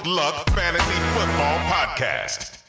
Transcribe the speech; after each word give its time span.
Stoned 0.00 0.16
Luck 0.16 0.34
Fantasy 0.54 0.98
Football 1.14 1.58
Podcast. 1.68 2.64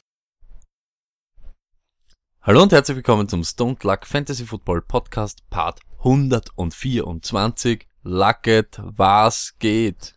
Hallo 2.41 2.61
und 2.63 2.71
herzlich 2.73 2.97
willkommen 2.97 3.29
zum 3.29 3.43
Stone 3.43 3.77
Luck 3.83 4.05
Fantasy 4.05 4.45
Football 4.45 4.81
Podcast 4.81 5.49
Part 5.49 5.79
124. 5.99 7.85
Lucket, 8.03 8.79
was 8.83 9.53
geht? 9.59 10.15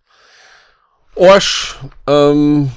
Arsch, 1.17 1.77
ähm, 2.09 2.73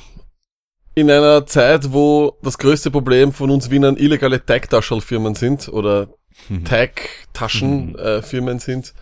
in 0.93 1.09
einer 1.09 1.45
Zeit, 1.47 1.91
wo 1.91 2.37
das 2.43 2.57
größte 2.59 2.91
Problem 2.91 3.33
von 3.33 3.49
uns 3.49 3.71
Wienern 3.71 3.97
illegale 3.97 4.45
Tag-Taschel-Firmen 4.45 5.33
sind 5.35 5.67
oder 5.69 6.09
Tag-Taschen-Firmen 6.65 8.59
sind, 8.59 8.93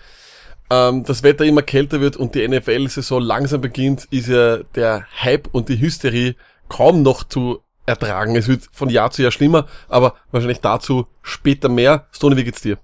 ähm, 0.70 1.04
das 1.04 1.24
Wetter 1.24 1.46
immer 1.46 1.62
kälter 1.62 2.02
wird 2.02 2.18
und 2.18 2.36
die 2.36 2.48
NFL-Saison 2.48 3.22
langsam 3.22 3.62
beginnt, 3.62 4.06
ist 4.12 4.28
ja 4.28 4.58
der 4.76 5.06
Hype 5.22 5.48
und 5.52 5.70
die 5.70 5.80
Hysterie 5.80 6.36
kaum 6.70 7.04
noch 7.04 7.24
zu 7.24 7.60
ertragen. 7.86 8.36
Es 8.36 8.48
wird 8.48 8.68
von 8.72 8.90
Jahr 8.90 9.12
zu 9.12 9.22
Jahr 9.22 9.32
schlimmer, 9.32 9.68
aber 9.88 10.16
wahrscheinlich 10.32 10.62
dazu 10.62 11.08
später 11.22 11.70
mehr. 11.70 12.08
Stone, 12.12 12.36
wie 12.38 12.44
geht's 12.44 12.62
dir? 12.62 12.80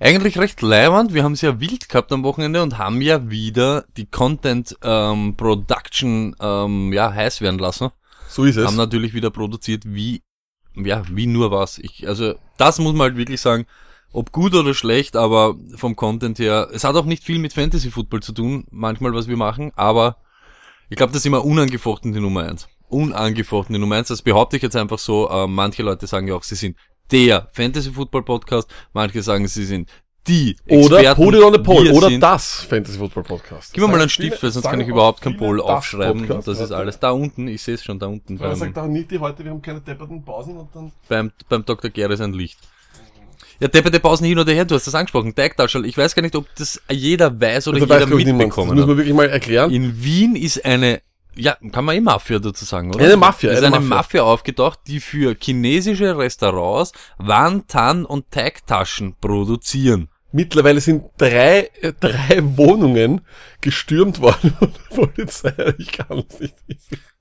Eigentlich 0.00 0.38
recht 0.38 0.62
leibend. 0.62 1.12
Wir 1.12 1.22
haben 1.22 1.32
es 1.32 1.42
ja 1.42 1.60
wild 1.60 1.88
gehabt 1.88 2.12
am 2.12 2.24
Wochenende 2.24 2.62
und 2.62 2.78
haben 2.78 3.00
ja 3.02 3.30
wieder 3.30 3.84
die 3.96 4.06
Content 4.06 4.76
ähm, 4.82 5.36
Production 5.36 6.34
ähm, 6.40 6.92
ja 6.92 7.12
heiß 7.12 7.42
werden 7.42 7.58
lassen. 7.58 7.90
So 8.28 8.44
ist 8.44 8.56
es. 8.56 8.66
Haben 8.66 8.76
natürlich 8.76 9.12
wieder 9.12 9.30
produziert 9.30 9.82
wie 9.86 10.22
ja 10.74 11.02
wie 11.10 11.26
nur 11.26 11.50
was. 11.50 11.78
Ich 11.78 12.08
also 12.08 12.34
das 12.56 12.78
muss 12.78 12.94
man 12.94 13.08
halt 13.08 13.16
wirklich 13.16 13.40
sagen. 13.40 13.66
Ob 14.12 14.30
gut 14.32 14.54
oder 14.54 14.74
schlecht, 14.74 15.16
aber 15.16 15.56
vom 15.76 15.96
Content 15.96 16.38
her, 16.38 16.68
es 16.72 16.84
hat 16.84 16.96
auch 16.96 17.04
nicht 17.06 17.24
viel 17.24 17.38
mit 17.38 17.52
Fantasy 17.54 17.90
Football 17.90 18.20
zu 18.22 18.32
tun, 18.32 18.66
manchmal 18.70 19.14
was 19.14 19.26
wir 19.28 19.36
machen, 19.38 19.72
aber 19.74 20.16
ich 20.90 20.96
glaube, 20.96 21.12
das 21.12 21.22
ist 21.22 21.26
immer 21.26 21.44
unangefochten 21.44 22.12
die 22.12 22.20
Nummer 22.20 22.42
eins. 22.44 22.68
Unangefochten 22.88 23.72
die 23.74 23.80
Nummer 23.80 23.96
eins. 23.96 24.08
Das 24.08 24.20
behaupte 24.20 24.56
ich 24.56 24.62
jetzt 24.62 24.76
einfach 24.76 24.98
so. 24.98 25.30
Äh, 25.30 25.46
manche 25.46 25.82
Leute 25.82 26.06
sagen 26.06 26.28
ja 26.28 26.34
auch, 26.34 26.42
sie 26.42 26.54
sind 26.56 26.76
der 27.10 27.48
Fantasy 27.52 27.90
Football 27.90 28.22
Podcast. 28.24 28.68
Manche 28.92 29.22
sagen, 29.22 29.48
sie 29.48 29.64
sind 29.64 29.88
die 30.28 30.54
Oder 30.68 30.98
Experten. 30.98 31.24
Put 31.24 31.34
it 31.34 31.42
on 31.42 31.52
the 31.54 31.58
Poll. 31.60 31.88
Oder 31.90 32.08
sind- 32.08 32.20
das 32.20 32.60
Fantasy 32.64 32.98
Football 32.98 33.22
Podcast. 33.22 33.72
Gib 33.72 33.82
mir 33.82 33.88
mal 33.88 34.00
einen 34.00 34.10
Stift, 34.10 34.42
weil 34.42 34.50
sonst 34.50 34.66
kann 34.68 34.80
ich 34.80 34.88
überhaupt 34.88 35.20
auch 35.20 35.22
kein 35.22 35.32
viele 35.32 35.46
Poll 35.46 35.60
aufschreiben. 35.62 36.26
Podcast. 36.26 36.48
Das 36.48 36.60
ist 36.60 36.70
alles. 36.72 36.98
Da 37.00 37.10
unten, 37.12 37.48
ich 37.48 37.62
sehe 37.62 37.74
es 37.74 37.82
schon 37.82 37.98
da 37.98 38.06
unten 38.08 38.36
Ja, 38.36 38.48
beim, 38.48 38.56
sagt 38.56 38.76
auch 38.78 38.86
Niti 38.86 39.16
heute, 39.16 39.42
wir 39.42 39.50
haben 39.52 39.62
keine 39.62 39.80
depperten 39.80 40.22
Pausen 40.22 40.58
und 40.58 40.68
dann. 40.76 40.92
beim, 41.08 41.32
beim 41.48 41.64
Dr. 41.64 41.90
Geres 41.90 42.20
ein 42.20 42.34
Licht. 42.34 42.58
Ja, 43.62 43.68
depperte 43.68 44.00
Pausen 44.00 44.26
hin 44.26 44.40
oder 44.40 44.52
her, 44.52 44.64
du 44.64 44.74
hast 44.74 44.88
das 44.88 44.94
angesprochen. 44.96 45.36
Tagtaschel. 45.36 45.86
Ich 45.86 45.96
weiß 45.96 46.16
gar 46.16 46.22
nicht, 46.22 46.34
ob 46.34 46.46
das 46.56 46.82
jeder 46.90 47.40
weiß 47.40 47.68
oder 47.68 47.76
Also 47.76 47.88
weiß, 47.88 48.04
jeder 48.08 48.16
niemand. 48.16 48.50
Das 48.50 48.56
muss 48.56 48.74
man 48.74 48.96
wirklich 48.96 49.14
mal 49.14 49.28
erklären. 49.28 49.70
In 49.70 50.02
Wien 50.02 50.34
ist 50.34 50.64
eine, 50.64 51.00
ja, 51.36 51.56
kann 51.70 51.84
man 51.84 51.94
eh 51.94 52.00
Mafia 52.00 52.40
dazu 52.40 52.64
sagen, 52.64 52.92
oder? 52.92 53.04
Eine 53.04 53.16
Mafia, 53.16 53.52
Es 53.52 53.58
ist 53.58 53.64
eine 53.64 53.76
eine 53.76 53.84
Mafia. 53.84 53.96
Mafia. 53.98 54.22
aufgetaucht, 54.24 54.80
die 54.88 54.98
für 54.98 55.36
chinesische 55.40 56.18
Restaurants 56.18 56.90
Wantan 57.18 58.04
und 58.04 58.32
Teigtaschen 58.32 59.14
produzieren. 59.20 60.08
Mittlerweile 60.32 60.80
sind 60.80 61.04
drei, 61.18 61.70
äh, 61.80 61.92
drei 61.98 62.40
Wohnungen 62.56 63.20
gestürmt 63.60 64.20
worden 64.20 64.56
von 64.58 64.72
der 64.72 64.96
Polizei. 64.96 65.74
Ich 65.78 65.92
kann 65.92 66.24
es 66.28 66.40
nicht. 66.40 66.54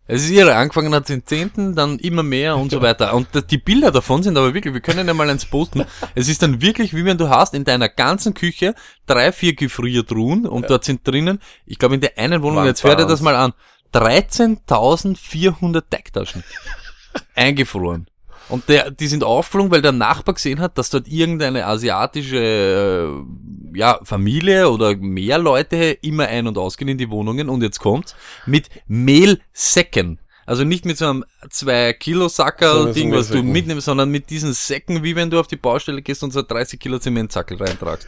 Es 0.08 0.23
ist 0.23 0.31
ihre, 0.31 0.56
angefangen 0.56 0.94
hat 0.94 1.08
den 1.08 1.26
10., 1.26 1.73
dann 1.73 1.98
immer 2.00 2.23
mehr 2.23 2.58
und 2.58 2.70
so 2.70 2.82
weiter. 2.82 3.14
Und 3.14 3.30
die 3.50 3.58
Bilder 3.58 3.92
davon 3.92 4.23
sind 4.23 4.38
aber 4.38 4.54
wirklich, 4.54 4.73
wir 4.73 4.82
können 4.82 5.08
ja 5.08 5.14
mal 5.14 5.30
eins 5.30 5.45
posten. 5.45 5.86
Es 6.16 6.27
ist 6.27 6.44
dann 6.44 6.61
wirklich, 6.61 6.94
wie 6.94 7.05
wenn 7.05 7.17
du 7.17 7.30
hast 7.30 7.54
in 7.54 7.64
deiner 7.64 7.88
ganzen 7.88 8.33
Küche 8.33 8.76
drei, 9.05 9.32
vier 9.32 9.55
Gefriertruhen 9.55 10.45
und 10.45 10.70
dort 10.70 10.83
sind 10.83 11.08
drinnen, 11.08 11.39
ich 11.66 11.80
glaube 11.80 11.95
in 11.95 12.02
der 12.02 12.17
einen 12.17 12.42
Wohnung, 12.42 12.66
jetzt 12.66 12.83
hört 12.83 12.99
ihr 12.99 13.05
das 13.05 13.22
mal 13.22 13.38
an, 13.38 13.54
13.400 13.93 15.83
Teigtaschen. 15.89 16.43
Eingefroren. 17.36 18.08
Und 18.52 18.67
der, 18.67 18.92
die 18.92 19.08
sind 19.08 19.23
aufgeflogen, 19.23 19.72
weil 19.72 19.82
der 19.82 19.94
Nachbar 19.94 20.36
gesehen 20.36 20.60
hat, 20.60 20.78
dass 20.78 20.89
dort 20.89 21.08
irgendeine 21.08 21.66
asiatische 21.66 22.38
äh, 23.73 23.78
ja, 23.78 24.00
Familie 24.04 24.70
oder 24.70 24.95
mehr 24.98 25.38
Leute 25.38 25.98
immer 26.02 26.28
ein- 26.28 26.48
und 26.48 26.58
ausgehen 26.58 26.90
in 26.90 26.98
die 26.98 27.10
Wohnungen 27.10 27.50
und 27.50 27.64
jetzt 27.64 27.80
kommt's 27.80 28.14
mit 28.45 28.70
Mehlsäcken. 28.88 30.20
Also 30.45 30.66
nicht 30.66 30.86
mit 30.86 30.98
so 30.98 31.06
einem 31.08 31.26
2 31.50 31.94
Kilo 31.94 32.28
Sackerl 32.28 32.73
Sondern 32.73 32.94
so 32.94 33.00
Ding, 33.00 33.14
was 33.14 33.30
du 33.30 33.42
mitnimmst, 33.42 33.86
sondern 33.86 34.10
mit 34.10 34.30
diesen 34.30 34.52
Säcken, 34.52 35.02
wie 35.02 35.16
wenn 35.16 35.30
du 35.30 35.40
auf 35.40 35.48
die 35.48 35.56
Baustelle 35.56 36.02
gehst 36.02 36.23
und 36.23 36.32
so 36.32 36.42
30 36.42 36.78
Kilo 36.78 37.00
Zementsackel 37.00 37.56
reintragst. 37.56 38.08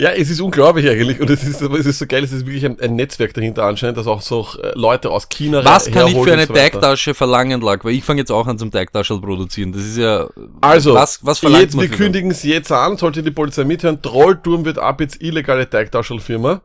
Ja, 0.00 0.12
es 0.12 0.30
ist 0.30 0.40
unglaublich 0.40 0.88
eigentlich. 0.88 1.20
Und 1.20 1.28
es 1.28 1.44
ist, 1.44 1.60
es 1.60 1.84
ist 1.84 1.98
so 1.98 2.06
geil, 2.06 2.24
es 2.24 2.32
ist 2.32 2.46
wirklich 2.46 2.64
ein, 2.64 2.80
ein 2.80 2.96
Netzwerk 2.96 3.34
dahinter 3.34 3.64
anscheinend, 3.64 3.98
dass 3.98 4.06
auch 4.06 4.22
so 4.22 4.46
äh, 4.62 4.72
Leute 4.74 5.10
aus 5.10 5.28
China 5.28 5.62
Was 5.62 5.90
kann 5.90 6.08
ich 6.08 6.16
für 6.16 6.32
eine 6.32 6.46
so. 6.46 6.54
Teigtasche 6.54 7.12
verlangen, 7.12 7.60
Lack? 7.60 7.84
Weil 7.84 7.92
ich 7.92 8.02
fange 8.02 8.20
jetzt 8.20 8.32
auch 8.32 8.46
an 8.46 8.58
zum 8.58 8.70
Teigtaschel 8.70 9.20
produzieren. 9.20 9.72
Das 9.72 9.82
ist 9.82 9.98
ja, 9.98 10.26
Also, 10.62 10.94
was, 10.94 11.22
was 11.22 11.40
verlangt 11.40 11.64
jetzt, 11.64 11.74
man 11.74 11.90
wir 11.90 11.94
kündigen 11.94 12.30
es 12.30 12.42
jetzt 12.44 12.72
an, 12.72 12.96
sollte 12.96 13.22
die 13.22 13.30
Polizei 13.30 13.64
mithören. 13.64 14.00
Trollturm 14.00 14.64
wird 14.64 14.78
ab 14.78 15.02
jetzt 15.02 15.20
illegale 15.20 15.68
Teigtaschelfirma. 15.68 16.62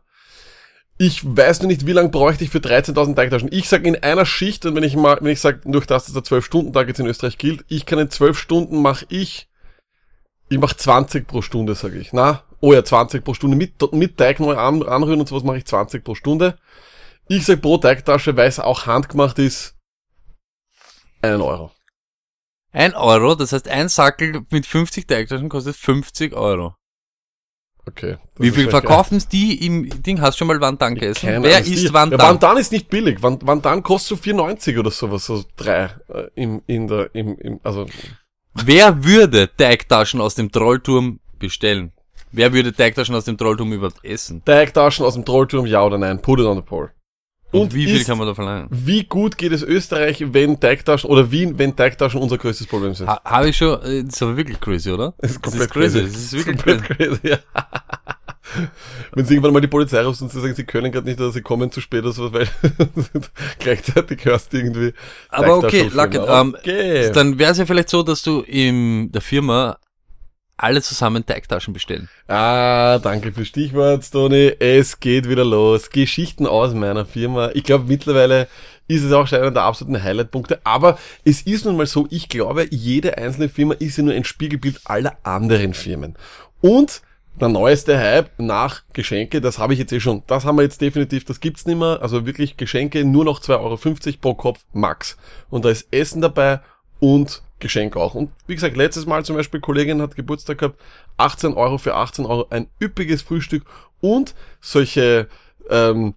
Ich 0.96 1.20
weiß 1.22 1.60
nur 1.60 1.68
nicht, 1.68 1.86
wie 1.86 1.92
lange 1.92 2.08
bräuchte 2.08 2.42
ich 2.42 2.48
für 2.48 2.60
13.000 2.60 3.16
Teigtaschen. 3.16 3.50
Ich 3.52 3.68
sag 3.68 3.84
in 3.84 4.02
einer 4.02 4.24
Schicht, 4.24 4.64
und 4.64 4.74
wenn 4.76 4.82
ich 4.82 4.96
mal, 4.96 5.18
wenn 5.20 5.32
ich 5.32 5.42
sage, 5.42 5.60
durch 5.66 5.84
das, 5.84 6.06
dass 6.06 6.14
der 6.14 6.22
12-Stunden-Tag 6.22 6.88
jetzt 6.88 7.00
in 7.00 7.06
Österreich 7.06 7.36
gilt, 7.36 7.66
ich 7.68 7.84
kann 7.84 7.98
in 7.98 8.08
12 8.08 8.38
Stunden 8.38 8.80
mache 8.80 9.04
ich, 9.10 9.46
ich 10.48 10.58
mache 10.58 10.74
20 10.74 11.26
pro 11.26 11.42
Stunde, 11.42 11.74
sage 11.74 11.98
ich. 11.98 12.14
Na, 12.14 12.45
oh 12.60 12.72
ja, 12.72 12.84
20 12.84 13.24
pro 13.24 13.34
Stunde. 13.34 13.56
Mit, 13.56 13.92
mit 13.92 14.16
Teig 14.16 14.40
neu 14.40 14.56
an, 14.56 14.82
anrühren 14.82 15.20
und 15.20 15.28
sowas 15.28 15.44
mache 15.44 15.58
ich 15.58 15.64
20 15.66 16.02
pro 16.04 16.14
Stunde. 16.14 16.58
Ich 17.28 17.44
sag 17.44 17.60
pro 17.60 17.78
Teigtasche, 17.78 18.36
weil 18.36 18.48
es 18.48 18.60
auch 18.60 18.86
handgemacht 18.86 19.38
ist, 19.38 19.74
einen 21.22 21.40
Euro. 21.40 21.72
Ein 22.72 22.94
Euro, 22.94 23.34
das 23.34 23.52
heißt 23.52 23.68
ein 23.68 23.88
Sackel 23.88 24.42
mit 24.50 24.66
50 24.66 25.06
Teigtaschen 25.06 25.48
kostet 25.48 25.76
50 25.76 26.34
Euro. 26.34 26.74
Okay. 27.88 28.18
Wie 28.36 28.50
viel 28.50 28.68
verkaufen 28.68 29.22
die 29.30 29.64
im 29.64 30.02
Ding? 30.02 30.20
Hast 30.20 30.34
du 30.34 30.38
schon 30.38 30.48
mal 30.48 30.60
Wantan 30.60 30.94
gegessen? 30.94 31.26
Keine 31.26 31.44
Wer 31.44 31.58
Ahnung, 31.58 31.72
isst 31.72 31.92
Wantan? 31.92 32.18
Ja, 32.18 32.24
Wantan 32.26 32.56
ist 32.58 32.72
nicht 32.72 32.88
billig. 32.90 33.22
Wan- 33.22 33.38
Wantan 33.42 33.82
kostet 33.82 34.18
so 34.24 34.30
4,90 34.30 34.78
oder 34.80 34.90
sowas, 34.90 35.24
so 35.26 35.44
drei 35.56 35.90
äh, 36.08 36.28
im, 36.34 36.62
in 36.66 36.88
der, 36.88 37.14
im, 37.14 37.38
im, 37.38 37.60
also 37.62 37.86
Wer 38.54 39.04
würde 39.04 39.50
Teigtaschen 39.56 40.20
aus 40.20 40.34
dem 40.34 40.50
Trollturm 40.50 41.20
bestellen? 41.38 41.92
Wer 42.36 42.52
würde 42.52 42.72
Teigtaschen 42.72 43.14
aus 43.14 43.24
dem 43.24 43.38
Trollturm 43.38 43.72
überhaupt 43.72 44.04
essen? 44.04 44.44
Teigtaschen 44.44 45.06
aus 45.06 45.14
dem 45.14 45.24
Trollturm, 45.24 45.64
ja 45.64 45.82
oder 45.82 45.96
nein? 45.96 46.20
Put 46.20 46.38
it 46.40 46.44
on 46.46 46.56
the 46.56 46.62
poll. 46.62 46.90
Und, 47.52 47.72
wie 47.72 47.86
viel 47.86 47.96
ist- 48.00 48.06
kann 48.06 48.18
man 48.18 48.26
da 48.26 48.34
verlangen? 48.34 48.68
Wie 48.70 49.04
gut 49.04 49.38
geht 49.38 49.52
es 49.52 49.62
Österreich, 49.62 50.22
wenn 50.34 50.60
Teigtaschen, 50.60 51.08
oder 51.08 51.30
Wien, 51.30 51.58
wenn 51.58 51.74
Teigtaschen 51.74 52.20
unser 52.20 52.36
größtes 52.36 52.66
Problem 52.66 52.92
sind? 52.92 53.08
Ha, 53.08 53.20
Habe 53.24 53.48
ich 53.48 53.56
schon, 53.56 53.80
äh, 53.82 54.04
das 54.04 54.16
ist 54.16 54.22
aber 54.22 54.36
wirklich 54.36 54.60
crazy, 54.60 54.90
oder? 54.90 55.14
Das 55.18 55.30
ist 55.32 55.46
Das 55.46 55.54
ist 55.54 55.70
crazy, 55.70 56.02
das 56.02 56.10
ist 56.10 56.32
wirklich 56.34 56.56
komplett 56.62 56.82
crazy. 56.98 57.20
ja. 57.22 57.38
Wenn 59.14 59.24
sie 59.24 59.34
irgendwann 59.34 59.52
mal 59.54 59.60
die 59.60 59.66
Polizei 59.68 60.02
ruft 60.02 60.20
und 60.20 60.30
sie 60.30 60.40
sagen, 60.40 60.54
sie 60.54 60.64
können 60.64 60.92
gerade 60.92 61.06
nicht 61.06 61.18
oder 61.20 61.30
sie 61.30 61.40
kommen 61.42 61.70
zu 61.70 61.80
spät 61.80 62.02
oder 62.04 62.12
so, 62.12 62.32
weil 62.32 62.46
gleichzeitig 63.58 64.24
hörst 64.24 64.52
du 64.52 64.58
irgendwie. 64.58 64.92
Aber 65.30 65.58
okay. 65.58 65.90
Lucky, 65.92 66.18
ähm, 66.18 66.54
okay. 66.58 67.10
Dann 67.12 67.38
wäre 67.38 67.52
es 67.52 67.58
ja 67.58 67.66
vielleicht 67.66 67.88
so, 67.90 68.02
dass 68.02 68.22
du 68.22 68.40
in 68.40 69.10
der 69.12 69.20
Firma 69.22 69.78
alle 70.56 70.82
zusammen 70.82 71.24
Teigtaschen 71.24 71.72
bestellen. 71.74 72.08
Ah, 72.28 72.98
danke 72.98 73.32
für 73.32 73.44
Stichwort, 73.44 74.10
Toni. 74.10 74.52
Es 74.58 75.00
geht 75.00 75.28
wieder 75.28 75.44
los. 75.44 75.90
Geschichten 75.90 76.46
aus 76.46 76.74
meiner 76.74 77.04
Firma. 77.04 77.50
Ich 77.54 77.64
glaube, 77.64 77.84
mittlerweile 77.86 78.48
ist 78.88 79.02
es 79.02 79.12
auch 79.12 79.26
schon 79.26 79.40
einer 79.40 79.50
der 79.50 79.62
absoluten 79.62 80.02
Highlight-Punkte. 80.02 80.60
Aber 80.64 80.98
es 81.24 81.42
ist 81.42 81.64
nun 81.64 81.76
mal 81.76 81.86
so, 81.86 82.06
ich 82.10 82.28
glaube, 82.28 82.66
jede 82.70 83.18
einzelne 83.18 83.48
Firma 83.48 83.74
ist 83.74 83.98
ja 83.98 84.04
nur 84.04 84.14
ein 84.14 84.24
Spiegelbild 84.24 84.80
aller 84.84 85.16
anderen 85.22 85.74
Firmen. 85.74 86.14
Und 86.60 87.02
der 87.38 87.48
neueste 87.48 87.98
Hype 87.98 88.30
nach 88.38 88.82
Geschenke, 88.94 89.42
das 89.42 89.58
habe 89.58 89.74
ich 89.74 89.78
jetzt 89.78 89.92
eh 89.92 90.00
schon, 90.00 90.22
das 90.26 90.46
haben 90.46 90.56
wir 90.56 90.62
jetzt 90.62 90.80
definitiv, 90.80 91.24
das 91.24 91.40
gibt's 91.40 91.66
nicht 91.66 91.78
mehr. 91.78 91.98
Also 92.00 92.24
wirklich 92.24 92.56
Geschenke 92.56 93.04
nur 93.04 93.24
noch 93.24 93.40
2,50 93.40 94.06
Euro 94.06 94.16
pro 94.20 94.34
Kopf 94.34 94.60
max. 94.72 95.16
Und 95.50 95.64
da 95.64 95.68
ist 95.68 95.88
Essen 95.90 96.22
dabei 96.22 96.60
und 96.98 97.42
Geschenk 97.58 97.96
auch. 97.96 98.14
Und 98.14 98.30
wie 98.46 98.54
gesagt, 98.54 98.76
letztes 98.76 99.06
Mal 99.06 99.24
zum 99.24 99.36
Beispiel, 99.36 99.60
Kollegin 99.60 100.02
hat 100.02 100.14
Geburtstag 100.16 100.58
gehabt, 100.58 100.80
18 101.16 101.54
Euro 101.54 101.78
für 101.78 101.94
18 101.94 102.26
Euro, 102.26 102.46
ein 102.50 102.68
üppiges 102.82 103.22
Frühstück 103.22 103.64
und 104.00 104.34
solche 104.60 105.28
ähm, 105.70 106.14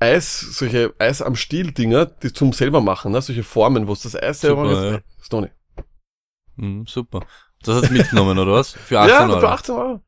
Eis, 0.00 0.40
solche 0.40 0.92
Eis 0.98 1.22
am 1.22 1.36
Stiel 1.36 1.70
Dinger, 1.70 2.06
die 2.06 2.32
zum 2.32 2.52
selber 2.52 2.80
machen, 2.80 3.12
ne? 3.12 3.22
solche 3.22 3.44
Formen, 3.44 3.86
wo 3.86 3.92
es 3.92 4.02
das 4.02 4.16
Eis 4.20 4.40
selber 4.40 4.68
Super, 4.68 4.90
macht. 4.92 5.04
Stony. 5.22 5.48
Hm, 6.58 6.86
super. 6.86 7.20
Das 7.62 7.76
hast 7.76 7.88
du 7.90 7.92
mitgenommen, 7.92 8.36
oder 8.38 8.52
was? 8.54 8.72
Für 8.72 8.98
18 9.00 9.14
Ja, 9.14 9.28
Euro. 9.28 9.40
für 9.40 9.48
18 9.50 9.74
Euro. 9.76 10.00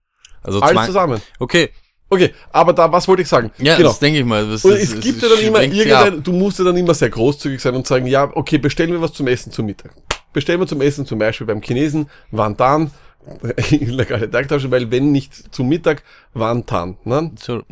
Also 0.42 0.60
Alles 0.60 0.72
20 0.72 0.86
zusammen. 0.86 1.22
Okay, 1.38 1.70
Okay, 2.10 2.32
aber 2.52 2.72
da, 2.74 2.92
was 2.92 3.08
wollte 3.08 3.22
ich 3.22 3.28
sagen? 3.28 3.50
ja, 3.58 3.76
genau. 3.76 3.88
das 3.88 3.98
denke 3.98 4.20
ich 4.20 4.24
mal. 4.24 4.46
Das, 4.48 4.64
Und 4.64 4.72
es 4.74 4.94
das 4.94 5.00
gibt 5.00 5.22
ja 5.22 5.28
dann 5.28 5.38
immer 5.38 5.62
irgendein, 5.62 6.22
du 6.22 6.32
musst 6.32 6.58
ja 6.58 6.64
dann 6.64 6.76
immer 6.76 6.94
sehr 6.94 7.08
großzügig 7.10 7.60
sein 7.60 7.74
und 7.74 7.86
sagen, 7.86 8.06
ja, 8.06 8.30
okay, 8.36 8.58
bestellen 8.58 8.92
wir 8.92 9.00
was 9.00 9.14
zum 9.14 9.26
Essen 9.26 9.50
zum 9.50 9.66
Mittag. 9.66 9.92
Bestellen 10.34 10.60
wir 10.60 10.66
zum 10.66 10.82
Essen 10.82 11.06
zum 11.06 11.18
Beispiel 11.18 11.46
beim 11.46 11.62
Chinesen 11.62 12.10
Wantan, 12.30 12.90
illegale 13.70 14.30
Teigtasche, 14.30 14.70
weil 14.70 14.90
wenn 14.90 15.12
nicht 15.12 15.54
zum 15.54 15.70
Mittag, 15.70 16.02
Wantan. 16.34 16.98
Ne? 17.04 17.30
So, 17.36 17.62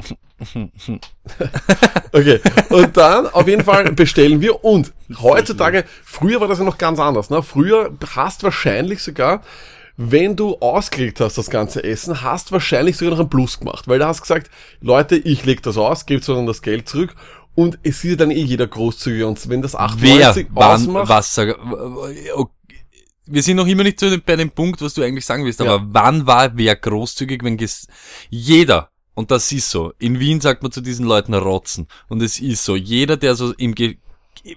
Okay, 2.12 2.40
und 2.70 2.96
dann 2.96 3.26
auf 3.26 3.46
jeden 3.46 3.64
Fall 3.64 3.92
bestellen 3.92 4.40
wir 4.40 4.64
und 4.64 4.92
heutzutage, 5.20 5.84
früher 6.04 6.40
war 6.40 6.48
das 6.48 6.58
ja 6.58 6.64
noch 6.64 6.78
ganz 6.78 6.98
anders, 6.98 7.30
ne? 7.30 7.42
Früher 7.42 7.92
hast 8.14 8.42
wahrscheinlich 8.42 9.02
sogar, 9.02 9.42
wenn 9.96 10.36
du 10.36 10.56
ausgelegt 10.58 11.20
hast, 11.20 11.38
das 11.38 11.50
ganze 11.50 11.84
Essen, 11.84 12.22
hast 12.22 12.50
wahrscheinlich 12.52 12.96
sogar 12.96 13.12
noch 13.12 13.20
einen 13.20 13.30
Plus 13.30 13.58
gemacht, 13.58 13.88
weil 13.88 13.98
du 13.98 14.06
hast 14.06 14.22
gesagt, 14.22 14.50
Leute, 14.80 15.16
ich 15.16 15.44
leg 15.44 15.62
das 15.62 15.76
aus, 15.76 16.06
gebt 16.06 16.24
so 16.24 16.34
dann 16.34 16.46
das 16.46 16.62
Geld 16.62 16.88
zurück 16.88 17.14
und 17.54 17.78
es 17.82 18.04
ist 18.04 18.04
ja 18.04 18.16
dann 18.16 18.30
eh 18.30 18.42
jeder 18.42 18.66
großzügig 18.66 19.24
und 19.24 19.48
wenn 19.48 19.62
das 19.62 19.74
Wer 19.74 19.80
98 19.80 20.46
wann 20.50 20.80
ausmacht, 20.80 21.08
was 21.08 21.34
sag, 21.34 21.58
okay. 22.34 22.54
wir 23.26 23.42
sind 23.42 23.56
noch 23.56 23.66
immer 23.66 23.82
nicht 23.82 24.00
dem, 24.00 24.22
bei 24.24 24.36
dem 24.36 24.50
Punkt, 24.50 24.80
was 24.80 24.94
du 24.94 25.02
eigentlich 25.02 25.26
sagen 25.26 25.44
willst, 25.44 25.60
Ja. 25.60 25.74
aber 25.74 25.86
wann 25.88 26.26
war 26.26 26.56
wer 26.56 26.76
großzügig, 26.76 27.44
wenn 27.44 27.56
jeder, 28.30 28.90
und 29.14 29.30
das 29.30 29.52
ist 29.52 29.70
so, 29.70 29.92
in 29.98 30.18
Wien 30.18 30.40
sagt 30.40 30.62
man 30.62 30.72
zu 30.72 30.80
diesen 30.80 31.06
Leuten 31.06 31.34
rotzen, 31.34 31.88
und 32.08 32.22
es 32.22 32.40
ist 32.40 32.64
so, 32.64 32.76
jeder, 32.76 33.16
der 33.16 33.34
so 33.34 33.52
im 33.54 33.74
Ge 33.74 33.98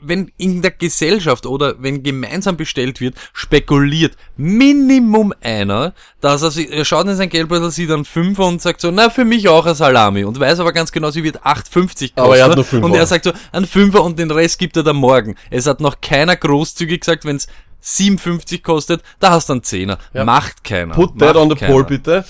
wenn 0.02 0.32
in 0.38 0.62
der 0.62 0.72
Gesellschaft 0.72 1.46
oder 1.46 1.76
wenn 1.80 2.02
gemeinsam 2.02 2.58
bestellt 2.58 3.00
wird, 3.02 3.16
spekuliert 3.34 4.16
Minimum 4.36 5.34
einer, 5.42 5.94
dass 6.22 6.42
er, 6.42 6.52
sich, 6.52 6.72
er 6.72 6.86
schaut 6.86 7.08
in 7.08 7.16
sein 7.16 7.30
Geldbeutel, 7.30 7.70
sieht 7.72 7.90
dann 7.90 8.06
Fünfer 8.06 8.46
und 8.46 8.62
sagt 8.62 8.82
so, 8.82 8.90
na, 8.92 9.10
für 9.10 9.26
mich 9.26 9.48
auch 9.48 9.66
ein 9.66 9.76
Salami 9.76 10.24
und 10.24 10.40
weiß 10.40 10.60
aber 10.60 10.74
ganz 10.74 10.92
genau, 10.92 11.12
sie 11.12 11.24
wird 11.24 11.46
8,50 11.46 11.46
kosten. 11.46 12.12
Aber 12.16 12.38
er 12.38 12.46
hat 12.46 12.56
nur 12.56 12.66
fünf 12.66 12.84
Und 12.84 12.96
er 12.96 13.06
sagt 13.06 13.26
so, 13.26 13.34
ein 13.52 13.66
Fünfer 13.66 14.04
und 14.04 14.18
den 14.18 14.32
Rest 14.32 14.58
gibt 14.58 14.76
er 14.76 14.84
dann 14.84 14.96
morgen. 14.96 15.36
Es 15.52 15.68
hat 15.68 15.80
noch 15.80 16.02
keiner 16.02 16.36
großzügig 16.36 17.02
gesagt, 17.02 17.26
wenn 17.26 17.36
es 17.36 17.48
57 17.82 18.64
kostet, 18.64 19.04
da 19.20 19.32
hast 19.32 19.50
du 19.50 19.54
einen 19.54 19.64
Zehner. 19.64 20.00
Macht 20.14 20.64
keiner. 20.64 20.96
Put 20.96 21.16
Macht 21.16 21.20
that 21.20 21.36
on 21.36 21.50
the 21.50 21.56
keiner. 21.56 21.72
poll, 21.72 21.84
bitte. 21.84 22.26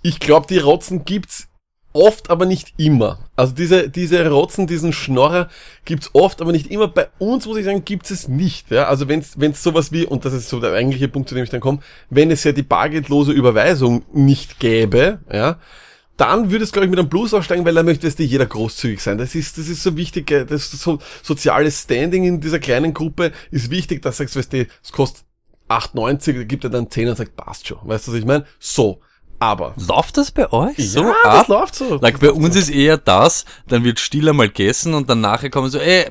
Ich 0.00 0.20
glaube, 0.20 0.46
die 0.48 0.58
Rotzen 0.58 1.04
gibt's 1.04 1.48
oft, 1.94 2.28
aber 2.28 2.44
nicht 2.44 2.74
immer. 2.76 3.30
Also 3.36 3.54
diese, 3.54 3.88
diese 3.88 4.28
Rotzen, 4.28 4.66
diesen 4.66 4.92
Schnorrer 4.92 5.48
gibt's 5.84 6.10
oft, 6.12 6.42
aber 6.42 6.52
nicht 6.52 6.70
immer. 6.70 6.88
Bei 6.88 7.08
uns, 7.18 7.46
muss 7.46 7.56
ich 7.56 7.64
sagen, 7.64 7.84
gibt's 7.84 8.10
es 8.10 8.28
nicht. 8.28 8.70
Ja? 8.70 8.88
Also 8.88 9.08
wenn's 9.08 9.34
wenn's 9.38 9.62
sowas 9.62 9.92
wie, 9.92 10.04
und 10.04 10.24
das 10.24 10.34
ist 10.34 10.48
so 10.48 10.60
der 10.60 10.72
eigentliche 10.72 11.08
Punkt, 11.08 11.28
zu 11.28 11.34
dem 11.34 11.44
ich 11.44 11.50
dann 11.50 11.60
komme, 11.60 11.78
wenn 12.10 12.30
es 12.30 12.44
ja 12.44 12.52
die 12.52 12.62
bargeldlose 12.62 13.32
Überweisung 13.32 14.04
nicht 14.12 14.60
gäbe, 14.60 15.20
ja, 15.32 15.58
dann 16.16 16.50
würde 16.50 16.64
es, 16.64 16.72
glaube 16.72 16.86
ich, 16.86 16.90
mit 16.90 16.98
einem 16.98 17.08
Plus 17.08 17.34
aussteigen, 17.34 17.64
weil 17.64 17.74
da 17.74 17.82
möchte 17.82 18.06
es 18.06 18.14
dir 18.14 18.26
jeder 18.26 18.46
großzügig 18.46 19.00
sein. 19.00 19.18
Das 19.18 19.34
ist, 19.34 19.58
das 19.58 19.68
ist 19.68 19.82
so 19.82 19.96
wichtig, 19.96 20.30
äh, 20.30 20.44
das 20.44 20.70
so 20.70 20.98
soziales 21.22 21.82
Standing 21.82 22.24
in 22.24 22.40
dieser 22.40 22.60
kleinen 22.60 22.94
Gruppe 22.94 23.32
ist 23.50 23.70
wichtig, 23.70 24.02
dass 24.02 24.18
du 24.18 24.22
sagst, 24.22 24.36
weißt 24.36 24.52
du, 24.52 24.66
es 24.82 24.92
kostet 24.92 25.24
8,90, 25.68 26.44
gibt 26.44 26.64
er 26.64 26.70
dann 26.70 26.90
10 26.90 27.08
und 27.08 27.16
sagt, 27.16 27.36
passt 27.36 27.66
schon. 27.66 27.78
Weißt 27.82 28.06
du, 28.06 28.12
was 28.12 28.18
ich 28.18 28.24
meine? 28.24 28.44
So. 28.58 29.00
Aber. 29.38 29.74
Läuft 29.88 30.16
das 30.16 30.30
bei 30.30 30.50
euch 30.52 30.76
so 30.90 31.02
ja, 31.02 31.10
ab? 31.24 31.40
das 31.40 31.48
läuft 31.48 31.74
so. 31.74 31.98
Like, 32.00 32.20
bei 32.20 32.30
uns 32.32 32.56
ist 32.56 32.70
eher 32.70 32.96
das, 32.96 33.44
dann 33.68 33.84
wird 33.84 34.00
still 34.00 34.28
einmal 34.28 34.48
gegessen 34.48 34.94
und 34.94 35.10
dann 35.10 35.20
nachher 35.20 35.50
kommen 35.50 35.68
so, 35.70 35.78
ey, 35.78 36.06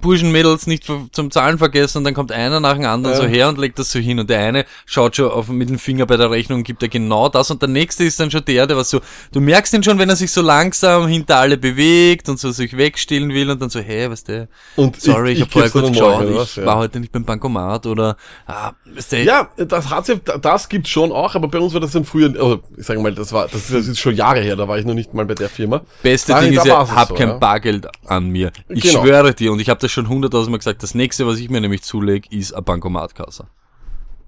Burschen, 0.00 0.32
Mädels 0.32 0.66
nicht 0.66 0.84
zum 1.12 1.30
Zahlen 1.30 1.56
vergessen 1.56 1.98
und 1.98 2.04
dann 2.04 2.12
kommt 2.12 2.30
einer 2.30 2.60
nach 2.60 2.74
dem 2.74 2.84
anderen 2.84 3.16
Ja. 3.16 3.22
so 3.22 3.26
her 3.26 3.48
und 3.48 3.56
legt 3.58 3.78
das 3.78 3.90
so 3.90 3.98
hin 3.98 4.18
und 4.18 4.28
der 4.28 4.40
eine 4.40 4.66
schaut 4.84 5.16
schon 5.16 5.30
auf 5.30 5.48
mit 5.48 5.70
dem 5.70 5.78
Finger 5.78 6.04
bei 6.04 6.18
der 6.18 6.30
Rechnung 6.30 6.58
und 6.58 6.64
gibt 6.64 6.82
er 6.82 6.90
genau 6.90 7.30
das 7.30 7.50
und 7.50 7.62
der 7.62 7.70
nächste 7.70 8.04
ist 8.04 8.20
dann 8.20 8.30
schon 8.30 8.44
der, 8.44 8.66
der 8.66 8.76
was 8.76 8.90
so, 8.90 9.00
du 9.32 9.40
merkst 9.40 9.72
ihn 9.72 9.82
schon, 9.82 9.98
wenn 9.98 10.10
er 10.10 10.16
sich 10.16 10.30
so 10.30 10.42
langsam 10.42 11.06
hinter 11.08 11.36
alle 11.38 11.56
bewegt 11.56 12.28
und 12.28 12.38
so 12.38 12.50
sich 12.50 12.76
wegstillen 12.76 13.30
will 13.30 13.50
und 13.50 13.62
dann 13.62 13.70
so, 13.70 13.80
hey, 13.80 14.10
was 14.10 14.24
der, 14.24 14.48
Und 14.76 15.00
sorry, 15.00 15.32
ich, 15.32 15.38
ich- 15.38 15.44
hab 15.44 15.52
vorher 15.52 15.68
ich 15.68 15.72
geb's 15.72 15.84
kurz 15.86 15.96
dir 15.96 16.02
dann 16.02 16.18
geschaut, 16.18 16.30
ich 16.30 16.36
was? 16.36 16.56
Ja. 16.56 16.66
war 16.66 16.76
heute 16.76 17.00
nicht 17.00 17.12
beim 17.12 17.24
Bankomat 17.24 17.86
oder, 17.86 18.16
ah, 18.46 18.72
weißt 18.94 19.12
du, 19.12 19.22
Ja, 19.22 19.48
das 19.56 19.88
hat's 19.88 20.08
ja, 20.08 20.16
das 20.16 20.68
gibt's 20.68 20.90
schon 20.90 21.12
auch, 21.12 21.34
aber 21.34 21.48
bei 21.48 21.58
uns 21.60 21.72
war 21.72 21.80
das 21.80 21.92
dann 21.92 22.04
früher, 22.18 22.42
also 22.42 22.60
ich 22.76 22.84
sage 22.86 23.00
mal, 23.00 23.14
das 23.14 23.32
war, 23.32 23.48
das 23.48 23.70
ist, 23.70 23.88
ist 23.88 23.98
schon 23.98 24.14
Jahre 24.14 24.40
her, 24.40 24.56
da 24.56 24.66
war 24.68 24.78
ich 24.78 24.84
noch 24.84 24.94
nicht 24.94 25.14
mal 25.14 25.24
bei 25.24 25.34
der 25.34 25.48
Firma. 25.48 25.82
Beste 26.02 26.34
Ding 26.40 26.52
ist 26.52 26.66
ja, 26.66 26.88
hab 26.94 27.08
so, 27.08 27.14
kein 27.14 27.28
ja. 27.28 27.38
Bargeld 27.38 27.86
an 28.06 28.28
mir. 28.28 28.52
Ich 28.68 28.82
Genau. 28.82 29.02
schwöre 29.02 29.34
dir, 29.34 29.52
und 29.52 29.60
ich 29.60 29.68
habe 29.68 29.80
das 29.80 29.90
schon 29.92 30.08
hunderttausendmal 30.08 30.58
gesagt, 30.58 30.82
das 30.82 30.94
nächste, 30.94 31.26
was 31.26 31.38
ich 31.38 31.48
mir 31.50 31.60
nämlich 31.60 31.82
zulege, 31.82 32.28
ist 32.36 32.52
eine 32.52 32.62
Bankomatkasse. 32.62 33.46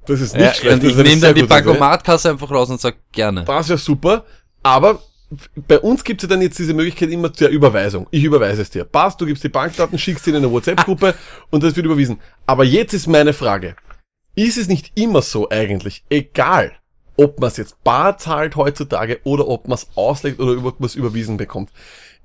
Das 0.06 0.20
ist 0.20 0.34
nicht 0.34 0.44
Ja, 0.44 0.54
schlecht. 0.54 0.82
und 0.82 0.84
ich 0.90 0.96
nehme 0.96 1.20
dann 1.20 1.34
die. 1.34 1.42
Bankomatkasse 1.42 2.30
einfach 2.30 2.50
raus 2.50 2.70
und 2.70 2.80
sag 2.80 2.96
gerne. 3.12 3.44
Das 3.44 3.66
ist 3.66 3.70
ja 3.70 3.76
super, 3.76 4.24
aber 4.62 5.00
bei 5.68 5.78
uns 5.78 6.02
gibt's 6.02 6.22
ja 6.24 6.28
dann 6.28 6.42
jetzt 6.42 6.58
diese 6.58 6.74
Möglichkeit 6.74 7.10
immer 7.10 7.28
der 7.28 7.50
Überweisung. 7.50 8.06
Ich 8.10 8.24
überweise 8.24 8.62
es 8.62 8.70
dir. 8.70 8.84
Passt, 8.84 9.20
du 9.20 9.26
gibst 9.26 9.44
die 9.44 9.48
Bankdaten, 9.48 9.98
schickst 9.98 10.24
sie 10.24 10.30
in 10.30 10.36
eine 10.36 10.50
WhatsApp-Gruppe 10.50 11.14
und 11.50 11.62
das 11.62 11.76
wird 11.76 11.86
überwiesen. 11.86 12.18
Aber 12.46 12.64
jetzt 12.64 12.94
ist 12.94 13.06
meine 13.06 13.32
Frage. 13.32 13.76
Ist 14.34 14.56
es 14.56 14.68
nicht 14.68 14.92
immer 14.94 15.22
so 15.22 15.48
eigentlich, 15.50 16.04
egal, 16.08 16.72
ob 17.20 17.38
man 17.38 17.48
es 17.48 17.58
jetzt 17.58 17.84
bar 17.84 18.16
zahlt 18.16 18.56
heutzutage 18.56 19.20
oder 19.24 19.46
ob 19.46 19.68
man 19.68 19.76
es 19.76 19.88
auslegt 19.94 20.40
oder 20.40 20.64
ob 20.64 20.80
man 20.80 20.86
es 20.86 20.94
überwiesen 20.94 21.36
bekommt? 21.36 21.70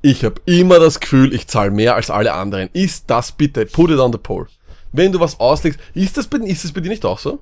Ich 0.02 0.24
habe 0.24 0.42
immer 0.46 0.80
das 0.80 1.02
Gefühl, 1.02 1.34
ich 1.34 1.48
zahle 1.48 1.72
mehr 1.72 1.96
als 1.96 2.10
alle 2.10 2.34
anderen. 2.34 2.70
Ist 2.72 3.10
das 3.10 3.34
bitte, 3.34 3.66
put 3.66 3.92
it 3.92 4.00
on 4.00 4.14
the 4.14 4.18
poll. 4.18 4.48
Wenn 4.94 5.12
du 5.12 5.20
was 5.20 5.40
auslegst, 5.40 5.80
ist 5.94 6.16
das 6.16 6.28
bei, 6.28 6.38
ist 6.38 6.64
das 6.64 6.72
bei 6.72 6.80
dir 6.80 6.90
nicht 6.90 7.04
auch 7.04 7.20
so? 7.20 7.40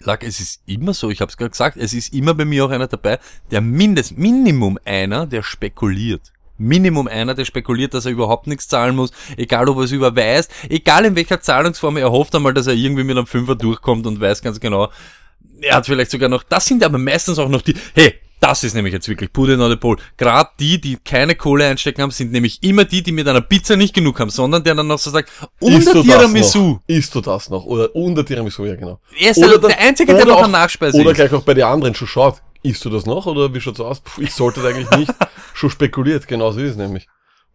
Lag, 0.00 0.22
es 0.22 0.40
ist 0.40 0.62
immer 0.66 0.92
so, 0.94 1.10
ich 1.10 1.20
habe 1.20 1.30
es 1.30 1.36
gerade 1.36 1.50
gesagt, 1.50 1.76
es 1.76 1.92
ist 1.92 2.12
immer 2.12 2.34
bei 2.34 2.44
mir 2.44 2.64
auch 2.64 2.70
einer 2.70 2.88
dabei, 2.88 3.20
der 3.50 3.60
mindest, 3.60 4.18
Minimum 4.18 4.78
einer, 4.84 5.26
der 5.26 5.42
spekuliert. 5.42 6.32
Minimum 6.56 7.06
einer, 7.06 7.34
der 7.34 7.44
spekuliert, 7.44 7.94
dass 7.94 8.06
er 8.06 8.12
überhaupt 8.12 8.46
nichts 8.46 8.66
zahlen 8.66 8.96
muss, 8.96 9.12
egal 9.36 9.68
ob 9.68 9.76
er 9.78 9.84
es 9.84 9.92
überweist, 9.92 10.50
egal 10.68 11.04
in 11.04 11.16
welcher 11.16 11.40
Zahlungsform, 11.40 11.98
er 11.98 12.10
hofft 12.10 12.34
einmal, 12.34 12.54
dass 12.54 12.66
er 12.66 12.74
irgendwie 12.74 13.04
mit 13.04 13.16
einem 13.16 13.26
Fünfer 13.26 13.54
durchkommt 13.54 14.06
und 14.06 14.20
weiß 14.20 14.42
ganz 14.42 14.58
genau, 14.58 14.88
er 15.62 15.76
hat 15.76 15.86
vielleicht 15.86 16.10
sogar 16.10 16.28
noch, 16.28 16.42
das 16.42 16.66
sind 16.66 16.82
aber 16.84 16.98
meistens 16.98 17.38
auch 17.38 17.48
noch 17.48 17.62
die, 17.62 17.74
hey, 17.94 18.14
das 18.40 18.64
ist 18.64 18.74
nämlich 18.74 18.94
jetzt 18.94 19.06
wirklich 19.06 19.28
it 19.30 19.58
on 19.60 19.70
the 19.70 19.76
pole. 19.76 19.98
Gerade 20.16 20.48
die, 20.58 20.80
die 20.80 20.96
keine 20.96 21.34
Kohle 21.34 21.66
einstecken 21.66 22.00
haben, 22.00 22.10
sind 22.10 22.32
nämlich 22.32 22.62
immer 22.62 22.86
die, 22.86 23.02
die 23.02 23.12
mit 23.12 23.28
einer 23.28 23.42
Pizza 23.42 23.76
nicht 23.76 23.94
genug 23.94 24.18
haben, 24.18 24.30
sondern 24.30 24.64
der 24.64 24.74
dann 24.74 24.86
noch 24.86 24.98
so 24.98 25.10
sagt, 25.10 25.30
unter 25.60 26.00
Tiramisu. 26.02 26.78
Isst 26.86 27.14
du 27.14 27.20
das 27.20 27.50
noch? 27.50 27.66
Oder 27.66 27.94
unter 27.94 28.24
Tiramisu, 28.24 28.64
ja 28.64 28.76
genau. 28.76 28.98
Er 29.20 29.32
ist 29.32 29.40
der- 29.42 29.58
der 29.58 29.78
Einzige, 29.78 30.14
der 30.14 30.22
oder 30.22 30.32
noch 30.32 30.42
eine 30.44 30.52
Nachspeise 30.52 30.96
Oder 30.98 31.10
isst. 31.10 31.16
gleich 31.16 31.32
auch 31.34 31.42
bei 31.42 31.52
den 31.52 31.64
anderen 31.64 31.94
schon 31.94 32.08
schaut. 32.08 32.40
Isst 32.62 32.82
du 32.84 32.88
das 32.90 33.04
noch? 33.04 33.26
Oder 33.26 33.52
wie 33.54 33.60
schaut's 33.60 33.80
aus? 33.80 34.00
Puh, 34.00 34.22
ich 34.22 34.32
sollte 34.34 34.60
das 34.62 34.72
eigentlich 34.72 34.90
nicht. 34.98 35.12
schon 35.54 35.68
spekuliert, 35.70 36.26
genau 36.26 36.50
so 36.50 36.60
ist 36.60 36.70
es 36.72 36.76
nämlich. 36.76 37.06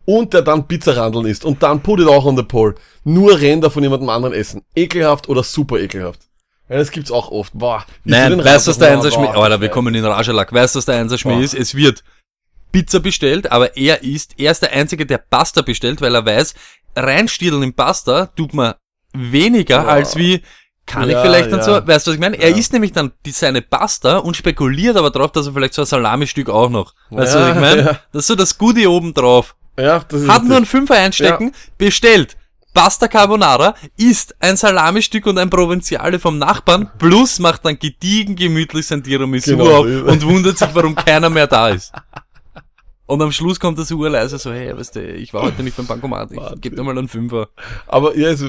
Und 0.06 0.34
der 0.34 0.44
dann 0.44 0.68
Pizzarandeln 0.68 1.26
isst. 1.26 1.46
Und 1.46 1.64
dann 1.64 1.82
put 1.82 2.00
it 2.00 2.08
auch 2.08 2.26
on 2.26 2.38
the 2.38 2.44
pole. 2.44 2.76
Nur 3.04 3.40
Ränder 3.40 3.72
von 3.72 3.82
jemandem 3.82 4.10
anderen 4.10 4.36
essen. 4.36 4.62
Ekelhaft 4.76 5.30
oder 5.30 5.42
super 5.42 5.80
ekelhaft. 5.80 6.20
Ja, 6.70 6.78
das 6.78 6.92
gibt's 6.92 7.12
auch 7.12 7.30
oft. 7.32 7.54
Boah. 7.54 7.86
Nein, 8.06 8.44
weißt 8.44 8.66
du, 8.68 8.72
was 8.72 8.78
der 8.80 8.88
Rand- 8.90 8.98
Einser 9.06 9.12
Schmäh, 9.12 9.28
Boah, 9.28 9.44
Alter, 9.44 9.62
wir 9.62 9.70
kommen 9.70 9.94
in 9.94 10.04
Rajalak, 10.06 10.52
weißt 10.52 10.76
du, 10.76 10.78
was 10.80 10.86
der 10.86 11.00
Einser 11.00 11.18
Schmäh 11.18 11.36
Boah. 11.36 11.44
ist? 11.44 11.54
Es 11.54 11.76
wird 11.76 12.04
Pizza 12.72 13.00
bestellt, 13.00 13.52
aber 13.52 13.78
er 13.78 14.04
ist, 14.04 14.34
er 14.38 14.52
ist 14.52 14.62
der 14.62 14.72
Einzige, 14.74 15.06
der 15.06 15.20
Pasta 15.20 15.62
bestellt, 15.62 16.02
weil 16.02 16.16
er 16.16 16.26
weiß, 16.26 16.56
reinstiedeln 16.96 17.64
in 17.64 17.74
Pasta 17.74 18.28
tut 18.28 18.54
man 18.54 18.74
weniger 19.14 19.76
Ja. 19.84 19.86
als 19.86 20.16
wie, 20.16 20.42
kann 20.88 21.10
Ja, 21.10 21.18
ich 21.18 21.26
vielleicht 21.28 21.52
und 21.52 21.60
ja. 21.60 21.64
so, 21.64 21.72
weißt 21.88 22.06
du, 22.06 22.12
was 22.12 22.16
ich 22.16 22.20
meine? 22.22 22.38
Er 22.38 22.56
isst 22.56 22.74
nämlich 22.74 22.92
dann 22.92 23.12
die, 23.26 23.32
seine 23.32 23.62
Pasta 23.62 24.18
und 24.18 24.36
spekuliert 24.38 24.98
aber 24.98 25.10
drauf, 25.10 25.32
dass 25.32 25.48
er 25.48 25.54
vielleicht 25.54 25.74
so 25.74 25.82
ein 25.84 25.86
Salamistück 25.88 26.50
auch 26.50 26.70
noch, 26.70 26.94
weißt 27.12 27.34
du, 27.36 27.40
was 27.40 27.50
ich 27.56 27.62
meine? 27.62 27.84
Das 28.12 28.22
ist 28.24 28.28
so 28.28 28.36
das 28.36 28.58
Goodie 28.58 28.88
oben 28.88 29.14
drauf. 29.14 29.56
Ja, 29.80 30.00
das 30.00 30.22
ist 30.22 30.28
Hat 30.30 30.44
nur 30.44 30.52
einen 30.58 30.64
richtig. 30.64 30.70
Fünfer 30.72 30.96
einstecken, 30.96 31.54
bestellt. 31.78 32.38
Pasta 32.76 33.08
Carbonara, 33.08 33.74
isst 33.96 34.36
ein 34.40 34.58
Salamistück 34.58 35.26
und 35.28 35.40
ein 35.40 35.50
Provinziale 35.50 36.20
vom 36.20 36.38
Nachbarn, 36.38 36.92
plus 37.00 37.40
macht 37.40 37.66
dann 37.66 37.80
gediegen 37.80 38.36
gemütlich 38.36 38.86
sein 38.86 39.02
Tiramisu 39.02 39.58
Genau 39.58 39.80
auf 39.80 39.86
und 39.86 40.24
wundert 40.26 40.58
sich, 40.58 40.68
warum 40.74 40.94
keiner 40.94 41.30
mehr 41.30 41.48
da 41.48 41.70
ist. 41.70 41.94
Und 43.06 43.22
am 43.22 43.32
Schluss 43.32 43.60
kommt 43.60 43.80
das 43.80 43.92
urleise 43.92 44.38
so, 44.38 44.52
hey, 44.52 44.78
weißt 44.78 44.98
du, 44.98 45.14
ich 45.14 45.34
war 45.34 45.44
heute 45.44 45.64
nicht 45.64 45.78
beim 45.78 45.88
Bankomat, 45.88 46.32
ich 46.34 46.62
geb 46.62 46.76
dir 46.76 46.84
mal 46.84 46.98
einen 46.98 47.08
Fünfer. 47.08 47.48
Aber 47.88 48.16
ja, 48.18 48.30
es, 48.30 48.44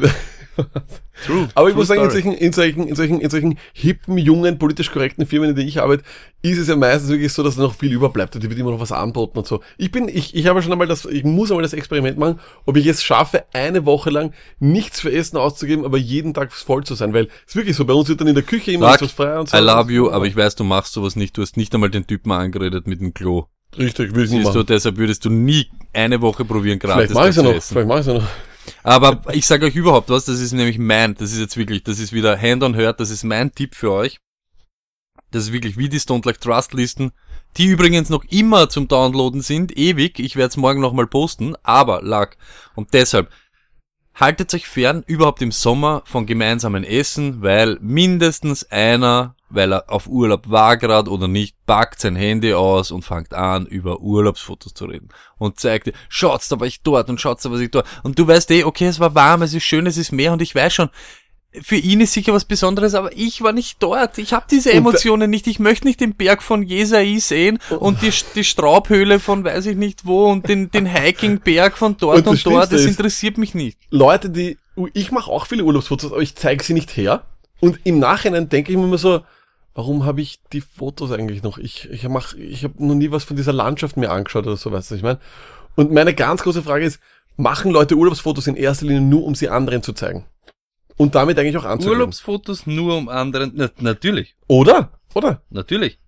True. 1.27 1.49
Aber 1.55 1.69
ich 1.69 1.75
True 1.75 1.81
muss 1.83 1.89
sagen, 1.89 2.03
in 2.03 2.11
solchen, 2.11 2.33
in 2.33 2.53
solchen, 2.53 2.89
in 2.89 2.95
solchen, 2.95 3.21
in 3.21 3.31
solchen 3.31 3.59
hippen, 3.73 4.19
jungen, 4.19 4.59
politisch 4.59 4.91
korrekten 4.91 5.27
Firmen, 5.27 5.51
in 5.51 5.57
denen 5.57 5.69
ich 5.69 5.81
arbeite, 5.81 6.03
ist 6.43 6.59
es 6.59 6.69
ja 6.69 6.77
meistens 6.77 7.11
wirklich 7.11 7.33
so, 7.33 7.43
dass 7.43 7.57
da 7.57 7.63
noch 7.63 7.75
viel 7.75 7.93
überbleibt 7.93 8.35
und 8.35 8.45
die 8.45 8.49
wird 8.51 8.59
immer 8.59 8.71
noch 8.71 8.81
was 8.81 8.93
anboten 8.93 9.39
und 9.39 9.47
so. 9.47 9.61
Ich 9.79 9.91
bin, 9.91 10.09
ich, 10.09 10.35
ich 10.35 10.47
habe 10.47 10.63
schon 10.63 10.73
einmal 10.73 10.87
das, 10.87 11.05
ich 11.05 11.25
muss 11.25 11.51
einmal 11.51 11.63
das 11.63 11.73
Experiment 11.73 12.19
machen, 12.19 12.39
ob 12.65 12.77
ich 12.77 12.87
es 12.87 13.03
schaffe, 13.03 13.45
eine 13.53 13.85
Woche 13.87 14.11
lang 14.11 14.33
nichts 14.59 15.01
für 15.01 15.13
Essen 15.13 15.37
auszugeben, 15.37 15.85
aber 15.85 15.99
jeden 15.99 16.35
Tag 16.35 16.53
voll 16.53 16.85
zu 16.85 16.95
sein, 16.95 17.13
weil 17.13 17.25
es 17.47 17.53
ist 17.53 17.57
wirklich 17.57 17.77
so, 17.77 17.85
bei 17.85 17.95
uns 17.95 18.09
wird 18.09 18.21
dann 18.21 18.29
in 18.29 18.35
der 18.35 18.45
Küche 18.45 18.73
immer 18.73 18.91
Sag, 18.93 19.03
was 19.03 19.13
frei 19.13 19.39
und 19.39 19.49
so. 19.49 19.57
I 19.57 19.61
love 19.61 19.93
you, 19.93 20.11
aber 20.11 20.27
ich 20.27 20.37
weiß, 20.37 20.55
du 20.57 20.65
machst 20.65 20.93
sowas 20.93 21.17
nicht. 21.17 21.37
Du 21.37 21.43
hast 21.43 21.57
nicht 21.57 21.75
einmal 21.75 21.91
den 21.91 22.07
Typen 22.07 22.33
angeredet 22.33 22.87
mit 22.87 23.01
dem 23.01 23.15
Klo. 23.15 23.47
Richtig, 23.79 24.15
will 24.15 24.25
ich 24.25 24.31
nicht 24.31 24.43
Siehst 24.45 24.55
du, 24.55 24.61
machen. 24.61 24.67
deshalb 24.69 24.97
würdest 24.97 25.25
du 25.25 25.31
nie 25.31 25.67
eine 25.93 26.21
Woche 26.21 26.45
probieren, 26.45 26.79
gratis 26.79 27.11
Vielleicht 27.11 27.15
mache 27.15 27.29
ich 27.31 27.35
da 27.35 27.41
ja 27.43 27.47
zu 27.47 27.51
noch, 27.51 27.57
essen. 27.57 27.73
vielleicht 27.75 27.89
mache 27.89 28.01
ich 28.01 28.07
ja 28.07 28.13
noch. 28.15 28.29
Aber 28.83 29.23
ich 29.33 29.47
sage 29.47 29.67
euch 29.67 29.77
überhaupt 29.77 30.09
was, 30.11 30.25
das 30.25 30.41
ist 30.41 30.53
nämlich 30.53 30.79
mein, 30.79 31.15
das 31.15 31.33
ist 31.33 31.41
jetzt 31.41 31.57
wirklich, 31.57 31.85
das 31.85 31.99
ist 31.99 32.13
wieder 32.13 32.41
Hand 32.41 32.63
on 32.63 32.77
Hurt, 32.77 33.01
das 33.01 33.11
ist 33.11 33.25
mein 33.25 33.55
Tipp 33.55 33.75
für 33.75 33.93
euch. 33.93 34.19
Das 35.31 35.45
ist 35.45 35.53
wirklich 35.53 35.77
wie 35.77 35.89
die 35.89 36.01
Stone 36.01 36.23
Like 36.25 36.41
Trust 36.41 36.73
Listen, 36.73 37.13
die 37.57 37.67
übrigens 37.67 38.11
noch 38.11 38.25
immer 38.25 38.69
zum 38.69 38.89
Downloaden 38.89 39.41
sind, 39.41 39.77
ewig. 39.77 40.19
Ich 40.19 40.37
werde 40.37 40.49
es 40.49 40.57
morgen 40.57 40.81
nochmal 40.81 41.07
posten, 41.07 41.55
aber 41.63 42.03
lag. 42.03 42.37
Und 42.75 42.95
deshalb, 42.95 43.31
haltet 44.15 44.53
euch 44.55 44.67
fern 44.67 45.05
überhaupt 45.07 45.43
im 45.43 45.53
Sommer 45.53 46.03
von 46.07 46.27
gemeinsamen 46.27 46.85
Essen, 46.85 47.43
weil 47.43 47.79
mindestens 47.81 48.65
einer 48.71 49.36
weil 49.49 49.73
er 49.73 49.91
auf 49.91 50.07
Urlaub 50.07 50.49
war 50.51 50.77
gerade 50.77 51.11
oder 51.11 51.29
nicht, 51.29 51.57
packt 51.67 52.01
sein 52.01 52.17
Handy 52.17 52.53
aus 52.55 52.91
und 52.91 53.05
fängt 53.05 53.35
an, 53.35 53.67
über 53.67 54.01
Urlaubsfotos 54.01 54.75
zu 54.75 54.87
reden. 54.87 55.09
Und 55.39 55.61
zeigt 55.61 55.87
dir, 55.87 55.93
schaut's, 56.09 56.49
da 56.49 56.59
war 56.59 56.67
ich 56.67 56.83
dort 56.83 57.09
und 57.09 57.21
schaut's, 57.21 57.43
da 57.43 57.51
war 57.51 57.59
ich 57.59 57.71
dort. 57.71 57.87
Und 58.03 58.19
du 58.19 58.27
weißt 58.27 58.51
eh, 58.51 58.65
okay, 58.65 58.87
es 58.87 59.01
war 59.01 59.15
warm, 59.15 59.43
es 59.43 59.55
ist 59.55 59.65
schön, 59.65 59.87
es 59.87 59.97
ist 59.97 60.13
Meer 60.13 60.33
und 60.33 60.43
ich 60.43 60.55
weiß 60.55 60.75
schon, 60.75 60.91
für 61.63 61.77
ihn 61.77 62.01
ist 62.01 62.13
sicher 62.13 62.33
was 62.33 62.45
Besonderes, 62.45 62.95
aber 62.95 63.17
ich 63.17 63.43
war 63.43 63.53
nicht 63.53 63.83
dort. 63.83 64.19
Ich 64.19 64.33
habe 64.33 64.47
diese 64.51 64.73
Emotionen 64.73 65.31
nicht. 65.31 65.47
Ich 65.47 65.59
möchte 65.59 65.87
nicht 65.87 66.01
den 66.01 66.15
Berg 66.15 66.43
von 66.43 66.63
Jesai 66.63 67.17
sehen 67.19 67.59
und 67.79 68.03
die, 68.03 68.13
die 68.35 68.45
Straubhöhle 68.45 69.21
von 69.21 69.45
weiß 69.45 69.67
ich 69.67 69.77
nicht 69.77 70.05
wo 70.05 70.31
und 70.31 70.49
den, 70.49 70.71
den 70.71 70.87
Hikingberg 70.87 71.79
von 71.79 71.97
dort 71.97 72.19
Und 72.19 72.29
und, 72.29 72.47
dort. 72.47 72.73
Das 72.73 72.85
interessiert 72.85 73.39
mich 73.39 73.55
nicht. 73.55 73.79
Leute, 73.91 74.29
die, 74.31 74.59
ich 74.93 75.13
mache 75.13 75.31
auch 75.31 75.47
viele 75.47 75.65
Urlaubsfotos, 75.65 76.13
aber 76.13 76.21
ich 76.21 76.35
zeige 76.35 76.63
sie 76.63 76.75
nicht 76.75 76.97
her. 76.97 77.25
Und 77.61 77.81
im 77.85 77.99
Nachhinein 77.99 78.49
denke 78.49 78.73
ich 78.73 78.77
mir 78.79 78.85
immer 78.85 78.99
so, 78.99 79.23
warum 79.77 80.07
habe 80.07 80.23
ich 80.23 80.41
die 80.53 80.63
Fotos 80.63 81.13
eigentlich 81.13 81.43
noch? 81.43 81.59
Ich, 81.59 81.89
ich 81.91 82.09
mach, 82.09 82.35
ich 82.35 82.65
habe 82.65 82.85
noch 82.85 82.95
nie 82.95 83.11
was 83.11 83.25
von 83.25 83.37
dieser 83.37 83.53
Landschaft 83.53 83.97
mir 83.97 84.11
angeschaut 84.11 84.47
oder 84.47 84.57
so, 84.57 84.73
weißt 84.73 84.91
du, 84.91 84.95
was 84.95 84.99
ich 84.99 85.03
meine? 85.05 85.21
Und 85.77 85.93
meine 85.93 86.15
ganz 86.15 86.43
große 86.43 86.63
Frage 86.63 86.87
ist, 86.87 86.99
machen 87.37 87.71
Leute 87.71 87.95
Urlaubsfotos 87.95 88.47
in 88.47 88.57
erster 88.57 88.87
Linie 88.87 89.03
nur, 89.03 89.25
um 89.25 89.35
sie 89.35 89.51
anderen 89.51 89.83
zu 89.83 89.93
zeigen? 89.93 90.25
Und 90.97 91.15
damit 91.15 91.39
eigentlich 91.39 91.59
auch 91.59 91.67
anzugeben. 91.67 92.01
Urlaubsfotos 92.01 92.67
nur 92.67 92.97
um 92.97 93.11
anderen. 93.11 93.53
Na, 93.55 93.71
natürlich, 93.79 94.35
Oder? 94.49 94.93
Oder? 95.15 95.43
natürlich. 95.51 95.99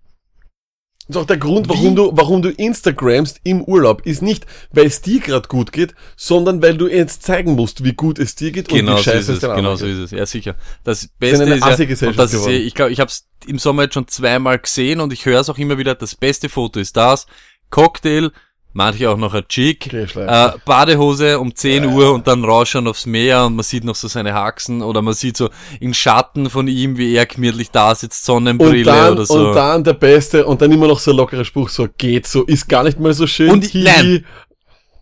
Das 1.08 1.16
ist 1.16 1.22
auch 1.22 1.26
der 1.26 1.38
Grund, 1.38 1.66
Wie? 1.66 1.70
warum 1.70 1.96
du, 1.96 2.10
warum 2.12 2.42
du 2.42 2.50
Instagramst 2.50 3.40
im 3.42 3.64
Urlaub, 3.64 4.04
ist 4.04 4.20
nicht, 4.20 4.46
weil 4.72 4.86
es 4.86 5.00
dir 5.00 5.20
gerade 5.20 5.48
gut 5.48 5.72
geht, 5.72 5.94
sondern 6.16 6.60
weil 6.60 6.76
du 6.76 6.86
jetzt 6.86 7.22
zeigen 7.22 7.54
musst, 7.54 7.82
wie 7.82 7.94
gut 7.94 8.18
es 8.18 8.34
dir 8.34 8.52
geht 8.52 8.68
Genau 8.68 8.92
und 8.92 8.98
wie 8.98 9.04
so 9.04 9.10
scheiße 9.10 9.18
ist 9.18 9.28
es 9.28 9.40
den 9.40 9.56
Genau 9.56 9.74
so 9.76 9.86
ist 9.86 9.98
es. 9.98 10.10
Ja, 10.10 10.26
sicher. 10.26 10.54
Das 10.84 11.08
Beste 11.18 11.44
eine 11.44 11.54
ist 11.54 12.02
ja, 12.02 12.08
und 12.08 12.18
das 12.18 12.34
ist, 12.34 12.46
ich 12.46 12.74
glaube, 12.74 12.92
ich 12.92 13.00
habe 13.00 13.08
es 13.08 13.26
im 13.46 13.58
Sommer 13.58 13.84
jetzt 13.84 13.94
schon 13.94 14.06
zweimal 14.06 14.58
gesehen 14.58 15.00
und 15.00 15.12
ich 15.12 15.24
höre 15.24 15.40
es 15.40 15.48
auch 15.48 15.56
immer 15.56 15.78
wieder. 15.78 15.94
Das 15.94 16.14
beste 16.14 16.50
Foto 16.50 16.78
ist 16.78 16.96
das. 16.96 17.26
Cocktail, 17.70 18.30
manche 18.78 19.10
auch 19.10 19.16
noch 19.16 19.34
ein 19.34 19.46
Chick, 19.48 19.92
äh, 19.92 20.06
Badehose 20.64 21.40
um 21.40 21.52
10 21.54 21.84
Uhr 21.86 22.12
und 22.14 22.26
dann 22.28 22.44
rausschauen 22.44 22.86
aufs 22.86 23.06
Meer 23.06 23.44
und 23.44 23.56
man 23.56 23.64
sieht 23.64 23.82
noch 23.84 23.96
so 23.96 24.06
seine 24.08 24.32
Haxen 24.32 24.82
oder 24.82 25.02
man 25.02 25.14
sieht 25.14 25.36
so 25.36 25.50
in 25.80 25.92
Schatten 25.92 26.48
von 26.48 26.68
ihm, 26.68 26.96
wie 26.96 27.12
er 27.14 27.26
gemütlich 27.26 27.70
da 27.72 27.94
sitzt, 27.94 28.24
Sonnenbrille 28.24 28.78
Und 28.78 28.86
dann, 28.86 29.12
oder 29.14 29.26
so. 29.26 29.48
und 29.48 29.54
dann 29.54 29.82
der 29.84 29.94
Beste 29.94 30.46
und 30.46 30.62
dann 30.62 30.70
immer 30.70 30.86
noch 30.86 31.00
so 31.00 31.10
ein 31.10 31.16
lockerer 31.16 31.44
Spruch, 31.44 31.68
so 31.68 31.88
geht 31.98 32.26
so, 32.28 32.44
ist 32.44 32.68
gar 32.68 32.84
nicht 32.84 33.00
mal 33.00 33.12
so 33.12 33.26
schön. 33.26 33.50
Und- 33.50 33.74
nein. 33.74 34.24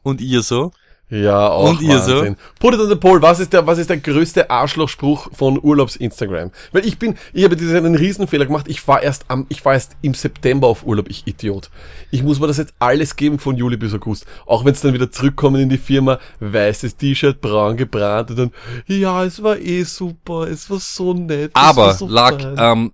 und 0.03 0.21
ihr 0.23 0.41
so? 0.43 0.73
Ja, 1.09 1.51
auch 1.51 1.71
Und 1.71 1.83
ihr 1.83 2.01
so? 2.01 2.17
Wahnsinn. 2.17 2.37
Put 2.59 2.75
it 2.75 2.81
on 2.81 2.89
the 2.89 2.97
poll, 2.97 3.23
was 3.23 3.39
ist 3.39 3.53
der, 3.53 3.65
was 3.65 3.79
ist 3.79 3.91
der 3.91 3.99
größte 3.99 4.51
Arschlochspruch 4.51 5.29
von 5.33 5.63
Urlaubs-Instagram? 5.63 6.51
Weil 6.73 6.85
ich 6.85 6.99
bin, 6.99 7.17
ich 7.33 7.45
habe 7.45 7.55
diesen 7.55 7.77
einen 7.77 7.95
Riesenfehler 7.95 8.45
gemacht, 8.45 8.67
ich 8.69 8.87
war 8.89 9.03
erst 9.03 9.25
am, 9.29 9.47
ich 9.49 9.65
war 9.65 9.75
erst 9.75 9.97
im 10.03 10.15
September 10.15 10.67
auf 10.67 10.85
Urlaub, 10.85 11.09
ich 11.09 11.25
Idiot. 11.27 11.71
Ich 12.11 12.25
muss 12.25 12.41
mir 12.41 12.49
das 12.49 12.57
jetzt 12.57 12.75
alles 12.81 13.15
geben 13.15 13.39
von 13.39 13.57
Juli 13.57 13.77
bis 13.77 13.95
August. 13.95 14.27
Auch 14.47 14.65
wenn 14.65 14.73
es 14.73 14.81
dann 14.81 14.95
wieder 14.95 15.11
zurückkommen 15.13 15.63
in 15.63 15.69
die 15.69 15.79
Firma, 15.79 16.19
weißes 16.41 16.97
T-Shirt, 16.97 17.41
braun 17.41 17.77
gebrannt 17.77 18.31
und 18.31 18.39
dann, 18.39 18.51
ja, 18.87 19.25
es 19.25 19.41
war 19.41 19.59
eh 19.59 19.85
super, 19.85 20.49
es 20.49 20.69
war 20.69 20.81
so 20.81 21.15
nett. 21.15 21.53
Aber, 21.55 21.95
so 21.95 22.09
lag, 22.09 22.41
fein. 22.41 22.57
ähm, 22.59 22.93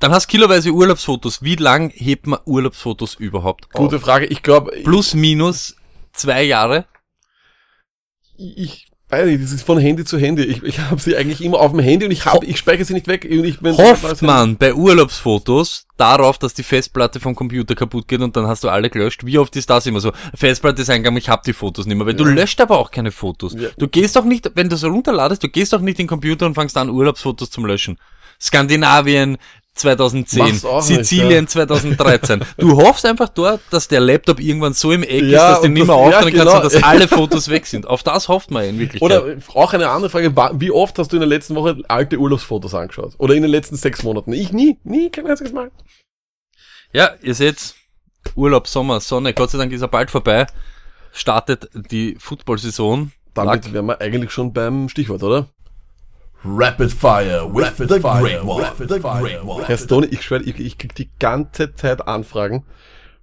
dann 0.00 0.10
hast 0.10 0.26
kiloweise 0.26 0.72
Urlaubsfotos. 0.72 1.42
Wie 1.42 1.54
lang 1.54 1.90
hebt 1.90 2.26
man 2.26 2.40
Urlaubsfotos 2.44 3.14
überhaupt 3.14 3.66
auf? 3.66 3.80
Gute 3.80 4.00
Frage, 4.00 4.26
ich 4.26 4.42
glaube, 4.42 4.72
Plus, 4.82 5.14
minus 5.14 5.76
zwei 6.12 6.42
Jahre. 6.42 6.84
Ich, 8.38 8.88
weiß 9.08 9.26
nicht, 9.26 9.42
das 9.42 9.52
ist 9.52 9.62
von 9.62 9.78
Handy 9.78 10.04
zu 10.04 10.18
Handy. 10.18 10.42
Ich, 10.42 10.62
ich 10.62 10.80
habe 10.80 11.00
sie 11.00 11.16
eigentlich 11.16 11.42
immer 11.42 11.60
auf 11.60 11.70
dem 11.70 11.80
Handy 11.80 12.06
und 12.06 12.10
ich 12.10 12.24
habe, 12.24 12.44
ich 12.44 12.58
speichere 12.58 12.84
sie 12.84 12.94
nicht 12.94 13.06
weg. 13.06 13.26
Und 13.30 13.44
ich 13.44 13.60
bin, 13.60 13.76
Hofft 13.76 14.22
man 14.22 14.56
bei 14.56 14.74
Urlaubsfotos 14.74 15.86
darauf, 15.96 16.38
dass 16.38 16.54
die 16.54 16.62
Festplatte 16.62 17.20
vom 17.20 17.34
Computer 17.34 17.74
kaputt 17.74 18.08
geht 18.08 18.20
und 18.20 18.36
dann 18.36 18.46
hast 18.46 18.64
du 18.64 18.68
alle 18.68 18.90
gelöscht. 18.90 19.24
Wie 19.24 19.38
oft 19.38 19.54
ist 19.56 19.70
das 19.70 19.86
immer 19.86 20.00
so? 20.00 20.12
Festplatte 20.34 20.82
ist 20.82 20.90
eingegangen, 20.90 21.18
ich 21.18 21.28
hab 21.28 21.44
die 21.44 21.52
Fotos 21.52 21.86
nicht 21.86 21.96
mehr. 21.96 22.06
Weil 22.06 22.14
du 22.14 22.24
löscht 22.24 22.60
aber 22.60 22.78
auch 22.78 22.90
keine 22.90 23.12
Fotos. 23.12 23.54
Ja. 23.54 23.68
Du 23.78 23.88
gehst 23.88 24.16
doch 24.16 24.24
nicht, 24.24 24.50
wenn 24.54 24.68
du 24.68 24.76
so 24.76 24.88
runterladest, 24.88 25.42
du 25.42 25.48
gehst 25.48 25.72
doch 25.72 25.80
nicht 25.80 25.98
in 25.98 26.04
den 26.04 26.08
Computer 26.08 26.46
und 26.46 26.54
fängst 26.54 26.76
an, 26.76 26.90
Urlaubsfotos 26.90 27.50
zum 27.50 27.64
Löschen. 27.64 27.98
Skandinavien 28.40 29.38
2010, 29.76 30.38
Mach's 30.38 30.64
auch 30.64 30.88
nicht, 30.88 31.04
Sizilien 31.04 31.46
2013. 31.46 32.44
Du 32.58 32.76
hoffst 32.76 33.04
einfach 33.06 33.28
dort, 33.28 33.60
dass 33.70 33.88
der 33.88 34.00
Laptop 34.00 34.40
irgendwann 34.40 34.72
so 34.72 34.92
im 34.92 35.02
Eck 35.02 35.22
ist, 35.22 35.30
Ja, 35.30 35.50
dass 35.50 35.60
du 35.60 35.68
nicht 35.68 35.86
mehr 35.86 35.96
ja, 35.96 36.02
aufdrehen 36.02 36.34
kannst 36.36 36.52
genau. 36.52 36.56
und 36.56 36.64
dass 36.64 36.82
alle 36.82 37.08
Fotos 37.08 37.48
weg 37.48 37.66
sind. 37.66 37.86
Auf 37.86 38.02
das 38.02 38.28
hofft 38.28 38.50
man 38.50 38.64
in 38.64 38.78
Wirklichkeit. 38.78 39.02
Oder 39.02 39.36
auch 39.54 39.72
eine 39.72 39.88
andere 39.90 40.10
Frage, 40.10 40.34
wie 40.60 40.70
oft 40.70 40.98
hast 40.98 41.12
du 41.12 41.16
in 41.16 41.20
der 41.20 41.28
letzten 41.28 41.54
Woche 41.54 41.78
alte 41.88 42.18
Urlaubsfotos 42.18 42.74
angeschaut? 42.74 43.14
Oder 43.18 43.34
in 43.34 43.42
den 43.42 43.50
letzten 43.50 43.76
sechs 43.76 44.02
Monaten? 44.02 44.32
Ich 44.32 44.52
nie, 44.52 44.78
nie, 44.84 45.10
kein 45.10 45.26
einziges 45.26 45.52
Mal. 45.52 45.70
Ja, 46.92 47.10
ihr 47.22 47.34
seht, 47.34 47.74
Urlaub, 48.34 48.66
Sommer, 48.68 49.00
Sonne, 49.00 49.34
Gott 49.34 49.50
sei 49.50 49.58
Dank 49.58 49.72
ist 49.72 49.82
er 49.82 49.88
bald 49.88 50.10
vorbei. 50.10 50.46
Startet 51.12 51.70
die 51.74 52.16
Football-Saison. 52.18 53.12
Damit 53.34 53.72
wären 53.72 53.86
wir 53.86 54.00
eigentlich 54.00 54.30
schon 54.30 54.52
beim 54.52 54.88
Stichwort, 54.88 55.22
oder? 55.22 55.48
Rapid 56.46 56.92
Fire 56.92 57.44
with 57.52 57.76
the 57.78 57.86
Great 57.86 58.42
One. 58.44 58.62
With 58.78 58.88
the 58.88 59.00
Great 59.00 59.42
One. 59.44 59.64
Herr 59.66 59.78
Stone, 59.78 60.06
ich 60.06 60.22
schwöre, 60.22 60.42
ich, 60.42 60.58
ich 60.60 60.78
krieg 60.78 60.94
die 60.94 61.08
ganze 61.18 61.74
Zeit 61.74 62.06
Anfragen 62.06 62.64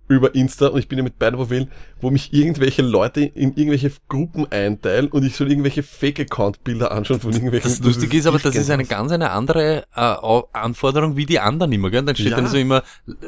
über 0.09 0.35
Insta 0.35 0.67
und 0.67 0.79
ich 0.79 0.89
bin 0.89 0.97
ja 0.97 1.03
mit 1.03 1.17
beiden 1.17 1.37
Profilen, 1.37 1.71
wo 2.01 2.11
mich 2.11 2.33
irgendwelche 2.33 2.81
Leute 2.81 3.21
in 3.21 3.53
irgendwelche 3.55 3.91
Gruppen 4.09 4.45
einteilen 4.51 5.07
und 5.07 5.23
ich 5.23 5.35
soll 5.35 5.49
irgendwelche 5.49 5.81
Fake-Account-Bilder 5.81 6.91
anschauen 6.91 7.21
von 7.21 7.31
irgendwelchen... 7.31 7.69
Das 7.71 7.79
Lustige 7.79 8.17
ist 8.17 8.27
aber, 8.27 8.37
das 8.37 8.53
ist 8.53 8.69
eine 8.69 8.83
ganz 8.83 9.13
eine 9.13 9.31
andere 9.31 9.85
äh, 9.95 10.15
Anforderung 10.51 11.15
wie 11.15 11.25
die 11.25 11.39
anderen 11.39 11.71
immer, 11.71 11.89
gell? 11.89 12.03
Dann 12.03 12.15
steht 12.15 12.31
Ja. 12.31 12.35
dann 12.35 12.47
so 12.47 12.57
immer 12.57 12.83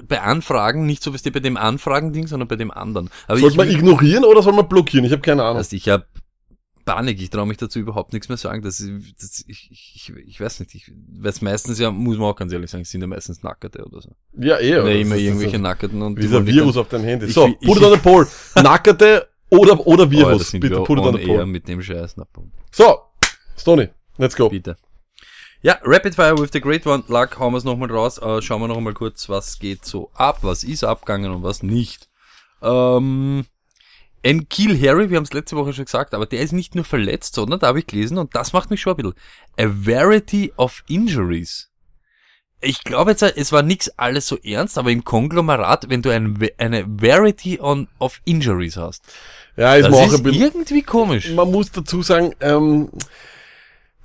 bei 0.07 0.21
Anfragen, 0.21 0.85
nicht 0.85 1.01
so 1.01 1.13
wie 1.13 1.29
bei 1.31 1.39
dem 1.39 1.55
Anfragen-Ding, 1.55 2.27
sondern 2.27 2.49
bei 2.49 2.57
dem 2.57 2.71
anderen. 2.71 3.09
Aber 3.27 3.39
Sollte 3.39 3.53
ich, 3.53 3.57
man 3.57 3.69
ignorieren 3.69 4.25
oder 4.25 4.43
soll 4.43 4.53
man 4.53 4.67
blockieren? 4.67 5.05
Ich 5.05 5.13
habe 5.13 5.21
keine 5.21 5.43
Ahnung. 5.43 5.57
also 5.57 5.75
ich 5.75 5.87
habe 5.87 6.05
Panik, 6.86 7.20
ich 7.20 7.30
traue 7.32 7.46
mich 7.48 7.58
dazu 7.58 7.80
überhaupt 7.80 8.13
nichts 8.13 8.30
mehr 8.30 8.38
sagen. 8.38 8.62
Das, 8.62 8.77
das 9.20 9.44
ich, 9.48 9.70
ich, 9.72 10.13
ich 10.27 10.39
weiß 10.39 10.60
nicht, 10.60 10.75
ich 10.75 10.92
weiß 11.20 11.42
meistens 11.42 11.80
ja, 11.80 11.89
muss 11.92 12.18
man 12.18 12.27
auch 12.30 12.36
ganz 12.36 12.54
ehrlich 12.54 12.70
sagen, 12.70 12.86
sind 12.86 13.01
ja 13.01 13.08
meistens 13.08 13.42
Nackerte 13.44 13.84
oder 13.84 14.01
so. 14.01 14.15
Ja, 14.38 14.60
eh. 14.60 14.75
Aber 14.75 14.89
das 14.89 15.00
immer 15.01 15.15
irgendwelche 15.15 15.58
Nackerten 15.60 16.01
und 16.01 16.18
wollen 16.32 16.44
nicht 16.46 16.56
Virus 16.56 16.77
auf 16.77 16.88
deinem 16.89 17.06
Handy. 17.06 17.25
Ich- 17.25 17.34
So, 17.34 17.48
ich- 17.60 17.68
put 17.68 17.77
it 17.77 17.84
on 17.84 17.92
the 17.94 17.98
poll. 18.00 18.27
Nackerte 18.56 19.27
oder, 19.50 19.86
oder 19.88 20.04
Oh, 20.06 20.12
Virus. 20.12 20.38
das 20.39 20.51
sind 20.51 20.62
Bitte, 20.62 20.82
put 20.84 21.00
it 21.00 21.04
on 21.06 21.18
the 21.18 21.25
poll. 21.25 21.46
mit 21.46 21.68
dem 21.68 21.82
Scheiß. 21.82 22.15
So, 22.72 23.00
Stony, 23.58 23.89
let's 24.18 24.36
go. 24.36 24.50
Bitte. 24.50 24.77
Ja, 25.62 25.80
Rapid 25.84 26.13
Fire 26.13 26.38
with 26.38 26.51
the 26.54 26.62
Great 26.62 26.86
One 26.86 27.04
Luck, 27.08 27.39
hauen 27.39 27.54
wir 27.54 27.58
es 27.58 27.63
nochmal 27.63 27.89
raus. 27.89 28.20
Äh, 28.20 28.42
schauen 28.44 28.62
wir 28.62 28.68
noch 28.68 28.80
mal 28.80 28.94
kurz, 28.94 29.27
was 29.30 29.58
geht 29.58 29.84
so 29.84 30.12
ab, 30.13 30.39
was 30.44 30.63
ist 30.63 30.84
abgegangen 30.84 31.32
und 31.32 31.42
was 31.42 31.63
nicht. 31.63 32.08
Ähm, 32.62 33.46
Kiel 34.50 34.79
Harry, 34.82 35.10
wir 35.12 35.17
haben 35.17 35.24
es 35.24 35.34
letzte 35.34 35.55
Woche 35.55 35.72
schon 35.72 35.86
gesagt, 35.86 36.15
aber 36.15 36.25
der 36.25 36.41
ist 36.41 36.51
nicht 36.51 36.74
nur 36.74 36.84
verletzt, 36.84 37.36
sondern 37.36 37.60
da 37.60 37.67
habe 37.67 37.79
ich 37.79 37.86
gelesen 37.88 38.17
und 38.17 38.36
das 38.36 38.53
macht 38.53 38.72
mich 38.72 38.82
schon 38.82 38.94
ein 38.94 38.98
bisschen. 38.98 39.13
A 39.60 39.65
Variety 39.67 40.51
of 40.58 40.84
Injuries. 40.88 41.70
Ich 42.60 42.84
glaube 42.84 43.12
jetzt, 43.12 43.22
es 43.22 43.51
war 43.51 43.62
nix 43.62 43.89
alles 43.98 44.27
so 44.27 44.38
ernst, 44.38 44.79
aber 44.79 44.89
im 44.89 45.03
Konglomerat, 45.03 45.89
wenn 45.89 46.01
du 46.01 46.10
ein, 46.10 46.39
eine 46.58 46.86
Variety 46.88 47.60
on, 47.62 47.88
of 48.00 48.20
Injuries 48.25 48.77
hast, 48.77 49.03
Ja, 49.58 49.75
ist 49.75 49.84
das 49.84 49.91
mir 49.91 49.98
auch 49.98 50.03
ein 50.05 50.10
ist 50.10 50.24
bisschen, 50.24 50.41
irgendwie 50.41 50.82
komisch. 50.82 51.29
man 51.29 51.51
muss 51.51 51.72
dazu 51.72 52.01
sagen, 52.01 52.34
ähm, 52.39 52.89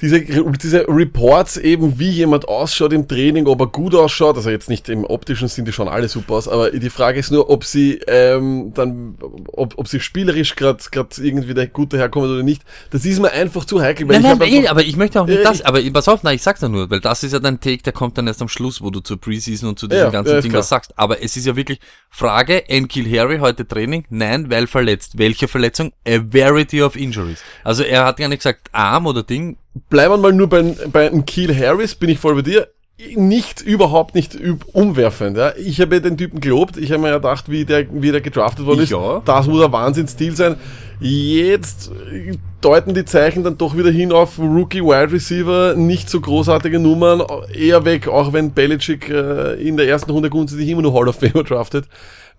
diese, 0.00 0.20
diese 0.22 0.86
Reports 0.88 1.56
eben, 1.56 1.98
wie 1.98 2.10
jemand 2.10 2.48
ausschaut 2.48 2.92
im 2.92 3.06
Training, 3.08 3.46
ob 3.46 3.60
er 3.60 3.66
gut 3.66 3.94
ausschaut, 3.94 4.36
also 4.36 4.50
jetzt 4.50 4.68
nicht 4.68 4.88
im 4.88 5.04
optischen 5.04 5.48
sind 5.48 5.66
die 5.68 5.72
schon 5.72 5.88
alle 5.88 6.08
super 6.08 6.34
aus, 6.34 6.48
aber 6.48 6.70
die 6.70 6.90
Frage 6.90 7.18
ist 7.18 7.30
nur, 7.30 7.50
ob 7.50 7.64
sie 7.64 8.00
ähm, 8.06 8.72
dann, 8.74 9.16
ob, 9.52 9.76
ob 9.78 9.88
sie 9.88 10.00
spielerisch 10.00 10.56
gerade 10.56 10.78
irgendwie 11.20 11.54
da 11.54 11.66
gut 11.66 11.92
daherkommen 11.92 12.30
oder 12.30 12.42
nicht. 12.42 12.62
Das 12.90 13.04
ist 13.04 13.20
mir 13.20 13.30
einfach 13.32 13.64
zu 13.64 13.80
heikel, 13.80 14.08
weil 14.08 14.20
Nein, 14.20 14.32
ich 14.34 14.38
nein, 14.38 14.48
eh, 14.52 14.56
einfach- 14.58 14.70
aber 14.70 14.82
ich 14.82 14.96
möchte 14.96 15.20
auch 15.20 15.26
nicht 15.26 15.40
Äh, 15.40 15.44
das, 15.44 15.62
aber 15.62 15.80
pass 15.92 16.08
auf, 16.08 16.22
nein, 16.22 16.36
ich 16.36 16.42
sag's 16.42 16.60
ja 16.60 16.68
nur, 16.68 16.88
weil 16.90 17.00
das 17.00 17.22
ist 17.22 17.32
ja 17.32 17.38
dein 17.38 17.60
Take, 17.60 17.82
der 17.82 17.92
kommt 17.92 18.16
dann 18.18 18.26
erst 18.26 18.40
am 18.42 18.48
Schluss, 18.48 18.80
wo 18.80 18.90
du 18.90 19.00
zur 19.00 19.20
Preseason 19.20 19.68
und 19.70 19.78
zu 19.78 19.86
diesem 19.86 20.04
Ja, 20.04 20.10
ganzen 20.10 20.34
ja, 20.34 20.40
Ding 20.40 20.50
klar. 20.50 20.60
was 20.60 20.68
sagst. 20.68 20.92
Aber 20.96 21.22
es 21.22 21.36
ist 21.36 21.46
ja 21.46 21.56
wirklich 21.56 21.78
Frage, 22.08 22.68
Enkil 22.68 23.10
Harry 23.18 23.38
heute 23.38 23.66
Training? 23.66 24.04
Nein, 24.10 24.50
weil 24.50 24.66
verletzt. 24.66 25.18
Welche 25.18 25.48
Verletzung? 25.48 25.92
A 26.06 26.18
variety 26.22 26.82
of 26.82 26.96
injuries. 26.96 27.40
Also 27.64 27.82
er 27.82 28.04
hat 28.04 28.18
ja 28.18 28.28
nicht 28.28 28.38
gesagt 28.38 28.68
Arm 28.72 29.06
oder 29.06 29.22
Ding. 29.22 29.56
Bleiben 29.88 30.14
wir 30.14 30.18
mal 30.18 30.32
nur 30.32 30.48
bei, 30.48 30.74
bei 30.92 31.08
einem 31.08 31.24
Kiel 31.24 31.56
Harris, 31.56 31.94
bin 31.94 32.10
ich 32.10 32.18
voll 32.18 32.34
bei 32.36 32.42
dir. 32.42 32.68
Nicht, 33.14 33.62
überhaupt 33.62 34.14
nicht 34.14 34.36
umwerfend. 34.72 35.38
Ja. 35.38 35.54
Ich 35.56 35.80
habe 35.80 35.94
ja 35.94 36.00
den 36.00 36.18
Typen 36.18 36.38
gelobt. 36.38 36.76
Ich 36.76 36.92
habe 36.92 37.00
mir 37.00 37.14
gedacht, 37.14 37.50
wie 37.50 37.64
der, 37.64 37.86
wie 37.90 38.12
der 38.12 38.20
gedraftet 38.20 38.66
worden 38.66 38.80
ist. 38.80 38.90
Ja. 38.90 39.22
Das 39.24 39.46
muss 39.46 39.64
ein 39.64 39.72
Wahnsinnsstil 39.72 40.36
sein. 40.36 40.56
Jetzt 41.00 41.90
äh, 42.12 42.36
deuten 42.60 42.92
die 42.92 43.06
Zeichen 43.06 43.42
dann 43.42 43.56
doch 43.56 43.74
wieder 43.74 43.90
hin 43.90 44.12
auf 44.12 44.38
Rookie 44.38 44.82
Wide 44.82 45.12
Receiver, 45.12 45.74
nicht 45.74 46.10
so 46.10 46.20
großartige 46.20 46.78
Nummern, 46.78 47.22
eher 47.54 47.86
weg, 47.86 48.06
auch 48.06 48.34
wenn 48.34 48.52
Belichick 48.52 49.08
äh, 49.08 49.54
in 49.54 49.78
der 49.78 49.88
ersten 49.88 50.10
Runde 50.10 50.28
grundsätzlich 50.28 50.68
immer 50.68 50.82
nur 50.82 50.92
Hall 50.92 51.08
of 51.08 51.16
Famer 51.16 51.44
draftet. 51.44 51.86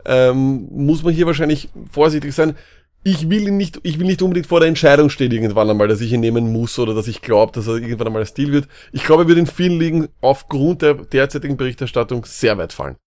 Ähm, 0.05 0.67
muss 0.71 1.01
man 1.01 1.13
hier 1.13 1.25
wahrscheinlich 1.25 1.69
vorsichtig 1.91 2.35
sein. 2.35 2.55
Ich 3.03 3.29
will 3.29 3.47
ihn 3.47 3.57
nicht, 3.57 3.79
ich 3.83 3.97
will 3.99 4.05
nicht 4.05 4.21
unbedingt 4.21 4.47
vor 4.47 4.59
der 4.59 4.69
Entscheidung 4.69 5.09
stehen 5.09 5.31
irgendwann 5.31 5.69
einmal, 5.69 5.87
dass 5.87 6.01
ich 6.01 6.11
ihn 6.11 6.19
nehmen 6.19 6.51
muss 6.51 6.77
oder 6.77 6.93
dass 6.93 7.07
ich 7.07 7.21
glaube, 7.21 7.51
dass 7.51 7.67
er 7.67 7.75
irgendwann 7.75 8.07
einmal 8.07 8.21
ein 8.21 8.27
Stil 8.27 8.51
wird. 8.51 8.67
Ich 8.91 9.03
glaube, 9.03 9.23
er 9.23 9.27
wird 9.27 9.39
in 9.39 9.47
vielen 9.47 9.79
Ligen 9.79 10.09
aufgrund 10.21 10.83
der 10.83 10.93
derzeitigen 10.93 11.57
Berichterstattung 11.57 12.25
sehr 12.25 12.57
weit 12.57 12.73
fallen. 12.73 12.97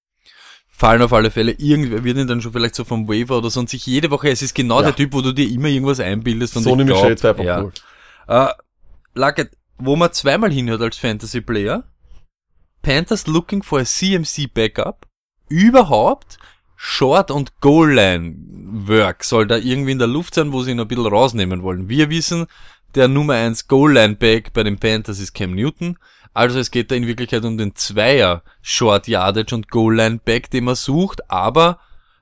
Fallen 0.68 1.02
auf 1.02 1.12
alle 1.12 1.30
Fälle. 1.30 1.52
Irgendwer 1.52 2.02
wird 2.02 2.16
ihn 2.18 2.26
dann 2.26 2.40
schon 2.40 2.52
vielleicht 2.52 2.74
so 2.74 2.82
vom 2.84 3.06
Waiver 3.08 3.38
oder 3.38 3.50
so 3.50 3.60
und 3.60 3.70
sich 3.70 3.86
jede 3.86 4.10
Woche, 4.10 4.28
es 4.30 4.42
ist 4.42 4.54
genau 4.54 4.78
Ja. 4.80 4.86
der 4.86 4.96
Typ, 4.96 5.12
wo 5.12 5.20
du 5.20 5.32
dir 5.32 5.48
immer 5.48 5.68
irgendwas 5.68 6.00
einbildest 6.00 6.56
und 6.56 6.64
Sony 6.64 6.82
ich 6.82 6.88
Michel 6.88 7.14
glaub, 7.14 7.38
2.0. 7.38 7.44
ja. 8.28 8.48
Äh, 8.48 8.52
Luckett, 9.14 9.50
wo 9.78 9.94
man 9.94 10.12
zweimal 10.12 10.50
hinhört 10.50 10.82
als 10.82 10.96
Fantasy 10.96 11.40
Player, 11.40 11.84
Panthers 12.82 13.28
looking 13.28 13.62
for 13.62 13.78
a 13.78 13.84
CMC 13.84 14.48
Backup, 14.52 15.06
überhaupt 15.48 16.38
Short 16.76 17.30
und 17.30 17.60
Goal 17.60 17.92
Line 17.94 18.34
Work 18.86 19.24
soll 19.24 19.46
da 19.46 19.56
irgendwie 19.56 19.92
in 19.92 19.98
der 19.98 20.08
Luft 20.08 20.34
sein, 20.34 20.52
wo 20.52 20.62
sie 20.62 20.72
ihn 20.72 20.80
ein 20.80 20.88
bisschen 20.88 21.06
rausnehmen 21.06 21.62
wollen. 21.62 21.88
Wir 21.88 22.10
wissen, 22.10 22.46
der 22.94 23.08
Nummer 23.08 23.34
1 23.34 23.68
Goal 23.68 23.92
Line 23.92 24.16
Back 24.16 24.52
bei 24.52 24.62
den 24.62 24.78
Panthers 24.78 25.20
ist 25.20 25.34
Cam 25.34 25.54
Newton. 25.54 25.98
Also 26.32 26.58
es 26.58 26.70
geht 26.70 26.90
da 26.90 26.96
in 26.96 27.06
Wirklichkeit 27.06 27.44
um 27.44 27.56
den 27.56 27.74
Zweier 27.74 28.42
Short 28.60 29.06
Yardage 29.06 29.54
und 29.54 29.68
Goal 29.68 29.94
Line 29.94 30.20
Back, 30.24 30.50
den 30.50 30.64
man 30.64 30.74
sucht, 30.74 31.30
aber 31.30 31.78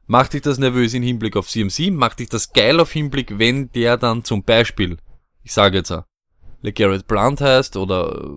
macht 0.06 0.35
dich 0.35 0.42
das 0.42 0.59
nervös 0.59 0.92
im 0.94 1.02
Hinblick 1.02 1.37
auf 1.37 1.49
CMC, 1.49 1.90
macht 1.90 2.18
dich 2.18 2.28
das 2.28 2.52
geil 2.52 2.78
auf 2.80 2.92
Hinblick, 2.92 3.38
wenn 3.38 3.73
der 3.73 3.97
dann 3.97 4.25
zum 4.25 4.42
Beispiel, 4.44 4.99
ich 5.42 5.52
sage 5.52 5.78
jetzt 5.78 5.90
auch, 5.90 6.04
LeGarrette 6.62 7.04
Blunt 7.07 7.40
heißt 7.40 7.76
oder 7.76 8.31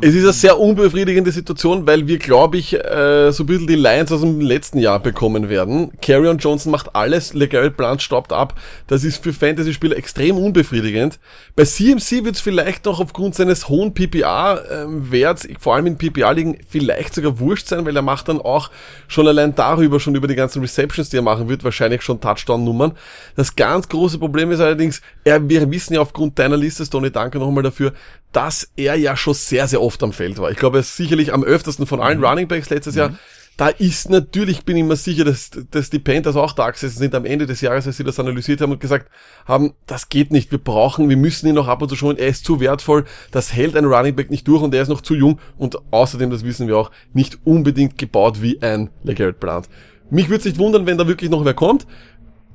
Es 0.00 0.14
ist 0.14 0.24
eine 0.24 0.32
sehr 0.32 0.58
unbefriedigende 0.58 1.30
Situation, 1.30 1.86
weil 1.86 2.06
wir, 2.06 2.18
glaube 2.18 2.56
ich, 2.56 2.74
äh, 2.74 3.30
so 3.30 3.42
ein 3.42 3.46
bisschen 3.46 3.66
die 3.66 3.74
Lions 3.74 4.10
aus 4.10 4.22
dem 4.22 4.40
letzten 4.40 4.78
Jahr 4.78 4.98
bekommen 4.98 5.50
werden. 5.50 5.92
Carrion 6.00 6.38
Johnson 6.38 6.72
macht 6.72 6.96
alles, 6.96 7.34
LeGarrette 7.34 7.76
Blunt 7.76 8.00
stoppt 8.00 8.32
ab. 8.32 8.58
Das 8.86 9.04
ist 9.04 9.22
für 9.22 9.34
Fantasy-Spieler 9.34 9.96
extrem 9.96 10.38
unbefriedigend. 10.38 11.20
Bei 11.54 11.64
CMC 11.64 12.24
wird 12.24 12.36
es 12.36 12.40
vielleicht 12.40 12.86
noch 12.86 13.00
aufgrund 13.00 13.34
seines 13.34 13.68
hohen 13.68 13.92
PPA-Werts, 13.92 15.48
vor 15.60 15.74
allem 15.74 15.86
in 15.86 15.98
PPA-Ligen, 15.98 16.58
vielleicht 16.66 17.14
sogar 17.14 17.38
wurscht 17.38 17.68
sein, 17.68 17.84
weil 17.84 17.94
er 17.94 18.02
macht 18.02 18.28
dann 18.28 18.40
auch 18.40 18.70
schon 19.08 19.28
allein 19.28 19.54
darüber, 19.54 20.00
schon 20.00 20.14
über 20.14 20.26
die 20.26 20.36
ganzen 20.36 20.62
Receptions, 20.62 21.10
die 21.10 21.18
er 21.18 21.22
machen 21.22 21.50
wird, 21.50 21.64
wahrscheinlich 21.64 22.00
schon 22.00 22.18
Touchdown-Nummern. 22.18 22.92
Das 23.36 23.54
ganz 23.54 23.88
große 23.88 24.18
Problem 24.18 24.50
ist 24.52 24.60
allerdings, 24.60 25.02
er, 25.22 25.46
wir 25.46 25.70
wissen 25.70 25.94
ja 25.94 26.00
aufgrund 26.00 26.38
deiner 26.38 26.56
Liste, 26.56 26.88
Tony, 26.88 27.10
danke 27.10 27.41
nochmal 27.42 27.62
dafür, 27.62 27.92
dass 28.32 28.70
er 28.76 28.94
ja 28.96 29.16
schon 29.16 29.34
sehr, 29.34 29.68
sehr 29.68 29.82
oft 29.82 30.02
am 30.02 30.12
Feld 30.12 30.38
war. 30.38 30.50
Ich 30.50 30.56
glaube, 30.56 30.78
er 30.78 30.80
ist 30.80 30.96
sicherlich 30.96 31.32
am 31.32 31.44
öftesten 31.44 31.86
von 31.86 32.00
allen 32.00 32.24
Running 32.24 32.48
Backs 32.48 32.70
letztes 32.70 32.94
Jahr. 32.94 33.18
Da 33.58 33.68
ist 33.68 34.08
natürlich, 34.08 34.64
bin 34.64 34.78
ich 34.78 34.84
mir 34.84 34.96
sicher, 34.96 35.24
dass, 35.24 35.50
dass 35.70 35.90
die 35.90 35.98
Panthers 35.98 36.36
auch 36.36 36.54
da 36.54 36.70
gesessen 36.70 36.98
sind 36.98 37.14
am 37.14 37.26
Ende 37.26 37.44
des 37.44 37.60
Jahres, 37.60 37.86
als 37.86 37.98
sie 37.98 38.04
das 38.04 38.18
analysiert 38.18 38.62
haben 38.62 38.72
und 38.72 38.80
gesagt 38.80 39.10
haben, 39.46 39.74
das 39.86 40.08
geht 40.08 40.32
nicht, 40.32 40.50
wir 40.50 40.58
brauchen, 40.58 41.10
wir 41.10 41.18
müssen 41.18 41.46
ihn 41.46 41.54
noch 41.54 41.68
ab 41.68 41.82
und 41.82 41.90
zu 41.90 41.94
schon, 41.94 42.16
er 42.16 42.28
ist 42.28 42.46
zu 42.46 42.60
wertvoll, 42.60 43.04
das 43.30 43.52
hält 43.52 43.76
ein 43.76 43.84
Running 43.84 44.16
Back 44.16 44.30
nicht 44.30 44.48
durch 44.48 44.62
und 44.62 44.74
er 44.74 44.80
ist 44.80 44.88
noch 44.88 45.02
zu 45.02 45.14
jung 45.14 45.38
und 45.58 45.76
außerdem, 45.90 46.30
das 46.30 46.44
wissen 46.44 46.66
wir 46.66 46.78
auch, 46.78 46.90
nicht 47.12 47.38
unbedingt 47.44 47.98
gebaut 47.98 48.40
wie 48.40 48.62
ein 48.62 48.88
LeGarrette 49.04 49.38
Blunt. 49.38 49.68
Mich 50.08 50.28
würde 50.28 50.38
es 50.38 50.44
nicht 50.46 50.58
wundern, 50.58 50.86
wenn 50.86 50.96
da 50.96 51.06
wirklich 51.06 51.30
noch 51.30 51.44
wer 51.44 51.54
kommt. 51.54 51.86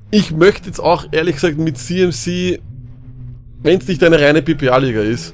Ich 0.09 0.31
möchte 0.31 0.67
jetzt 0.67 0.79
auch, 0.79 1.05
ehrlich 1.11 1.35
gesagt, 1.35 1.57
mit 1.57 1.77
CMC 1.77 2.59
wenn 3.67 3.79
es 3.79 3.87
nicht 3.87 4.03
eine 4.03 4.19
reine 4.19 4.41
PPA-Liga 4.41 5.01
ist, 5.01 5.33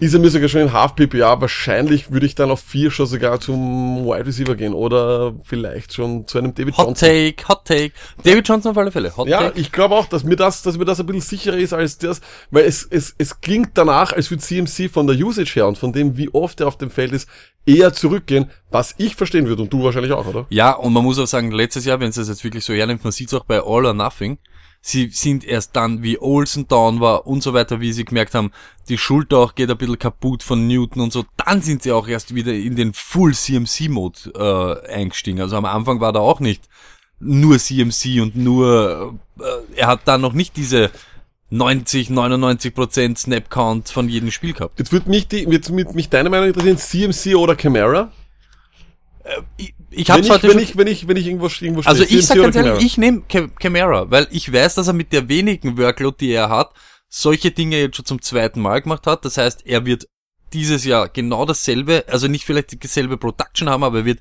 ist 0.00 0.14
er 0.14 0.20
mir 0.20 0.30
sogar 0.30 0.48
schon 0.48 0.60
in 0.60 0.72
Half-PPA. 0.72 1.40
Wahrscheinlich 1.40 2.12
würde 2.12 2.24
ich 2.26 2.36
dann 2.36 2.52
auf 2.52 2.60
vier 2.60 2.90
schon 2.92 3.06
sogar 3.06 3.40
zum 3.40 4.04
Wide 4.04 4.26
Receiver 4.26 4.54
gehen 4.54 4.72
oder 4.72 5.34
vielleicht 5.42 5.92
schon 5.92 6.24
zu 6.28 6.38
einem 6.38 6.54
David 6.54 6.76
Hot 6.76 6.86
Johnson. 6.86 7.08
Take, 7.08 7.48
Hot 7.48 7.64
Take. 7.64 7.92
David 8.22 8.46
Johnson 8.46 8.70
auf 8.70 8.78
alle 8.78 8.92
Fälle. 8.92 9.16
Hot 9.16 9.26
Ja, 9.26 9.40
Take. 9.40 9.60
ich 9.60 9.72
glaube 9.72 9.96
auch, 9.96 10.06
dass 10.06 10.22
mir 10.22 10.36
das, 10.36 10.62
dass 10.62 10.78
mir 10.78 10.84
das 10.84 11.00
ein 11.00 11.06
bisschen 11.06 11.22
sicherer 11.22 11.56
ist 11.56 11.72
als 11.72 11.98
das, 11.98 12.20
weil 12.52 12.64
es, 12.64 12.86
es, 12.88 13.14
es 13.18 13.40
klingt 13.40 13.70
danach, 13.74 14.12
als 14.12 14.30
würde 14.30 14.42
CMC 14.42 14.88
von 14.88 15.08
der 15.08 15.16
Usage 15.16 15.52
her 15.56 15.66
und 15.66 15.78
von 15.78 15.92
dem, 15.92 16.16
wie 16.16 16.28
oft 16.32 16.60
er 16.60 16.68
auf 16.68 16.78
dem 16.78 16.90
Feld 16.90 17.10
ist, 17.12 17.28
eher 17.66 17.92
zurückgehen, 17.92 18.50
was 18.70 18.94
ich 18.98 19.16
verstehen 19.16 19.48
würde 19.48 19.62
und 19.62 19.72
du 19.72 19.82
wahrscheinlich 19.82 20.12
auch, 20.12 20.26
oder? 20.26 20.46
Ja, 20.50 20.72
und 20.74 20.92
man 20.92 21.02
muss 21.02 21.18
auch 21.18 21.26
sagen, 21.26 21.50
letztes 21.50 21.84
Jahr, 21.86 21.98
wenn 21.98 22.10
es 22.10 22.14
das 22.16 22.28
jetzt 22.28 22.44
wirklich 22.44 22.64
so 22.64 22.72
hernimmt, 22.72 23.02
man 23.02 23.12
sieht 23.12 23.28
es 23.28 23.34
auch 23.34 23.44
bei 23.44 23.56
All 23.58 23.84
or 23.84 23.94
Nothing, 23.94 24.38
sie 24.80 25.08
sind 25.08 25.44
erst 25.44 25.76
dann, 25.76 26.02
wie 26.02 26.18
Olsen 26.18 26.68
down 26.68 27.00
war 27.00 27.26
und 27.26 27.42
so 27.42 27.52
weiter, 27.52 27.80
wie 27.80 27.92
sie 27.92 28.04
gemerkt 28.04 28.34
haben, 28.34 28.52
die 28.88 28.98
Schulter 28.98 29.38
auch 29.38 29.54
geht 29.54 29.70
ein 29.70 29.76
bisschen 29.76 29.98
kaputt 29.98 30.42
von 30.42 30.66
Newton 30.66 31.02
und 31.02 31.12
so, 31.12 31.24
dann 31.36 31.62
sind 31.62 31.82
sie 31.82 31.92
auch 31.92 32.08
erst 32.08 32.34
wieder 32.34 32.52
in 32.52 32.76
den 32.76 32.92
Full 32.94 33.34
CMC-Mode 33.34 34.84
äh, 34.86 34.92
eingestiegen. 34.92 35.40
Also 35.40 35.56
am 35.56 35.64
Anfang 35.64 36.00
war 36.00 36.12
da 36.12 36.20
auch 36.20 36.40
nicht 36.40 36.68
nur 37.20 37.58
CMC 37.58 38.20
und 38.22 38.36
nur, 38.36 39.18
äh, 39.40 39.76
er 39.76 39.88
hat 39.88 40.00
dann 40.06 40.20
noch 40.20 40.32
nicht 40.32 40.56
diese 40.56 40.90
90, 41.50 42.10
99 42.10 42.74
Prozent 42.74 43.18
Snap 43.18 43.50
Count 43.50 43.88
von 43.88 44.08
jedem 44.08 44.30
Spiel 44.30 44.52
gehabt. 44.52 44.78
Jetzt 44.78 44.92
würde 44.92 45.08
mich 45.10 45.28
die, 45.28 45.44
jetzt 45.44 45.70
mit 45.70 45.94
mich 45.94 46.08
deine 46.08 46.30
Meinung 46.30 46.48
interessieren, 46.48 47.12
CMC 47.12 47.36
oder 47.36 47.56
Camara? 47.56 48.12
Ich, 49.56 49.74
ich 49.90 50.08
Wenn 50.08 50.14
hab's 50.16 50.26
ich, 50.26 50.32
heute 50.32 50.48
wenn 50.48 50.58
ich, 50.58 50.76
wenn 50.76 50.86
ich, 50.86 51.08
wenn 51.08 51.16
ich 51.16 51.26
irgendwo, 51.26 51.48
irgendwo 51.60 51.82
Also 51.88 52.02
ich 52.02 52.26
sag 52.26 52.38
ganz 52.38 52.56
ehrlich, 52.56 52.84
ich 52.84 52.98
nehme 52.98 53.22
Cam 53.28 53.54
Camara, 53.56 54.10
weil 54.10 54.26
ich 54.30 54.52
weiß, 54.52 54.74
dass 54.76 54.86
er 54.86 54.92
mit 54.92 55.12
der 55.12 55.28
wenigen 55.28 55.76
Workload, 55.78 56.16
die 56.20 56.30
er 56.32 56.48
hat, 56.48 56.72
solche 57.08 57.50
Dinge 57.50 57.78
jetzt 57.78 57.96
schon 57.96 58.04
zum 58.04 58.22
zweiten 58.22 58.60
Mal 58.60 58.80
gemacht 58.82 59.06
hat. 59.06 59.24
Das 59.24 59.36
heißt, 59.36 59.66
er 59.66 59.86
wird 59.86 60.06
dieses 60.52 60.84
Jahr 60.84 61.08
genau 61.08 61.44
dasselbe, 61.44 62.04
also 62.08 62.28
nicht 62.28 62.44
vielleicht 62.44 62.82
dieselbe 62.82 63.16
Production 63.18 63.68
haben, 63.68 63.84
aber 63.84 63.98
er 63.98 64.04
wird, 64.04 64.20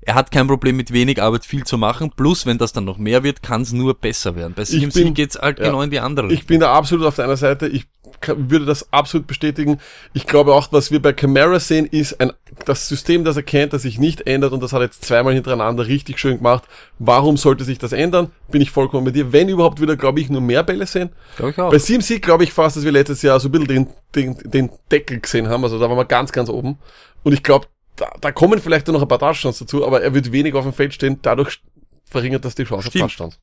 er 0.00 0.14
hat 0.14 0.30
kein 0.30 0.46
Problem 0.46 0.76
mit 0.76 0.92
wenig 0.92 1.20
Arbeit 1.22 1.44
viel 1.44 1.64
zu 1.64 1.78
machen. 1.78 2.10
Plus, 2.16 2.46
wenn 2.46 2.58
das 2.58 2.72
dann 2.72 2.84
noch 2.84 2.98
mehr 2.98 3.22
wird, 3.22 3.42
kann 3.42 3.62
es 3.62 3.72
nur 3.72 3.94
besser 3.94 4.34
werden. 4.34 4.54
Bei 4.54 4.64
CMC 4.64 4.94
bin- 4.94 5.14
geht's 5.14 5.38
halt 5.38 5.58
ja. 5.58 5.66
genau 5.66 5.82
in 5.82 5.90
die 5.90 6.00
andere. 6.00 6.32
Ich 6.32 6.46
bin 6.46 6.60
da 6.60 6.72
absolut 6.72 7.06
auf 7.06 7.16
deiner 7.16 7.36
Seite. 7.36 7.68
Ich 7.68 7.86
würde 8.26 8.66
das 8.66 8.92
absolut 8.92 9.26
bestätigen. 9.26 9.80
Ich 10.12 10.26
glaube 10.26 10.54
auch, 10.54 10.72
was 10.72 10.90
wir 10.90 11.00
bei 11.00 11.12
Camara 11.12 11.58
sehen, 11.58 11.86
ist 11.86 12.20
ein, 12.20 12.32
das 12.66 12.88
System, 12.88 13.24
das 13.24 13.36
er 13.36 13.42
kennt, 13.42 13.72
das 13.72 13.82
sich 13.82 13.98
nicht 13.98 14.26
ändert 14.26 14.52
und 14.52 14.62
das 14.62 14.72
hat 14.72 14.82
jetzt 14.82 15.04
zweimal 15.04 15.34
hintereinander 15.34 15.86
richtig 15.86 16.18
schön 16.18 16.36
gemacht. 16.36 16.64
Warum 16.98 17.36
sollte 17.36 17.64
sich 17.64 17.78
das 17.78 17.92
ändern? 17.92 18.30
Bin 18.50 18.60
ich 18.60 18.70
vollkommen 18.70 19.04
bei 19.04 19.10
dir. 19.10 19.32
Wenn 19.32 19.48
überhaupt 19.48 19.80
wieder, 19.80 19.96
glaube 19.96 20.20
ich, 20.20 20.28
nur 20.28 20.40
mehr 20.40 20.62
Bälle 20.62 20.86
sehen. 20.86 21.10
Glaube 21.36 21.52
ich 21.52 21.58
auch. 21.58 21.70
Bei 21.70 21.78
CMC 21.78 22.20
glaube 22.20 22.44
ich 22.44 22.52
fast, 22.52 22.76
dass 22.76 22.84
wir 22.84 22.92
letztes 22.92 23.22
Jahr 23.22 23.40
so 23.40 23.48
ein 23.48 23.52
bisschen 23.52 23.68
den, 23.68 23.86
den, 24.14 24.50
den 24.50 24.70
Deckel 24.90 25.20
gesehen 25.20 25.48
haben. 25.48 25.64
Also 25.64 25.78
da 25.78 25.88
waren 25.88 25.96
wir 25.96 26.04
ganz, 26.04 26.32
ganz 26.32 26.48
oben. 26.48 26.78
Und 27.22 27.32
ich 27.32 27.42
glaube, 27.42 27.66
da, 27.96 28.10
da 28.20 28.32
kommen 28.32 28.60
vielleicht 28.60 28.88
noch 28.88 29.02
ein 29.02 29.08
paar 29.08 29.18
Touchdowns 29.18 29.58
dazu, 29.58 29.86
aber 29.86 30.02
er 30.02 30.14
wird 30.14 30.32
wenig 30.32 30.54
auf 30.54 30.64
dem 30.64 30.72
Feld 30.72 30.94
stehen. 30.94 31.18
Dadurch 31.22 31.60
verringert 32.06 32.44
das 32.44 32.54
die 32.54 32.64
Chance 32.64 32.88
Stimmt. 32.88 33.04
auf 33.04 33.10
Touchdowns. 33.10 33.38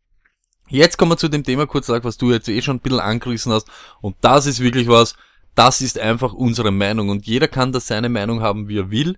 Jetzt 0.69 0.97
kommen 0.97 1.12
wir 1.12 1.17
zu 1.17 1.30
dem 1.30 1.43
Thema 1.43 1.65
kurz, 1.65 1.89
was 1.89 2.17
du 2.17 2.32
jetzt 2.32 2.49
eh 2.49 2.62
schon 2.62 2.77
ein 2.77 2.80
bisschen 2.80 2.99
angerissen 2.99 3.53
hast. 3.53 3.67
Und 4.01 4.15
das 4.21 4.45
ist 4.45 4.60
wirklich 4.60 4.88
was, 4.88 5.15
das 5.56 5.82
ist 5.82 5.97
einfach 5.97 6.34
unsere 6.34 6.71
Meinung. 6.71 7.10
Und 7.10 7.25
jeder 7.25 7.47
kann 7.47 7.71
da 7.71 7.80
seine 7.80 8.10
Meinung 8.10 8.41
haben, 8.41 8.67
wie 8.67 8.80
er 8.80 8.91
will. 8.91 9.17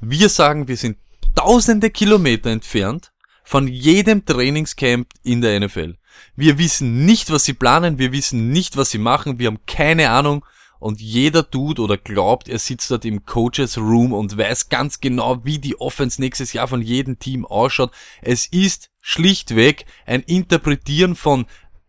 Wir 0.00 0.28
sagen, 0.28 0.68
wir 0.68 0.76
sind 0.76 0.98
tausende 1.34 1.90
Kilometer 1.90 2.50
entfernt 2.50 3.12
von 3.44 3.68
jedem 3.68 4.24
Trainingscamp 4.24 5.08
in 5.22 5.40
der 5.40 5.58
NFL. 5.60 5.96
Wir 6.36 6.58
wissen 6.58 7.06
nicht, 7.06 7.30
was 7.30 7.44
sie 7.44 7.54
planen, 7.54 7.98
wir 7.98 8.12
wissen 8.12 8.50
nicht, 8.50 8.76
was 8.76 8.90
sie 8.90 8.98
machen, 8.98 9.38
wir 9.38 9.46
haben 9.46 9.60
keine 9.66 10.10
Ahnung. 10.10 10.44
Und 10.78 11.00
jeder 11.00 11.50
tut 11.50 11.80
oder 11.80 11.96
glaubt, 11.96 12.48
er 12.48 12.58
sitzt 12.58 12.90
dort 12.90 13.04
im 13.04 13.24
Coaches 13.24 13.78
Room 13.78 14.12
und 14.12 14.36
weiß 14.36 14.68
ganz 14.68 15.00
genau, 15.00 15.44
wie 15.44 15.58
die 15.58 15.80
Offense 15.80 16.20
nächstes 16.20 16.52
Jahr 16.52 16.68
von 16.68 16.82
jedem 16.82 17.18
Team 17.18 17.44
ausschaut. 17.44 17.90
Es 18.22 18.46
ist 18.46 18.90
schlichtweg 19.00 19.86
ein 20.06 20.22
Interpretieren 20.22 21.16
von 21.16 21.46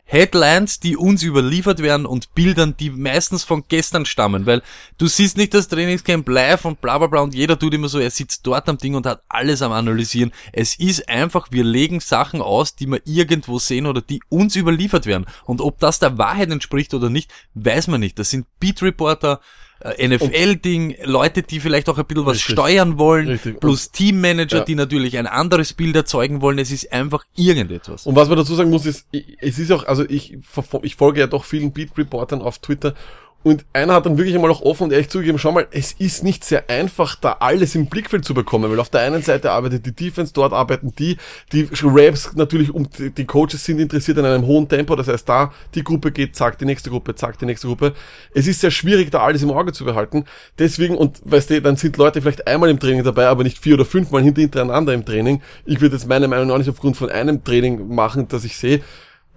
Headlines, 0.09 0.79
die 0.79 0.97
uns 0.97 1.21
überliefert 1.21 1.83
werden 1.83 2.07
und 2.07 2.33
Bildern, 2.33 2.75
die 2.75 2.89
meistens 2.89 3.43
von 3.43 3.63
gestern 3.67 4.05
stammen, 4.05 4.47
weil 4.47 4.63
du 4.97 5.05
siehst 5.05 5.37
nicht 5.37 5.53
das 5.53 5.67
Trainingscamp 5.67 6.27
live 6.27 6.65
und 6.65 6.81
bla 6.81 6.97
bla 6.97 7.05
bla 7.05 7.21
und 7.21 7.35
jeder 7.35 7.59
tut 7.59 7.75
immer 7.75 7.89
so, 7.89 7.99
er 7.99 8.09
sitzt 8.09 8.45
dort 8.47 8.67
am 8.69 8.79
Ding 8.79 8.95
und 8.95 9.05
hat 9.05 9.21
alles 9.29 9.61
am 9.61 9.71
Analysieren. 9.71 10.31
Es 10.51 10.73
ist 10.73 11.07
einfach, 11.07 11.49
wir 11.51 11.63
legen 11.63 11.99
Sachen 11.99 12.41
aus, 12.41 12.75
die 12.75 12.87
wir 12.87 13.01
irgendwo 13.05 13.59
sehen 13.59 13.85
oder 13.85 14.01
die 14.01 14.19
uns 14.29 14.55
überliefert 14.55 15.05
werden. 15.05 15.27
Und 15.45 15.61
ob 15.61 15.77
das 15.77 15.99
der 15.99 16.17
Wahrheit 16.17 16.49
entspricht 16.49 16.95
oder 16.95 17.11
nicht, 17.11 17.31
weiß 17.53 17.87
man 17.87 17.99
nicht. 17.99 18.17
Das 18.17 18.31
sind 18.31 18.47
Beat 18.59 18.81
Reporter, 18.81 19.39
NFL-Ding, 19.83 20.95
Leute, 21.03 21.41
die 21.43 21.59
vielleicht 21.59 21.89
auch 21.89 21.97
ein 21.97 22.05
bisschen 22.05 22.25
was 22.25 22.37
Richtig. 22.37 22.53
steuern 22.53 22.97
wollen, 22.97 23.27
Richtig. 23.27 23.59
plus 23.59 23.91
Teammanager, 23.91 24.57
Ja. 24.59 24.63
die 24.65 24.75
natürlich 24.75 25.17
ein 25.17 25.27
anderes 25.27 25.73
Bild 25.73 25.95
erzeugen 25.95 26.41
wollen. 26.41 26.59
Es 26.59 26.71
ist 26.71 26.91
einfach 26.91 27.25
irgendetwas. 27.35 28.05
Und 28.05 28.15
was 28.15 28.27
man 28.27 28.37
dazu 28.37 28.55
sagen 28.55 28.69
muss, 28.69 28.85
ist, 28.85 29.07
ich- 29.11 29.37
es 29.39 29.57
ist 29.59 29.71
auch, 29.71 29.85
also 29.85 30.03
ich, 30.07 30.37
ich 30.83 30.95
folge 30.95 31.19
ja 31.21 31.27
doch 31.27 31.45
vielen 31.45 31.71
Beat-Reportern 31.71 32.41
auf 32.41 32.59
Twitter 32.59 32.93
und 33.41 33.65
einer 33.71 33.93
hat 33.93 34.05
dann 34.05 34.17
wirklich 34.17 34.35
einmal 34.35 34.51
auch 34.51 34.61
offen 34.61 34.83
und 34.83 34.91
ehrlich 34.91 35.09
zugegeben, 35.09 35.39
schau 35.39 35.53
mal, 35.53 35.67
es 35.71 35.93
ist 35.93 36.25
nicht 36.25 36.43
sehr 36.43 36.69
einfach, 36.69 37.15
da 37.15 37.37
alles 37.39 37.73
im 37.73 37.85
Blickfeld 37.85 38.25
zu 38.25 38.33
bekommen, 38.33 38.69
weil 38.69 38.79
auf 38.79 38.89
der 38.89 39.01
einen 39.01 39.21
Seite 39.21 39.51
arbeitet 39.51 39.85
die 39.85 39.93
Defense, 39.93 40.33
dort 40.33 40.51
arbeiten 40.51 40.93
die, 40.99 41.17
die 41.53 41.69
Raps 41.83 42.33
natürlich, 42.35 42.73
um, 42.73 42.89
die 42.97 43.25
Coaches 43.25 43.63
sind 43.63 43.79
interessiert 43.79 44.17
an 44.17 44.25
einem 44.25 44.45
hohen 44.45 44.67
Tempo, 44.67 44.93
das 44.97 45.07
heißt 45.07 45.27
da, 45.29 45.53
die 45.73 45.85
Gruppe 45.85 46.11
geht, 46.11 46.35
zack, 46.35 46.57
die 46.57 46.65
nächste 46.65 46.89
Gruppe, 46.89 47.15
zack, 47.15 47.39
die 47.39 47.45
nächste 47.45 47.67
Gruppe. 47.67 47.93
Es 48.33 48.45
ist 48.45 48.59
sehr 48.59 48.71
schwierig, 48.71 49.09
da 49.09 49.19
alles 49.19 49.41
im 49.41 49.51
Auge 49.51 49.71
zu 49.71 49.85
behalten. 49.85 50.25
Deswegen, 50.57 50.97
und 50.97 51.21
weißt 51.23 51.49
du, 51.49 51.61
dann 51.61 51.77
sind 51.77 51.95
Leute 51.95 52.21
vielleicht 52.21 52.45
einmal 52.45 52.69
im 52.69 52.79
Training 52.79 53.05
dabei, 53.05 53.27
aber 53.27 53.43
nicht 53.43 53.57
vier 53.57 53.75
oder 53.75 53.85
fünfmal 53.85 54.21
hintereinander 54.21 54.93
im 54.93 55.05
Training. 55.05 55.41
Ich 55.65 55.79
würde 55.79 55.95
jetzt 55.95 56.07
meine 56.07 56.27
Meinung 56.27 56.51
auch 56.51 56.57
nicht 56.57 56.69
aufgrund 56.69 56.97
von 56.97 57.09
einem 57.09 57.41
Training 57.43 57.87
machen, 57.87 58.27
das 58.27 58.43
ich 58.43 58.57
sehe. 58.57 58.81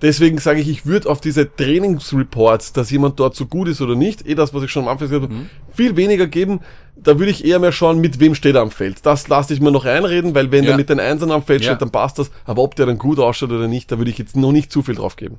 Deswegen 0.03 0.39
sage 0.39 0.61
ich, 0.61 0.69
ich 0.69 0.85
würde 0.85 1.09
auf 1.09 1.21
diese 1.21 1.55
Trainingsreports, 1.55 2.73
dass 2.73 2.91
jemand 2.91 3.21
dort 3.21 3.37
so 3.37 3.47
gut 3.47 3.69
ist 3.69 3.81
oder 3.81 3.95
nicht, 3.95 4.27
eh 4.27 4.35
das, 4.35 4.53
was 4.53 4.63
ich 4.65 4.71
schon 4.71 4.83
am 4.83 4.89
Anfang 4.89 5.09
gesagt 5.09 5.23
habe, 5.33 5.47
viel 5.75 5.97
weniger 5.97 6.27
geben. 6.27 6.61
Da 6.97 7.19
würde 7.19 7.31
ich 7.31 7.45
eher 7.45 7.59
mehr 7.61 7.73
schauen, 7.73 8.01
mit 8.01 8.19
wem 8.21 8.35
steht 8.35 8.57
er 8.57 8.63
am 8.63 8.71
Feld. 8.71 9.07
Das 9.07 9.29
lasse 9.29 9.55
ich 9.55 9.61
mir 9.61 9.71
noch 9.71 9.85
einreden, 9.85 10.35
weil 10.35 10.51
wenn 10.51 10.65
Ja. 10.65 10.71
der 10.71 10.77
mit 10.77 10.89
den 10.91 11.01
Einsern 11.01 11.31
am 11.31 11.43
Feld 11.43 11.63
Ja. 11.63 11.71
steht, 11.71 11.83
dann 11.83 11.91
passt 11.91 12.19
das. 12.19 12.31
Aber 12.45 12.63
ob 12.63 12.75
der 12.75 12.87
dann 12.87 12.99
gut 12.99 13.19
ausschaut 13.19 13.51
oder 13.53 13.69
nicht, 13.69 13.91
da 13.93 13.99
würde 13.99 14.11
ich 14.11 14.19
jetzt 14.19 14.37
noch 14.37 14.53
nicht 14.53 14.73
zu 14.73 14.83
viel 14.83 14.97
drauf 14.97 15.17
geben. 15.17 15.39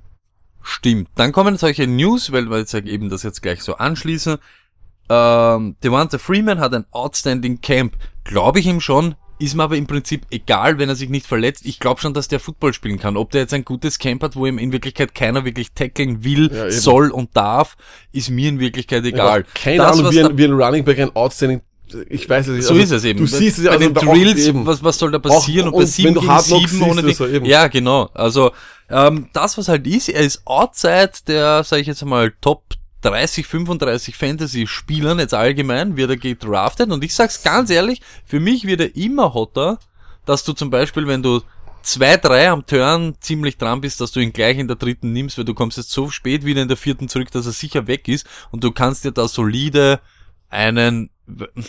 Stimmt. 0.61 1.09
Dann 1.15 1.33
kommen 1.33 1.57
solche 1.57 1.85
News, 1.85 2.31
weil 2.31 2.49
wir 2.49 2.57
jetzt 2.59 2.73
eben 2.73 3.09
das 3.09 3.23
jetzt 3.23 3.41
gleich 3.41 3.61
so 3.61 3.75
anschließen. 3.75 4.37
Ähm, 5.09 5.75
Devonta 5.83 6.17
Freeman 6.17 6.59
hat 6.61 6.73
ein 6.73 6.85
outstanding 6.91 7.59
Camp. 7.59 7.95
Glaube 8.23 8.59
ich 8.59 8.65
ihm 8.67 8.79
schon. 8.79 9.15
Ist 9.43 9.55
mir 9.55 9.63
aber 9.63 9.75
im 9.75 9.87
Prinzip 9.87 10.25
egal, 10.31 10.77
wenn 10.77 10.87
er 10.87 10.95
sich 10.95 11.09
nicht 11.09 11.27
verletzt. 11.27 11.65
Ich 11.65 11.79
glaube 11.79 11.99
schon, 11.99 12.13
dass 12.13 12.29
der 12.29 12.39
Football 12.39 12.73
spielen 12.73 12.97
kann. 12.97 13.17
Ob 13.17 13.31
der 13.31 13.41
jetzt 13.41 13.53
ein 13.53 13.65
gutes 13.65 13.99
Camp 13.99 14.23
hat, 14.23 14.35
wo 14.37 14.45
ihm 14.45 14.57
in 14.57 14.71
Wirklichkeit 14.71 15.13
keiner 15.13 15.43
wirklich 15.43 15.73
tackeln 15.73 16.23
will, 16.23 16.49
Ja, 16.53 16.71
soll 16.71 17.11
und 17.11 17.35
darf, 17.35 17.75
ist 18.13 18.29
mir 18.29 18.47
in 18.47 18.59
Wirklichkeit 18.59 19.03
egal. 19.03 19.41
Aber 19.41 19.43
Keine 19.53 19.77
Das, 19.77 19.99
Ahnung, 19.99 20.11
wie 20.13 20.23
ein, 20.23 20.37
wie 20.37 20.45
ein 20.45 20.53
Running 20.53 20.85
Back 20.85 20.99
ein 20.99 21.13
Outstanding, 21.15 21.61
ich 22.09 22.29
weiß 22.29 22.47
es 22.47 22.55
nicht. 22.55 22.63
so 22.65 22.73
also, 22.73 22.83
ist 22.83 22.91
es 22.91 23.03
eben. 23.03 23.19
Du 23.19 23.25
siehst 23.27 23.57
es 23.57 23.65
ja 23.65 23.71
bei 23.71 23.85
also 23.85 23.89
den 23.89 24.07
Drills, 24.07 24.49
was, 24.65 24.83
was 24.83 24.97
soll 24.97 25.11
da 25.11 25.19
passieren? 25.19 25.67
Auch- 25.67 25.73
und 25.73 25.79
bei 25.79 25.83
und 25.83 25.87
sieben 25.87 26.07
wenn 26.07 26.13
du 26.15 26.19
gegen 26.21 26.31
Hard 26.31 26.45
Knocks 26.45 26.71
sieben 26.71 26.83
ohne 26.83 26.93
siehst, 27.01 27.19
die, 27.19 27.25
ist 27.25 27.41
so. 27.41 27.45
Ja, 27.45 27.67
genau. 27.67 28.09
Also 28.13 28.51
ähm, 28.89 29.27
das, 29.33 29.57
was 29.57 29.67
halt 29.67 29.85
ist, 29.85 30.09
er 30.09 30.21
ist 30.21 30.41
outside 30.45 31.11
der, 31.27 31.63
sage 31.63 31.81
ich 31.81 31.87
jetzt 31.87 32.03
mal, 32.05 32.33
Top 32.41 32.63
30, 33.03 33.45
35 33.45 34.15
Fantasy-Spielern 34.15 35.19
jetzt 35.19 35.33
allgemein, 35.33 35.97
wird 35.97 36.09
er 36.09 36.17
gedraftet. 36.17 36.91
Und 36.91 37.03
ich 37.03 37.13
sag's 37.13 37.43
ganz 37.43 37.69
ehrlich, 37.69 38.01
für 38.25 38.39
mich 38.39 38.65
wird 38.65 38.81
er 38.81 38.95
immer 38.95 39.33
hotter, 39.33 39.77
dass 40.25 40.43
du 40.43 40.53
zum 40.53 40.69
Beispiel, 40.69 41.07
wenn 41.07 41.21
du 41.21 41.41
zwei, 41.83 42.17
drei 42.17 42.49
am 42.49 42.65
Turn 42.65 43.15
ziemlich 43.19 43.57
dran 43.57 43.81
bist, 43.81 44.01
dass 44.01 44.11
du 44.11 44.19
ihn 44.19 44.33
gleich 44.33 44.57
in 44.57 44.67
der 44.67 44.77
dritten 44.77 45.11
nimmst, 45.11 45.37
weil 45.37 45.45
du 45.45 45.53
kommst 45.53 45.77
jetzt 45.77 45.91
so 45.91 46.09
spät 46.09 46.45
wieder 46.45 46.61
in 46.61 46.67
der 46.67 46.77
vierten 46.77 47.09
zurück, 47.09 47.29
dass 47.31 47.45
er 47.45 47.51
sicher 47.51 47.87
weg 47.87 48.07
ist 48.07 48.25
und 48.51 48.63
du 48.63 48.71
kannst 48.71 49.03
dir 49.03 49.11
da 49.11 49.27
solide 49.27 49.99
einen, 50.49 51.09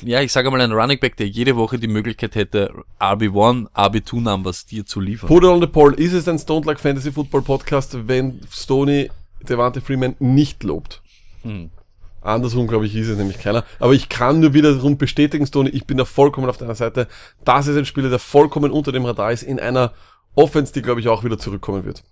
ja, 0.02 0.20
ich 0.20 0.32
sage 0.32 0.50
mal 0.50 0.60
einen 0.60 0.72
Running 0.72 1.00
Back, 1.00 1.16
der 1.16 1.26
jede 1.26 1.56
Woche 1.56 1.78
die 1.78 1.88
Möglichkeit 1.88 2.34
hätte, 2.36 2.72
RB1, 3.00 3.70
RB2 3.72 4.20
Numbers 4.20 4.66
dir 4.66 4.86
zu 4.86 5.00
liefern. 5.00 5.28
Put 5.28 5.42
it 5.42 5.48
on 5.48 5.60
the 5.60 5.66
poll. 5.66 5.94
Ist 5.94 6.12
es 6.12 6.28
ein 6.28 6.38
Stone 6.38 6.66
Like 6.66 6.80
Fantasy 6.80 7.10
Football 7.10 7.42
Podcast, 7.42 7.96
wenn 8.06 8.40
Stoney 8.50 9.10
Devante 9.48 9.80
Freeman 9.80 10.16
nicht 10.18 10.62
lobt? 10.62 11.02
Hm. 11.44 11.70
Andersrum, 12.20 12.66
glaube 12.66 12.86
ich, 12.86 12.96
ist 12.96 13.08
es 13.08 13.18
nämlich 13.18 13.38
keiner. 13.38 13.64
Aber 13.78 13.92
ich 13.92 14.08
kann 14.08 14.40
nur 14.40 14.54
wiederum 14.54 14.96
bestätigen, 14.96 15.46
Stoney, 15.46 15.70
ich 15.70 15.86
bin 15.86 15.98
da 15.98 16.06
vollkommen 16.06 16.48
auf 16.48 16.56
deiner 16.56 16.74
Seite. 16.74 17.06
Das 17.44 17.66
ist 17.66 17.76
ein 17.76 17.84
Spieler, 17.84 18.08
der 18.08 18.18
vollkommen 18.18 18.72
unter 18.72 18.92
dem 18.92 19.04
Radar 19.04 19.30
ist, 19.30 19.42
in 19.42 19.60
einer 19.60 19.92
Offense, 20.34 20.72
die, 20.72 20.82
glaube 20.82 21.00
ich, 21.00 21.08
auch 21.08 21.22
wieder 21.22 21.38
zurückkommen 21.38 21.84
wird. 21.84 22.02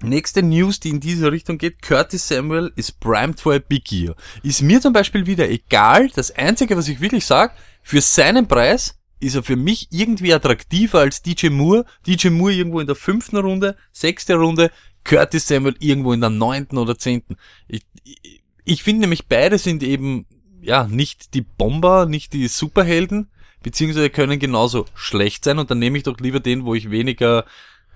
Nächste 0.00 0.44
News, 0.44 0.78
die 0.78 0.90
in 0.90 1.00
diese 1.00 1.32
Richtung 1.32 1.58
geht, 1.58 1.82
Curtis 1.82 2.28
Samuel 2.28 2.72
ist 2.76 3.00
primed 3.00 3.40
for 3.40 3.52
a 3.52 3.58
big 3.58 3.90
year. 3.90 4.14
Ist 4.44 4.62
mir 4.62 4.80
zum 4.80 4.92
Beispiel 4.92 5.26
wieder 5.26 5.50
egal. 5.50 6.08
Das 6.14 6.30
Einzige, 6.30 6.76
was 6.76 6.86
ich 6.86 7.00
wirklich 7.00 7.26
sage, 7.26 7.52
für 7.82 8.00
seinen 8.00 8.46
Preis 8.46 8.96
ist 9.18 9.34
er 9.34 9.42
für 9.42 9.56
mich 9.56 9.88
irgendwie 9.90 10.32
attraktiver 10.32 11.00
als 11.00 11.22
DJ 11.22 11.48
Moore. 11.48 11.84
DJ 12.06 12.28
Moore 12.28 12.52
irgendwo 12.52 12.78
in 12.78 12.86
der 12.86 12.94
fünften 12.94 13.38
Runde, 13.38 13.76
sechste 13.90 14.36
Runde, 14.36 14.70
Curtis 15.02 15.48
Samuel 15.48 15.74
irgendwo 15.80 16.12
in 16.12 16.20
der 16.20 16.30
neunten 16.30 16.78
oder 16.78 16.96
zehnten. 16.96 17.36
Ich, 17.66 17.82
ich, 18.04 18.40
ich 18.68 18.82
finde 18.82 19.02
nämlich 19.02 19.26
beide 19.26 19.58
sind 19.58 19.82
eben, 19.82 20.26
ja, 20.60 20.86
nicht 20.86 21.34
die 21.34 21.42
Bomber, 21.42 22.06
nicht 22.06 22.32
die 22.32 22.48
Superhelden, 22.48 23.28
beziehungsweise 23.62 24.10
können 24.10 24.38
genauso 24.38 24.86
schlecht 24.94 25.44
sein 25.44 25.58
und 25.58 25.70
dann 25.70 25.78
nehme 25.78 25.96
ich 25.98 26.04
doch 26.04 26.18
lieber 26.18 26.40
den, 26.40 26.64
wo 26.64 26.74
ich 26.74 26.90
weniger 26.90 27.44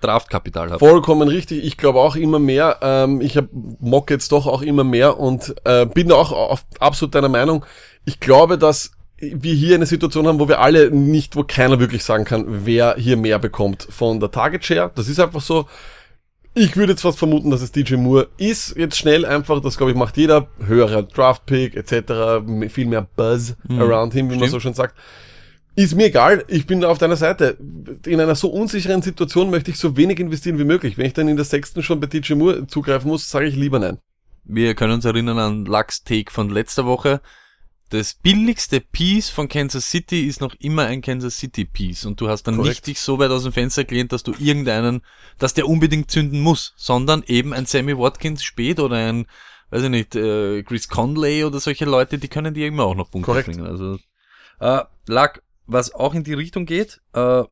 Draftkapital 0.01 0.69
habe. 0.69 0.79
Vollkommen 0.79 1.29
richtig. 1.29 1.63
Ich 1.63 1.77
glaube 1.77 1.99
auch 1.99 2.15
immer 2.15 2.39
mehr. 2.39 2.79
Ähm, 2.81 3.21
ich 3.21 3.37
hab, 3.37 3.45
mock 3.51 4.09
jetzt 4.09 4.31
doch 4.31 4.47
auch 4.47 4.61
immer 4.61 4.83
mehr 4.83 5.19
und 5.19 5.55
äh, 5.63 5.85
bin 5.85 6.11
auch 6.11 6.31
auf, 6.31 6.65
absolut 6.79 7.15
deiner 7.15 7.29
Meinung. 7.29 7.65
Ich 8.03 8.19
glaube, 8.19 8.57
dass 8.57 8.91
wir 9.17 9.53
hier 9.53 9.75
eine 9.75 9.85
Situation 9.85 10.27
haben, 10.27 10.39
wo 10.39 10.49
wir 10.49 10.59
alle 10.59 10.91
nicht, 10.91 11.35
wo 11.37 11.43
keiner 11.43 11.79
wirklich 11.79 12.03
sagen 12.03 12.25
kann, 12.25 12.65
wer 12.65 12.95
hier 12.97 13.15
mehr 13.15 13.39
bekommt 13.39 13.87
von 13.89 14.19
der 14.19 14.31
Target 14.31 14.65
Share. 14.65 14.91
Das 14.93 15.07
ist 15.07 15.19
einfach 15.19 15.41
so. 15.41 15.67
Ich 16.55 16.77
würde 16.77 16.93
jetzt 16.93 17.01
fast 17.01 17.17
vermuten, 17.17 17.49
dass 17.49 17.61
es 17.61 17.71
DJ 17.71 17.95
Moore 17.95 18.27
ist. 18.37 18.75
Jetzt 18.77 18.97
schnell 18.97 19.25
einfach, 19.25 19.59
das 19.59 19.77
glaube 19.77 19.91
ich 19.91 19.97
macht 19.97 20.17
jeder. 20.17 20.47
Höherer 20.63 21.03
Draft 21.03 21.45
Pick 21.47 21.75
etc. 21.75 22.43
Viel 22.69 22.85
mehr 22.85 23.07
Buzz 23.15 23.55
around 23.69 24.13
him, 24.13 24.27
wie 24.27 24.35
man 24.35 24.39
stimmt. 24.39 24.51
so 24.51 24.59
schön 24.59 24.73
sagt. 24.73 24.95
Ist 25.75 25.95
mir 25.95 26.05
egal, 26.05 26.43
ich 26.47 26.67
bin 26.67 26.81
da 26.81 26.89
auf 26.89 26.99
deiner 26.99 27.15
Seite. 27.15 27.57
In 28.05 28.21
einer 28.21 28.35
so 28.35 28.49
unsicheren 28.49 29.01
Situation 29.01 29.49
möchte 29.49 29.71
ich 29.71 29.77
so 29.77 29.97
wenig 29.97 30.19
investieren 30.19 30.59
wie 30.59 30.63
möglich. 30.63 30.99
Wenn 30.99 31.07
ich 31.07 31.13
dann 31.13 31.27
in 31.27 31.35
der 31.35 31.45
sechsten 31.45 31.81
schon 31.81 31.99
bei 31.99 32.05
DJ 32.05 32.35
Moore 32.35 32.67
zugreifen 32.67 33.09
muss, 33.09 33.27
sage 33.27 33.47
ich 33.47 33.55
lieber 33.55 33.79
nein. 33.79 33.97
Wir 34.43 34.75
können 34.75 34.93
uns 34.93 35.05
erinnern 35.05 35.39
an 35.39 35.65
Lux 35.65 36.03
Take 36.03 36.31
von 36.31 36.49
letzter 36.49 36.85
Woche. 36.85 37.21
Das 37.93 38.15
billigste 38.15 38.81
Piece 38.81 39.29
von 39.29 39.47
Kansas 39.47 39.91
City 39.91 40.25
ist 40.25 40.41
noch 40.41 40.55
immer 40.55 40.87
ein 40.87 41.03
Kansas 41.03 41.37
City 41.37 41.63
Piece 41.63 42.05
und 42.05 42.19
du 42.19 42.27
hast 42.27 42.41
dann 42.41 42.55
Korrekt. 42.55 42.69
nicht 42.69 42.87
dich 42.87 42.99
so 42.99 43.19
weit 43.19 43.29
aus 43.29 43.43
dem 43.43 43.51
Fenster 43.51 43.83
gelehnt, 43.83 44.11
dass 44.11 44.23
du 44.23 44.33
irgendeinen, 44.39 45.03
dass 45.37 45.53
der 45.53 45.67
unbedingt 45.67 46.09
zünden 46.09 46.39
muss, 46.39 46.73
sondern 46.75 47.21
eben 47.27 47.53
ein 47.53 47.67
Sammy 47.67 47.95
Watkins 47.95 48.43
spät 48.43 48.79
oder 48.79 48.95
ein, 48.95 49.27
weiß 49.69 49.83
ich 49.83 49.89
nicht, 49.91 50.15
äh, 50.15 50.63
Chris 50.63 50.87
Conley 50.87 51.43
oder 51.43 51.59
solche 51.59 51.85
Leute, 51.85 52.17
die 52.17 52.29
können 52.29 52.55
dir 52.55 52.65
immer 52.65 52.85
auch 52.85 52.95
noch 52.95 53.11
Punkte 53.11 53.27
Korrekt. 53.27 53.45
bringen. 53.45 53.67
Also 53.67 53.99
äh, 54.59 54.81
Luck, 55.05 55.43
was 55.67 55.93
auch 55.93 56.15
in 56.15 56.23
die 56.23 56.33
Richtung 56.33 56.65
geht, 56.65 56.99
äh, 57.13 57.43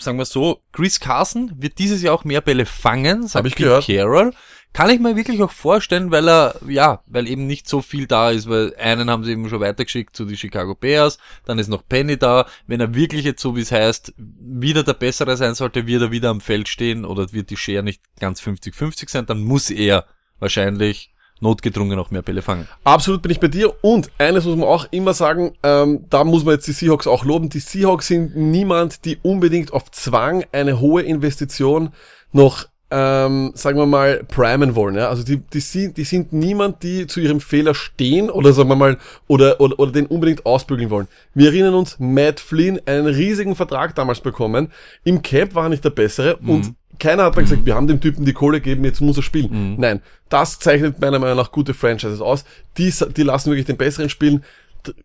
sagen 0.00 0.18
wir 0.18 0.24
so, 0.24 0.60
Chris 0.72 0.98
Carson 0.98 1.52
wird 1.56 1.78
dieses 1.78 2.02
Jahr 2.02 2.16
auch 2.16 2.24
mehr 2.24 2.40
Bälle 2.40 2.66
fangen, 2.66 3.28
sagt 3.28 3.44
Hab 3.44 3.46
ich 3.46 3.54
Pete 3.54 3.68
gehört. 3.68 3.86
Carroll. 3.86 4.32
Kann 4.74 4.90
ich 4.90 4.98
mir 4.98 5.14
wirklich 5.14 5.40
auch 5.40 5.52
vorstellen, 5.52 6.10
weil 6.10 6.28
er, 6.28 6.56
ja, 6.68 7.00
weil 7.06 7.28
eben 7.28 7.46
nicht 7.46 7.68
so 7.68 7.80
viel 7.80 8.08
da 8.08 8.30
ist, 8.30 8.48
weil 8.48 8.74
einen 8.74 9.08
haben 9.08 9.22
sie 9.22 9.30
eben 9.30 9.48
schon 9.48 9.60
weitergeschickt 9.60 10.16
zu 10.16 10.24
die 10.24 10.36
Chicago 10.36 10.74
Bears, 10.74 11.18
dann 11.46 11.60
ist 11.60 11.68
noch 11.68 11.86
Penny 11.88 12.18
da. 12.18 12.46
Wenn 12.66 12.80
er 12.80 12.92
wirklich 12.92 13.24
jetzt, 13.24 13.40
so 13.40 13.54
wie 13.54 13.60
es 13.60 13.70
heißt, 13.70 14.14
wieder 14.16 14.82
der 14.82 14.94
Bessere 14.94 15.36
sein 15.36 15.54
sollte, 15.54 15.86
wird 15.86 16.02
er 16.02 16.10
wieder 16.10 16.30
am 16.30 16.40
Feld 16.40 16.68
stehen 16.68 17.04
oder 17.04 17.32
wird 17.32 17.50
die 17.50 17.56
Share 17.56 17.84
nicht 17.84 18.02
ganz 18.18 18.40
50-50 18.40 19.08
sein, 19.08 19.26
dann 19.26 19.44
muss 19.44 19.70
er 19.70 20.06
wahrscheinlich 20.40 21.14
notgedrungen 21.38 21.96
auch 22.00 22.10
mehr 22.10 22.22
Bälle 22.22 22.42
fangen. 22.42 22.66
Absolut 22.82 23.22
bin 23.22 23.30
ich 23.30 23.38
bei 23.38 23.46
dir. 23.46 23.72
Und 23.84 24.10
eines 24.18 24.44
muss 24.44 24.56
man 24.56 24.68
auch 24.68 24.86
immer 24.90 25.14
sagen, 25.14 25.56
ähm, 25.62 26.06
da 26.10 26.24
muss 26.24 26.44
man 26.44 26.54
jetzt 26.54 26.66
die 26.66 26.72
Seahawks 26.72 27.06
auch 27.06 27.24
loben. 27.24 27.48
Die 27.48 27.60
Seahawks 27.60 28.08
sind 28.08 28.34
niemand, 28.34 29.04
die 29.04 29.18
unbedingt 29.22 29.72
auf 29.72 29.92
Zwang 29.92 30.44
eine 30.50 30.80
hohe 30.80 31.02
Investition 31.02 31.90
noch, 32.32 32.66
ähm, 32.90 33.52
sagen 33.54 33.78
wir 33.78 33.86
mal, 33.86 34.22
primen 34.24 34.74
wollen. 34.74 34.94
Ja? 34.94 35.08
Also 35.08 35.24
die, 35.24 35.38
die, 35.38 35.60
sind, 35.60 35.96
die 35.96 36.04
sind 36.04 36.32
niemand, 36.32 36.82
die 36.82 37.06
zu 37.06 37.20
ihrem 37.20 37.40
Fehler 37.40 37.74
stehen 37.74 38.30
oder 38.30 38.52
sagen 38.52 38.68
wir 38.68 38.76
mal, 38.76 38.98
oder, 39.26 39.60
oder, 39.60 39.78
oder 39.78 39.92
den 39.92 40.06
unbedingt 40.06 40.46
ausbügeln 40.46 40.90
wollen. 40.90 41.08
Wir 41.34 41.48
erinnern 41.48 41.74
uns, 41.74 41.96
Matt 41.98 42.40
Flynn, 42.40 42.80
einen 42.86 43.06
riesigen 43.06 43.56
Vertrag 43.56 43.94
damals 43.94 44.20
bekommen. 44.20 44.70
Im 45.02 45.22
Cap 45.22 45.54
war 45.54 45.64
er 45.64 45.70
nicht 45.70 45.84
der 45.84 45.90
Bessere 45.90 46.36
und 46.36 46.74
keiner 46.98 47.24
hat 47.24 47.36
dann 47.36 47.44
gesagt, 47.44 47.66
wir 47.66 47.74
haben 47.74 47.88
dem 47.88 48.00
Typen 48.00 48.24
die 48.24 48.32
Kohle 48.32 48.60
gegeben, 48.60 48.84
jetzt 48.84 49.00
muss 49.00 49.16
er 49.16 49.22
spielen. 49.22 49.48
Nein, 49.78 50.00
das 50.28 50.58
zeichnet 50.60 51.00
meiner 51.00 51.18
Meinung 51.18 51.36
nach 51.36 51.50
gute 51.50 51.74
Franchises 51.74 52.20
aus. 52.20 52.44
Die, 52.78 52.92
die 53.16 53.22
lassen 53.22 53.50
wirklich 53.50 53.66
den 53.66 53.76
Besseren 53.76 54.08
spielen, 54.08 54.44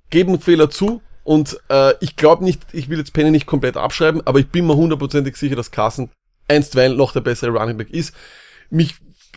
geben 0.09 0.39
Fehler 0.39 0.69
zu 0.69 1.01
und 1.23 1.59
äh, 1.69 1.93
ich 1.99 2.15
glaube 2.15 2.43
nicht, 2.43 2.61
ich 2.71 2.89
will 2.89 2.97
jetzt 2.97 3.13
Penny 3.13 3.31
nicht 3.31 3.45
komplett 3.45 3.77
abschreiben, 3.77 4.21
aber 4.25 4.39
ich 4.39 4.49
bin 4.49 4.67
mir 4.67 4.75
hundertprozentig 4.75 5.35
sicher, 5.35 5.55
dass 5.55 5.71
Carson 5.71 6.09
einstweilen 6.49 6.97
noch 6.97 7.13
der 7.13 7.21
bessere 7.21 7.51
Running 7.51 7.77
Back 7.77 7.89
ist. 7.91 8.13
Mich, 8.69 8.95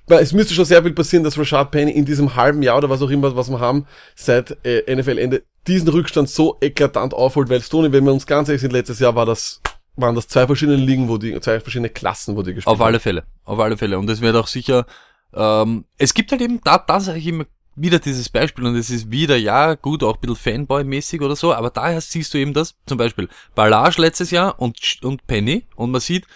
es 0.08 0.32
müsste 0.32 0.54
schon 0.54 0.64
sehr 0.64 0.82
viel 0.82 0.92
passieren, 0.92 1.24
dass 1.24 1.38
Rashad 1.38 1.70
Penny 1.70 1.92
in 1.92 2.04
diesem 2.04 2.34
halben 2.34 2.62
Jahr 2.62 2.78
oder 2.78 2.90
was 2.90 3.02
auch 3.02 3.10
immer, 3.10 3.34
was 3.36 3.50
wir 3.50 3.60
haben, 3.60 3.86
seit 4.14 4.56
äh, 4.64 4.94
NFL-Ende, 4.94 5.42
diesen 5.66 5.88
Rückstand 5.88 6.28
so 6.28 6.58
eklatant 6.60 7.14
aufholt, 7.14 7.48
weil 7.48 7.62
Stoney, 7.62 7.92
wenn 7.92 8.04
wir 8.04 8.12
uns 8.12 8.26
ganz 8.26 8.48
ehrlich 8.48 8.62
sind, 8.62 8.72
letztes 8.72 8.98
Jahr 8.98 9.14
war 9.14 9.26
das, 9.26 9.60
waren 9.96 10.14
das 10.14 10.28
zwei 10.28 10.46
verschiedene 10.46 10.76
Ligen, 10.76 11.08
wo 11.08 11.18
die, 11.18 11.38
zwei 11.40 11.60
verschiedene 11.60 11.90
Klassen, 11.90 12.36
wo 12.36 12.42
die 12.42 12.54
gespielt 12.54 12.72
Auf 12.72 12.80
alle 12.80 12.98
Fälle, 12.98 13.24
auf 13.44 13.58
alle 13.58 13.76
Fälle. 13.76 13.98
Und 13.98 14.10
es 14.10 14.20
wird 14.20 14.34
auch 14.36 14.48
sicher, 14.48 14.86
ähm, 15.34 15.84
es 15.98 16.14
gibt 16.14 16.32
halt 16.32 16.40
eben, 16.40 16.60
da, 16.64 16.78
da 16.78 17.00
sage 17.00 17.18
ich 17.18 17.26
immer 17.26 17.44
wieder 17.74 17.98
dieses 17.98 18.28
Beispiel 18.28 18.66
und 18.66 18.76
es 18.76 18.90
ist 18.90 19.10
wieder, 19.10 19.36
ja, 19.36 19.74
gut, 19.74 20.02
auch 20.02 20.16
ein 20.16 20.20
bisschen 20.20 20.66
Fanboy-mäßig 20.66 21.22
oder 21.22 21.36
so, 21.36 21.54
aber 21.54 21.70
daher 21.70 22.00
siehst 22.00 22.34
du 22.34 22.38
eben 22.38 22.52
das, 22.52 22.74
zum 22.86 22.98
Beispiel 22.98 23.28
Ballage 23.54 24.00
letztes 24.00 24.30
Jahr 24.30 24.60
und, 24.60 24.78
und 25.02 25.26
Penny 25.26 25.64
und 25.74 25.90
man 25.90 26.00
sieht, 26.00 26.26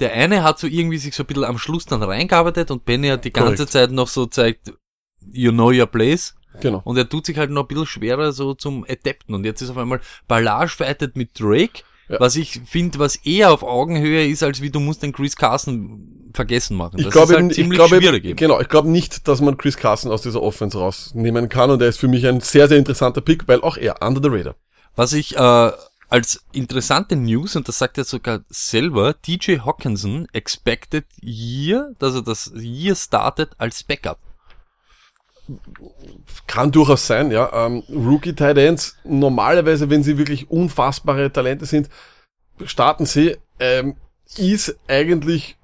der 0.00 0.12
eine 0.12 0.42
hat 0.42 0.58
so 0.58 0.66
irgendwie 0.66 0.98
sich 0.98 1.14
so 1.14 1.22
ein 1.22 1.26
bisschen 1.26 1.44
am 1.44 1.58
Schluss 1.58 1.86
dann 1.86 2.02
reingearbeitet 2.02 2.70
und 2.70 2.84
Penny 2.84 3.08
hat 3.08 3.24
die 3.24 3.32
ganze 3.32 3.54
Korrekt. 3.54 3.72
Zeit 3.72 3.90
noch 3.92 4.08
so 4.08 4.26
zeigt, 4.26 4.72
you 5.30 5.52
know 5.52 5.70
your 5.70 5.86
place. 5.86 6.34
Genau. 6.60 6.80
Und 6.84 6.96
er 6.96 7.08
tut 7.08 7.26
sich 7.26 7.36
halt 7.36 7.50
noch 7.50 7.62
ein 7.64 7.68
bisschen 7.68 7.86
schwerer 7.86 8.32
so 8.32 8.54
zum 8.54 8.84
Adapten. 8.88 9.34
Und 9.34 9.44
jetzt 9.44 9.60
ist 9.60 9.70
auf 9.70 9.76
einmal 9.76 10.00
Ballage 10.26 10.70
fightet 10.70 11.16
mit 11.16 11.38
Drake, 11.38 11.82
Ja. 12.08 12.18
was 12.20 12.36
ich 12.36 12.60
finde, 12.64 12.98
was 12.98 13.16
eher 13.16 13.52
auf 13.52 13.62
Augenhöhe 13.62 14.26
ist, 14.26 14.42
als 14.42 14.62
wie 14.62 14.70
du 14.70 14.80
musst 14.80 15.02
den 15.02 15.12
Chris 15.12 15.36
Carson 15.36 16.30
vergessen 16.32 16.76
machen. 16.76 16.98
Ich 16.98 17.10
glaube, 17.10 17.34
halt 17.34 17.58
ich 17.58 17.70
glaube, 17.70 18.00
genau, 18.20 18.60
ich 18.60 18.68
glaube 18.68 18.88
nicht, 18.90 19.26
dass 19.28 19.40
man 19.40 19.56
Chris 19.56 19.76
Carson 19.76 20.10
aus 20.12 20.22
dieser 20.22 20.42
Offense 20.42 20.78
rausnehmen 20.78 21.48
kann 21.48 21.70
und 21.70 21.82
er 21.82 21.88
ist 21.88 21.98
für 21.98 22.08
mich 22.08 22.26
ein 22.26 22.40
sehr, 22.40 22.68
sehr 22.68 22.78
interessanter 22.78 23.20
Pick, 23.22 23.48
weil 23.48 23.60
auch 23.62 23.76
er 23.76 24.02
under 24.06 24.22
the 24.22 24.28
radar. 24.34 24.54
Was 24.94 25.12
ich 25.12 25.36
äh, 25.36 25.70
als 26.08 26.44
interessante 26.52 27.16
News, 27.16 27.56
und 27.56 27.68
das 27.68 27.78
sagt 27.78 27.98
er 27.98 28.04
sogar 28.04 28.40
selber, 28.48 29.14
DJ 29.14 29.58
Hawkinson 29.58 30.28
expected 30.32 31.04
year, 31.20 31.92
dass 31.98 32.14
er 32.14 32.22
das 32.22 32.52
Year 32.54 32.94
startet 32.94 33.52
als 33.58 33.82
Backup. 33.82 34.18
Kann 36.46 36.72
durchaus 36.72 37.06
sein, 37.06 37.30
ja. 37.30 37.52
Ähm, 37.52 37.82
Rookie 37.88 38.34
Tight 38.34 38.58
Ends, 38.58 38.96
normalerweise, 39.04 39.90
wenn 39.90 40.02
sie 40.02 40.18
wirklich 40.18 40.50
unfassbare 40.50 41.32
Talente 41.32 41.66
sind, 41.66 41.88
starten 42.64 43.06
sie, 43.06 43.36
ähm, 43.60 43.96
ist 44.36 44.76
eigentlich 44.88 45.55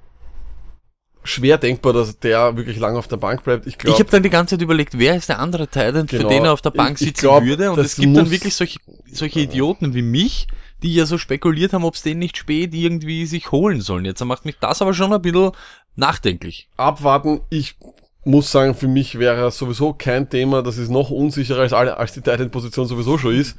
schwer 1.25 1.59
denkbar, 1.59 1.93
dass 1.93 2.19
der 2.19 2.57
wirklich 2.57 2.79
lange 2.79 2.99
auf 2.99 3.09
der 3.09 3.17
Bank 3.17 3.45
bleibt. 3.45 3.67
Ich 3.67 3.75
Ich 3.75 3.79
glaube, 3.79 3.99
habe 3.99 4.11
dann 4.11 4.23
die 4.23 4.31
ganze 4.31 4.57
Zeit 4.57 4.63
überlegt, 4.63 4.99
wer 4.99 5.17
ist 5.17 5.29
der 5.29 5.39
andere 5.39 5.69
Titan, 5.69 6.07
Genau. 6.07 6.23
für 6.23 6.29
den 6.29 6.45
er 6.45 6.53
auf 6.53 6.63
der 6.63 6.71
Bank 6.71 6.97
Ich- 6.97 7.03
ich 7.03 7.07
sitzen 7.09 7.21
glaub, 7.21 7.45
würde. 7.45 7.71
Und 7.73 7.79
es 7.79 7.97
gibt 7.97 8.17
dann 8.17 8.31
wirklich 8.31 8.55
solche, 8.55 8.79
solche 9.13 9.41
Idioten 9.41 9.95
wie 9.95 10.03
mich, 10.03 10.47
die 10.83 10.95
ja 10.95 11.07
so 11.07 11.19
spekuliert 11.19 11.73
haben, 11.73 11.85
ob 11.85 11.95
es 11.95 12.03
den 12.03 12.19
nicht 12.19 12.37
spät 12.37 12.75
irgendwie 12.75 13.25
sich 13.27 13.53
holen 13.53 13.81
sollen. 13.81 14.05
Jetzt 14.05 14.25
macht 14.25 14.45
mich 14.45 14.57
das 14.61 14.83
aber 14.83 14.95
schon 14.95 15.13
ein 15.13 15.23
bisschen 15.23 15.53
nachdenklich. 15.97 16.69
abwarten. 16.77 17.41
Ich 17.51 17.77
muss 18.25 18.51
sagen, 18.51 18.75
für 18.75 18.89
mich 18.89 19.19
wäre 19.19 19.37
er 19.41 19.51
sowieso 19.51 19.93
kein 19.93 20.29
Thema. 20.29 20.63
Das 20.63 20.79
ist 20.79 20.91
noch 20.91 21.11
unsicherer 21.11 21.61
als 21.61 21.73
alle, 21.73 21.97
als 21.97 22.13
die 22.13 22.21
Tight 22.21 22.41
End 22.41 22.53
Position 22.53 22.87
sowieso 22.87 23.19
schon 23.19 23.35
ist. 23.35 23.57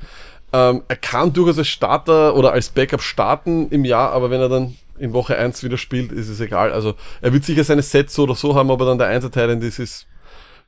Ähm, 0.51 0.83
er 0.87 0.95
kann 0.97 1.33
durchaus 1.33 1.57
als 1.57 1.67
Starter 1.67 2.35
oder 2.35 2.51
als 2.53 2.69
Backup 2.69 3.01
starten 3.01 3.69
im 3.69 3.85
Jahr, 3.85 4.11
aber 4.11 4.29
wenn 4.29 4.39
er 4.39 4.49
dann 4.49 4.75
in 5.03 5.13
Woche 5.13 5.37
1 5.37 5.63
wieder 5.63 5.77
spielt, 5.77 6.11
ist 6.11 6.29
es 6.29 6.39
egal. 6.39 6.71
Also 6.71 6.95
er 7.21 7.33
wird 7.33 7.43
sicher 7.43 7.63
seine 7.63 7.81
Sets 7.81 8.13
so 8.13 8.23
oder 8.23 8.35
so 8.35 8.55
haben, 8.55 8.71
aber 8.71 8.85
dann 8.85 8.97
der 8.97 9.07
Einser 9.07 9.29
Tight 9.29 9.49
End 9.49 9.63
ist, 9.63 9.79
ist 9.79 10.07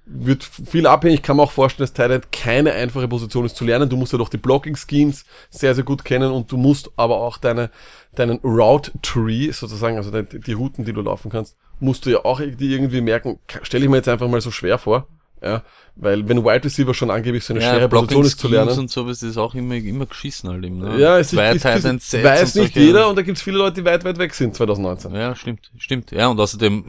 wird 0.06 0.44
viel 0.44 0.86
abhängig. 0.86 1.18
Ich 1.18 1.24
kann 1.24 1.38
mir 1.38 1.44
auch 1.44 1.52
vorstellen, 1.52 1.90
dass 1.92 2.12
End 2.12 2.32
keine 2.32 2.74
einfache 2.74 3.08
Position 3.08 3.46
ist 3.46 3.56
zu 3.56 3.66
lernen. 3.66 3.90
Du 3.90 3.98
musst 3.98 4.12
ja 4.12 4.20
doch 4.20 4.30
die 4.30 4.38
Blocking 4.38 4.76
Schemes 4.76 5.26
sehr, 5.50 5.74
sehr 5.74 5.84
gut 5.84 6.06
kennen 6.06 6.32
und 6.32 6.52
du 6.52 6.58
musst 6.58 6.92
aber 6.96 7.18
auch 7.18 7.38
deine, 7.38 7.72
deinen 8.14 8.40
Route 8.44 8.92
Tree 9.02 9.52
sozusagen, 9.52 9.98
also 9.98 10.12
die, 10.12 10.40
die 10.40 10.54
Routen, 10.54 10.86
die 10.86 10.94
du 10.94 11.02
laufen 11.02 11.32
kannst, 11.32 11.58
musst 11.80 12.06
du 12.06 12.12
ja 12.12 12.24
auch 12.24 12.40
irgendwie 12.40 13.02
merken. 13.02 13.40
Stelle 13.64 13.86
ich 13.86 13.90
mir 13.90 13.98
jetzt 13.98 14.10
einfach 14.10 14.28
mal 14.28 14.42
so 14.42 14.52
schwer 14.52 14.78
vor. 14.78 15.08
Ja, 15.42 15.64
weil 15.96 16.28
wenn 16.28 16.44
Wide 16.44 16.64
Receiver 16.64 16.94
schon 16.94 17.12
angeblich 17.12 17.44
so 17.44 17.54
eine 17.54 17.62
schwere 17.62 17.88
Position 17.88 18.26
ist 18.26 18.40
zu 18.40 18.48
lernen. 18.48 18.78
und 18.78 18.90
so, 18.90 19.08
das 19.08 19.22
ist 19.22 19.38
auch 19.38 19.54
immer, 19.54 19.76
immer 19.76 20.06
geschissen 20.06 20.50
halt 20.50 20.64
eben. 20.66 20.80
Ne? 20.80 21.00
Ja, 21.00 21.20
es 21.20 21.32
ist, 21.34 21.40
ist, 21.40 21.66
ist, 21.66 22.24
weiß 22.24 22.56
nicht 22.56 22.76
jeder 22.76 23.10
und 23.10 23.16
da 23.16 23.22
gibt's 23.22 23.42
viele 23.42 23.58
Leute, 23.58 23.82
die 23.82 23.86
weit, 23.86 24.04
weit 24.04 24.18
weg 24.18 24.34
sind 24.34 24.56
2019. 24.56 25.14
Ja, 25.14 25.36
stimmt, 25.36 25.72
stimmt. 25.78 26.12
Ja, 26.12 26.28
und 26.28 26.40
außerdem, 26.40 26.86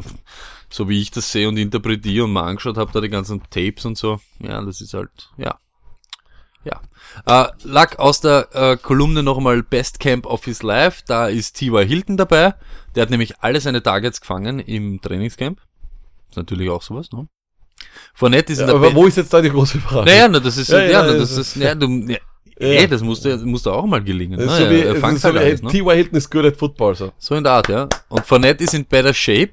so 0.70 0.88
wie 0.88 1.00
ich 1.00 1.10
das 1.10 1.30
sehe 1.30 1.48
und 1.48 1.56
interpretiere 1.56 2.24
und 2.24 2.32
mal 2.32 2.44
angeschaut 2.44 2.76
habe, 2.76 2.90
da 2.92 3.00
die 3.00 3.08
ganzen 3.08 3.42
Tapes 3.50 3.84
und 3.84 3.98
so, 3.98 4.20
ja, 4.40 4.60
das 4.62 4.80
ist 4.80 4.94
halt, 4.94 5.10
ja. 5.36 5.58
Ja. 6.64 6.80
Äh, 7.26 7.52
Luck 7.62 8.00
aus 8.00 8.20
der 8.20 8.48
äh, 8.52 8.76
Kolumne 8.76 9.22
nochmal 9.22 9.62
Best 9.62 10.00
Camp 10.00 10.26
of 10.26 10.44
His 10.44 10.62
Life, 10.62 11.04
da 11.06 11.28
ist 11.28 11.56
T.Y. 11.56 11.86
Hilton 11.86 12.16
dabei, 12.16 12.54
der 12.94 13.02
hat 13.02 13.10
nämlich 13.10 13.38
alle 13.40 13.60
seine 13.60 13.82
Targets 13.82 14.20
gefangen 14.20 14.58
im 14.58 15.00
Trainingscamp. 15.00 15.60
Ist 16.28 16.36
natürlich 16.36 16.70
auch 16.70 16.82
sowas, 16.82 17.12
ne? 17.12 17.28
Fournette 18.14 18.52
ist 18.52 18.58
Ja, 18.60 18.64
in 18.64 18.68
der 18.68 18.76
aber 18.76 18.90
Be- 18.90 18.96
wo 18.96 19.06
ist 19.06 19.16
jetzt 19.16 19.32
da 19.32 19.40
die 19.40 19.50
große 19.50 19.78
Überraschung? 19.78 20.04
Naja, 20.04 20.28
na, 20.28 20.40
das 20.40 20.56
ist, 20.56 20.68
Ja, 20.70 20.78
ja, 20.78 20.84
ja, 20.90 21.02
na, 21.02 21.12
ja, 21.12 21.18
das 21.18 21.34
das 21.36 21.38
ist, 21.48 21.56
ja, 21.56 21.74
du, 21.74 21.86
ja, 22.06 22.16
Ja. 22.58 22.66
ey, 22.80 22.88
das 22.88 23.02
musste, 23.02 23.36
musste 23.38 23.72
auch 23.72 23.84
mal 23.86 24.02
gelingen. 24.02 24.38
Das 24.38 24.46
Ne? 24.46 24.52
ist 24.52 24.58
so 24.58 24.70
wie, 24.70 24.80
es 24.80 24.98
fangt 25.00 25.16
ist 25.16 25.22
so 25.22 25.32
halt 25.34 25.60
wie 25.60 25.64
ne? 25.64 25.70
T.Y. 25.70 25.94
Hilton 25.96 26.16
is 26.18 26.30
good 26.30 26.44
at 26.46 26.56
football, 26.56 26.94
so. 26.94 27.12
So 27.18 27.34
in 27.34 27.44
der 27.44 27.52
Art, 27.52 27.68
ja. 27.68 27.88
Und 28.08 28.24
Fournette 28.26 28.64
ist 28.64 28.74
in 28.74 28.84
better 28.86 29.12
Shape. 29.14 29.52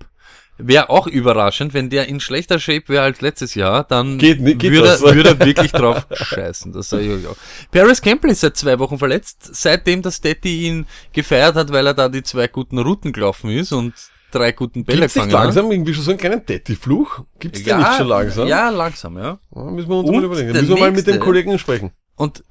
Wäre 0.59 0.91
auch 0.91 1.07
überraschend, 1.07 1.73
wenn 1.73 1.89
der 1.89 2.07
in 2.07 2.19
schlechter 2.19 2.59
Shape 2.59 2.83
wäre 2.87 3.03
als 3.03 3.21
letztes 3.21 3.55
Jahr, 3.55 3.83
dann 3.85 4.19
Geht 4.19 4.37
geht 4.59 4.71
würde, 4.71 4.87
das? 4.87 5.01
er- 5.01 5.15
würde 5.15 5.29
er 5.29 5.39
wirklich 5.45 5.71
drauf 5.71 6.05
scheißen. 6.11 6.71
Das 6.71 6.89
sage 6.89 7.03
ich 7.05 7.11
euch 7.11 7.27
auch. 7.27 7.35
Paris 7.71 7.99
Campbell 7.99 8.29
ist 8.29 8.41
seit 8.41 8.55
zwei 8.55 8.77
Wochen 8.77 8.99
verletzt, 8.99 9.49
seitdem 9.51 10.03
das 10.03 10.21
Daddy 10.21 10.67
ihn 10.67 10.85
gefeiert 11.11 11.55
hat, 11.55 11.71
weil 11.73 11.87
er 11.87 11.95
da 11.95 12.07
die 12.07 12.21
zwei 12.21 12.47
guten 12.47 12.77
Routen 12.77 13.11
gelaufen 13.13 13.49
ist 13.49 13.71
und 13.73 13.93
drei 14.33 14.51
guten 14.51 14.83
Bälle 14.83 15.01
Gibt's 15.01 15.15
nicht 15.15 15.25
gefangen 15.25 15.43
langsam 15.43 15.71
irgendwie 15.71 15.93
schon 15.93 16.03
so 16.03 16.11
einen 16.11 16.19
kleinen 16.19 16.45
Daddy-Fluch? 16.45 17.25
Gibt's 17.39 17.59
hat. 17.59 17.67
den 17.67 17.77
nicht 17.77 17.93
schon 17.97 18.07
langsam? 18.07 18.47
Ja, 18.47 18.69
langsam, 18.69 19.17
ja. 19.17 19.39
Ja, 19.55 19.63
müssen 19.63 19.89
wir 19.89 19.97
uns 19.97 20.09
Und 20.09 20.15
mal 20.15 20.23
überlegen. 20.23 20.51
Müssen 20.51 20.67
wir 20.69 20.77
mal 20.77 20.91
mit 20.91 21.07
dem 21.07 21.19
Kollegen 21.19 21.57
sprechen. 21.59 21.91
Und 22.15 22.43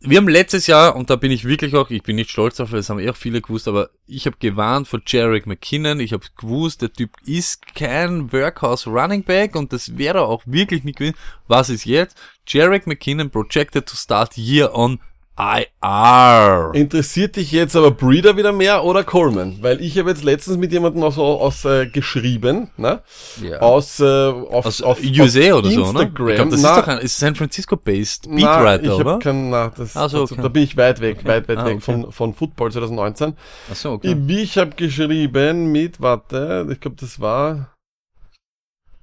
wir 0.00 0.18
haben 0.18 0.28
letztes 0.28 0.68
Jahr, 0.68 0.94
und 0.94 1.10
da 1.10 1.16
bin 1.16 1.32
ich 1.32 1.44
wirklich 1.44 1.74
auch, 1.74 1.90
ich 1.90 2.02
bin 2.02 2.16
nicht 2.16 2.30
stolz 2.30 2.56
darauf, 2.56 2.70
das 2.70 2.88
haben 2.88 3.00
eh 3.00 3.10
auch 3.10 3.16
viele 3.16 3.40
gewusst, 3.40 3.66
aber 3.66 3.90
ich 4.06 4.26
habe 4.26 4.36
gewarnt 4.38 4.86
vor 4.86 5.00
Jarek 5.04 5.46
McKinnon, 5.46 5.98
ich 5.98 6.12
habe 6.12 6.24
gewusst, 6.36 6.82
der 6.82 6.92
Typ 6.92 7.10
ist 7.24 7.74
kein 7.74 8.32
Workhouse 8.32 8.86
Running 8.86 9.24
Back 9.24 9.56
und 9.56 9.72
das 9.72 9.98
wäre 9.98 10.22
auch 10.22 10.42
wirklich 10.46 10.84
nicht 10.84 10.98
gewesen. 10.98 11.16
Was 11.48 11.68
ist 11.68 11.84
jetzt? 11.84 12.16
Jarek 12.46 12.86
McKinnon 12.86 13.30
projected 13.30 13.86
to 13.86 13.96
start 13.96 14.36
year 14.36 14.72
on 14.72 15.00
IR. 15.38 16.70
Interessiert 16.74 17.36
dich 17.36 17.52
jetzt 17.52 17.76
aber 17.76 17.92
Breeder 17.92 18.36
wieder 18.36 18.52
mehr 18.52 18.82
oder 18.82 19.04
Coleman? 19.04 19.58
Weil 19.60 19.80
ich 19.80 19.96
habe 19.96 20.10
jetzt 20.10 20.24
letztens 20.24 20.56
mit 20.56 20.72
jemandem 20.72 21.04
aus, 21.04 21.16
aus 21.16 21.64
äh, 21.64 21.86
geschrieben, 21.86 22.70
ne? 22.76 23.02
Ja. 23.40 23.60
Aus, 23.60 24.00
äh, 24.00 24.04
auf, 24.04 24.66
Aus 24.66 24.82
auf, 24.82 24.98
USA 25.00 25.52
auf 25.52 25.58
oder 25.60 25.70
so, 25.70 25.80
ne? 25.80 25.86
Instagram. 25.86 26.28
Ich 26.28 26.34
glaube, 26.34 26.50
das 26.50 26.60
Na, 26.60 26.70
ist 26.70 26.80
doch 26.80 26.88
ein, 26.88 26.98
ist 26.98 27.18
San 27.18 27.34
Francisco-based 27.36 28.26
na, 28.28 28.36
Beatwriter, 28.36 28.82
ich 28.94 29.00
oder? 29.00 29.18
kein, 29.20 29.50
na, 29.50 29.68
das, 29.68 29.96
Ach 29.96 30.10
so, 30.10 30.22
das, 30.22 30.32
okay. 30.32 30.42
da 30.42 30.48
bin 30.48 30.62
ich 30.64 30.76
weit 30.76 31.00
weg, 31.00 31.24
weit, 31.24 31.48
weit 31.48 31.58
Ah, 31.58 31.66
weg 31.66 31.76
okay. 31.76 31.80
von, 31.82 32.10
von 32.10 32.34
Football 32.34 32.72
2019. 32.72 33.34
Ach 33.70 33.76
so, 33.76 33.92
okay. 33.92 34.16
Ich, 34.26 34.36
ich 34.36 34.58
habe 34.58 34.70
geschrieben 34.74 35.70
mit, 35.70 36.00
warte, 36.00 36.66
ich 36.68 36.80
glaube, 36.80 36.96
das 36.98 37.20
war, 37.20 37.74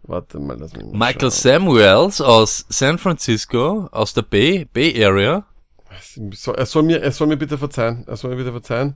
warte 0.04 0.39
mal, 0.39 0.58
lass 0.60 0.74
mich 0.74 0.84
mal 0.86 0.91
Michael 0.98 1.32
schauen. 1.32 1.32
Samuels 1.32 2.19
aus 2.19 2.65
San 2.67 2.98
Francisco, 2.98 3.88
aus 3.93 4.13
der 4.13 4.24
Bay, 4.24 4.67
Bay 4.74 5.02
Area. 5.02 5.45
Er 6.55 6.65
soll 6.65 6.84
mir, 6.84 7.01
er 7.01 7.12
soll 7.12 7.27
mir 7.27 7.38
bitte 7.38 7.58
verzeihen. 7.58 8.05
Er 8.08 8.15
soll 8.15 8.31
mir 8.31 8.38
bitte 8.38 8.51
verzeihen. 8.51 8.95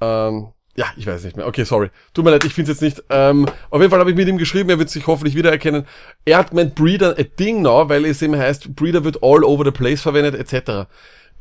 Ähm, 0.00 0.52
ja, 0.74 0.86
ich 0.96 1.06
weiß 1.06 1.24
nicht 1.24 1.36
mehr. 1.36 1.46
Okay, 1.46 1.64
sorry. 1.64 1.90
Tut 2.14 2.24
mir 2.24 2.30
leid, 2.30 2.44
ich 2.44 2.54
finde 2.54 2.72
es 2.72 2.80
jetzt 2.80 2.98
nicht. 2.98 3.06
Ähm, 3.10 3.46
auf 3.70 3.80
jeden 3.80 3.90
Fall 3.90 4.00
habe 4.00 4.10
ich 4.10 4.16
mit 4.16 4.26
ihm 4.26 4.38
geschrieben, 4.38 4.70
er 4.70 4.78
wird 4.78 4.88
sich 4.88 5.06
hoffentlich 5.06 5.34
wiedererkennen. 5.34 5.86
Er 6.24 6.38
hat 6.38 6.50
gemeint 6.50 6.74
Breeder 6.74 7.18
a 7.18 7.22
Ding 7.22 7.62
now, 7.62 7.88
weil 7.88 8.06
es 8.06 8.22
eben 8.22 8.36
heißt, 8.36 8.74
Breeder 8.74 9.04
wird 9.04 9.22
all 9.22 9.44
over 9.44 9.64
the 9.64 9.70
place 9.70 10.00
verwendet, 10.00 10.34
etc. 10.34 10.88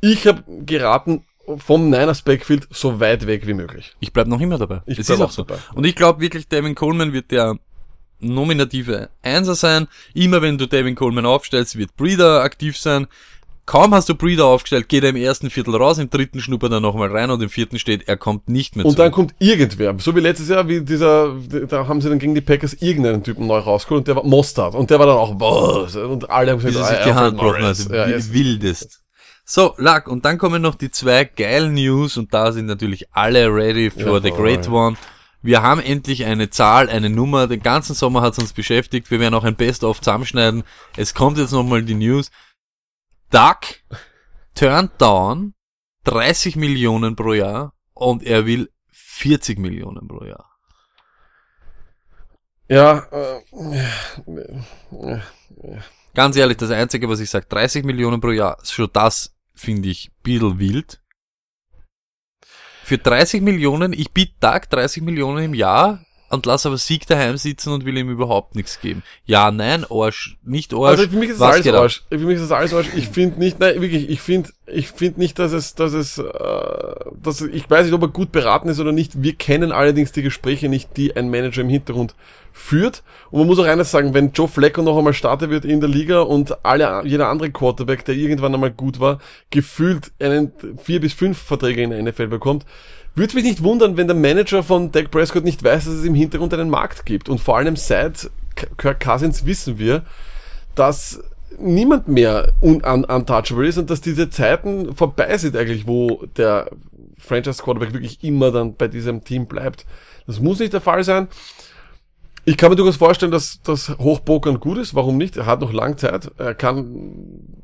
Ich 0.01 0.27
habe 0.27 0.43
geraten, 0.65 1.23
vom 1.57 1.89
Niners 1.89 2.21
Backfield 2.21 2.67
so 2.71 2.99
weit 2.99 3.25
weg 3.25 3.47
wie 3.47 3.53
möglich. 3.53 3.95
Ich 3.99 4.13
bleib 4.13 4.27
noch 4.27 4.39
immer 4.39 4.57
dabei. 4.57 4.81
Ich 4.85 4.99
es 4.99 5.09
ist 5.09 5.19
auch 5.19 5.25
auch 5.25 5.31
so. 5.31 5.43
dabei. 5.43 5.59
Und 5.73 5.85
ich 5.85 5.95
glaube 5.95 6.21
wirklich, 6.21 6.47
Devin 6.47 6.75
Coleman 6.75 7.13
wird 7.13 7.31
der 7.31 7.57
nominative 8.19 9.09
Einser 9.23 9.55
sein. 9.55 9.87
Immer 10.13 10.41
wenn 10.41 10.57
du 10.57 10.67
Devin 10.67 10.95
Coleman 10.95 11.25
aufstellst, 11.25 11.77
wird 11.77 11.95
Breeder 11.95 12.43
aktiv 12.43 12.77
sein. 12.77 13.07
Kaum 13.71 13.93
hast 13.93 14.09
du 14.09 14.15
Breeder 14.15 14.47
aufgestellt, 14.47 14.89
geht 14.89 15.05
er 15.05 15.11
im 15.11 15.15
ersten 15.15 15.49
Viertel 15.49 15.77
raus, 15.77 15.97
im 15.97 16.09
dritten 16.09 16.41
schnuppert 16.41 16.73
er 16.73 16.81
nochmal 16.81 17.09
rein 17.09 17.31
und 17.31 17.41
im 17.41 17.49
vierten 17.49 17.79
steht, 17.79 18.05
er 18.05 18.17
kommt 18.17 18.49
nicht 18.49 18.75
mehr 18.75 18.85
Und 18.85 18.99
dann 18.99 19.13
zurück. 19.13 19.13
kommt 19.13 19.35
irgendwer, 19.39 19.95
so 19.97 20.13
wie 20.13 20.19
letztes 20.19 20.49
Jahr, 20.49 20.67
wie 20.67 20.81
dieser, 20.81 21.37
da 21.69 21.87
haben 21.87 22.01
sie 22.01 22.09
dann 22.09 22.19
gegen 22.19 22.35
die 22.35 22.41
Packers 22.41 22.73
irgendeinen 22.73 23.23
Typen 23.23 23.47
neu 23.47 23.59
rausgeholt 23.59 23.99
und 24.01 24.07
der 24.09 24.17
war 24.17 24.25
Mostard 24.25 24.75
und 24.75 24.89
der 24.89 24.99
war 24.99 25.05
dann 25.05 25.15
auch, 25.15 25.35
boah, 25.35 25.87
und 26.05 26.29
alle 26.29 26.51
haben 26.51 26.59
gesagt, 26.59 26.85
sich 26.85 26.97
ah, 26.97 27.03
die 27.05 27.11
Alfred 27.11 27.15
Hand 27.15 27.37
gebrochen 27.37 27.61
Morris. 27.61 27.85
hat. 27.89 28.09
Ja, 28.09 28.33
Wildest. 28.33 28.99
So, 29.45 29.73
Luck, 29.77 30.09
und 30.09 30.25
dann 30.25 30.37
kommen 30.37 30.61
noch 30.61 30.75
die 30.75 30.91
zwei 30.91 31.23
geilen 31.23 31.73
News 31.73 32.17
und 32.17 32.33
da 32.33 32.51
sind 32.51 32.65
natürlich 32.65 33.05
alle 33.13 33.47
ready 33.55 33.89
for 33.89 34.21
the 34.21 34.31
Jawohl. 34.31 34.43
great 34.43 34.67
one. 34.67 34.97
Wir 35.43 35.63
haben 35.63 35.81
endlich 35.81 36.25
eine 36.25 36.49
Zahl, 36.49 36.89
eine 36.89 37.09
Nummer. 37.09 37.47
Den 37.47 37.63
ganzen 37.63 37.95
Sommer 37.95 38.21
hat 38.21 38.33
es 38.33 38.39
uns 38.39 38.53
beschäftigt. 38.53 39.09
Wir 39.09 39.19
werden 39.19 39.33
auch 39.33 39.43
ein 39.43 39.55
Best-of 39.55 39.99
zusammenschneiden. 39.99 40.63
Es 40.97 41.15
kommt 41.15 41.39
jetzt 41.39 41.51
nochmal 41.51 41.81
die 41.81 41.95
News. 41.95 42.29
Duck 43.31 43.81
turned 44.53 44.91
down 44.99 45.53
30 46.03 46.55
Millionen 46.57 47.15
pro 47.15 47.33
Jahr 47.33 47.73
und 47.93 48.23
er 48.23 48.45
will 48.45 48.69
40 48.91 49.57
Millionen 49.57 50.07
pro 50.07 50.25
Jahr. 50.25 50.47
Ja, 52.67 53.07
äh, 53.11 53.41
Ganz 56.13 56.35
ehrlich, 56.35 56.57
das 56.57 56.71
Einzige, 56.71 57.07
was 57.07 57.21
ich 57.21 57.29
sage, 57.29 57.45
30 57.47 57.85
Millionen 57.85 58.19
pro 58.19 58.31
Jahr, 58.31 58.57
schon 58.63 58.89
das 58.91 59.33
finde 59.53 59.89
ich 59.89 60.09
ein 60.09 60.23
bisschen 60.23 60.59
wild. 60.59 61.01
Für 62.83 62.97
30 62.97 63.41
Millionen, 63.41 63.93
ich 63.93 64.11
biete 64.11 64.37
Tag 64.39 64.69
30 64.69 65.03
Millionen 65.03 65.45
im 65.45 65.53
Jahr 65.53 66.03
und 66.31 66.45
lass 66.45 66.65
aber 66.65 66.77
Sieg 66.77 67.07
daheim 67.07 67.37
sitzen 67.37 67.73
und 67.73 67.85
will 67.85 67.97
ihm 67.97 68.09
überhaupt 68.09 68.55
nichts 68.55 68.79
geben. 68.79 69.03
Ja, 69.25 69.51
nein, 69.51 69.85
Arsch, 69.89 70.37
nicht 70.43 70.73
Arsch. 70.73 70.99
also 70.99 71.09
für 71.09 71.17
mich 71.17 71.29
ist 71.29 71.41
das 71.41 71.53
alles? 71.53 71.67
Arsch. 71.67 72.03
Für 72.09 72.17
mich 72.17 72.35
ist 72.35 72.43
das 72.43 72.51
alles 72.51 72.73
Arsch. 72.73 72.87
Ich 72.95 73.07
finde 73.09 73.39
nicht, 73.39 73.59
nein, 73.59 73.81
wirklich, 73.81 74.09
ich 74.09 74.21
finde, 74.21 74.49
ich 74.65 74.87
finde 74.89 75.19
nicht, 75.19 75.39
dass 75.39 75.51
es, 75.51 75.75
dass 75.75 75.93
es, 75.93 76.17
äh, 76.17 76.23
dass 77.21 77.41
ich 77.41 77.69
weiß 77.69 77.85
nicht, 77.85 77.93
ob 77.93 78.01
er 78.01 78.07
gut 78.07 78.31
beraten 78.31 78.69
ist 78.69 78.79
oder 78.79 78.91
nicht. 78.91 79.21
Wir 79.21 79.35
kennen 79.35 79.71
allerdings 79.71 80.11
die 80.11 80.21
Gespräche 80.21 80.69
nicht, 80.69 80.97
die 80.97 81.15
ein 81.15 81.29
Manager 81.29 81.61
im 81.61 81.69
Hintergrund 81.69 82.15
führt. 82.51 83.03
Und 83.29 83.39
man 83.39 83.47
muss 83.47 83.59
auch 83.59 83.65
eines 83.65 83.91
sagen, 83.91 84.13
wenn 84.13 84.31
Joe 84.31 84.47
Flacco 84.47 84.81
noch 84.81 84.97
einmal 84.97 85.13
Starter 85.13 85.49
wird 85.49 85.65
in 85.65 85.79
der 85.79 85.89
Liga 85.89 86.21
und 86.21 86.65
alle, 86.65 87.01
jeder 87.05 87.29
andere 87.29 87.51
Quarterback, 87.51 88.05
der 88.05 88.15
irgendwann 88.15 88.53
einmal 88.53 88.71
gut 88.71 88.99
war, 88.99 89.19
gefühlt 89.49 90.11
einen 90.19 90.51
vier 90.83 90.99
bis 90.99 91.13
fünf 91.13 91.37
Verträge 91.37 91.81
in 91.83 91.91
der 91.91 92.01
NFL 92.01 92.27
bekommt, 92.27 92.65
würde 93.15 93.35
mich 93.35 93.43
nicht 93.43 93.63
wundern, 93.63 93.97
wenn 93.97 94.07
der 94.07 94.15
Manager 94.15 94.63
von 94.63 94.91
Dak 94.91 95.11
Prescott 95.11 95.43
nicht 95.43 95.63
weiß, 95.63 95.85
dass 95.85 95.93
es 95.93 96.05
im 96.05 96.15
Hintergrund 96.15 96.53
einen 96.53 96.69
Markt 96.69 97.05
gibt. 97.05 97.29
Und 97.29 97.39
vor 97.39 97.57
allem 97.57 97.75
seit 97.75 98.29
Kirk 98.77 98.99
Cousins 98.99 99.45
wissen 99.45 99.77
wir, 99.77 100.03
dass 100.75 101.21
niemand 101.59 102.07
mehr 102.07 102.53
un 102.61 102.83
un 102.85 103.03
untouchable 103.03 103.67
ist 103.67 103.77
und 103.77 103.89
dass 103.89 104.01
diese 104.01 104.29
Zeiten 104.29 104.95
vorbei 104.95 105.37
sind 105.37 105.55
eigentlich, 105.55 105.87
wo 105.87 106.25
der 106.37 106.71
Franchise 107.17 107.61
Quarterback 107.61 107.93
wirklich 107.93 108.23
immer 108.23 108.51
dann 108.51 108.75
bei 108.75 108.87
diesem 108.87 109.23
Team 109.23 109.45
bleibt. 109.45 109.85
Das 110.27 110.39
muss 110.39 110.59
nicht 110.59 110.73
der 110.73 110.81
Fall 110.81 111.03
sein. 111.03 111.27
Ich 112.45 112.57
kann 112.57 112.71
mir 112.71 112.75
durchaus 112.75 112.95
vorstellen, 112.95 113.31
dass 113.31 113.61
das 113.61 113.89
Hochpokern 113.99 114.59
gut 114.59 114.77
ist. 114.77 114.95
Warum 114.95 115.17
nicht? 115.17 115.37
Er 115.37 115.45
hat 115.45 115.61
noch 115.61 115.73
lang 115.73 115.97
Zeit. 115.97 116.31
Er 116.37 116.55
kann 116.55 117.61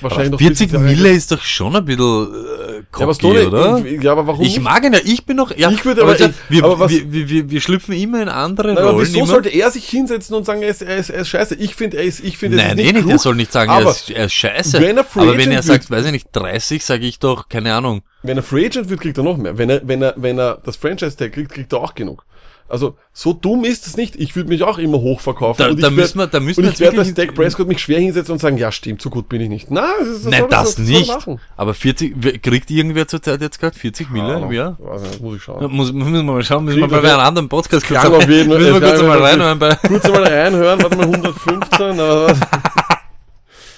wahrscheinlich 0.00 0.30
noch 0.32 0.38
40 0.38 0.70
40 0.70 0.72
Jahre- 0.72 0.84
Mille 0.84 1.10
ist 1.10 1.30
doch 1.32 1.42
schon 1.42 1.76
ein 1.76 1.84
bisschen 1.84 2.00
äh, 2.32 2.74
Ja, 2.76 3.06
cocky, 3.06 3.18
du 3.20 3.46
oder? 3.48 3.78
Ja, 3.86 4.12
aber 4.12 4.26
warum 4.26 4.44
Ich 4.44 4.60
mag 4.60 4.84
ihn 4.84 4.92
ja, 4.92 5.00
ich 5.04 5.24
bin 5.26 5.36
noch, 5.36 5.56
ja, 5.56 5.70
Ich 5.70 5.84
würde 5.84 6.02
aber- 6.02 6.16
schau, 6.18 6.26
ich- 6.26 6.32
wir, 6.48 6.64
aber 6.64 6.88
wir, 6.90 7.12
wir, 7.12 7.28
wir, 7.28 7.50
wir 7.50 7.60
schlüpfen 7.60 7.94
immer 7.94 8.22
in 8.22 8.28
andere 8.28 8.68
Nein, 8.68 8.78
aber 8.78 8.90
Rollen. 8.92 9.06
wieso 9.06 9.18
immer. 9.18 9.26
sollte 9.26 9.48
er 9.50 9.70
sich 9.70 9.88
hinsetzen 9.88 10.34
und 10.36 10.44
sagen, 10.46 10.62
er 10.62 10.68
ist, 10.68 10.82
er 10.82 10.96
ist, 10.96 11.10
er 11.10 11.20
ist 11.22 11.28
scheiße? 11.28 11.54
Ich 11.56 11.74
finde, 11.74 11.98
er 11.98 12.04
ist, 12.04 12.20
ich 12.20 12.38
finde, 12.38 12.56
es 12.58 12.62
Nein, 12.64 12.78
eh 12.78 12.82
nicht 12.92 12.94
nicht, 13.04 13.08
er 13.10 13.18
soll 13.18 13.34
nicht 13.34 13.52
sagen, 13.52 13.70
er 13.70 13.76
aber 13.78 13.90
ist, 13.90 14.10
er 14.10 14.24
ist 14.26 14.34
scheiße. 14.34 14.80
wenn 14.80 14.96
er 14.96 15.06
aber 15.14 15.36
wenn 15.36 15.52
er 15.52 15.62
sagt, 15.62 15.90
wird- 15.90 15.98
weiß 16.00 16.06
ich 16.06 16.12
nicht, 16.12 16.28
30, 16.32 16.84
sage 16.84 17.06
ich 17.06 17.18
doch, 17.18 17.48
keine 17.48 17.74
Ahnung. 17.74 18.02
Wenn 18.22 18.36
er 18.36 18.42
Free 18.42 18.66
Agent 18.66 18.88
wird, 18.88 19.00
kriegt 19.00 19.18
er 19.18 19.24
noch 19.24 19.36
mehr. 19.36 19.58
Wenn 19.58 19.68
er, 19.68 19.80
wenn 19.84 20.00
er, 20.02 20.14
wenn 20.16 20.38
er 20.38 20.58
das 20.64 20.76
Franchise 20.76 21.16
Tag 21.16 21.32
kriegt, 21.32 21.52
kriegt 21.52 21.72
er 21.72 21.80
auch 21.80 21.94
genug. 21.94 22.24
Also, 22.72 22.96
so 23.12 23.34
dumm 23.34 23.64
ist 23.64 23.86
es 23.86 23.98
nicht. 23.98 24.16
Ich 24.16 24.34
würde 24.34 24.48
mich 24.48 24.62
auch 24.62 24.78
immer 24.78 24.98
hochverkaufen. 24.98 25.62
Da- 25.62 25.70
und 25.70 25.76
ich 25.76 25.82
da 25.84 25.90
müssen 25.90 26.16
wir- 26.18 26.26
da 26.26 26.40
müssen 26.40 26.60
und 26.60 26.64
wir 26.66 26.72
ich 26.72 26.80
werde 26.80 26.98
als 27.00 27.12
Dak 27.12 27.34
Prescott 27.34 27.68
mich 27.68 27.80
schwer 27.80 27.98
hinsetzen 28.00 28.32
und 28.32 28.38
sagen, 28.38 28.56
ja, 28.56 28.72
stimmt, 28.72 29.02
so 29.02 29.10
gut 29.10 29.28
bin 29.28 29.42
ich 29.42 29.50
nicht. 29.50 29.70
Nein, 29.70 29.84
das, 30.00 30.08
ist- 30.08 30.24
das 30.24 30.30
Nein, 30.32 30.44
das 30.48 30.74
das 30.76 30.78
nicht. 30.86 31.08
machen. 31.14 31.38
Aber 31.58 31.74
40, 31.74 32.14
wer- 32.16 32.38
kriegt 32.38 32.70
irgendwer 32.70 33.06
zurzeit 33.06 33.42
jetzt 33.42 33.60
gerade 33.60 33.78
40 33.78 34.08
Mille 34.10 34.38
im 34.40 34.50
Jahr? 34.52 34.78
Muss 34.80 35.36
ich 35.36 35.46
Ja, 35.46 35.54
schauen. 35.60 35.70
Muss, 35.70 35.92
müssen 35.92 36.14
wir 36.14 36.22
mal 36.22 36.42
schauen, 36.42 36.64
müssen 36.64 36.80
wir 36.80 36.88
mal 36.88 36.96
er- 36.96 37.02
bei 37.02 37.12
einem 37.12 37.20
anderen 37.20 37.48
Podcast 37.50 37.86
kurz, 37.86 38.02
auf 38.06 38.26
jeden 38.26 38.48
müssen 38.48 38.72
wir 38.72 38.80
kurz 38.80 39.02
mal 39.02 39.18
reinhören 39.22 39.58
Kurz 39.86 40.08
mal 40.08 40.22
reinhören, 40.24 40.82
warte 40.82 40.96
mal, 40.96 41.04
115, 41.12 42.00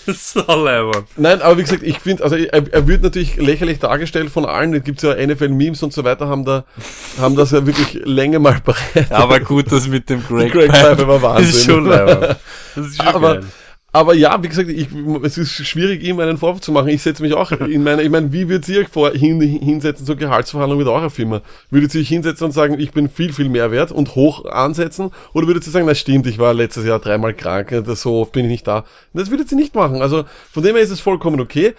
was? 0.07 0.33
Sauleibern. 0.33 1.05
Nein, 1.17 1.43
aber 1.43 1.59
wie 1.59 1.63
gesagt, 1.63 1.83
ich 1.83 1.99
finde, 1.99 2.25
also 2.25 2.37
er, 2.37 2.73
er 2.73 2.87
wird 2.87 3.03
natürlich 3.03 3.37
lächerlich 3.37 3.79
dargestellt 3.79 4.31
von 4.31 4.45
allen. 4.45 4.73
Da 4.73 4.79
gibt's 4.79 5.03
ja 5.03 5.15
NFL-Memes 5.15 5.83
und 5.83 5.93
so 5.93 6.05
weiter, 6.05 6.29
haben 6.29 6.45
da, 6.45 6.65
haben 7.19 7.37
das 7.37 7.51
ja 7.51 7.67
wirklich 7.67 8.01
Länge 8.05 8.39
mal 8.39 8.61
bereit. 8.65 9.11
Aber 9.11 9.41
gut, 9.41 9.71
das 9.73 9.89
mit 9.89 10.09
dem 10.11 10.23
Greg, 10.25 10.53
Greg 10.53 10.73
Pipe 10.73 11.07
war 11.07 11.23
Wahnsinn. 11.23 11.47
Das 11.47 11.57
ist 11.57 11.65
schon 11.65 11.87
leibern. 11.87 12.37
Das 12.75 12.87
ist 12.87 12.97
schon 12.97 13.07
aber, 13.07 13.35
geil. 13.35 13.45
Aber 13.95 14.13
ja, 14.15 14.43
wie 14.43 14.49
gesagt, 14.49 14.69
ich, 14.69 14.89
es 15.23 15.39
ist 15.39 15.53
schwierig, 15.53 16.03
ihm 16.03 16.19
einen 16.19 16.37
Vorwurf 16.37 16.61
zu 16.61 16.73
machen. 16.73 16.89
Ich 16.89 17.03
setze 17.03 17.23
mich 17.23 17.33
auch 17.33 17.53
in 17.53 17.85
meine, 17.85 18.03
ich 18.03 18.11
meine, 18.11 18.33
wie 18.33 18.49
würdet 18.49 18.69
ihr 18.69 18.81
euch 18.81 18.89
vor, 18.89 19.13
hin, 19.13 19.41
hinsetzen 19.41 20.05
zur 20.05 20.17
Gehaltsverhandlung 20.17 20.81
mit 20.81 20.89
eurer 20.89 21.11
Firma? 21.11 21.43
Würdet 21.71 21.95
ihr 21.95 22.01
euch 22.01 22.09
hinsetzen 22.09 22.47
und 22.47 22.51
sagen, 22.51 22.81
ich 22.81 22.91
bin 22.91 23.09
viel, 23.09 23.33
viel 23.33 23.49
mehr 23.49 23.71
wert 23.71 23.93
und 23.93 24.17
hoch 24.17 24.47
ansetzen? 24.47 25.13
Oder 25.33 25.47
würdet 25.47 25.65
ihr 25.65 25.71
sagen, 25.71 25.87
das 25.87 26.01
stimmt, 26.01 26.27
ich 26.27 26.41
war 26.41 26.53
letztes 26.55 26.85
Jahr 26.85 26.99
dreimal 26.99 27.35
krank, 27.35 27.69
das 27.87 28.03
so 28.03 28.23
oft 28.23 28.33
bin 28.33 28.47
ich 28.47 28.51
nicht 28.51 28.67
da? 28.67 28.85
Das 29.13 29.31
würdet 29.31 29.53
ihr 29.53 29.57
nicht 29.57 29.77
machen. 29.77 30.03
Also, 30.03 30.25
von 30.51 30.65
dem 30.65 30.75
her 30.75 30.83
ist 30.83 30.91
es 30.91 30.99
vollkommen 30.99 31.39
okay. 31.39 31.75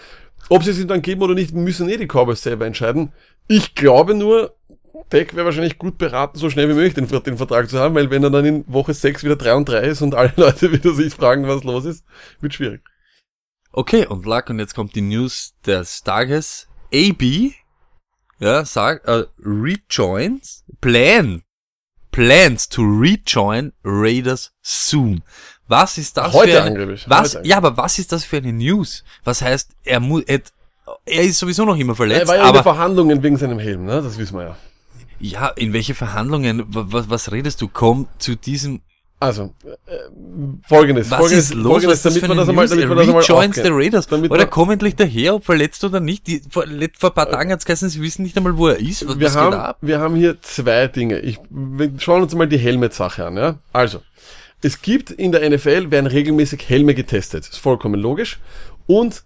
Ob 0.47 0.63
sie 0.63 0.71
es 0.71 0.80
ihm 0.80 0.88
dann 0.88 1.01
geben 1.01 1.21
oder 1.21 1.34
nicht, 1.34 1.54
müssen 1.54 1.89
eh 1.89 1.97
die 1.97 2.08
Cowboys 2.08 2.41
selber 2.41 2.65
entscheiden. 2.65 3.12
Ich 3.49 3.75
glaube 3.75 4.15
nur, 4.15 4.56
Beck 5.10 5.36
wäre 5.36 5.45
wahrscheinlich 5.45 5.77
gut 5.77 5.97
beraten, 5.97 6.38
so 6.38 6.49
schnell 6.49 6.69
wie 6.69 6.73
möglich 6.73 6.93
den, 6.93 7.08
den 7.08 7.38
Vertrag 7.38 7.69
zu 7.69 7.79
haben, 7.79 7.95
weil 7.95 8.10
wenn 8.10 8.23
er 8.23 8.29
dann 8.29 8.45
in 8.45 8.65
Woche 8.67 8.93
6 8.93 9.23
wieder 9.23 9.36
3 9.36 9.53
und 9.55 9.69
3 9.69 9.79
ist 9.81 10.01
und 10.01 10.15
alle 10.15 10.34
Leute 10.38 10.71
wieder 10.71 10.93
sich 10.93 11.13
fragen, 11.13 11.47
was 11.47 11.63
los 11.63 11.86
ist, 11.86 12.05
wird 12.41 12.53
schwierig. 12.53 12.81
Okay, 13.71 14.05
und 14.05 14.25
Luck, 14.25 14.49
und 14.49 14.60
jetzt 14.60 14.73
kommt 14.73 14.95
die 14.95 15.01
News 15.01 15.53
des 15.65 16.01
Tages. 16.03 16.67
AB, 16.93 17.51
ja, 18.39 18.63
sagt, 18.63 19.05
äh, 19.05 19.25
rejoins, 19.43 20.63
plan, 20.79 21.43
plans 22.12 22.69
to 22.69 22.81
rejoin 22.84 23.73
Raiders 23.84 24.53
soon. 24.62 25.23
Was 25.67 25.97
ist 25.97 26.15
das 26.15 26.31
Heute 26.31 26.51
für 26.51 26.62
eine, 26.62 26.67
angeblich, 26.71 27.10
was, 27.10 27.36
heute 27.36 27.47
ja, 27.47 27.58
aber 27.58 27.75
was 27.75 27.99
ist 27.99 28.12
das 28.12 28.23
für 28.23 28.38
eine 28.38 28.53
News? 28.53 29.03
Was 29.23 29.41
heißt, 29.41 29.71
er 29.84 29.99
muss, 29.99 30.23
er, 30.23 30.41
er 31.05 31.23
ist 31.23 31.39
sowieso 31.39 31.65
noch 31.65 31.75
immer 31.75 31.93
Er 31.93 31.95
verletzt, 31.95 32.27
war 32.27 32.36
ja 32.36 32.43
in 32.43 32.47
aber, 32.47 32.60
den 32.60 32.63
Verhandlungen 32.63 33.23
wegen 33.23 33.38
seinem 33.38 33.60
Helm, 33.60 33.86
ne? 33.86 34.01
Das 34.01 34.17
wissen 34.17 34.38
wir 34.38 34.43
ja. 34.43 34.58
Ja, 35.29 35.47
in 35.49 35.73
welche 35.73 35.95
Verhandlungen, 35.95 36.63
was, 36.67 37.09
was 37.09 37.31
redest 37.31 37.61
du? 37.61 37.69
Komm 37.71 38.07
zu 38.17 38.35
diesem, 38.35 38.81
Also, 39.19 39.53
äh, 39.63 39.95
folgendes, 40.67 41.09
was 41.09 41.19
folgendes, 41.19 41.45
ist 41.45 41.53
los? 41.53 41.71
folgendes, 41.71 42.01
damit 42.03 42.23
eine 42.23 42.35
das 42.35 42.49
einmal, 42.49 42.67
damit 42.67 42.89
wir 42.89 42.95
das 42.95 43.07
einmal 43.07 43.21
rejoins 43.23 43.55
the. 43.55 43.69
Raiders. 43.69 44.07
Damit 44.07 44.31
oder 44.31 44.45
kommt 44.45 44.73
endlich 44.73 44.95
daher, 44.95 45.35
ob 45.35 45.45
verletzt 45.45 45.83
oder 45.83 45.99
nicht. 45.99 46.27
Die, 46.27 46.41
vor, 46.49 46.65
vor 46.97 47.09
ein 47.11 47.13
paar 47.13 47.29
Tagen 47.29 47.51
hat's 47.51 47.65
geheißen, 47.65 47.89
sie 47.89 48.01
wissen 48.01 48.23
nicht 48.23 48.38
einmal, 48.38 48.57
wo 48.57 48.67
er 48.67 48.77
ist. 48.77 49.07
Was, 49.07 49.19
wir 49.19 49.25
was 49.25 49.33
geht 49.33 49.41
haben, 49.41 49.53
ab? 49.55 49.77
wir 49.81 49.99
haben 49.99 50.15
hier 50.15 50.41
zwei 50.41 50.88
Dinge. 50.88 51.19
Ich, 51.19 51.39
wir 51.49 51.91
schauen 51.97 52.21
uns 52.21 52.35
mal 52.35 52.47
die 52.47 52.57
Helmet-Sache 52.57 53.25
an, 53.25 53.38
ja. 53.38 53.57
Also, 53.73 54.01
es 54.61 54.81
gibt 54.81 55.11
in 55.11 55.31
der 55.31 55.49
NFL, 55.49 55.91
werden 55.91 56.07
regelmäßig 56.07 56.67
Helme 56.67 56.93
getestet. 56.93 57.47
ist 57.47 57.57
vollkommen 57.57 57.99
logisch. 57.99 58.39
Und 58.88 59.23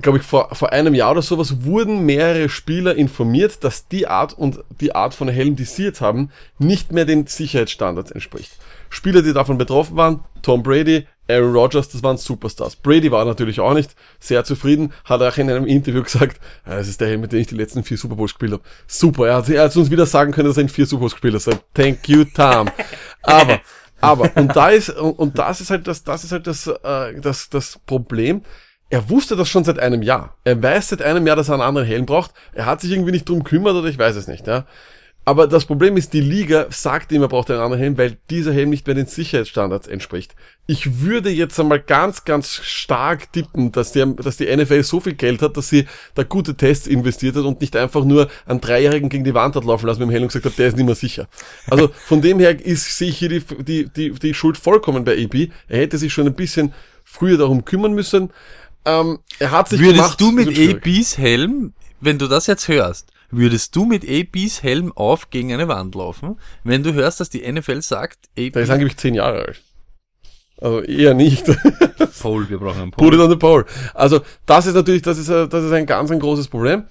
glaube 0.00 0.18
ich, 0.18 0.24
vor, 0.24 0.54
vor 0.54 0.72
einem 0.72 0.94
Jahr 0.94 1.12
oder 1.12 1.22
sowas 1.22 1.64
wurden 1.64 2.04
mehrere 2.06 2.48
Spieler 2.48 2.94
informiert, 2.94 3.64
dass 3.64 3.88
die 3.88 4.06
Art 4.06 4.32
und 4.32 4.62
die 4.80 4.94
Art 4.94 5.14
von 5.14 5.28
Helm, 5.28 5.56
die 5.56 5.64
sie 5.64 5.84
jetzt 5.84 6.00
haben, 6.00 6.30
nicht 6.58 6.92
mehr 6.92 7.04
den 7.04 7.26
Sicherheitsstandards 7.26 8.10
entspricht. 8.10 8.52
Spieler, 8.88 9.22
die 9.22 9.32
davon 9.32 9.58
betroffen 9.58 9.96
waren, 9.96 10.24
Tom 10.42 10.62
Brady, 10.62 11.06
Aaron 11.28 11.52
Rodgers, 11.52 11.88
das 11.88 12.02
waren 12.02 12.16
Superstars. 12.16 12.76
Brady 12.76 13.10
war 13.10 13.24
natürlich 13.24 13.60
auch 13.60 13.72
nicht 13.72 13.94
sehr 14.18 14.44
zufrieden, 14.44 14.92
hat 15.04 15.22
auch 15.22 15.36
in 15.36 15.48
einem 15.48 15.66
Interview 15.66 16.02
gesagt, 16.02 16.40
"Ja, 16.66 16.76
das 16.76 16.88
ist 16.88 17.00
der 17.00 17.08
Helm, 17.08 17.20
mit 17.20 17.32
dem 17.32 17.40
ich 17.40 17.46
die 17.46 17.54
letzten 17.54 17.84
vier 17.84 17.96
Super 17.96 18.16
Bowls 18.16 18.32
gespielt 18.32 18.52
habe. 18.52 18.62
Super, 18.86 19.28
er 19.28 19.36
hat, 19.36 19.48
er 19.48 19.64
hat 19.64 19.76
uns 19.76 19.90
wieder 19.90 20.06
sagen 20.06 20.32
können, 20.32 20.48
dass 20.48 20.56
er 20.56 20.62
in 20.62 20.68
vier 20.68 20.86
Super 20.86 21.00
Bowls 21.00 21.12
gespielt 21.12 21.34
hat. 21.34 21.64
Thank 21.72 22.08
you, 22.08 22.24
Tom. 22.24 22.68
Aber, 23.22 23.60
aber, 24.00 24.30
und 24.34 24.56
da 24.56 24.70
ist, 24.70 24.88
und, 24.90 25.18
und 25.18 25.38
das 25.38 25.60
ist 25.60 25.70
halt 25.70 25.86
das, 25.86 26.02
das 26.02 26.24
ist 26.24 26.32
halt 26.32 26.46
das, 26.46 26.66
äh, 26.66 27.20
das, 27.20 27.50
das 27.50 27.78
Problem. 27.84 28.42
Er 28.90 29.08
wusste 29.08 29.36
das 29.36 29.48
schon 29.48 29.64
seit 29.64 29.78
einem 29.78 30.02
Jahr. 30.02 30.36
Er 30.44 30.60
weiß 30.60 30.88
seit 30.88 31.02
einem 31.02 31.26
Jahr, 31.26 31.36
dass 31.36 31.48
er 31.48 31.54
einen 31.54 31.62
anderen 31.62 31.86
Helm 31.86 32.06
braucht. 32.06 32.32
Er 32.52 32.66
hat 32.66 32.80
sich 32.80 32.90
irgendwie 32.90 33.12
nicht 33.12 33.28
drum 33.28 33.44
kümmert 33.44 33.74
oder 33.74 33.88
ich 33.88 33.98
weiß 33.98 34.16
es 34.16 34.26
nicht, 34.26 34.46
ja. 34.48 34.66
Aber 35.26 35.46
das 35.46 35.66
Problem 35.66 35.96
ist, 35.96 36.12
die 36.14 36.22
Liga 36.22 36.66
sagt 36.70 37.12
ihm, 37.12 37.22
er 37.22 37.28
braucht 37.28 37.50
einen 37.50 37.60
anderen 37.60 37.80
Helm, 37.80 37.98
weil 37.98 38.16
dieser 38.30 38.52
Helm 38.52 38.70
nicht 38.70 38.86
mehr 38.86 38.96
den 38.96 39.06
Sicherheitsstandards 39.06 39.86
entspricht. 39.86 40.34
Ich 40.66 41.02
würde 41.02 41.30
jetzt 41.30 41.60
einmal 41.60 41.78
ganz, 41.78 42.24
ganz 42.24 42.54
stark 42.54 43.32
tippen, 43.32 43.70
dass, 43.70 43.92
der, 43.92 44.06
dass 44.06 44.38
die 44.38 44.56
NFL 44.56 44.82
so 44.82 44.98
viel 44.98 45.12
Geld 45.14 45.42
hat, 45.42 45.56
dass 45.56 45.68
sie 45.68 45.86
da 46.14 46.22
gute 46.22 46.56
Tests 46.56 46.86
investiert 46.86 47.36
hat 47.36 47.44
und 47.44 47.60
nicht 47.60 47.76
einfach 47.76 48.04
nur 48.04 48.28
einen 48.46 48.60
Dreijährigen 48.62 49.10
gegen 49.10 49.24
die 49.24 49.34
Wand 49.34 49.56
hat 49.56 49.64
laufen 49.64 49.86
lassen 49.86 50.00
mit 50.00 50.08
dem 50.08 50.10
Helm 50.10 50.22
und 50.22 50.28
gesagt 50.28 50.46
hat, 50.46 50.58
der 50.58 50.68
ist 50.68 50.76
nicht 50.76 50.86
mehr 50.86 50.94
sicher. 50.94 51.28
Also 51.68 51.90
von 52.06 52.22
dem 52.22 52.40
her 52.40 52.58
ist, 52.58 52.96
sehe 52.96 53.10
ich 53.10 53.18
hier 53.18 53.28
die, 53.28 53.40
die, 53.62 53.88
die, 53.88 54.10
die 54.10 54.34
Schuld 54.34 54.56
vollkommen 54.56 55.04
bei 55.04 55.22
AB. 55.22 55.50
Er 55.68 55.80
hätte 55.80 55.98
sich 55.98 56.12
schon 56.12 56.26
ein 56.26 56.34
bisschen 56.34 56.72
früher 57.04 57.36
darum 57.36 57.64
kümmern 57.64 57.92
müssen. 57.92 58.30
Ähm, 58.84 59.18
er 59.38 59.50
hat 59.50 59.68
sich 59.68 59.80
Würdest 59.80 60.18
gemacht, 60.18 60.20
du 60.20 60.30
mit. 60.32 60.48
ABs 60.86 61.18
Helm, 61.18 61.74
wenn 62.00 62.18
du 62.18 62.26
das 62.28 62.46
jetzt 62.46 62.68
hörst, 62.68 63.12
würdest 63.30 63.76
du 63.76 63.84
mit 63.84 64.04
ABs 64.08 64.62
Helm 64.62 64.92
auf 64.96 65.30
gegen 65.30 65.52
eine 65.52 65.68
Wand 65.68 65.94
laufen, 65.94 66.38
wenn 66.64 66.82
du 66.82 66.92
hörst, 66.94 67.20
dass 67.20 67.30
die 67.30 67.50
NFL 67.50 67.82
sagt, 67.82 68.18
AB, 68.38 68.52
Der 68.54 68.62
ist 68.62 68.70
angeblich 68.70 68.96
zehn 68.96 69.14
Jahre 69.14 69.38
alt. 69.46 69.62
Also 70.60 70.80
eher 70.82 71.14
nicht. 71.14 71.46
Paul, 72.20 72.48
wir 72.50 72.58
brauchen 72.58 72.82
einen 72.82 72.90
Put 72.90 72.98
Paul. 73.10 73.14
it 73.14 73.20
on 73.20 73.30
the 73.30 73.36
pole. 73.36 73.64
Also 73.94 74.20
das 74.46 74.66
ist 74.66 74.74
natürlich, 74.74 75.02
das 75.02 75.16
ist, 75.18 75.30
ein- 75.30 75.48
das 75.48 75.64
ist 75.64 75.72
ein 75.72 75.86
ganz 75.86 76.10
ein 76.10 76.20
großes 76.20 76.48
Problem. 76.48 76.84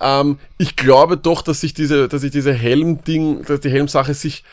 Ähm, 0.00 0.38
ich 0.56 0.76
glaube 0.76 1.18
doch, 1.18 1.42
dass 1.42 1.60
sich 1.60 1.74
diese, 1.74 2.08
dass 2.08 2.22
sich 2.22 2.30
diese 2.30 2.52
Helm-Ding, 2.54 3.44
dass 3.44 3.60
die 3.60 3.68
Helmsache 3.70 4.14
sich 4.14 4.44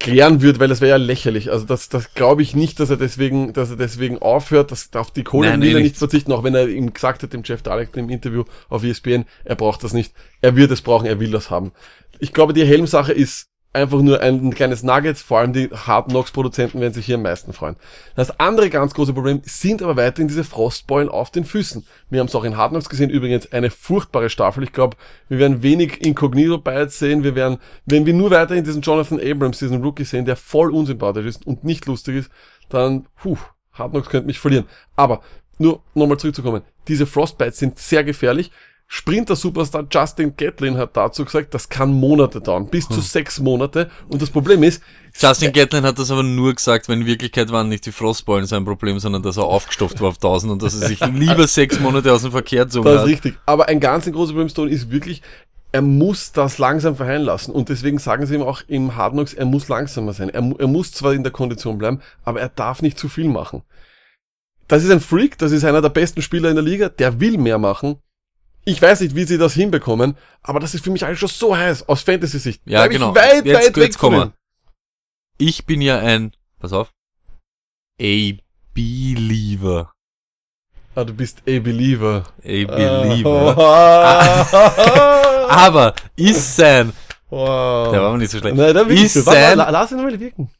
klären 0.00 0.42
wird, 0.42 0.60
weil 0.60 0.68
das 0.68 0.80
wäre 0.80 0.90
ja 0.90 0.96
lächerlich. 0.96 1.50
Also 1.50 1.64
das, 1.64 1.88
das 1.88 2.14
glaube 2.14 2.42
ich 2.42 2.54
nicht, 2.54 2.78
dass 2.78 2.90
er 2.90 2.96
deswegen, 2.96 3.52
dass 3.52 3.70
er 3.70 3.76
deswegen 3.76 4.18
aufhört. 4.18 4.70
Das 4.70 4.90
darf 4.90 5.10
die 5.10 5.24
Kohle 5.24 5.50
Nein, 5.50 5.60
will 5.60 5.76
er 5.76 5.82
nicht. 5.82 5.96
verzichten, 5.96 6.32
auch 6.32 6.44
wenn 6.44 6.54
er 6.54 6.68
ihm 6.68 6.92
gesagt 6.92 7.22
hat, 7.22 7.32
dem 7.32 7.42
Jeff 7.44 7.62
Dalek 7.62 7.96
im 7.96 8.08
Interview 8.08 8.44
auf 8.68 8.84
ESPN, 8.84 9.24
er 9.44 9.56
braucht 9.56 9.82
das 9.82 9.92
nicht. 9.92 10.12
Er 10.40 10.54
wird 10.54 10.70
es 10.70 10.82
brauchen, 10.82 11.06
er 11.06 11.18
will 11.18 11.30
das 11.30 11.50
haben. 11.50 11.72
Ich 12.20 12.32
glaube, 12.32 12.52
die 12.52 12.64
Helmsache 12.64 13.12
ist 13.12 13.48
einfach 13.78 14.00
nur 14.00 14.20
ein 14.20 14.54
kleines 14.54 14.82
Nugget, 14.82 15.18
vor 15.18 15.38
allem 15.38 15.52
die 15.52 15.70
Hard 15.70 16.08
Knocks 16.08 16.32
Produzenten 16.32 16.80
werden 16.80 16.92
sich 16.92 17.06
hier 17.06 17.14
am 17.14 17.22
meisten 17.22 17.52
freuen. 17.52 17.76
Das 18.16 18.38
andere 18.40 18.70
ganz 18.70 18.92
große 18.94 19.12
Problem 19.12 19.40
sind 19.44 19.82
aber 19.82 19.96
weiterhin 19.96 20.28
diese 20.28 20.44
Frostbeulen 20.44 21.08
auf 21.08 21.30
den 21.30 21.44
Füßen. 21.44 21.86
Wir 22.10 22.20
haben 22.20 22.26
es 22.26 22.34
auch 22.34 22.44
in 22.44 22.56
Hard 22.56 22.72
Knocks 22.72 22.88
gesehen, 22.88 23.10
übrigens 23.10 23.52
eine 23.52 23.70
furchtbare 23.70 24.30
Staffel. 24.30 24.64
Ich 24.64 24.72
glaube, 24.72 24.96
wir 25.28 25.38
werden 25.38 25.62
wenig 25.62 26.04
Incognito 26.04 26.58
Bites 26.58 26.98
sehen. 26.98 27.22
Wir 27.22 27.34
werden, 27.34 27.58
wenn 27.86 28.04
wir 28.04 28.14
nur 28.14 28.30
weiterhin 28.30 28.64
diesen 28.64 28.82
Jonathan 28.82 29.20
Abrams, 29.20 29.58
diesen 29.58 29.82
Rookie 29.82 30.04
sehen, 30.04 30.24
der 30.24 30.36
voll 30.36 30.72
unsympathisch 30.72 31.26
ist 31.26 31.46
und 31.46 31.64
nicht 31.64 31.86
lustig 31.86 32.16
ist, 32.16 32.30
dann, 32.68 33.06
puh, 33.16 33.38
Hard 33.72 33.92
Knocks 33.92 34.08
könnte 34.08 34.26
mich 34.26 34.40
verlieren. 34.40 34.66
Aber, 34.96 35.22
nur 35.58 35.82
nochmal 35.94 36.18
zurückzukommen, 36.18 36.62
diese 36.88 37.06
Frostbites 37.06 37.58
sind 37.58 37.78
sehr 37.78 38.04
gefährlich. 38.04 38.50
Sprinter-Superstar 38.90 39.86
Justin 39.90 40.34
Gatlin 40.34 40.78
hat 40.78 40.96
dazu 40.96 41.22
gesagt, 41.26 41.52
das 41.52 41.68
kann 41.68 41.92
Monate 41.92 42.40
dauern, 42.40 42.68
bis 42.68 42.88
zu 42.88 43.02
sechs 43.02 43.38
Monate. 43.38 43.90
Und 44.08 44.22
das 44.22 44.30
Problem 44.30 44.62
ist, 44.62 44.82
Justin 45.14 45.52
Gatlin 45.52 45.84
hat 45.84 45.98
das 45.98 46.10
aber 46.10 46.22
nur 46.22 46.54
gesagt, 46.54 46.88
weil 46.88 47.00
in 47.00 47.06
Wirklichkeit 47.06 47.52
waren 47.52 47.68
nicht 47.68 47.84
die 47.84 47.92
Frostballen 47.92 48.46
sein 48.46 48.64
Problem, 48.64 48.98
sondern 48.98 49.22
dass 49.22 49.36
er 49.36 49.44
aufgestopft 49.44 50.00
war 50.00 50.08
auf 50.08 50.16
1000 50.16 50.52
und 50.52 50.62
dass 50.62 50.80
er 50.80 50.88
sich 50.88 51.00
lieber 51.00 51.46
sechs 51.46 51.78
Monate 51.80 52.10
aus 52.12 52.22
dem 52.22 52.30
Verkehr 52.32 52.64
gezogen 52.64 52.86
das 52.86 52.94
ist 52.94 53.00
hat. 53.00 53.08
richtig. 53.08 53.38
Aber 53.44 53.68
ein 53.68 53.78
ganz 53.78 54.06
ein 54.06 54.14
großes 54.14 54.32
Problem 54.32 54.48
Stone 54.48 54.70
ist 54.70 54.90
wirklich, 54.90 55.20
er 55.70 55.82
muss 55.82 56.32
das 56.32 56.56
langsam 56.56 56.96
verheilen 56.96 57.24
lassen. 57.24 57.52
Und 57.52 57.68
deswegen 57.68 57.98
sagen 57.98 58.24
sie 58.24 58.36
ihm 58.36 58.42
auch 58.42 58.62
im 58.68 58.96
Hard 58.96 59.12
Knocks, 59.12 59.34
er 59.34 59.44
muss 59.44 59.68
langsamer 59.68 60.14
sein. 60.14 60.30
Er, 60.30 60.42
er 60.58 60.66
muss 60.66 60.92
zwar 60.92 61.12
in 61.12 61.22
der 61.22 61.32
Kondition 61.32 61.76
bleiben, 61.76 62.00
aber 62.24 62.40
er 62.40 62.48
darf 62.48 62.80
nicht 62.80 62.98
zu 62.98 63.10
viel 63.10 63.28
machen. 63.28 63.62
das 64.66 64.82
ist 64.82 64.90
ein 64.90 65.00
Freak, 65.00 65.36
das 65.36 65.52
ist 65.52 65.64
einer 65.64 65.82
der 65.82 65.90
besten 65.90 66.22
Spieler 66.22 66.48
in 66.48 66.56
der 66.56 66.64
Liga, 66.64 66.88
der 66.88 67.20
will 67.20 67.36
mehr 67.36 67.58
machen. 67.58 67.98
Ich 68.68 68.82
weiß 68.82 69.00
nicht, 69.00 69.14
wie 69.14 69.24
sie 69.24 69.38
das 69.38 69.54
hinbekommen, 69.54 70.14
aber 70.42 70.60
das 70.60 70.74
ist 70.74 70.84
für 70.84 70.90
mich 70.90 71.02
alles 71.06 71.18
schon 71.18 71.30
so 71.30 71.56
heiß 71.56 71.88
aus 71.88 72.02
Fantasy-Sicht. 72.02 72.60
Ja, 72.66 72.86
genau. 72.86 73.10
Ich 73.12 73.16
weit, 73.16 73.46
Jetzt- 73.46 73.56
weit 73.68 73.76
weg 73.76 73.84
jetzt 73.94 74.02
ihm. 74.02 74.32
Ich 75.38 75.64
bin 75.64 75.80
ja 75.80 75.98
ein, 76.00 76.32
pass 76.58 76.74
auf, 76.74 76.92
A-Believer. 77.98 79.90
Ah, 80.94 81.04
du 81.04 81.14
bist 81.14 81.38
a 81.46 81.58
Believer. 81.60 82.24
A-Believer. 82.42 83.56
Ah. 85.50 85.66
Aber 85.66 85.94
ist 86.16 86.56
sein, 86.56 86.92
wow. 87.30 87.90
der 87.90 88.00
war 88.02 88.08
aber 88.10 88.18
nicht 88.18 88.30
so 88.30 88.38
schlecht, 88.38 88.54
Nein, 88.56 88.74
da 88.74 88.82
ist. 88.82 89.16
Warte, 89.26 89.40
sein, 89.40 89.56
la- 89.58 89.70
lass 89.70 89.92
ihn 89.92 89.96
mal 90.02 90.20
wirken. 90.20 90.50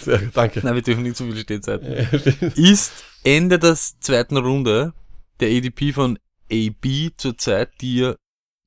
Sehr 0.00 0.18
gut, 0.18 0.36
danke. 0.36 0.60
nein, 0.62 0.74
wir 0.74 0.82
dürfen 0.82 1.02
nicht 1.02 1.16
zu 1.16 1.24
viele 1.24 1.40
Stehzeiten. 1.40 1.86
ist 2.56 2.92
Ende 3.24 3.58
der 3.58 3.74
zweiten 3.74 4.36
Runde 4.36 4.92
der 5.40 5.48
ADP 5.56 5.92
von 5.94 6.18
AB 6.52 7.12
zurzeit 7.16 7.80
dir 7.80 8.16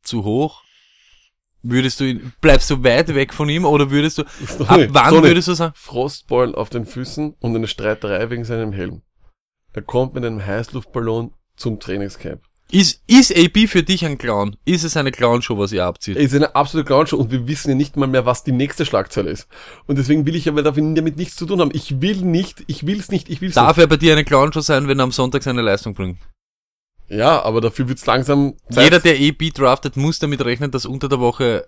zu 0.03 0.23
hoch? 0.23 0.63
Würdest 1.61 1.99
du 1.99 2.03
ihn, 2.03 2.33
bleibst 2.41 2.69
du 2.69 2.83
weit 2.83 3.13
weg 3.15 3.33
von 3.33 3.49
ihm 3.49 3.65
oder 3.65 3.89
würdest 3.89 4.19
du, 4.19 4.21
ab 4.21 4.29
Sorry, 4.47 4.87
wann 4.91 5.09
sorry. 5.09 5.29
würdest 5.29 5.47
du 5.47 5.53
sagen? 5.53 5.73
Frostballen 5.75 6.53
auf 6.53 6.69
den 6.69 6.85
Füßen 6.85 7.35
und 7.39 7.55
eine 7.55 7.67
Streiterei 7.67 8.29
wegen 8.29 8.45
seinem 8.45 8.71
Helm. 8.71 9.01
Er 9.73 9.81
kommt 9.81 10.13
mit 10.13 10.23
einem 10.23 10.45
Heißluftballon 10.45 11.33
zum 11.57 11.79
Trainingscamp. 11.79 12.41
Ist, 12.71 13.01
ist 13.07 13.35
AB 13.35 13.67
für 13.67 13.83
dich 13.83 14.05
ein 14.05 14.17
Clown? 14.17 14.57
Ist 14.65 14.83
es 14.83 14.97
eine 14.97 15.11
Clownshow, 15.11 15.57
was 15.57 15.71
ihr 15.71 15.85
abzieht? 15.85 16.17
Er 16.17 16.23
ist 16.23 16.33
eine 16.33 16.55
absolute 16.55 16.85
Clownshow 16.85 17.17
und 17.17 17.31
wir 17.31 17.47
wissen 17.47 17.69
ja 17.69 17.75
nicht 17.75 17.95
mal 17.95 18.07
mehr, 18.07 18.25
was 18.25 18.43
die 18.43 18.51
nächste 18.51 18.85
Schlagzeile 18.85 19.29
ist. 19.29 19.47
Und 19.85 19.97
deswegen 19.97 20.25
will 20.25 20.35
ich 20.35 20.49
aber 20.49 20.63
damit 20.63 21.17
nichts 21.17 21.35
zu 21.35 21.45
tun 21.45 21.61
haben. 21.61 21.71
Ich 21.73 22.01
will 22.01 22.17
nicht, 22.17 22.63
ich 22.67 22.85
will's 22.87 23.09
nicht, 23.09 23.29
ich 23.29 23.41
will's 23.41 23.55
Darf 23.55 23.77
er 23.77 23.87
bei 23.87 23.97
dir 23.97 24.13
eine 24.13 24.25
Clownshow 24.25 24.61
sein, 24.61 24.87
wenn 24.87 24.99
er 24.99 25.03
am 25.03 25.11
Sonntag 25.11 25.43
seine 25.43 25.61
Leistung 25.61 25.93
bringt? 25.93 26.17
Ja, 27.07 27.43
aber 27.43 27.61
dafür 27.61 27.87
wird's 27.87 28.05
langsam 28.05 28.55
Zeit. 28.69 28.85
Jeder, 28.85 28.99
der 28.99 29.15
AB 29.15 29.53
draftet, 29.53 29.95
muss 29.95 30.19
damit 30.19 30.43
rechnen, 30.43 30.71
dass 30.71 30.85
unter 30.85 31.07
der 31.07 31.19
Woche 31.19 31.67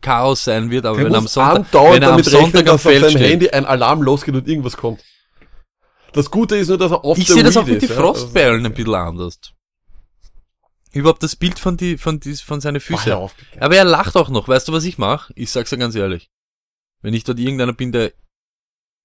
Chaos 0.00 0.44
sein 0.44 0.70
wird, 0.70 0.84
aber 0.84 0.98
der 0.98 1.06
wenn 1.06 1.14
am 1.14 1.26
Sonntag, 1.26 1.72
wenn 1.72 2.02
er 2.02 2.10
am 2.10 2.16
damit 2.18 2.26
rechnen, 2.26 2.42
Sonntag 2.42 2.60
am 2.60 2.64
dass 2.66 2.74
auf 2.74 2.82
Feld 2.82 3.04
seinem. 3.04 3.22
Handy 3.22 3.48
ein 3.48 3.64
Alarm 3.64 4.02
losgeht 4.02 4.34
und 4.34 4.46
irgendwas 4.46 4.76
kommt. 4.76 5.02
Das 6.12 6.30
Gute 6.30 6.56
ist 6.56 6.68
nur, 6.68 6.78
dass 6.78 6.92
er 6.92 7.04
oft 7.04 7.20
Ich 7.20 7.28
sehe 7.28 7.42
das 7.42 7.56
auch 7.56 7.66
mit 7.66 7.82
den 7.82 7.88
ja. 7.88 7.94
Frostballen 7.94 8.64
ein 8.64 8.74
bisschen 8.74 8.94
anders. 8.94 9.38
Überhaupt 10.92 11.24
das 11.24 11.34
Bild 11.34 11.58
von 11.58 11.76
die, 11.76 11.98
von 11.98 12.20
die, 12.20 12.36
von 12.36 12.60
seine 12.60 12.76
Also, 12.76 12.96
Füße. 12.96 13.16
auf. 13.16 13.34
Aber 13.58 13.74
er 13.74 13.84
lacht 13.84 14.16
auch 14.16 14.28
noch. 14.28 14.46
Weißt 14.46 14.68
du, 14.68 14.72
was 14.72 14.84
ich 14.84 14.96
mache? 14.96 15.32
Ich 15.34 15.50
sag's 15.50 15.70
dir 15.70 15.78
ganz 15.78 15.96
ehrlich. 15.96 16.30
Wenn 17.02 17.14
ich 17.14 17.24
dort 17.24 17.40
irgendeiner 17.40 17.72
bin, 17.72 17.90
der 17.90 18.12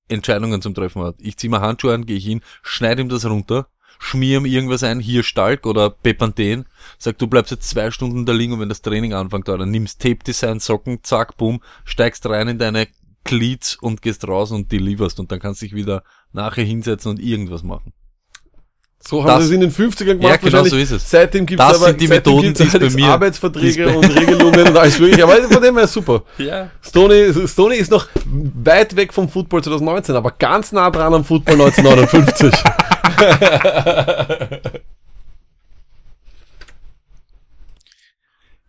Entscheidungen 0.07 0.61
zum 0.61 0.75
Treffen 0.75 1.01
hat. 1.03 1.15
Ich 1.19 1.37
zieh 1.37 1.49
mir 1.49 1.61
Handschuhe 1.61 1.93
an, 1.93 2.05
gehe 2.05 2.17
ich 2.17 2.25
hin, 2.25 2.41
schneide 2.61 3.01
ihm 3.01 3.09
das 3.09 3.25
runter, 3.25 3.67
schmier 3.97 4.37
ihm 4.37 4.45
irgendwas 4.45 4.83
ein, 4.83 4.99
hier 4.99 5.23
Stalk 5.23 5.65
oder 5.65 5.89
Bepanthen, 5.89 6.65
sag, 6.97 7.17
du 7.17 7.27
bleibst 7.27 7.51
jetzt 7.51 7.69
zwei 7.69 7.91
Stunden 7.91 8.25
da 8.25 8.33
liegen 8.33 8.53
und 8.53 8.59
wenn 8.59 8.69
das 8.69 8.81
Training 8.81 9.13
anfängt, 9.13 9.47
dann 9.47 9.71
nimmst 9.71 9.99
Tape-Design, 10.01 10.59
Socken, 10.59 10.99
zack, 11.03 11.37
boom, 11.37 11.61
steigst 11.85 12.25
rein 12.27 12.47
in 12.47 12.57
deine 12.59 12.87
Cleats 13.25 13.75
und 13.75 14.01
gehst 14.01 14.27
raus 14.27 14.51
und 14.51 14.71
deliverst 14.71 15.19
und 15.19 15.31
dann 15.31 15.39
kannst 15.39 15.61
du 15.61 15.65
dich 15.65 15.75
wieder 15.75 16.03
nachher 16.31 16.63
hinsetzen 16.63 17.11
und 17.11 17.19
irgendwas 17.19 17.63
machen. 17.63 17.93
So 19.01 19.21
haben 19.23 19.27
Das- 19.27 19.43
sie 19.47 19.49
es 19.49 19.51
in 19.55 19.61
den 19.61 19.71
50ern 19.71 20.17
gemacht. 20.17 20.23
Ja, 20.43 20.49
genau 20.49 20.63
so 20.65 20.75
ist 20.75 20.91
es. 20.91 21.09
Seitdem 21.09 21.45
gibt's 21.45 21.65
Das 21.65 21.77
aber, 21.77 21.85
sind 21.87 22.01
die 22.01 22.07
seitdem 22.07 22.33
Methoden, 22.33 22.53
gibt's 22.53 22.59
die 22.59 22.85
es 22.85 22.93
bei 22.95 23.01
mir- 23.01 23.07
Arbeitsverträge 23.13 23.71
die 23.73 23.79
es 23.81 23.87
bei- 23.87 23.95
und 23.97 24.17
Regelungen 24.17 24.67
und 24.67 24.77
alles 24.77 24.99
mögliche. 24.99 25.23
Aber 25.23 25.35
von 25.43 25.61
dem 25.63 25.75
her 25.75 25.83
ist 25.85 25.93
super. 25.93 26.23
Ja. 26.37 26.69
Stoney, 26.81 27.47
Stoney 27.47 27.77
ist 27.77 27.91
noch 27.91 28.07
weit 28.25 28.93
weg 28.97 29.13
vom 29.13 29.29
Football 29.29 29.63
2019, 29.63 30.15
aber 30.15 30.31
ganz 30.31 30.73
nah 30.73 30.89
dran 30.91 31.13
am 31.13 31.23
Football 31.23 31.61
1959. 31.61 32.51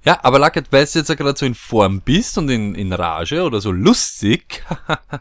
Ja, 0.03 0.19
aber 0.23 0.39
Lackett, 0.39 0.67
weil 0.71 0.87
du 0.87 0.99
jetzt 0.99 1.09
ja 1.09 1.15
gerade 1.15 1.39
so 1.39 1.45
in 1.45 1.55
Form 1.55 2.01
bist 2.01 2.39
und 2.39 2.49
in, 2.49 2.75
in 2.75 2.93
Rage 2.93 3.43
oder 3.43 3.61
so 3.61 3.71
lustig, 3.71 4.65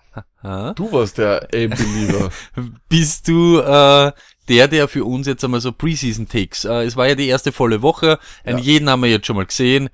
du 0.41 0.91
warst 0.91 1.17
der 1.17 1.43
A-Believer. 1.43 2.29
bist 2.89 3.27
du 3.27 3.59
äh, 3.59 4.11
der, 4.47 4.67
der 4.69 4.87
für 4.87 5.03
uns 5.03 5.27
jetzt 5.27 5.43
einmal 5.43 5.59
so 5.59 5.73
Preseason-Takes, 5.73 6.63
äh, 6.63 6.83
es 6.85 6.95
war 6.95 7.07
ja 7.07 7.15
die 7.15 7.27
erste 7.27 7.51
volle 7.51 7.81
Woche, 7.81 8.19
einen 8.45 8.59
jeden 8.59 8.89
haben 8.89 9.03
wir 9.03 9.09
jetzt 9.09 9.27
schon 9.27 9.35
mal 9.35 9.45
gesehen. 9.45 9.89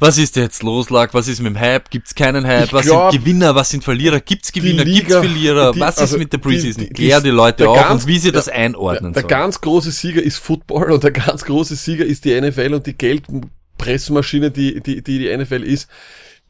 Was 0.00 0.16
ist 0.16 0.36
jetzt 0.36 0.62
los, 0.62 0.90
Lack? 0.90 1.12
Was 1.14 1.26
ist 1.26 1.40
mit 1.40 1.54
dem 1.54 1.58
Hype? 1.60 1.90
Gibt's 1.90 2.14
keinen 2.14 2.46
Hype? 2.46 2.72
Was 2.72 2.86
glaub, 2.86 3.10
sind 3.10 3.20
Gewinner? 3.24 3.54
Was 3.54 3.70
sind 3.70 3.82
Verlierer? 3.82 4.20
Gibt's 4.20 4.52
Gewinner? 4.52 4.84
die 4.84 4.92
Gibt's 4.94 5.08
Liga- 5.08 5.20
Verlierer? 5.22 5.72
die- 5.72 5.80
was 5.80 5.96
ist 5.96 6.00
also 6.02 6.18
mit 6.18 6.32
der 6.32 6.38
die- 6.38 6.48
Preseason? 6.48 6.84
die- 6.84 6.90
Klär 6.90 7.20
die 7.20 7.30
Leute 7.30 7.58
der 7.64 7.70
auf 7.70 7.76
ganz- 7.80 8.02
und 8.04 8.08
wie 8.08 8.18
sie 8.18 8.30
der- 8.30 8.40
das 8.40 8.48
einordnen 8.48 9.12
Der 9.12 9.22
sollen. 9.22 9.28
ganz 9.30 9.60
große 9.60 9.90
Sieger 9.90 10.22
ist 10.22 10.38
Football 10.38 10.92
und 10.92 11.02
der 11.02 11.10
ganz 11.10 11.44
große 11.44 11.74
Sieger 11.74 12.04
ist 12.04 12.24
die 12.24 12.32
NFL 12.32 12.74
und 12.74 12.86
die 12.86 12.96
Geldpressmaschine, 12.96 14.50
die, 14.52 14.80
die, 14.80 15.02
die 15.02 15.18
die 15.18 15.28
NFL 15.36 15.64
ist. 15.64 15.88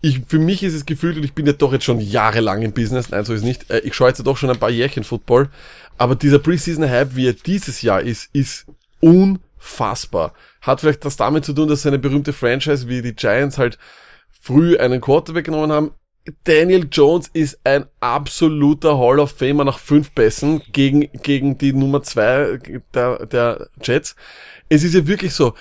Ich, 0.01 0.21
für 0.29 0.39
mich 0.39 0.63
ist 0.63 0.75
es 0.75 0.87
gefühlt, 0.87 1.17
und 1.17 1.25
ich 1.25 1.33
bin 1.33 1.45
ja 1.47 1.53
doch 1.53 1.73
jetzt 1.73 1.85
schon 1.85 2.01
jahrelang 2.01 2.63
im 2.63 2.73
Business, 2.73 3.11
nein, 3.11 3.25
so 3.25 3.33
ist 3.35 3.43
nicht, 3.43 3.69
äh, 3.71 3.81
ich 3.81 3.95
schaue 3.95 4.09
jetzt 4.09 4.19
ja 4.19 4.25
doch 4.25 4.37
schon 4.37 4.51
ein 4.51 4.59
paar 4.59 4.71
Jährchen 4.71 5.03
Football, 5.05 5.49
aber 5.97 6.15
dieser 6.15 6.39
Preseason-Hype, 6.39 7.17
wie 7.17 7.27
er 7.29 7.33
dieses 7.33 7.83
Jahr 7.83 8.01
ist, 8.03 8.29
ist 8.33 8.67
unfassbar. 9.01 10.35
Hat 10.61 10.81
vielleicht 10.81 11.05
das 11.05 11.17
damit 11.17 11.45
zu 11.45 11.53
tun, 11.53 11.69
dass 11.69 11.83
seine 11.83 11.99
berühmte 11.99 12.33
Franchise 12.33 12.89
wie 12.89 13.03
die 13.03 13.15
Giants 13.15 13.59
halt 13.59 13.79
früh 14.31 14.77
einen 14.77 15.01
Quarterback 15.01 15.47
genommen 15.47 15.73
haben. 15.73 15.93
Daniel 16.45 16.87
Jones 16.91 17.29
ist 17.33 17.59
ein 17.65 17.87
absoluter 18.01 18.99
Hall 18.99 19.19
of 19.19 19.33
Famer 19.33 19.65
nach 19.65 19.79
fünf 19.79 20.15
Pässen 20.15 20.63
gegen, 20.73 21.11
gegen 21.23 21.57
die 21.57 21.73
Nummer 21.73 22.03
zwei 22.03 22.59
der, 22.95 23.27
der 23.27 23.69
Jets. 23.83 24.15
Es 24.69 24.85
ist 24.85 24.95
ja 24.95 25.07
wirklich 25.07 25.33
so. 25.33 25.55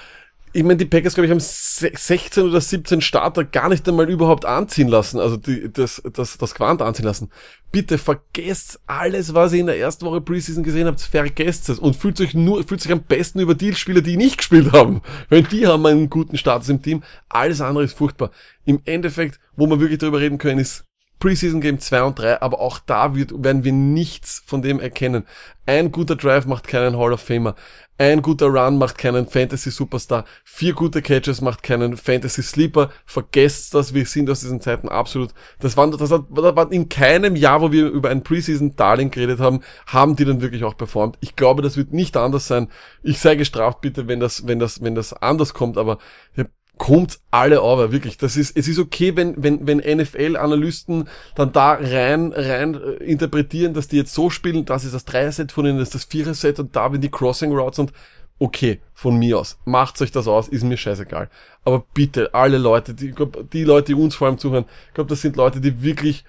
Ich 0.58 0.64
meine, 0.64 0.78
die 0.78 0.86
Packers, 0.86 1.14
glaube 1.14 1.28
ich, 1.28 1.32
haben 1.32 1.39
se- 1.39 1.91
16 1.93 2.45
oder 2.45 2.60
17 2.60 2.99
Starter 3.01 3.43
gar 3.43 3.70
nicht 3.70 3.88
einmal 3.88 4.10
überhaupt 4.10 4.43
anziehen 4.43 4.88
lassen, 4.88 5.20
also 5.20 5.38
die, 5.38 5.72
das, 5.72 6.01
das, 6.12 6.39
das 6.39 6.55
Quant 6.55 6.82
anziehen 6.82 7.05
lassen. 7.05 7.30
Bitte 7.72 7.99
vergesst 7.99 8.80
alles, 8.88 9.36
was 9.36 9.53
ihr 9.53 9.60
in 9.60 9.68
der 9.68 9.78
ersten 9.78 10.08
Woche 10.08 10.20
Preseason 10.20 10.64
gesehen 10.64 10.88
habt, 10.88 10.99
vergesst 10.99 11.70
es 11.70 11.78
und 11.78 11.95
fühlt 11.95 12.20
euch 12.22 12.34
nur, 12.34 12.64
fühlt 12.64 12.82
sich 12.82 12.91
am 12.91 13.03
besten 13.03 13.39
über 13.39 13.53
die 13.53 13.76
Spieler, 13.76 14.01
die 14.01 14.18
nicht 14.18 14.39
gespielt 14.39 14.72
haben. 14.72 15.03
Weil 15.30 15.43
die 15.43 15.68
haben 15.68 15.86
einen 15.86 16.10
guten 16.10 16.38
Status 16.39 16.70
im 16.70 16.82
Team. 16.82 17.03
Alles 17.30 17.62
andere 17.62 17.84
ist 17.84 17.95
furchtbar. 17.95 18.32
Im 18.66 18.82
Endeffekt, 18.86 19.39
wo 19.58 19.68
wir 19.68 19.80
wirklich 19.80 19.99
darüber 19.99 20.20
reden 20.22 20.39
können, 20.39 20.58
ist 20.58 20.86
Preseason 21.20 21.62
Game 21.62 21.80
2 21.80 22.01
und 22.03 22.18
3, 22.20 22.41
aber 22.41 22.60
auch 22.60 22.80
da 22.80 23.16
wird, 23.16 23.32
werden 23.43 23.64
wir 23.64 23.74
nichts 23.74 24.41
von 24.45 24.64
dem 24.64 24.80
erkennen. 24.80 25.26
Ein 25.68 25.91
guter 25.91 26.16
Drive 26.16 26.45
macht 26.45 26.68
keinen 26.68 26.97
Hall 26.97 27.14
of 27.14 27.22
Famer. 27.22 27.55
Ein 28.00 28.22
guter 28.22 28.48
Run 28.48 28.78
macht 28.78 29.00
keinen 29.00 29.26
Fantasy 29.26 29.72
Superstar. 29.72 30.26
Vier 30.43 30.74
gute 30.74 31.02
Catches 31.02 31.41
macht 31.41 31.64
keinen 31.64 31.98
Fantasy 31.98 32.43
Sleeper. 32.43 32.91
Vergesst 33.08 33.74
das, 33.74 33.93
wir 33.93 34.06
sind 34.06 34.30
aus 34.30 34.41
diesen 34.41 34.62
Zeiten 34.62 34.88
absolut. 34.88 35.32
Das 35.60 35.78
waren, 35.78 35.89
das 35.89 36.12
hat, 36.12 36.26
das 36.30 36.56
war 36.56 36.72
in 36.72 36.89
keinem 36.89 37.36
Jahr, 37.36 37.62
wo 37.62 37.72
wir 37.72 37.88
über 37.88 38.10
ein 38.10 38.24
Preseason 38.24 38.76
Darling 38.76 39.10
geredet 39.10 39.39
haben, 39.39 39.62
haben 39.88 40.16
die 40.16 40.26
dann 40.26 40.41
wirklich 40.41 40.64
auch 40.64 40.78
performt. 40.78 41.18
Ich 41.22 41.36
glaube, 41.36 41.64
das 41.64 41.76
wird 41.76 41.91
nicht 41.91 42.16
anders 42.18 42.48
sein. 42.48 42.68
Ich 43.02 43.20
sei 43.20 43.36
gestraft 43.36 43.82
bitte, 43.82 44.08
wenn 44.08 44.20
das, 44.20 44.45
wenn 44.45 44.60
das, 44.60 44.84
wenn 44.84 44.93
das 44.93 45.14
anders 45.14 45.56
kommt, 45.56 45.80
aber 45.80 45.98
ja, 46.36 46.45
kommt 46.78 47.19
alle 47.32 47.61
over, 47.61 47.91
wirklich. 47.91 48.17
Das 48.17 48.38
ist, 48.38 48.55
es 48.55 48.67
ist 48.67 48.80
okay, 48.80 49.15
wenn, 49.15 49.41
wenn, 49.41 49.67
wenn 49.67 49.78
NFL-Analysten 49.80 51.07
dann 51.36 51.51
da 51.51 51.73
rein, 51.73 52.34
rein 52.34 52.75
äh, 52.75 53.03
interpretieren, 53.03 53.73
dass 53.73 53.88
die 53.88 53.97
jetzt 53.97 54.13
so 54.13 54.30
spielen, 54.30 54.65
das 54.65 54.86
ist 54.86 54.93
das 54.93 55.05
Dreier-Set 55.05 55.51
von 55.51 55.65
ihnen, 55.65 55.78
das 55.78 55.89
ist 55.89 55.95
das 55.95 56.03
Vierer-Set 56.05 56.59
und 56.59 56.75
da 56.75 56.88
bin 56.88 57.01
die 57.01 57.11
Crossing 57.11 57.51
Routes 57.51 57.80
und 57.80 57.93
okay, 58.39 58.80
von 58.93 59.17
mir 59.17 59.39
aus. 59.39 59.57
Macht 59.65 60.01
euch 60.01 60.11
das 60.11 60.28
aus, 60.28 60.47
ist 60.47 60.63
mir 60.63 60.78
scheißegal. 60.78 61.30
Aber 61.63 61.86
bitte, 61.93 62.34
alle 62.34 62.57
Leute, 62.57 62.93
die, 62.93 63.11
glaub, 63.11 63.49
die 63.51 63.63
Leute, 63.63 63.88
die 63.88 63.95
uns 63.95 64.15
vor 64.15 64.28
allem 64.28 64.38
zuhören, 64.38 64.65
ich 64.88 64.93
glaube, 64.93 65.09
das 65.09 65.21
sind 65.21 65.36
Leute, 65.36 65.59
die 65.59 65.82
wirklich 65.82 66.23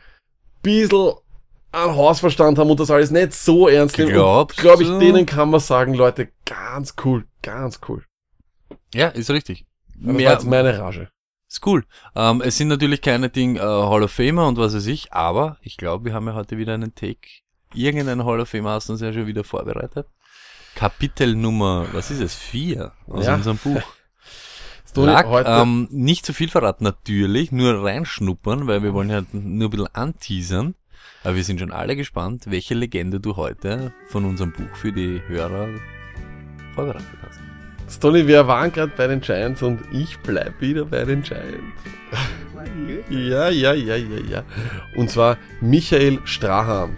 bissl 0.62 1.14
an 1.70 1.94
Hausverstand 1.94 2.58
haben 2.58 2.70
und 2.70 2.80
das 2.80 2.90
alles 2.90 3.10
nicht 3.10 3.34
so 3.34 3.68
ernst 3.68 3.98
nehmen. 3.98 4.12
Glaube 4.56 4.82
ich, 4.82 4.88
denen 4.88 5.26
kann 5.26 5.50
man 5.50 5.60
sagen, 5.60 5.94
Leute, 5.94 6.28
ganz 6.46 6.94
cool, 7.04 7.26
ganz 7.42 7.80
cool. 7.88 8.02
Ja, 8.94 9.08
ist 9.08 9.30
richtig. 9.30 9.67
Mehr, 10.00 10.32
jetzt 10.32 10.46
meine 10.46 10.78
Rage. 10.78 11.08
ist 11.48 11.66
cool. 11.66 11.84
Ähm, 12.14 12.40
es 12.44 12.56
sind 12.56 12.68
natürlich 12.68 13.00
keine 13.02 13.28
Ding 13.30 13.56
äh, 13.56 13.60
Hall 13.60 14.02
of 14.02 14.10
Famer 14.12 14.46
und 14.48 14.58
was 14.58 14.74
weiß 14.74 14.86
ich, 14.86 15.12
aber 15.12 15.56
ich 15.62 15.76
glaube, 15.76 16.06
wir 16.06 16.14
haben 16.14 16.26
ja 16.26 16.34
heute 16.34 16.56
wieder 16.58 16.74
einen 16.74 16.94
Take. 16.94 17.28
Irgendeinen 17.74 18.24
Hall 18.24 18.40
of 18.40 18.48
Famer 18.48 18.70
hast 18.70 18.88
du 18.88 18.92
uns 18.94 19.02
ja 19.02 19.12
schon 19.12 19.26
wieder 19.26 19.44
vorbereitet. 19.44 20.06
Kapitel 20.74 21.34
Nummer, 21.34 21.86
was 21.92 22.10
ist 22.10 22.20
es? 22.20 22.34
Vier 22.34 22.92
aus 23.08 23.26
Ja. 23.26 23.34
unserem 23.34 23.56
Buch. 23.58 23.82
Heute, 24.96 25.48
ähm, 25.50 25.86
nicht 25.92 26.24
zu 26.26 26.32
viel 26.32 26.48
verraten, 26.48 26.82
natürlich, 26.82 27.52
nur 27.52 27.84
reinschnuppern, 27.84 28.66
weil 28.66 28.82
wir 28.82 28.94
wollen 28.94 29.10
ja 29.10 29.22
nur 29.32 29.68
ein 29.68 29.70
bisschen 29.70 29.94
anteasern. 29.94 30.74
Aber 31.22 31.36
wir 31.36 31.44
sind 31.44 31.60
schon 31.60 31.70
alle 31.72 31.94
gespannt, 31.94 32.44
welche 32.48 32.74
Legende 32.74 33.20
du 33.20 33.36
heute 33.36 33.92
von 34.08 34.24
unserem 34.24 34.52
Buch 34.52 34.74
für 34.74 34.90
die 34.92 35.20
Hörer 35.28 35.68
vorbereitet 36.74 37.06
hast. 37.22 37.37
Stoney, 37.88 38.26
wir 38.26 38.46
waren 38.46 38.70
gerade 38.70 38.92
bei 38.94 39.06
den 39.06 39.20
Giants 39.20 39.62
und 39.62 39.80
ich 39.90 40.18
bleib 40.18 40.60
wieder 40.60 40.84
bei 40.84 41.04
den 41.04 41.22
Giants. 41.22 41.82
ja, 43.08 43.48
ja, 43.48 43.72
ja, 43.72 43.96
ja, 43.96 44.18
ja. 44.30 44.42
Und 44.94 45.10
zwar 45.10 45.38
Michael 45.60 46.18
Strahan. 46.24 46.96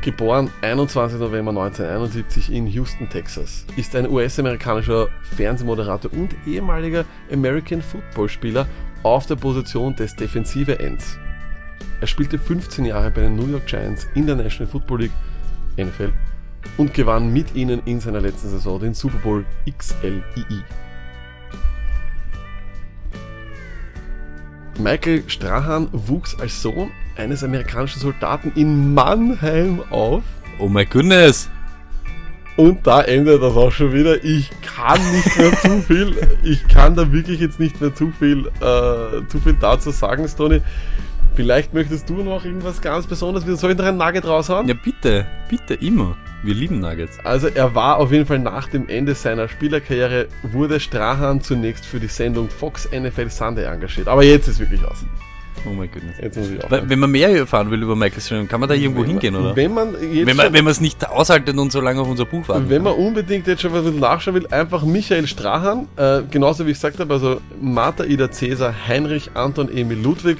Geboren 0.00 0.50
21. 0.62 1.18
November 1.18 1.50
1971 1.50 2.52
in 2.52 2.68
Houston, 2.68 3.08
Texas, 3.08 3.66
ist 3.76 3.96
ein 3.96 4.08
US-amerikanischer 4.08 5.08
Fernsehmoderator 5.36 6.12
und 6.12 6.34
ehemaliger 6.46 7.04
American 7.32 7.82
Football-Spieler 7.82 8.66
auf 9.02 9.26
der 9.26 9.34
Position 9.34 9.96
des 9.96 10.14
Defensive 10.14 10.78
Ends. 10.78 11.18
Er 12.00 12.06
spielte 12.06 12.38
15 12.38 12.84
Jahre 12.84 13.10
bei 13.10 13.22
den 13.22 13.34
New 13.34 13.48
York 13.48 13.66
Giants 13.66 14.06
in 14.14 14.26
der 14.26 14.36
National 14.36 14.70
Football 14.70 15.00
League 15.00 15.12
NFL 15.76 16.12
und 16.76 16.94
gewann 16.94 17.32
mit 17.32 17.54
ihnen 17.54 17.82
in 17.84 18.00
seiner 18.00 18.20
letzten 18.20 18.48
Saison 18.48 18.80
den 18.80 18.94
Super 18.94 19.18
Bowl 19.18 19.44
XLII. 19.70 20.62
Michael 24.78 25.24
Strahan 25.26 25.88
wuchs 25.92 26.38
als 26.38 26.62
Sohn 26.62 26.90
eines 27.16 27.42
amerikanischen 27.42 28.00
Soldaten 28.00 28.52
in 28.54 28.94
Mannheim 28.94 29.82
auf. 29.90 30.22
Oh 30.58 30.68
my 30.68 30.86
goodness. 30.86 31.50
Und 32.56 32.86
da 32.86 33.02
endet 33.02 33.40
das 33.42 33.54
auch 33.56 33.70
schon 33.70 33.92
wieder. 33.92 34.22
Ich 34.24 34.50
kann 34.62 35.00
nicht 35.12 35.38
mehr 35.38 35.52
zu 35.60 35.80
viel. 35.86 36.16
Ich 36.42 36.66
kann 36.66 36.96
da 36.96 37.12
wirklich 37.12 37.40
jetzt 37.40 37.60
nicht 37.60 37.80
mehr 37.80 37.94
zu 37.94 38.12
viel, 38.18 38.46
äh, 38.60 39.26
zu 39.28 39.38
viel 39.42 39.54
dazu 39.60 39.90
sagen, 39.90 40.26
Stony. 40.28 40.60
Vielleicht 41.34 41.72
möchtest 41.72 42.10
du 42.10 42.14
noch 42.14 42.44
irgendwas 42.44 42.80
ganz 42.80 43.06
Besonderes. 43.06 43.60
Soll 43.60 43.70
ich 43.70 43.78
noch 43.78 43.84
ein 43.84 43.96
Nugget 43.96 44.26
raushauen? 44.26 44.66
Ja, 44.66 44.74
bitte, 44.74 45.24
bitte, 45.48 45.74
immer. 45.74 46.16
Wir 46.44 46.54
lieben 46.54 46.78
Nuggets. 46.80 47.18
Also 47.24 47.48
er 47.48 47.74
war 47.74 47.96
auf 47.98 48.12
jeden 48.12 48.24
Fall 48.26 48.38
nach 48.38 48.68
dem 48.68 48.88
Ende 48.88 49.14
seiner 49.14 49.48
Spielerkarriere, 49.48 50.26
wurde 50.44 50.78
Strahan 50.78 51.40
zunächst 51.40 51.84
für 51.84 51.98
die 51.98 52.06
Sendung 52.06 52.48
Fox 52.48 52.88
NFL 52.92 53.28
Sunday 53.30 53.64
engagiert. 53.64 54.06
Aber 54.08 54.22
jetzt 54.22 54.46
ist 54.46 54.60
wirklich 54.60 54.84
aus. 54.84 55.04
Oh 55.66 55.70
my 55.70 55.88
goodness. 55.88 56.16
Jetzt 56.22 56.36
muss 56.36 56.46
ich 56.50 56.56
Weil, 56.58 56.64
aufhören. 56.66 56.88
Wenn 56.90 56.98
man 57.00 57.10
mehr 57.10 57.30
erfahren 57.36 57.68
will 57.72 57.82
über 57.82 57.96
Michael 57.96 58.20
Strahan, 58.20 58.46
kann 58.46 58.60
man 58.60 58.68
da 58.68 58.76
irgendwo 58.76 59.00
Wenn 59.02 59.08
hingehen, 59.08 59.34
man- 59.34 59.42
oder? 59.46 59.56
Wenn 59.56 59.74
man 59.74 59.88
jetzt 59.94 60.26
Wenn 60.28 60.36
man 60.36 60.46
schon- 60.46 60.54
wenn 60.54 60.64
man 60.64 60.70
es 60.70 60.80
nicht 60.80 61.08
aushaltet 61.08 61.58
und 61.58 61.72
so 61.72 61.80
lange 61.80 62.00
auf 62.00 62.08
unser 62.08 62.24
Buch 62.26 62.48
warten 62.48 62.70
Wenn 62.70 62.84
man 62.84 62.92
unbedingt 62.94 63.48
jetzt 63.48 63.62
schon 63.62 63.72
was 63.72 63.84
nachschauen 63.92 64.36
will, 64.36 64.46
einfach 64.46 64.84
Michael 64.84 65.26
Strahan, 65.26 65.88
äh, 65.96 66.20
genauso 66.30 66.64
wie 66.64 66.70
ich 66.70 66.76
gesagt 66.76 67.00
habe, 67.00 67.12
also 67.12 67.40
Martha 67.60 68.04
Ida 68.04 68.30
Cäsar, 68.30 68.72
Heinrich 68.86 69.30
Anton 69.34 69.68
Emil 69.76 69.98
Ludwig, 69.98 70.38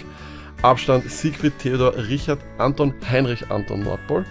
Abstand 0.63 1.11
Siegfried 1.11 1.59
Theodor 1.59 1.95
Richard 2.09 2.39
Anton 2.59 2.95
Heinrich 3.11 3.51
Anton 3.51 3.83
Nordpol. 3.83 4.25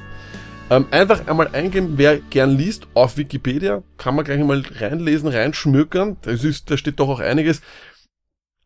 Ähm, 0.70 0.86
einfach 0.92 1.26
einmal 1.28 1.48
eingeben, 1.56 1.94
wer 1.96 2.20
gern 2.20 2.52
liest, 2.52 2.88
auf 2.94 3.16
Wikipedia, 3.16 3.84
kann 3.98 4.16
man 4.16 4.26
gleich 4.26 4.44
mal 4.44 4.62
reinlesen, 4.70 5.30
reinschmökern, 5.30 6.18
das 6.24 6.44
ist, 6.44 6.70
da 6.70 6.76
steht 6.76 7.00
doch 7.00 7.08
auch 7.08 7.22
einiges, 7.22 7.62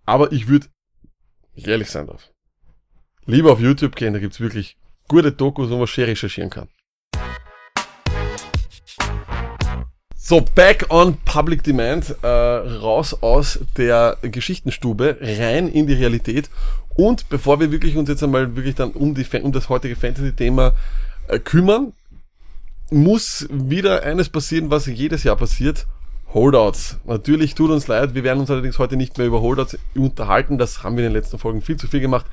aber 0.08 0.32
ich 0.32 0.48
würde 0.48 0.66
ehrlich 1.56 1.92
sein 1.92 2.08
darf. 2.08 2.32
Lieber 3.26 3.52
auf 3.52 3.60
YouTube 3.60 3.96
gehen, 3.96 4.14
da 4.14 4.20
gibt's 4.20 4.40
wirklich 4.40 4.78
gute 5.08 5.32
Dokus, 5.32 5.70
wo 5.70 5.78
man 5.78 5.86
schön 5.86 6.06
recherchieren 6.06 6.50
kann. 6.50 6.70
So, 10.16 10.42
back 10.42 10.88
on 10.90 11.18
Public 11.26 11.64
Demand, 11.64 12.16
äh, 12.24 12.28
raus 12.28 13.22
aus 13.22 13.60
der 13.78 14.18
Geschichtenstube, 14.24 15.18
rein 15.22 15.68
in 15.68 15.86
die 15.86 15.94
Realität. 15.94 16.50
Und 16.96 17.30
bevor 17.30 17.60
wir 17.60 17.72
wirklich 17.72 17.96
uns 17.96 18.10
jetzt 18.10 18.24
einmal 18.24 18.56
wirklich 18.56 18.74
dann 18.74 18.92
um, 18.92 19.14
die, 19.14 19.26
um 19.42 19.52
das 19.52 19.70
heutige 19.70 19.96
Fantasy-Thema 19.96 20.74
kümmern, 21.40 21.94
muss 22.90 23.48
wieder 23.50 24.04
eines 24.04 24.30
passieren, 24.30 24.70
was 24.70 24.86
jedes 24.86 25.24
Jahr 25.24 25.36
passiert. 25.38 25.88
Holdouts. 26.34 26.98
Natürlich 27.06 27.56
tut 27.56 27.72
uns 27.72 27.88
leid, 27.88 28.16
wir 28.16 28.24
werden 28.24 28.40
uns 28.40 28.50
allerdings 28.50 28.80
heute 28.80 28.96
nicht 28.96 29.18
mehr 29.18 29.28
über 29.28 29.42
Holdouts 29.42 29.78
unterhalten. 29.96 30.58
Das 30.58 30.84
haben 30.84 30.96
wir 30.96 31.06
in 31.06 31.12
den 31.12 31.22
letzten 31.22 31.40
Folgen 31.40 31.62
viel 31.62 31.78
zu 31.78 31.88
viel 31.88 32.00
gemacht. 32.00 32.26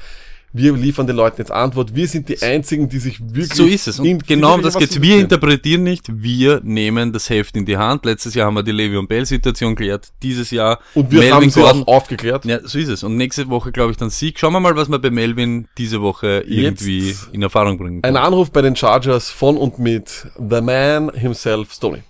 Wir 0.53 0.73
liefern 0.73 1.07
den 1.07 1.17
Leuten 1.17 1.37
jetzt 1.39 1.51
Antwort. 1.51 1.95
Wir 1.95 2.09
sind 2.09 2.29
die 2.29 2.41
einzigen, 2.43 2.89
die 2.89 2.99
sich 2.99 3.21
wirklich. 3.21 3.55
So 3.55 3.67
ist 3.67 3.87
es. 3.87 4.01
Und 4.01 4.27
genau 4.27 4.55
um 4.55 4.63
das 4.63 4.79
geht's. 4.79 5.01
Wir 5.01 5.19
interpretieren 5.19 5.83
nicht, 5.83 6.07
wir 6.23 6.61
nehmen 6.65 7.13
das 7.13 7.29
Heft 7.29 7.57
in 7.57 7.67
die 7.67 7.77
Hand. 7.77 8.05
Letztes 8.05 8.35
Jahr 8.35 8.47
haben 8.47 8.55
wir 8.55 8.63
die 8.63 8.73
Levi 8.73 8.97
und 8.97 9.09
Bell 9.09 9.27
Situation 9.27 9.75
geklärt. 9.75 10.09
Dieses 10.23 10.51
Jahr 10.51 10.79
Und 10.95 11.11
wir 11.11 11.35
haben 11.35 11.51
sie 11.51 11.63
auch 11.63 11.87
aufgeklärt. 11.87 12.45
Ja, 12.47 12.61
so 12.67 12.79
ist 12.79 12.89
es. 12.89 13.03
Und 13.03 13.17
nächste 13.17 13.49
Woche, 13.51 13.73
glaube 13.73 13.91
ich, 13.91 13.99
dann 13.99 14.11
Sieg. 14.11 14.39
Schauen 14.39 14.53
wir 14.55 14.61
mal, 14.61 14.75
was 14.75 14.89
wir 14.89 14.99
bei 14.99 15.11
Melvin 15.11 15.69
diese 15.77 16.01
Woche 16.01 16.45
irgendwie 16.47 17.09
Jetzt 17.09 17.29
in 17.33 17.43
Erfahrung 17.43 17.77
bringen 17.79 17.99
Ein 17.99 18.15
können. 18.15 18.17
Anruf 18.17 18.51
bei 18.51 18.63
den 18.63 18.75
Chargers 18.75 19.31
von 19.31 19.57
und 19.57 19.79
mit 19.79 20.27
The 20.37 20.61
Man 20.61 21.13
himself, 21.15 21.73
Stoney. 21.73 22.03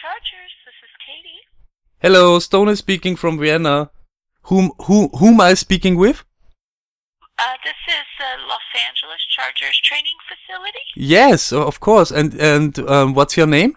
Chargers, 0.00 0.52
this 0.64 0.78
is 0.82 0.92
Katie. 1.04 1.42
Hello, 1.98 2.38
Stone 2.38 2.70
is 2.70 2.78
speaking 2.78 3.16
from 3.16 3.38
Vienna. 3.38 3.90
Whom, 4.44 4.72
who, 4.86 5.08
whom 5.18 5.34
am 5.34 5.40
I 5.42 5.54
speaking 5.54 5.96
with? 5.96 6.24
Uh, 7.38 7.56
this 7.64 7.76
is 7.86 8.06
the 8.18 8.48
Los 8.48 8.60
Angeles 8.88 9.20
Chargers 9.36 9.78
training 9.84 10.16
facility. 10.26 10.86
Yes, 10.96 11.52
of 11.52 11.80
course. 11.80 12.10
And, 12.10 12.32
and, 12.40 12.78
um, 12.88 13.12
what's 13.12 13.36
your 13.36 13.46
name? 13.46 13.76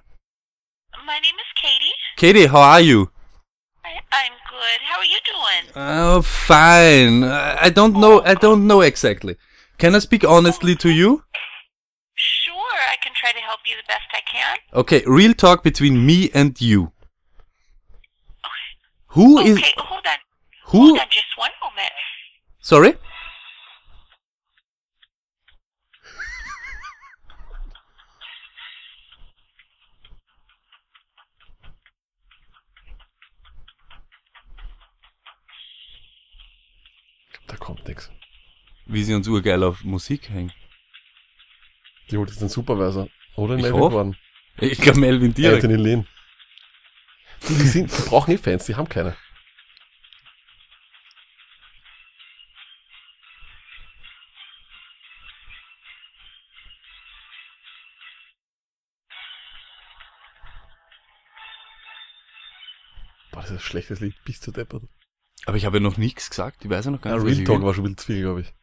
My 1.05 1.19
name 1.19 1.35
is 1.35 1.61
Katie. 1.61 1.93
Katie, 2.15 2.47
how 2.47 2.61
are 2.61 2.81
you? 2.81 3.11
I, 3.83 3.99
I'm 4.13 4.31
good. 4.49 4.79
How 4.87 4.99
are 4.99 5.05
you 5.05 5.19
doing? 5.25 5.73
Oh, 5.75 6.21
fine. 6.21 7.25
I 7.25 7.63
I 7.63 7.69
don't 7.69 7.97
know, 7.97 8.21
I 8.23 8.35
don't 8.35 8.65
know 8.65 8.79
exactly. 8.79 9.35
Can 9.77 9.93
I 9.93 9.99
speak 9.99 10.23
honestly 10.23 10.75
to 10.77 10.89
you? 10.89 11.23
Sure, 12.93 12.99
I 12.99 13.03
can 13.03 13.13
try 13.15 13.31
to 13.31 13.39
help 13.39 13.59
you 13.65 13.75
the 13.75 13.87
best 13.87 14.07
I 14.13 14.21
can. 14.31 14.57
Okay, 14.73 15.03
real 15.05 15.33
talk 15.33 15.63
between 15.63 16.05
me 16.05 16.29
and 16.33 16.59
you. 16.61 16.91
Who 19.07 19.39
is, 19.39 19.57
Okay, 19.57 19.73
hold 19.77 20.05
on. 20.05 20.17
who, 20.65 20.77
Hold 20.87 20.99
on 20.99 21.07
just 21.11 21.37
one 21.37 21.51
moment. 21.61 21.91
sorry? 22.61 22.93
Da 37.47 37.55
kommt 37.57 37.87
nix. 37.87 38.09
Wie 38.85 39.03
sie 39.03 39.13
uns 39.13 39.27
urgeil 39.27 39.63
auf 39.63 39.83
Musik 39.83 40.29
hängen. 40.29 40.53
Die 42.09 42.17
holt 42.17 42.29
jetzt 42.29 42.41
den 42.41 42.49
Supervisor. 42.49 43.07
Oder 43.35 43.55
Ich 43.55 43.61
Melvin 43.61 43.79
hoffe. 43.81 43.95
Gordon. 43.95 44.17
Ich 44.59 44.79
glaube 44.79 44.99
Melvin 44.99 45.33
direkt. 45.33 45.63
Anthony 45.63 45.81
Lynn. 45.81 46.07
Die, 47.49 47.55
die, 47.55 47.67
sind, 47.67 47.91
die 47.97 48.01
brauchen 48.09 48.31
eh 48.31 48.37
Fans, 48.37 48.65
die 48.65 48.75
haben 48.75 48.87
keine. 48.87 49.15
Boah, 63.31 63.41
das 63.41 63.49
ist 63.51 63.57
ein 63.57 63.59
schlechtes 63.59 63.99
Lied, 63.99 64.15
bis 64.25 64.39
zu 64.39 64.51
deppert. 64.51 64.83
Aber 65.45 65.57
ich 65.57 65.65
habe 65.65 65.77
ja 65.77 65.83
noch 65.83 65.97
nichts 65.97 66.29
gesagt. 66.29 66.63
Ich 66.63 66.69
weiß 66.69 66.85
ja 66.85 66.91
noch 66.91 67.01
gar 67.01 67.13
Ja, 67.17 67.23
nicht, 67.23 67.31
was 67.31 67.37
Real 67.37 67.45
Talk 67.47 67.63
war 67.65 67.73
schon 67.73 67.83
ein 67.85 67.95
bisschen 67.95 67.97
zu 67.97 68.05
viel, 68.05 68.21
glaube 68.21 68.41
ich. 68.41 68.53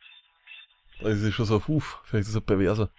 Da 1.01 1.09
ist 1.09 1.23
es 1.23 1.35
schon 1.35 1.47
so, 1.47 1.63
uff, 1.67 2.01
vielleicht 2.05 2.23
ist 2.25 2.31
es 2.31 2.37
ein 2.37 2.45
perverser. 2.47 2.91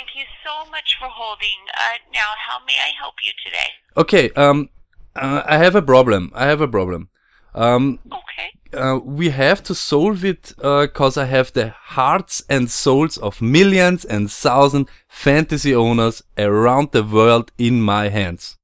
Thank 0.00 0.16
you 0.16 0.24
so 0.46 0.70
much 0.70 0.96
for 0.98 1.08
holding. 1.08 1.58
Uh, 1.76 1.98
now, 2.14 2.32
how 2.48 2.64
may 2.64 2.72
I 2.72 2.90
help 2.98 3.16
you 3.22 3.32
today? 3.44 3.68
Okay, 3.98 4.30
um, 4.30 4.70
uh, 5.14 5.42
I 5.44 5.58
have 5.58 5.74
a 5.74 5.82
problem. 5.82 6.32
I 6.34 6.46
have 6.46 6.62
a 6.62 6.68
problem. 6.68 7.10
Um, 7.54 7.98
Okay. 8.10 8.48
uh, 8.72 8.98
we 9.04 9.28
have 9.28 9.62
to 9.64 9.74
solve 9.74 10.24
it 10.24 10.54
because 10.56 11.18
I 11.18 11.26
have 11.26 11.52
the 11.52 11.74
hearts 11.96 12.42
and 12.48 12.70
souls 12.70 13.18
of 13.18 13.42
millions 13.42 14.06
and 14.06 14.32
thousand 14.32 14.88
fantasy 15.06 15.74
owners 15.74 16.22
around 16.38 16.92
the 16.92 17.04
world 17.04 17.52
in 17.58 17.82
my 17.82 18.08
hands. 18.08 18.56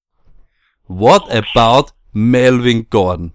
What 0.86 1.24
about 1.28 1.92
Melvin 2.14 2.86
Gordon? 2.88 3.34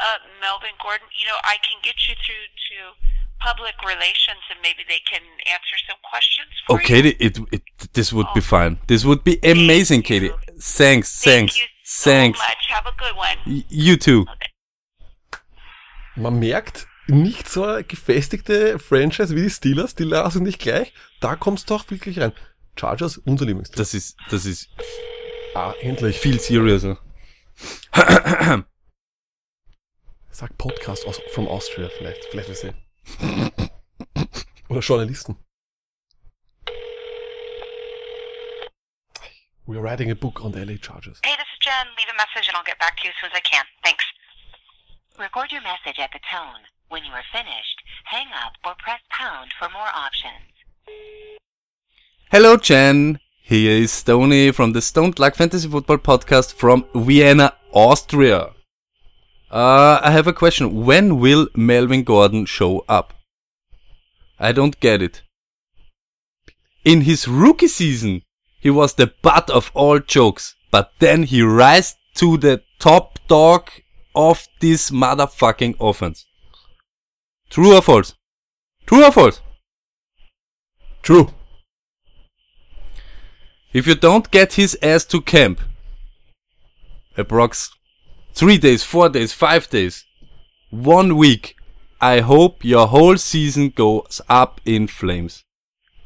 Uh, 0.00 0.18
Melvin 0.40 0.76
Gordon, 0.82 1.06
you 1.16 1.26
know, 1.28 1.38
I 1.44 1.56
can 1.62 1.78
get 1.80 2.08
you 2.08 2.14
through 2.16 2.46
to 2.66 3.06
public 3.40 3.74
relations 3.84 4.42
and 4.50 4.58
maybe 4.62 4.82
they 4.88 5.00
can 5.10 5.22
answer 5.46 5.76
some 5.88 5.98
questions 6.10 6.48
for 6.66 6.76
Okay, 6.76 7.00
you. 7.02 7.14
it, 7.20 7.38
it, 7.52 7.62
this 7.92 8.12
would 8.12 8.26
be 8.34 8.40
fine. 8.40 8.78
This 8.86 9.04
would 9.04 9.22
be 9.24 9.38
amazing, 9.42 10.02
Thank 10.02 10.22
you. 10.22 10.30
Katie. 10.30 10.58
Thanks, 10.58 11.20
Thank 11.22 11.50
thanks, 11.50 11.58
you 11.58 11.66
so 11.84 12.10
thanks. 12.10 12.38
much. 12.38 12.66
Have 12.70 12.86
a 12.86 12.94
good 12.96 13.16
one. 13.16 13.36
Y- 13.46 13.64
You 13.68 13.96
too. 13.96 14.24
Man 16.16 16.38
merkt, 16.38 16.86
nicht 17.08 17.48
so 17.48 17.64
eine 17.64 17.84
gefestigte 17.84 18.78
Franchise 18.78 19.36
wie 19.36 19.42
die 19.42 19.50
Steelers, 19.50 19.94
die 19.94 20.04
lassen 20.04 20.42
nicht 20.42 20.58
gleich. 20.60 20.92
Da 21.20 21.36
kommst 21.36 21.68
du 21.70 21.74
auch 21.74 21.88
wirklich 21.90 22.18
rein. 22.18 22.32
Chargers, 22.78 23.18
unser 23.18 23.44
Lieblingsteam. 23.46 23.76
Das 23.78 23.94
ist, 23.94 24.16
das 24.30 24.44
ist 24.46 24.68
Ah, 25.54 25.72
endlich. 25.80 26.18
viel 26.18 26.40
seriöser. 26.40 26.98
Sag 30.30 30.58
Podcast 30.58 31.06
aus, 31.06 31.20
from 31.32 31.48
Austria 31.48 31.88
vielleicht. 31.96 32.24
Vielleicht 32.26 32.48
wir 32.48 32.54
sehen. 32.54 32.74
Oder 34.68 34.80
Journalisten. 34.80 35.36
We're 39.66 39.80
writing 39.80 40.10
a 40.10 40.14
book 40.14 40.44
on 40.44 40.52
the 40.52 40.64
LA 40.64 40.76
Chargers. 40.76 41.20
Hey, 41.24 41.32
this 41.32 41.46
is 41.52 41.58
Jen. 41.60 41.86
Leave 41.98 42.06
a 42.08 42.16
message 42.16 42.46
and 42.48 42.56
I'll 42.56 42.64
get 42.64 42.78
back 42.78 42.96
to 42.98 43.04
you 43.04 43.10
as 43.10 43.16
soon 43.20 43.30
as 43.32 43.36
I 43.36 43.40
can. 43.40 43.64
Thanks. 43.82 44.04
Record 45.18 45.50
your 45.50 45.62
message 45.62 45.98
at 45.98 46.10
the 46.12 46.20
tone. 46.30 46.62
When 46.88 47.04
you 47.04 47.10
are 47.12 47.24
finished, 47.32 47.82
hang 48.04 48.28
up 48.44 48.52
or 48.64 48.74
press 48.78 49.00
pound 49.10 49.50
for 49.58 49.68
more 49.70 49.88
options. 49.92 50.52
Hello, 52.30 52.56
Jen. 52.56 53.18
Here 53.42 53.82
is 53.82 53.92
Stony 53.92 54.52
from 54.52 54.72
the 54.72 54.80
Stoned 54.82 55.18
Luck 55.18 55.34
Fantasy 55.34 55.68
Football 55.68 55.98
Podcast 55.98 56.54
from 56.54 56.84
Vienna, 56.94 57.54
Austria. 57.72 58.55
Uh, 59.50 60.00
I 60.02 60.10
have 60.10 60.26
a 60.26 60.32
question. 60.32 60.84
When 60.84 61.20
will 61.20 61.48
Melvin 61.54 62.02
Gordon 62.02 62.46
show 62.46 62.84
up? 62.88 63.14
I 64.38 64.52
don't 64.52 64.78
get 64.80 65.00
it. 65.00 65.22
In 66.84 67.02
his 67.02 67.28
rookie 67.28 67.68
season, 67.68 68.22
he 68.60 68.70
was 68.70 68.94
the 68.94 69.12
butt 69.22 69.48
of 69.50 69.70
all 69.74 69.98
jokes, 69.98 70.54
but 70.70 70.92
then 70.98 71.24
he 71.24 71.42
rise 71.42 71.94
to 72.16 72.36
the 72.36 72.62
top 72.78 73.18
dog 73.28 73.70
of 74.14 74.46
this 74.60 74.90
motherfucking 74.90 75.76
offense. 75.80 76.26
True 77.50 77.76
or 77.76 77.82
false? 77.82 78.14
True 78.86 79.04
or 79.04 79.12
false? 79.12 79.40
True. 81.02 81.28
If 83.72 83.86
you 83.86 83.94
don't 83.94 84.30
get 84.30 84.54
his 84.54 84.76
ass 84.82 85.04
to 85.06 85.20
camp, 85.20 85.60
approx 87.16 87.70
three 88.36 88.58
days, 88.58 88.84
four 88.84 89.08
days, 89.08 89.32
five 89.32 89.68
days, 89.70 90.04
one 90.68 91.16
week, 91.16 91.56
I 92.00 92.20
hope 92.20 92.62
your 92.62 92.86
whole 92.86 93.16
season 93.16 93.70
goes 93.70 94.20
up 94.28 94.60
in 94.66 94.86
flames. 94.88 95.42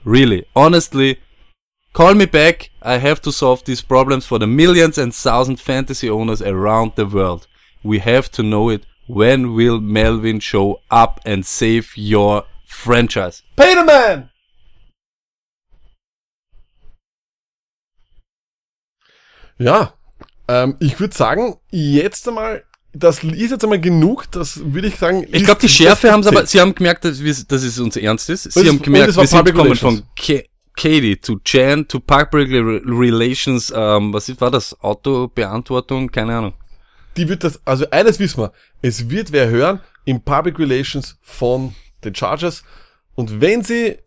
Really, 0.05 0.47
honestly, 0.55 1.19
call 1.93 2.15
me 2.15 2.27
back. 2.27 2.71
I 2.81 2.99
have 2.99 3.21
to 3.23 3.33
solve 3.33 3.65
these 3.65 3.83
problems 3.83 4.27
for 4.27 4.39
the 4.39 4.47
millions 4.47 4.97
and 4.97 5.13
thousand 5.13 5.59
fantasy 5.61 6.09
owners 6.09 6.41
around 6.41 6.93
the 6.95 7.05
world. 7.05 7.49
We 7.83 7.99
have 7.99 8.31
to 8.33 8.45
know 8.45 8.69
it. 8.69 8.87
When 9.09 9.55
will 9.55 9.81
Melvin 9.81 10.39
show 10.39 10.83
up 10.89 11.21
and 11.27 11.45
save 11.45 11.97
your 11.97 12.45
franchise? 12.65 13.43
Peterman! 13.57 14.31
Ja, 19.59 19.95
ähm, 20.51 20.77
ich 20.81 20.99
würde 20.99 21.15
sagen, 21.15 21.57
jetzt 21.71 22.27
einmal, 22.29 22.65
das 22.93 23.23
ist 23.23 23.51
jetzt 23.51 23.63
einmal 23.63 23.81
genug, 23.81 24.31
das 24.33 24.61
würde 24.73 24.89
ich 24.89 24.97
sagen. 24.97 25.25
Ich 25.31 25.45
glaube, 25.45 25.61
die 25.61 25.69
Schärfe 25.69 26.11
haben 26.11 26.23
sie 26.23 26.29
aber, 26.31 26.47
sie 26.47 26.61
haben 26.61 26.75
gemerkt, 26.75 27.05
dass, 27.05 27.23
wir, 27.23 27.35
dass 27.47 27.63
es 27.63 27.79
uns 27.79 27.97
ernst 27.97 28.29
ist. 28.31 28.53
Sie 28.53 28.69
haben 28.69 28.83
gemerkt, 28.83 29.17
wir 29.17 29.27
sind 29.27 29.45
gekommen 29.45 29.77
von 29.77 30.03
Ka 30.17 30.41
Katie 30.77 31.21
zu 31.21 31.39
Jan 31.45 31.87
zu 31.89 32.01
Public 32.01 32.49
Re- 32.51 32.81
Relations, 32.87 33.73
ähm, 33.77 34.13
was 34.13 34.29
ist, 34.29 34.41
war 34.41 34.51
das? 34.51 34.75
Autobeantwortung? 34.81 36.11
Keine 36.11 36.37
Ahnung. 36.39 36.55
Die 37.17 37.29
wird 37.29 37.45
das, 37.45 37.61
also 37.67 37.85
eines 37.91 38.19
wissen 38.19 38.41
wir, 38.43 38.53
es 38.81 39.11
wird 39.11 39.33
wer 39.33 39.49
hören 39.49 39.81
im 40.05 40.23
Public 40.23 40.59
Relations 40.59 41.19
von 41.23 41.75
den 42.05 42.15
Chargers 42.15 42.63
und 43.15 43.41
wenn 43.41 43.63
sie, 43.63 43.99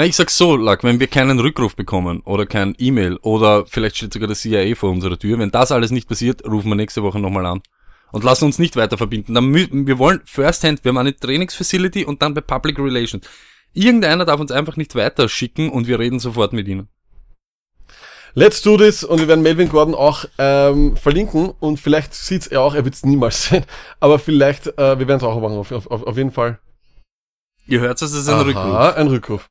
Na, 0.00 0.06
ich 0.06 0.16
sag's 0.16 0.38
so, 0.38 0.56
Lack, 0.56 0.82
wenn 0.82 0.98
wir 0.98 1.08
keinen 1.08 1.38
Rückruf 1.40 1.76
bekommen 1.76 2.22
oder 2.24 2.46
kein 2.46 2.74
E-Mail 2.78 3.18
oder 3.20 3.66
vielleicht 3.66 3.98
steht 3.98 4.14
sogar 4.14 4.28
das 4.28 4.40
CIA 4.40 4.74
vor 4.74 4.88
unserer 4.88 5.18
Tür, 5.18 5.38
wenn 5.38 5.50
das 5.50 5.72
alles 5.72 5.90
nicht 5.90 6.08
passiert, 6.08 6.42
rufen 6.46 6.70
wir 6.70 6.74
nächste 6.74 7.02
Woche 7.02 7.20
nochmal 7.20 7.44
an. 7.44 7.60
Und 8.10 8.24
lassen 8.24 8.46
uns 8.46 8.58
nicht 8.58 8.76
weiter 8.76 8.96
verbinden. 8.96 9.34
Dann 9.34 9.54
wir 9.54 9.98
wollen 9.98 10.22
First 10.24 10.64
Hand, 10.64 10.82
wir 10.84 10.88
haben 10.88 10.96
eine 10.96 11.14
Trainingsfacility 11.14 12.06
und 12.06 12.22
dann 12.22 12.32
bei 12.32 12.40
Public 12.40 12.78
Relations. 12.78 13.28
Irgendeiner 13.74 14.24
darf 14.24 14.40
uns 14.40 14.50
einfach 14.50 14.78
nicht 14.78 14.94
weiter 14.94 15.28
schicken 15.28 15.68
und 15.68 15.86
wir 15.86 15.98
reden 15.98 16.18
sofort 16.18 16.54
mit 16.54 16.66
ihnen. 16.66 16.88
let's 18.32 18.62
do 18.62 18.78
this 18.78 19.04
und 19.04 19.20
wir 19.20 19.28
werden 19.28 19.42
Melvin 19.42 19.68
Gordon 19.68 19.94
auch 19.94 20.24
ähm, 20.38 20.96
verlinken 20.96 21.52
und 21.60 21.78
vielleicht 21.78 22.14
sieht's 22.14 22.46
er 22.46 22.62
auch, 22.62 22.74
er 22.74 22.86
wird's 22.86 23.04
niemals 23.04 23.44
sehen, 23.50 23.66
aber 24.00 24.18
vielleicht, 24.18 24.66
äh, 24.66 24.98
wir 24.98 25.06
werden 25.06 25.18
es 25.18 25.24
auch 25.24 25.38
machen, 25.38 25.58
auf, 25.58 25.70
auf, 25.70 25.90
auf 25.90 26.16
jeden 26.16 26.32
Fall. 26.32 26.58
Ihr 27.66 27.80
hört 27.80 28.00
es, 28.00 28.12
es 28.12 28.22
ist 28.22 28.28
ein 28.30 28.40
Rückruf. 28.40 28.64
Aha, 28.64 28.92
ein 28.92 29.08
Rückruf. 29.08 29.50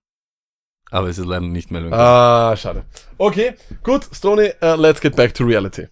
Aber 0.91 1.07
es 1.07 1.17
ist 1.17 1.25
leider 1.25 1.45
nicht 1.45 1.71
mehr. 1.71 1.91
Ah, 1.91 2.55
schade. 2.55 2.85
Okay, 3.17 3.53
gut, 3.83 4.07
Stoney, 4.11 4.51
uh, 4.61 4.75
let's 4.75 4.99
get 5.01 5.15
back 5.15 5.33
to 5.35 5.43
reality. 5.43 5.87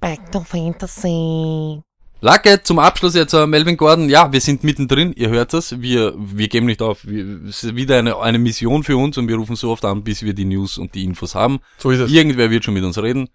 Back 0.00 0.32
to 0.32 0.40
Fantasy. 0.40 1.82
Lacke, 2.20 2.62
zum 2.62 2.78
Abschluss 2.78 3.16
jetzt 3.16 3.32
äh, 3.34 3.48
Melvin 3.48 3.76
Gordon. 3.76 4.08
Ja, 4.08 4.32
wir 4.32 4.40
sind 4.40 4.62
mittendrin, 4.62 5.12
ihr 5.12 5.28
hört 5.28 5.52
das. 5.52 5.80
Wir, 5.80 6.14
wir 6.16 6.46
geben 6.46 6.66
nicht 6.66 6.80
auf. 6.80 7.04
Wir, 7.04 7.42
es 7.48 7.64
ist 7.64 7.74
wieder 7.74 7.98
eine, 7.98 8.16
eine 8.18 8.38
Mission 8.38 8.84
für 8.84 8.96
uns 8.96 9.18
und 9.18 9.26
wir 9.26 9.36
rufen 9.36 9.56
so 9.56 9.72
oft 9.72 9.84
an, 9.84 10.04
bis 10.04 10.22
wir 10.22 10.32
die 10.32 10.44
News 10.44 10.78
und 10.78 10.94
die 10.94 11.02
Infos 11.02 11.34
haben. 11.34 11.58
So 11.78 11.90
ist 11.90 11.98
es. 11.98 12.12
Irgendwer 12.12 12.50
wird 12.50 12.64
schon 12.64 12.74
mit 12.74 12.84
uns 12.84 12.96
reden. 12.96 13.28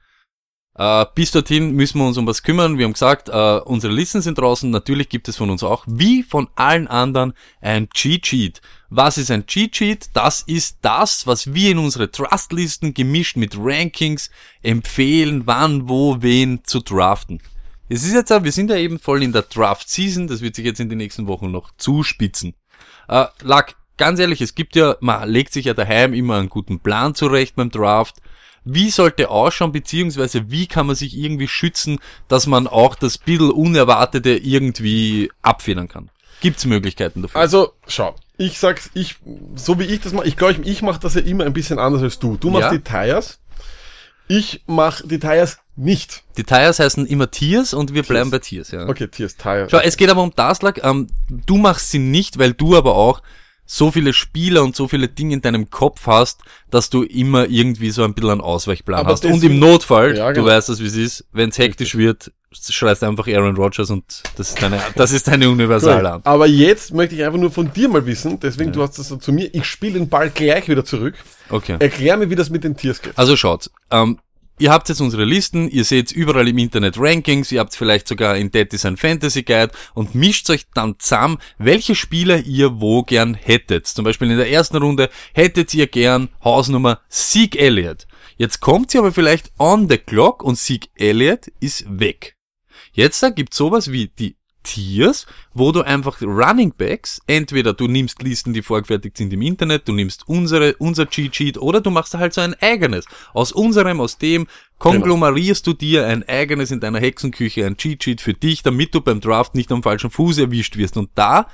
Äh, 0.77 1.05
bis 1.15 1.31
dorthin 1.31 1.71
müssen 1.71 1.99
wir 1.99 2.07
uns 2.07 2.17
um 2.17 2.27
was 2.27 2.43
kümmern. 2.43 2.77
Wir 2.77 2.85
haben 2.85 2.93
gesagt, 2.93 3.27
äh, 3.27 3.59
unsere 3.65 3.91
Listen 3.91 4.21
sind 4.21 4.37
draußen. 4.37 4.69
Natürlich 4.69 5.09
gibt 5.09 5.27
es 5.27 5.35
von 5.35 5.49
uns 5.49 5.63
auch, 5.63 5.83
wie 5.87 6.23
von 6.23 6.47
allen 6.55 6.87
anderen, 6.87 7.33
ein 7.59 7.89
Cheat-Sheet. 7.89 8.61
Was 8.89 9.17
ist 9.17 9.31
ein 9.31 9.45
Cheat-Sheet? 9.45 10.11
Das 10.13 10.41
ist 10.41 10.77
das, 10.81 11.27
was 11.27 11.53
wir 11.53 11.71
in 11.71 11.77
unsere 11.77 12.09
Trust-Listen 12.09 12.93
gemischt 12.93 13.35
mit 13.35 13.55
Rankings 13.57 14.29
empfehlen, 14.61 15.43
wann, 15.45 15.89
wo, 15.89 16.21
wen 16.21 16.61
zu 16.63 16.79
draften. 16.79 17.41
Es 17.89 18.03
ist 18.03 18.13
jetzt, 18.13 18.31
auch- 18.31 18.43
wir 18.43 18.51
sind 18.51 18.69
ja 18.69 18.77
eben 18.77 18.99
voll 18.99 19.23
in 19.23 19.33
der 19.33 19.41
Draft-Season. 19.43 20.27
Das 20.27 20.41
wird 20.41 20.55
sich 20.55 20.65
jetzt 20.65 20.79
in 20.79 20.89
den 20.89 20.97
nächsten 20.99 21.27
Wochen 21.27 21.51
noch 21.51 21.71
zuspitzen. 21.77 22.53
Äh, 23.09 23.25
Lack, 23.41 23.75
ganz 23.97 24.19
ehrlich, 24.19 24.41
es 24.41 24.55
gibt 24.55 24.75
ja, 24.75 24.95
man 25.01 25.29
legt 25.29 25.53
sich 25.53 25.65
ja 25.65 25.73
daheim 25.73 26.13
immer 26.13 26.37
einen 26.37 26.49
guten 26.49 26.79
Plan 26.79 27.13
zurecht 27.15 27.55
beim 27.55 27.71
Draft. 27.71 28.15
Wie 28.63 28.89
sollte 28.89 29.29
ausschauen, 29.29 29.71
beziehungsweise 29.71 30.51
wie 30.51 30.67
kann 30.67 30.87
man 30.87 30.95
sich 30.97 31.15
irgendwie 31.17 31.47
schützen, 31.47 31.99
dass 32.27 32.47
man 32.47 32.67
auch 32.67 32.95
das 32.95 33.17
bisschen 33.17 33.51
Unerwartete 33.51 34.31
irgendwie 34.31 35.31
abfedern 35.41 35.87
kann? 35.87 36.09
Gibt's 36.41 36.65
Möglichkeiten 36.65 37.21
dafür? 37.21 37.39
Also, 37.39 37.71
schau, 37.87 38.13
ich 38.37 38.59
sag's, 38.59 38.89
ich, 38.93 39.15
so 39.55 39.79
wie 39.79 39.85
ich 39.85 40.01
das 40.01 40.13
mache, 40.13 40.27
ich 40.27 40.37
glaube, 40.37 40.53
ich, 40.53 40.67
ich 40.67 40.81
mache 40.81 40.99
das 40.99 41.15
ja 41.15 41.21
immer 41.21 41.45
ein 41.45 41.53
bisschen 41.53 41.79
anders 41.79 42.01
als 42.03 42.19
du. 42.19 42.37
Du 42.37 42.49
machst 42.49 42.65
Ja. 42.65 42.71
die 42.71 42.81
Tires, 42.83 43.39
ich 44.27 44.61
mach 44.67 45.01
die 45.03 45.19
Tires 45.19 45.57
nicht. 45.75 46.23
die 46.37 46.43
Tires 46.43 46.79
heißen 46.79 47.05
immer 47.05 47.29
Tiers 47.31 47.73
und 47.73 47.93
wir 47.93 48.03
bleiben 48.03 48.29
bei 48.31 48.39
Tiers, 48.39 48.71
ja. 48.71 48.87
Okay, 48.87 49.07
Tires, 49.07 49.37
Tires. 49.37 49.69
Schau, 49.71 49.79
es 49.79 49.95
geht 49.97 50.09
aber 50.09 50.23
um 50.23 50.31
das, 50.35 50.61
Lack. 50.61 50.83
Ähm, 50.83 51.07
du 51.29 51.57
machst 51.57 51.91
sie 51.91 51.99
nicht, 51.99 52.37
weil 52.39 52.53
du 52.53 52.75
aber 52.75 52.95
auch 52.95 53.21
so 53.67 53.91
viele 53.91 54.13
Spieler 54.13 54.63
und 54.63 54.75
so 54.75 54.87
viele 54.87 55.09
Dinge 55.09 55.35
in 55.35 55.41
deinem 55.41 55.69
Kopf 55.69 56.07
hast, 56.07 56.41
dass 56.71 56.89
du 56.89 57.03
immer 57.03 57.47
irgendwie 57.49 57.91
so 57.91 58.03
ein 58.03 58.13
bisschen 58.13 58.31
einen 58.31 58.41
Ausweichplan 58.41 59.01
Aber 59.01 59.11
hast. 59.11 59.25
Und 59.25 59.43
im 59.43 59.59
Notfall, 59.59 60.17
Ja, 60.17 60.29
du 60.29 60.35
genau. 60.41 60.47
weißt 60.47 60.69
das, 60.69 60.79
wie 60.79 60.85
es 60.87 60.95
ist, 60.95 61.25
wenn 61.33 61.49
es 61.49 61.57
hektisch 61.59 61.95
wird, 61.95 62.31
schreist 62.51 63.03
einfach 63.03 63.27
Aaron 63.27 63.57
Rodgers 63.57 63.89
und 63.89 64.23
das 64.37 64.49
ist 64.49 64.61
deine, 64.61 64.79
das 64.95 65.11
ist 65.11 65.27
deine 65.27 65.49
Universale 65.49 66.13
an. 66.13 66.21
Aber 66.23 66.47
jetzt 66.47 66.93
möchte 66.93 67.15
ich 67.15 67.23
einfach 67.23 67.37
nur 67.37 67.51
von 67.51 67.71
dir 67.73 67.89
mal 67.89 68.05
wissen, 68.05 68.39
deswegen 68.39 68.71
du 68.71 68.81
hast 68.81 68.97
das 68.97 69.09
so 69.09 69.17
zu 69.17 69.33
mir, 69.33 69.53
ich 69.53 69.65
spiele 69.65 69.93
den 69.99 70.07
Ball 70.07 70.29
gleich 70.29 70.69
wieder 70.69 70.85
zurück. 70.85 71.15
Okay. 71.49 71.75
Erklär 71.77 72.15
mir, 72.17 72.29
wie 72.29 72.35
das 72.35 72.49
mit 72.49 72.63
den 72.63 72.77
Tiers 72.77 73.01
geht. 73.01 73.17
Also 73.17 73.35
schaut, 73.35 73.69
ähm, 73.91 74.17
ihr 74.59 74.71
habt 74.71 74.89
jetzt 74.89 75.01
unsere 75.01 75.25
Listen, 75.25 75.69
ihr 75.69 75.83
seht 75.83 76.11
überall 76.11 76.47
im 76.47 76.57
Internet 76.57 76.95
Rankings, 76.97 77.51
ihr 77.51 77.59
habt 77.59 77.75
vielleicht 77.75 78.07
sogar 78.07 78.37
in 78.37 78.51
That 78.51 78.73
is 78.73 78.85
ein 78.85 78.97
Fantasy 78.97 79.43
Guide 79.43 79.71
und 79.93 80.15
mischt 80.15 80.49
euch 80.49 80.65
dann 80.73 80.99
zusammen, 80.99 81.37
welche 81.57 81.95
Spieler 81.95 82.39
ihr 82.39 82.81
wo 82.81 83.03
gern 83.03 83.33
hättet. 83.33 83.87
Zum 83.87 84.05
Beispiel 84.05 84.31
in 84.31 84.37
der 84.37 84.49
ersten 84.49 84.77
Runde 84.77 85.09
hättet 85.33 85.73
ihr 85.73 85.87
gern 85.87 86.29
Hausnummer 86.43 87.01
Sieg 87.09 87.55
Elliott. 87.55 88.07
Jetzt 88.37 88.59
kommt 88.59 88.91
sie 88.91 88.99
aber 88.99 89.11
vielleicht 89.11 89.51
on 89.57 89.89
the 89.89 89.97
clock 89.97 90.43
und 90.43 90.57
Sieg 90.57 90.89
Elliott 90.95 91.47
ist 91.59 91.85
weg. 91.87 92.35
Jetzt 92.93 93.21
da 93.21 93.29
gibt's 93.29 93.57
sowas 93.57 93.91
wie 93.91 94.07
die 94.07 94.37
Tiers, 94.67 95.25
wo 95.53 95.71
du 95.71 95.81
einfach 95.81 96.21
Running 96.21 96.73
Backs, 96.77 97.21
entweder 97.25 97.73
du 97.73 97.87
nimmst 97.87 98.21
Listen, 98.21 98.53
die 98.53 98.61
vorgefertigt 98.61 99.15
sind 99.15 99.31
im 99.31 99.41
Internet, 99.41 99.87
du 99.87 99.93
nimmst 99.93 100.27
unsere, 100.27 100.75
unser 100.75 101.09
Cheat 101.09 101.33
Sheet 101.33 101.57
oder 101.57 101.79
du 101.79 101.89
machst 101.89 102.13
halt 102.15 102.33
so 102.33 102.41
ein 102.41 102.53
eigenes. 102.55 103.05
Aus 103.33 103.53
unserem, 103.53 104.01
aus 104.01 104.17
dem 104.17 104.47
konglomerierst 104.77 105.65
du 105.65 105.71
dir 105.71 106.05
ein 106.05 106.27
eigenes 106.27 106.71
in 106.71 106.81
deiner 106.81 106.99
Hexenküche, 106.99 107.65
ein 107.65 107.77
Cheat 107.77 108.03
Sheet 108.03 108.19
für 108.19 108.33
dich, 108.33 108.61
damit 108.61 108.93
du 108.93 108.99
beim 108.99 109.21
Draft 109.21 109.55
nicht 109.55 109.71
am 109.71 109.83
falschen 109.83 110.09
Fuß 110.09 110.37
erwischt 110.37 110.75
wirst. 110.75 110.97
Und 110.97 111.11
da 111.15 111.47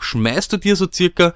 schmeißt 0.00 0.52
du 0.52 0.56
dir 0.56 0.76
so 0.76 0.86
circa 0.90 1.34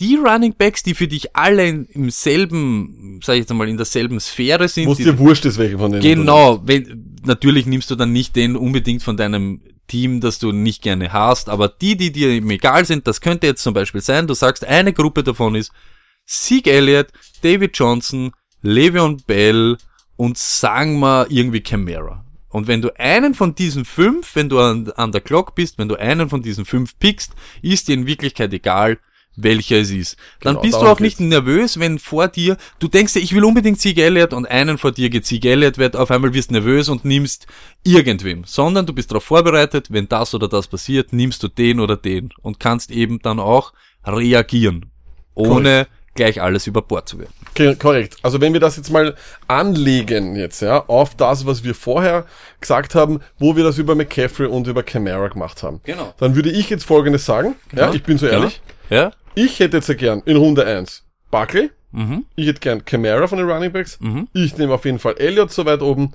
die 0.00 0.16
Running 0.16 0.54
Backs, 0.56 0.82
die 0.82 0.94
für 0.94 1.06
dich 1.06 1.36
alle 1.36 1.68
in, 1.68 1.84
im 1.84 2.08
selben, 2.08 3.20
sag 3.22 3.34
ich 3.34 3.40
jetzt 3.40 3.50
einmal, 3.50 3.68
in 3.68 3.76
derselben 3.76 4.18
Sphäre 4.18 4.68
sind, 4.68 4.96
die, 4.96 5.04
dir 5.04 5.18
wurscht 5.18 5.44
ist, 5.44 5.58
welche 5.58 5.76
von 5.76 5.92
denen. 5.92 6.02
Genau, 6.02 6.62
wenn, 6.64 7.18
natürlich 7.26 7.66
nimmst 7.66 7.90
du 7.90 7.96
dann 7.96 8.10
nicht 8.10 8.34
den 8.34 8.56
unbedingt 8.56 9.02
von 9.02 9.18
deinem 9.18 9.60
Team, 9.90 10.20
das 10.20 10.38
du 10.38 10.52
nicht 10.52 10.82
gerne 10.82 11.12
hast, 11.12 11.48
aber 11.48 11.68
die, 11.68 11.96
die 11.96 12.12
dir 12.12 12.28
eben 12.28 12.48
egal 12.50 12.84
sind, 12.84 13.06
das 13.06 13.20
könnte 13.20 13.46
jetzt 13.48 13.62
zum 13.62 13.74
Beispiel 13.74 14.00
sein, 14.00 14.26
du 14.26 14.34
sagst, 14.34 14.64
eine 14.64 14.92
Gruppe 14.92 15.24
davon 15.24 15.56
ist 15.56 15.72
Zeke 16.26 16.70
Elliott, 16.70 17.08
David 17.42 17.76
Johnson, 17.76 18.32
Le'Veon 18.62 19.26
Bell 19.26 19.76
und 20.16 20.38
sagen 20.38 21.00
wir 21.00 21.26
irgendwie 21.28 21.60
Camara. 21.60 22.24
Und 22.50 22.68
wenn 22.68 22.82
du 22.82 22.96
einen 22.98 23.34
von 23.34 23.54
diesen 23.54 23.84
fünf, 23.84 24.36
wenn 24.36 24.48
du 24.48 24.60
an, 24.60 24.90
an 24.96 25.12
der 25.12 25.20
Clock 25.20 25.54
bist, 25.54 25.78
wenn 25.78 25.88
du 25.88 25.96
einen 25.96 26.28
von 26.28 26.42
diesen 26.42 26.64
fünf 26.64 26.98
pickst, 26.98 27.32
ist 27.62 27.88
dir 27.88 27.94
in 27.94 28.06
Wirklichkeit 28.06 28.52
egal, 28.52 28.98
welcher 29.36 29.76
es 29.78 29.90
ist. 29.90 30.16
Dann 30.40 30.54
Genau, 30.54 30.62
bist 30.62 30.74
du 30.74 30.86
auch 30.86 31.00
nicht 31.00 31.18
geht's. 31.18 31.30
nervös, 31.30 31.78
wenn 31.78 31.98
vor 31.98 32.28
dir, 32.28 32.56
du 32.78 32.88
denkst 32.88 33.14
dir, 33.14 33.20
ich 33.20 33.34
will 33.34 33.44
unbedingt 33.44 33.80
Sieg 33.80 33.98
Elliott 33.98 34.32
und 34.32 34.46
einen 34.50 34.78
vor 34.78 34.92
dir 34.92 35.10
geht 35.10 35.26
Sieg 35.26 35.44
Elliott, 35.44 35.78
wird 35.78 35.96
auf 35.96 36.10
einmal 36.10 36.34
wirst 36.34 36.50
nervös 36.50 36.88
und 36.88 37.04
nimmst 37.04 37.46
irgendwem, 37.84 38.44
sondern 38.44 38.86
du 38.86 38.92
bist 38.92 39.10
darauf 39.10 39.24
vorbereitet, 39.24 39.88
wenn 39.90 40.08
das 40.08 40.34
oder 40.34 40.48
das 40.48 40.66
passiert, 40.66 41.12
nimmst 41.12 41.42
du 41.42 41.48
den 41.48 41.80
oder 41.80 41.96
den 41.96 42.30
und 42.42 42.60
kannst 42.60 42.90
eben 42.90 43.20
dann 43.20 43.38
auch 43.40 43.72
reagieren, 44.04 44.86
ohne 45.34 45.86
gleich 46.14 46.42
alles 46.42 46.66
über 46.66 46.82
Bord 46.82 47.08
zu 47.08 47.18
werfen. 47.18 47.32
Okay, 47.50 47.76
korrekt. 47.76 48.16
Also 48.22 48.40
wenn 48.40 48.52
wir 48.52 48.60
das 48.60 48.76
jetzt 48.76 48.90
mal 48.90 49.14
anlegen 49.46 50.36
jetzt, 50.36 50.60
ja, 50.60 50.84
auf 50.86 51.14
das, 51.14 51.46
was 51.46 51.64
wir 51.64 51.74
vorher 51.74 52.26
gesagt 52.60 52.94
haben, 52.94 53.20
wo 53.38 53.56
wir 53.56 53.64
das 53.64 53.78
über 53.78 53.94
McCaffrey 53.94 54.46
und 54.46 54.66
über 54.66 54.82
Camara 54.82 55.28
gemacht 55.28 55.62
haben. 55.62 55.80
Genau. 55.84 56.12
Dann 56.18 56.34
würde 56.34 56.50
ich 56.50 56.68
jetzt 56.68 56.84
Folgendes 56.84 57.24
sagen. 57.24 57.54
Ja, 57.74 57.92
ich 57.92 58.02
bin 58.02 58.18
so 58.18 58.26
ehrlich. 58.26 58.60
Ja? 58.90 59.12
Ich 59.34 59.60
hätte 59.60 59.78
jetzt 59.78 59.88
ja 59.88 59.94
gern 59.94 60.22
in 60.24 60.36
Runde 60.36 60.64
1 60.66 61.06
Barkley. 61.30 61.70
Mhm. 61.92 62.24
Ich 62.36 62.46
hätte 62.46 62.60
gern 62.60 62.84
Camara 62.84 63.26
von 63.26 63.38
den 63.38 63.48
Running 63.50 63.72
Backs. 63.72 63.98
Ich 64.32 64.56
nehme 64.56 64.74
auf 64.74 64.84
jeden 64.84 64.98
Fall 64.98 65.16
Elliott 65.18 65.50
so 65.52 65.64
weit 65.66 65.82
oben. 65.82 66.12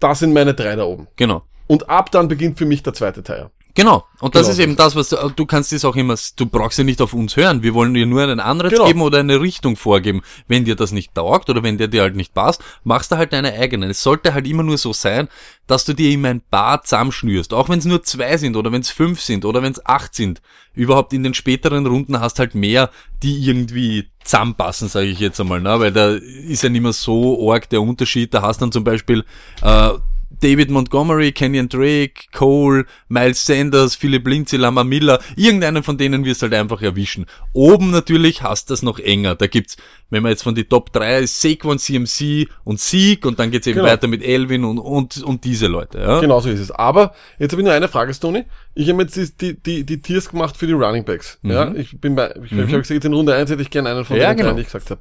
Das 0.00 0.18
sind 0.20 0.32
meine 0.32 0.54
drei 0.54 0.74
da 0.76 0.84
oben. 0.84 1.06
Genau. 1.16 1.42
Und 1.66 1.88
ab 1.88 2.10
dann 2.10 2.28
beginnt 2.28 2.58
für 2.58 2.66
mich 2.66 2.82
der 2.82 2.92
zweite 2.92 3.22
Teil. 3.22 3.50
Genau. 3.74 4.04
Und 4.20 4.34
das 4.34 4.42
Genau. 4.42 4.52
ist 4.52 4.58
eben 4.58 4.76
das, 4.76 4.94
was 4.96 5.08
du, 5.08 5.16
du 5.34 5.46
kannst 5.46 5.72
es 5.72 5.84
auch 5.84 5.96
immer, 5.96 6.14
du 6.36 6.46
brauchst 6.46 6.78
ja 6.78 6.84
nicht 6.84 7.00
auf 7.00 7.14
uns 7.14 7.36
hören. 7.36 7.62
Wir 7.62 7.72
wollen 7.74 7.94
dir 7.94 8.04
nur 8.06 8.22
einen 8.22 8.38
Anreiz 8.38 8.72
Genau. 8.72 8.86
geben 8.86 9.00
oder 9.00 9.20
eine 9.20 9.40
Richtung 9.40 9.76
vorgeben. 9.76 10.20
Wenn 10.46 10.64
dir 10.64 10.76
das 10.76 10.92
nicht 10.92 11.14
taugt 11.14 11.48
oder 11.48 11.62
wenn 11.62 11.78
der 11.78 11.88
dir 11.88 12.02
halt 12.02 12.14
nicht 12.14 12.34
passt, 12.34 12.62
machst 12.84 13.10
du 13.12 13.16
halt 13.16 13.32
deine 13.32 13.52
eigenen. 13.54 13.90
Es 13.90 14.02
sollte 14.02 14.34
halt 14.34 14.46
immer 14.46 14.62
nur 14.62 14.76
so 14.78 14.92
sein, 14.92 15.28
dass 15.66 15.84
du 15.86 15.94
dir 15.94 16.10
immer 16.10 16.28
ein 16.28 16.42
paar 16.42 16.82
zusammenschnürst. 16.82 17.54
Auch 17.54 17.68
wenn 17.70 17.78
es 17.78 17.84
nur 17.86 18.02
zwei 18.02 18.36
sind 18.36 18.56
oder 18.56 18.70
wenn 18.72 18.82
es 18.82 18.90
fünf 18.90 19.20
sind 19.22 19.44
oder 19.44 19.62
wenn 19.62 19.72
es 19.72 19.84
acht 19.86 20.14
sind. 20.14 20.42
Überhaupt 20.74 21.12
in 21.12 21.22
den 21.22 21.34
späteren 21.34 21.86
Runden 21.86 22.20
hast 22.20 22.38
halt 22.38 22.54
mehr, 22.54 22.90
die 23.22 23.38
irgendwie 23.46 24.08
zusammenpassen, 24.24 24.88
sage 24.88 25.06
ich 25.06 25.18
jetzt 25.18 25.40
einmal. 25.40 25.60
Ne? 25.60 25.80
Weil 25.80 25.92
da 25.92 26.10
ist 26.12 26.62
ja 26.62 26.68
nicht 26.68 26.82
mehr 26.82 26.92
so 26.92 27.50
arg 27.50 27.68
der 27.70 27.82
Unterschied. 27.82 28.32
Da 28.34 28.42
hast 28.42 28.60
dann 28.62 28.72
zum 28.72 28.84
Beispiel 28.84 29.24
äh, 29.62 29.90
David 30.40 30.70
Montgomery, 30.70 31.32
Kenyon 31.32 31.68
Drake, 31.68 32.28
Cole, 32.32 32.84
Miles 33.08 33.44
Sanders, 33.44 33.94
Philip 33.94 34.26
Lindsay, 34.26 34.56
Lama 34.56 34.84
Miller, 34.84 35.20
irgendeinen 35.36 35.82
von 35.82 35.98
denen 35.98 36.24
wirst 36.24 36.42
du 36.42 36.44
halt 36.46 36.54
einfach 36.54 36.82
erwischen. 36.82 37.26
Oben 37.52 37.90
natürlich 37.90 38.42
hast 38.42 38.70
du 38.70 38.72
das 38.72 38.82
noch 38.82 38.98
enger. 38.98 39.34
Da 39.34 39.46
gibt's, 39.46 39.76
wenn 40.10 40.22
man 40.22 40.30
jetzt 40.30 40.42
von 40.42 40.54
die 40.54 40.64
Top 40.64 40.92
3 40.92 41.20
ist, 41.20 41.40
Saquon, 41.40 41.78
CMC 41.78 42.48
und 42.64 42.80
Sieg 42.80 43.26
und 43.26 43.38
dann 43.38 43.50
geht's 43.50 43.66
eben 43.66 43.76
Genau. 43.80 43.88
weiter 43.88 44.08
mit 44.08 44.22
Elvin 44.22 44.64
und, 44.64 44.78
und, 44.78 45.22
und 45.22 45.44
diese 45.44 45.66
Leute. 45.66 45.98
Ja? 45.98 46.20
Genau 46.20 46.40
so 46.40 46.48
ist 46.50 46.60
es. 46.60 46.70
Aber 46.70 47.14
jetzt 47.38 47.52
habe 47.52 47.62
ich 47.62 47.64
nur 47.66 47.74
eine 47.74 47.88
Frage, 47.88 48.12
Stoney. 48.14 48.44
Ich 48.74 48.88
habe 48.88 49.02
jetzt 49.02 49.40
die, 49.40 49.54
die, 49.60 49.84
die, 49.84 50.00
Tiers 50.00 50.30
gemacht 50.30 50.56
für 50.56 50.66
die 50.66 50.72
Running 50.72 51.04
Backs. 51.04 51.38
Ja, 51.42 51.72
ich 51.74 52.00
bin 52.00 52.14
bei, 52.14 52.34
ich, 52.44 52.52
ich 52.52 52.58
habe 52.58 52.80
gesagt, 52.80 53.04
in 53.04 53.12
Runde 53.12 53.34
1 53.34 53.50
hätte 53.50 53.62
ich 53.62 53.70
gerne 53.70 53.90
einen 53.90 54.04
von 54.04 54.16
Mhm. 54.16 54.22
Ja, 54.22 54.28
den 54.28 54.36
dreien, 54.36 54.46
genau. 54.46 54.56
die 54.56 54.62
ich 54.62 54.66
gesagt 54.68 54.90
habe. 54.90 55.00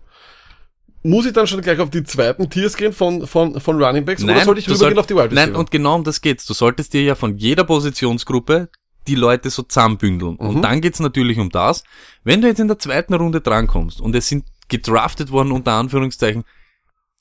Muss 1.04 1.26
ich 1.26 1.34
dann 1.34 1.48
schon 1.48 1.62
gleich 1.62 1.80
auf 1.80 1.90
die 1.90 2.04
zweiten 2.04 2.50
Tiers 2.50 2.78
gehen 2.78 2.94
von, 2.94 3.26
von, 3.26 3.60
von 3.60 3.84
Running 3.84 4.06
Backs 4.06 4.24
oder 4.24 4.36
sollte 4.44 4.60
ich 4.60 4.68
rübergehen 4.68 4.78
soll- 4.96 5.00
auf 5.00 5.08
die 5.08 5.16
Wide 5.16 5.34
Nein, 5.34 5.46
Receiver? 5.46 5.60
und 5.60 5.72
genau 5.72 5.96
um 5.96 6.04
das 6.04 6.22
geht's. 6.22 6.46
Du 6.46 6.54
solltest 6.54 6.94
dir 6.94 7.02
ja 7.02 7.16
von 7.16 7.38
jeder 7.38 7.64
Positionsgruppe 7.64 8.70
die 9.08 9.16
Leute 9.16 9.50
so 9.50 9.64
zusammenbündeln. 9.64 10.34
Mhm. 10.34 10.38
Und 10.48 10.62
dann 10.62 10.80
geht's 10.82 11.00
natürlich 11.00 11.40
um 11.40 11.50
das, 11.50 11.84
wenn 12.24 12.42
du 12.42 12.48
jetzt 12.48 12.60
in 12.60 12.68
der 12.68 12.78
zweiten 12.78 13.16
Runde 13.16 13.42
drankommst 13.42 14.00
und 14.00 14.16
es 14.16 14.28
sind 14.28 14.46
gedraftet 14.70 15.32
worden, 15.32 15.52
unter 15.52 15.74
Anführungszeichen, 15.74 16.44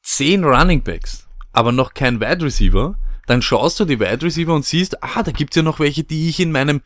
zehn 0.03 0.45
Running 0.45 0.83
Backs, 0.83 1.27
aber 1.53 1.73
noch 1.73 1.95
kein 1.95 2.21
Wide 2.21 2.45
Receiver, 2.45 2.97
dann 3.27 3.43
schaust 3.43 3.81
du 3.81 3.85
die 3.87 3.99
Wide 3.99 4.23
Receiver 4.23 4.53
und 4.55 4.65
siehst, 4.65 5.03
ah, 5.03 5.23
da 5.23 5.31
gibt's 5.33 5.57
ja 5.57 5.63
noch 5.63 5.79
welche, 5.81 6.05
die 6.05 6.29
ich 6.29 6.39
in 6.41 6.53
meinem 6.53 6.83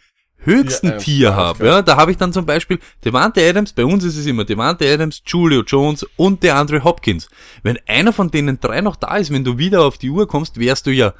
höchsten 0.47 0.86
Tier 0.88 0.95
eins, 0.95 1.05
Tier 1.05 1.34
habe. 1.36 1.66
Ja, 1.66 1.82
da 1.82 1.97
habe 1.97 2.11
ich 2.11 2.16
dann 2.16 2.32
zum 2.32 2.47
Beispiel 2.47 2.78
Devante 3.05 3.40
Adams, 3.49 3.72
bei 3.72 3.84
uns 3.84 4.05
ist 4.05 4.16
es 4.16 4.26
immer 4.26 4.45
Devante 4.45 4.90
Adams, 4.92 5.22
Julio 5.26 5.62
Jones 5.62 6.07
und 6.16 6.42
der 6.42 6.57
Andre 6.57 6.84
Hopkins. 6.84 7.28
Wenn 7.62 7.78
einer 7.86 8.12
von 8.12 8.30
denen 8.30 8.61
drei 8.61 8.80
noch 8.80 8.97
da 8.97 9.16
ist, 9.16 9.30
wenn 9.32 9.45
du 9.45 9.59
wieder 9.59 9.82
auf 9.84 9.99
die 9.99 10.11
Uhr 10.11 10.26
kommst, 10.28 10.59
wärst 10.59 10.86
du 10.86 10.90
ja 10.90 11.14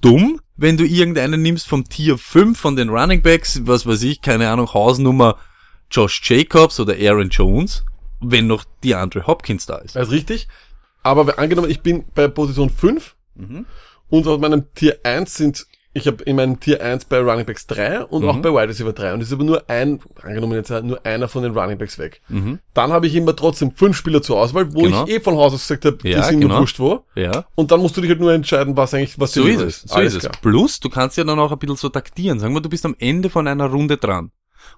dumm, 0.00 0.40
wenn 0.56 0.76
du 0.76 0.84
irgendeinen 0.84 1.42
nimmst 1.42 1.66
vom 1.66 1.88
Tier 1.88 2.18
5 2.18 2.58
von 2.58 2.76
den 2.76 2.88
Running 2.88 3.22
Backs, 3.22 3.60
was 3.64 3.86
weiß 3.86 4.02
ich, 4.02 4.20
keine 4.22 4.48
Ahnung, 4.48 4.72
Hausnummer 4.72 5.36
Josh 5.90 6.20
Jacobs 6.24 6.78
oder 6.80 6.94
Aaron 6.94 7.30
Jones, 7.30 7.84
wenn 8.20 8.46
noch 8.46 8.64
die 8.82 8.94
Andre 8.94 9.26
Hopkins 9.26 9.66
da 9.66 9.76
ist. 9.78 9.96
Das 9.96 10.08
ist 10.08 10.12
richtig. 10.14 10.48
Aber 11.02 11.38
angenommen, 11.38 11.70
ich 11.70 11.80
bin 11.80 12.04
bei 12.14 12.28
Position 12.28 12.70
5 12.70 13.14
Mhm. 13.36 13.66
und 14.08 14.26
auf 14.26 14.40
meinem 14.40 14.64
Tier 14.74 14.98
1 15.04 15.34
sind, 15.34 15.66
ich 15.94 16.06
habe 16.06 16.22
in 16.24 16.36
meinem 16.36 16.60
Tier 16.60 16.82
1 16.82 17.06
bei 17.06 17.18
Running 17.18 17.46
Backs 17.46 17.66
3 17.66 18.04
und 18.04 18.22
Mhm. 18.22 18.28
auch 18.28 18.36
bei 18.38 18.50
Wide 18.52 18.68
Receiver 18.68 18.92
3 18.92 19.14
und 19.14 19.20
es 19.22 19.28
ist 19.28 19.32
aber 19.32 19.44
nur 19.44 19.68
ein, 19.68 20.00
angenommen 20.22 20.52
jetzt 20.54 20.70
nur 20.70 21.04
einer 21.04 21.28
von 21.28 21.42
den 21.42 21.56
Running 21.56 21.78
Backs 21.78 21.98
weg. 21.98 22.20
Mhm. 22.28 22.58
Dann 22.74 22.92
habe 22.92 23.06
ich 23.06 23.14
immer 23.14 23.34
trotzdem 23.34 23.72
fünf 23.72 23.96
Spieler 23.96 24.22
zur 24.22 24.38
Auswahl, 24.40 24.72
wo 24.74 24.82
Genau. 24.82 25.04
ich 25.06 25.14
eh 25.14 25.20
von 25.20 25.36
Haus 25.36 25.54
aus 25.54 25.62
gesagt 25.66 25.84
habe, 25.86 25.96
die 25.96 26.10
Ja, 26.10 26.22
sind 26.24 26.40
genau. 26.40 26.60
wurscht 26.60 26.78
wo. 26.78 27.04
Ja. 27.16 27.46
Und 27.54 27.70
dann 27.72 27.80
musst 27.80 27.96
du 27.96 28.00
dich 28.00 28.10
halt 28.10 28.20
nur 28.20 28.32
entscheiden, 28.32 28.76
was 28.76 28.94
eigentlich, 28.94 29.18
was 29.18 29.32
So 29.32 29.44
ist 29.44 29.60
es, 29.60 29.82
so 29.82 29.94
Alles 29.94 30.14
ist 30.14 30.24
es. 30.24 30.30
klar. 30.30 30.40
Plus, 30.42 30.78
du 30.78 30.88
kannst 30.90 31.16
ja 31.16 31.24
dann 31.24 31.38
auch 31.38 31.50
ein 31.50 31.58
bisschen 31.58 31.76
so 31.76 31.88
taktieren. 31.88 32.38
Sagen 32.38 32.54
wir, 32.54 32.60
du 32.60 32.68
bist 32.68 32.84
am 32.84 32.94
Ende 32.98 33.30
von 33.30 33.48
einer 33.48 33.66
Runde 33.66 33.96
dran. 33.96 34.30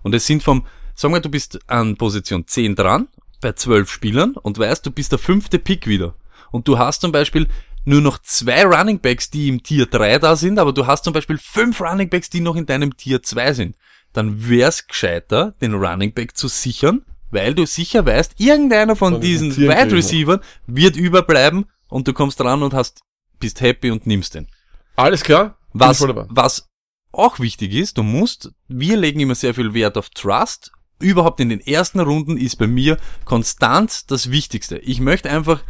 Und 0.02 0.14
es 0.14 0.26
sind 0.26 0.42
vom, 0.42 0.64
sagen 0.94 1.12
wir, 1.12 1.20
du 1.20 1.28
bist 1.28 1.58
an 1.66 1.96
Position 1.96 2.46
10 2.46 2.76
dran, 2.76 3.08
bei 3.40 3.52
12 3.52 3.90
Spielern 3.90 4.34
und 4.40 4.58
weißt, 4.58 4.86
du 4.86 4.90
bist 4.90 5.12
der 5.12 5.18
fünfte 5.18 5.58
Pick 5.58 5.86
wieder. 5.86 6.14
Und 6.52 6.66
du 6.68 6.78
hast 6.78 7.00
zum 7.00 7.12
Beispiel 7.12 7.46
nur 7.84 8.00
noch 8.00 8.18
zwei 8.18 8.64
Running 8.64 9.00
Backs, 9.00 9.30
die 9.30 9.48
im 9.48 9.62
Tier 9.62 9.86
3 9.86 10.18
da 10.18 10.36
sind, 10.36 10.58
aber 10.58 10.72
du 10.72 10.86
hast 10.86 11.04
zum 11.04 11.12
Beispiel 11.12 11.38
fünf 11.38 11.80
Running 11.80 12.08
Backs, 12.08 12.30
die 12.30 12.40
noch 12.40 12.56
in 12.56 12.66
deinem 12.66 12.96
Tier 12.96 13.22
2 13.22 13.52
sind. 13.52 13.76
Dann 14.12 14.48
wär's 14.48 14.86
gescheiter, 14.86 15.54
den 15.60 15.74
Running 15.74 16.12
Back 16.12 16.36
zu 16.36 16.48
sichern, 16.48 17.02
weil 17.30 17.54
du 17.54 17.66
sicher 17.66 18.04
weißt, 18.04 18.34
irgendeiner 18.38 18.96
von, 18.96 19.14
Von 19.14 19.20
diesen 19.20 19.56
Wide. 19.56 19.92
Receivern 19.92 20.40
wird 20.66 20.96
überbleiben 20.96 21.66
und 21.88 22.08
du 22.08 22.12
kommst 22.12 22.40
dran 22.40 22.62
und 22.62 22.74
hast, 22.74 23.02
bist 23.38 23.60
happy 23.60 23.90
und 23.90 24.06
nimmst 24.06 24.34
den. 24.34 24.48
Alles 24.96 25.22
klar? 25.22 25.56
Was, 25.72 26.04
was 26.28 26.68
auch 27.12 27.38
wichtig 27.38 27.74
ist, 27.74 27.98
du 27.98 28.02
musst, 28.02 28.52
wir 28.68 28.96
legen 28.96 29.20
immer 29.20 29.34
sehr 29.34 29.54
viel 29.54 29.74
Wert 29.74 29.96
auf 29.96 30.10
Trust. 30.10 30.72
Überhaupt 30.98 31.40
in 31.40 31.48
den 31.48 31.60
ersten 31.60 32.00
Runden 32.00 32.36
ist 32.36 32.56
bei 32.56 32.66
mir 32.66 32.98
konstant 33.24 34.10
das 34.10 34.30
Wichtigste. 34.30 34.78
Ich 34.78 35.00
möchte 35.00 35.30
einfach 35.30 35.62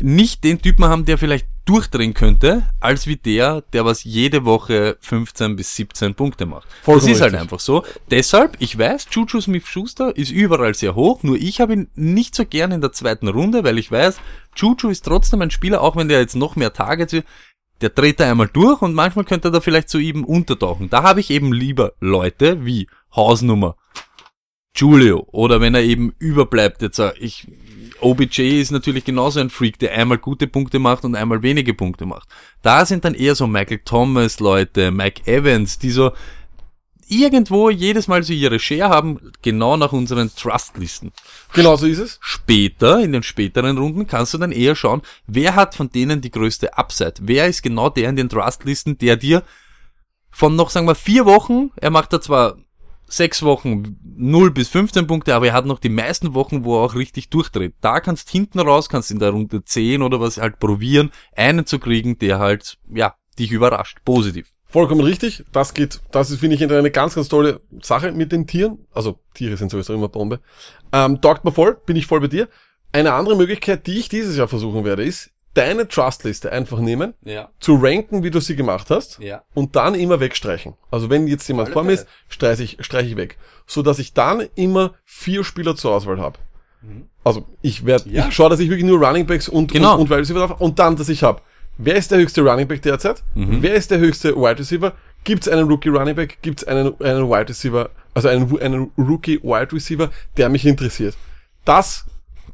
nicht 0.00 0.44
den 0.44 0.60
Typen 0.60 0.84
haben, 0.84 1.04
der 1.04 1.18
vielleicht 1.18 1.46
durchdrehen 1.64 2.14
könnte, 2.14 2.62
als 2.80 3.06
wie 3.06 3.16
der, 3.16 3.62
der 3.72 3.84
was 3.84 4.02
jede 4.02 4.46
Woche 4.46 4.96
15 5.00 5.54
bis 5.54 5.74
17 5.76 6.14
Punkte 6.14 6.46
macht. 6.46 6.66
Vollkommen 6.82 7.08
das 7.08 7.16
ist 7.16 7.22
halt 7.22 7.34
einfach 7.34 7.60
so. 7.60 7.84
Deshalb, 8.10 8.56
ich 8.58 8.78
weiß, 8.78 9.06
Juju 9.10 9.40
Smith-Schuster 9.40 10.16
ist 10.16 10.30
überall 10.30 10.74
sehr 10.74 10.94
hoch, 10.94 11.22
nur 11.22 11.36
ich 11.36 11.60
habe 11.60 11.74
ihn 11.74 11.88
nicht 11.94 12.34
so 12.34 12.46
gern 12.46 12.72
in 12.72 12.80
der 12.80 12.92
zweiten 12.92 13.28
Runde, 13.28 13.64
weil 13.64 13.78
ich 13.78 13.92
weiß, 13.92 14.18
Juju 14.56 14.88
ist 14.88 15.04
trotzdem 15.04 15.42
ein 15.42 15.50
Spieler, 15.50 15.82
auch 15.82 15.94
wenn 15.94 16.08
der 16.08 16.20
jetzt 16.20 16.36
noch 16.36 16.56
mehr 16.56 16.72
Targets 16.72 17.12
will, 17.12 17.24
der 17.82 17.90
dreht 17.90 18.18
da 18.18 18.30
einmal 18.30 18.48
durch 18.48 18.80
und 18.80 18.94
manchmal 18.94 19.26
könnte 19.26 19.48
er 19.48 19.52
da 19.52 19.60
vielleicht 19.60 19.90
so 19.90 19.98
eben 19.98 20.24
untertauchen. 20.24 20.88
Da 20.88 21.02
habe 21.02 21.20
ich 21.20 21.30
eben 21.30 21.52
lieber 21.52 21.92
Leute 22.00 22.64
wie 22.64 22.88
Hausnummer 23.14 23.76
Julio 24.74 25.26
oder 25.32 25.60
wenn 25.60 25.74
er 25.74 25.82
eben 25.82 26.14
überbleibt, 26.18 26.82
jetzt 26.82 26.98
äh, 26.98 27.12
ich 27.18 27.46
OBJ 28.00 28.60
ist 28.60 28.70
natürlich 28.70 29.04
genauso 29.04 29.40
ein 29.40 29.50
Freak, 29.50 29.78
der 29.78 29.92
einmal 29.92 30.18
gute 30.18 30.46
Punkte 30.46 30.78
macht 30.78 31.04
und 31.04 31.14
einmal 31.14 31.42
wenige 31.42 31.74
Punkte 31.74 32.06
macht. 32.06 32.28
Da 32.62 32.86
sind 32.86 33.04
dann 33.04 33.14
eher 33.14 33.34
so 33.34 33.46
Michael 33.46 33.80
Thomas 33.84 34.40
Leute, 34.40 34.90
Mike 34.90 35.22
Evans, 35.30 35.78
die 35.78 35.90
so 35.90 36.12
irgendwo 37.08 37.70
jedes 37.70 38.06
Mal 38.06 38.22
so 38.22 38.32
ihre 38.32 38.58
Share 38.58 38.90
haben, 38.90 39.32
genau 39.42 39.76
nach 39.76 39.92
unseren 39.92 40.30
Trustlisten. 40.34 41.12
Genau 41.54 41.76
so 41.76 41.86
ist 41.86 41.98
es. 41.98 42.18
Später, 42.20 43.00
in 43.00 43.12
den 43.12 43.22
späteren 43.22 43.78
Runden, 43.78 44.06
kannst 44.06 44.34
du 44.34 44.38
dann 44.38 44.52
eher 44.52 44.76
schauen, 44.76 45.02
wer 45.26 45.54
hat 45.54 45.74
von 45.74 45.90
denen 45.90 46.20
die 46.20 46.30
größte 46.30 46.76
Upside? 46.76 47.14
Wer 47.20 47.46
ist 47.46 47.62
genau 47.62 47.88
der 47.88 48.10
in 48.10 48.16
den 48.16 48.28
Trustlisten, 48.28 48.98
der 48.98 49.16
dir 49.16 49.42
von 50.30 50.54
noch, 50.54 50.70
sagen 50.70 50.86
wir, 50.86 50.94
vier 50.94 51.24
Wochen, 51.24 51.70
er 51.76 51.90
macht 51.90 52.12
da 52.12 52.20
zwar 52.20 52.58
sechs 53.08 53.42
Wochen 53.42 53.98
0 54.16 54.50
bis 54.50 54.68
15 54.68 55.06
Punkte, 55.06 55.34
aber 55.34 55.48
er 55.48 55.52
hat 55.54 55.66
noch 55.66 55.78
die 55.78 55.88
meisten 55.88 56.34
Wochen, 56.34 56.64
wo 56.64 56.76
er 56.76 56.84
auch 56.84 56.94
richtig 56.94 57.30
durchdreht. 57.30 57.74
Da 57.80 58.00
kannst 58.00 58.30
hinten 58.30 58.60
raus, 58.60 58.88
kannst 58.88 59.10
in 59.10 59.18
der 59.18 59.30
Runde 59.30 59.64
10 59.64 60.02
oder 60.02 60.20
was 60.20 60.38
halt 60.38 60.58
probieren, 60.58 61.10
einen 61.34 61.66
zu 61.66 61.78
kriegen, 61.78 62.18
der 62.18 62.38
halt, 62.38 62.78
ja, 62.92 63.14
dich 63.38 63.50
überrascht. 63.50 63.98
Positiv. 64.04 64.52
Vollkommen 64.70 65.00
richtig. 65.00 65.44
Das 65.50 65.72
geht, 65.72 66.00
das 66.10 66.30
ist, 66.30 66.40
finde 66.40 66.56
ich, 66.56 66.62
eine 66.62 66.90
ganz, 66.90 67.14
ganz 67.14 67.28
tolle 67.28 67.62
Sache 67.82 68.12
mit 68.12 68.32
den 68.32 68.46
Tieren. 68.46 68.86
Also, 68.92 69.18
Tiere 69.32 69.56
sind 69.56 69.70
sowieso 69.70 69.94
immer 69.94 70.08
Bombe. 70.08 70.40
Ähm, 70.92 71.22
taugt 71.22 71.44
mir 71.44 71.52
voll, 71.52 71.78
bin 71.86 71.96
ich 71.96 72.06
voll 72.06 72.20
bei 72.20 72.26
dir. 72.28 72.48
Eine 72.92 73.14
andere 73.14 73.36
Möglichkeit, 73.36 73.86
die 73.86 73.98
ich 73.98 74.10
dieses 74.10 74.36
Jahr 74.36 74.48
versuchen 74.48 74.84
werde, 74.84 75.04
ist, 75.04 75.30
deine 75.54 75.88
Trustliste 75.88 76.52
einfach 76.52 76.78
nehmen, 76.78 77.14
Ja. 77.22 77.48
zu 77.60 77.76
ranken, 77.76 78.22
wie 78.22 78.30
du 78.30 78.40
sie 78.40 78.54
gemacht 78.56 78.90
hast, 78.90 79.18
Ja. 79.20 79.42
und 79.54 79.74
dann 79.76 79.94
immer 79.94 80.20
wegstreichen. 80.20 80.74
Also 80.90 81.10
wenn 81.10 81.26
jetzt 81.26 81.48
jemand 81.48 81.68
Alle 81.68 81.72
vor 81.72 81.84
mir 81.84 81.92
ist, 81.92 82.06
streiche 82.28 82.62
ich, 82.62 82.76
streiche 82.80 83.08
ich 83.10 83.16
weg. 83.16 83.38
So 83.66 83.82
dass 83.82 83.98
ich 83.98 84.12
dann 84.14 84.44
immer 84.54 84.94
vier 85.04 85.44
Spieler 85.44 85.74
zur 85.76 85.92
Auswahl 85.94 86.20
habe. 86.20 86.38
Also 87.24 87.44
ich 87.60 87.84
werde, 87.86 88.08
Mhm. 88.08 88.14
Ja. 88.14 88.28
ich 88.28 88.34
schaue, 88.34 88.50
dass 88.50 88.60
ich 88.60 88.70
wirklich 88.70 88.86
nur 88.86 89.04
Running 89.04 89.26
Backs 89.26 89.48
und, 89.48 89.72
Genau. 89.72 89.94
und, 89.94 90.02
und 90.02 90.10
Wide 90.10 90.20
Receiver 90.20 90.38
drauf 90.46 90.60
und 90.60 90.78
dann, 90.78 90.96
dass 90.96 91.08
ich 91.08 91.22
habe 91.22 91.42
wer 91.76 91.96
ist 91.96 92.10
der 92.10 92.18
höchste 92.18 92.40
Running 92.42 92.66
Back 92.68 92.82
derzeit? 92.82 93.22
Wer 93.34 93.74
ist 93.74 93.90
der 93.90 93.98
höchste 93.98 94.34
Wide 94.36 94.58
Receiver? 94.58 94.92
Gibt 95.24 95.42
es 95.46 95.52
einen 95.52 95.68
Rookie 95.68 95.88
Running 95.90 96.14
Back? 96.14 96.38
Gibt 96.42 96.60
es 96.62 96.68
einen, 96.68 97.00
einen 97.00 97.28
Wide 97.28 97.48
Receiver, 97.48 97.90
also 98.14 98.28
einen, 98.28 98.60
einen 98.60 98.90
Rookie 98.96 99.40
Wide 99.42 99.72
Receiver, 99.72 100.10
der 100.36 100.48
mich 100.48 100.64
interessiert? 100.66 101.16
Das, 101.64 102.04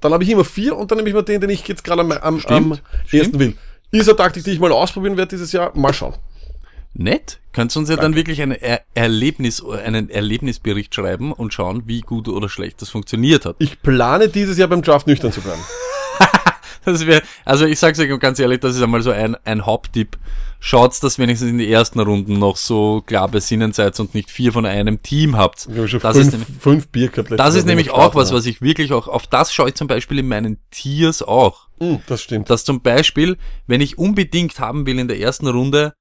dann 0.01 0.13
habe 0.13 0.25
ich 0.25 0.31
immer 0.31 0.45
vier 0.45 0.77
und 0.77 0.91
dann 0.91 0.99
nehme 0.99 1.09
ich 1.09 1.15
mal 1.15 1.23
den, 1.23 1.41
den 1.41 1.51
ich 1.51 1.67
jetzt 1.69 1.85
gerade 1.85 2.03
am, 2.03 2.13
am, 2.13 2.21
am 2.23 2.41
Stimmt, 2.41 2.83
ersten 3.13 3.39
will. 3.39 3.57
Ist 3.91 4.09
eine 4.09 4.17
Taktik, 4.17 4.45
die 4.45 4.51
ich 4.51 4.61
mal 4.61 4.73
ausprobieren 4.73 5.17
werde 5.17 5.31
dieses 5.31 5.53
Jahr. 5.53 5.77
Mal 5.77 5.93
schauen. 5.93 6.15
Nett. 6.95 7.39
Könntest 7.53 7.77
du 7.77 7.81
uns 7.81 7.91
ja 7.91 7.97
dann 7.97 8.15
wirklich 8.15 8.43
eine 8.43 8.61
er 8.61 8.83
Erlebnis, 8.95 9.65
einen 9.65 10.11
Erlebnisbericht 10.11 10.95
schreiben 10.95 11.33
und 11.33 11.53
schauen, 11.53 11.85
wie 11.87 12.01
gut 12.01 12.29
oder 12.29 12.49
schlecht 12.49 12.83
das 12.83 12.89
funktioniert 12.89 13.45
hat. 13.45 13.57
Ich 13.59 13.81
plane 13.83 14.29
dieses 14.29 14.59
Jahr 14.59 14.69
beim 14.69 14.83
Draft 14.83 15.07
nüchtern 15.07 15.33
zu 15.33 15.41
bleiben. 15.41 15.61
Das 16.85 17.07
wäre, 17.07 17.23
also 17.45 17.65
ich 17.67 17.79
sag's 17.79 17.99
euch 17.99 18.19
ganz 18.21 18.39
ehrlich, 18.39 18.61
das 18.61 18.77
ist 18.77 18.83
einmal 18.83 19.03
so 19.03 19.11
ein, 19.11 19.37
ein 19.45 19.65
Haupttipp. 19.67 20.19
Schaut's, 20.61 21.01
dass 21.01 21.19
wenigstens 21.19 21.51
in 21.51 21.59
den 21.59 21.69
ersten 21.69 22.01
Runden 22.01 22.39
noch 22.39 22.57
so 22.57 23.03
klar 23.03 23.29
besinnen 23.29 23.73
seid 23.73 23.99
und 24.01 24.15
nicht 24.15 24.31
vier 24.31 24.51
von 24.53 24.65
einem 24.65 25.03
Team 25.03 25.37
habt. 25.37 25.69
Ich 25.75 25.91
schon 25.91 26.01
Das 26.01 26.17
ist 26.17 26.31
fünf, 26.31 26.33
nämlich- 26.49 26.63
fünf 26.63 26.89
Bier 26.89 27.09
gehabt. 27.09 27.31
letztes 27.31 27.47
Das 27.47 27.55
ist 27.55 27.67
nämlich 27.67 27.91
auch 27.91 28.15
was, 28.15 28.33
was 28.33 28.47
ich 28.47 28.63
wirklich 28.63 28.93
auch, 28.93 29.09
auf 29.09 29.27
das 29.27 29.53
schaue 29.53 29.69
ich 29.69 29.75
zum 29.75 29.89
Beispiel 29.89 30.19
in 30.21 30.29
meinen 30.29 30.59
Tiers 30.71 31.23
auch. 31.23 31.69
Hm, 31.81 32.01
das 32.07 32.23
stimmt. 32.23 32.49
Dass 32.49 32.65
zum 32.65 32.81
Beispiel, 32.81 33.37
wenn 33.67 33.81
ich 33.83 33.99
unbedingt 33.99 34.59
haben 34.59 34.87
will 34.87 34.99
in 34.99 35.09
der 35.09 35.19
ersten 35.21 35.49
Runde 35.49 35.93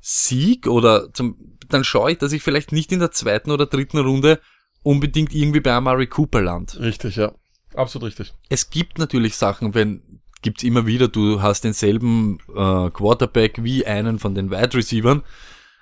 Sieg 0.00 0.66
oder 0.66 1.12
zum, 1.12 1.36
dann 1.68 1.84
schaue 1.84 2.12
ich, 2.12 2.18
dass 2.18 2.32
ich 2.32 2.42
vielleicht 2.42 2.72
nicht 2.72 2.90
in 2.92 2.98
der 3.00 3.10
zweiten 3.12 3.50
oder 3.50 3.66
dritten 3.66 3.98
Runde 3.98 4.40
unbedingt 4.82 5.34
irgendwie 5.34 5.60
bei 5.60 5.72
Amari 5.72 6.06
Cooper 6.06 6.40
land. 6.40 6.78
Richtig, 6.80 7.16
ja. 7.16 7.32
Absolut 7.74 8.08
richtig. 8.08 8.32
Es 8.48 8.70
gibt 8.70 8.98
natürlich 8.98 9.36
Sachen, 9.36 9.74
wenn, 9.74 10.19
gibt's 10.42 10.62
immer 10.62 10.86
wieder, 10.86 11.08
du 11.08 11.42
hast 11.42 11.64
denselben 11.64 12.38
äh, 12.48 12.90
Quarterback 12.90 13.62
wie 13.62 13.86
einen 13.86 14.18
von 14.18 14.34
den 14.34 14.50
Wide 14.50 14.74
Receivern, 14.74 15.22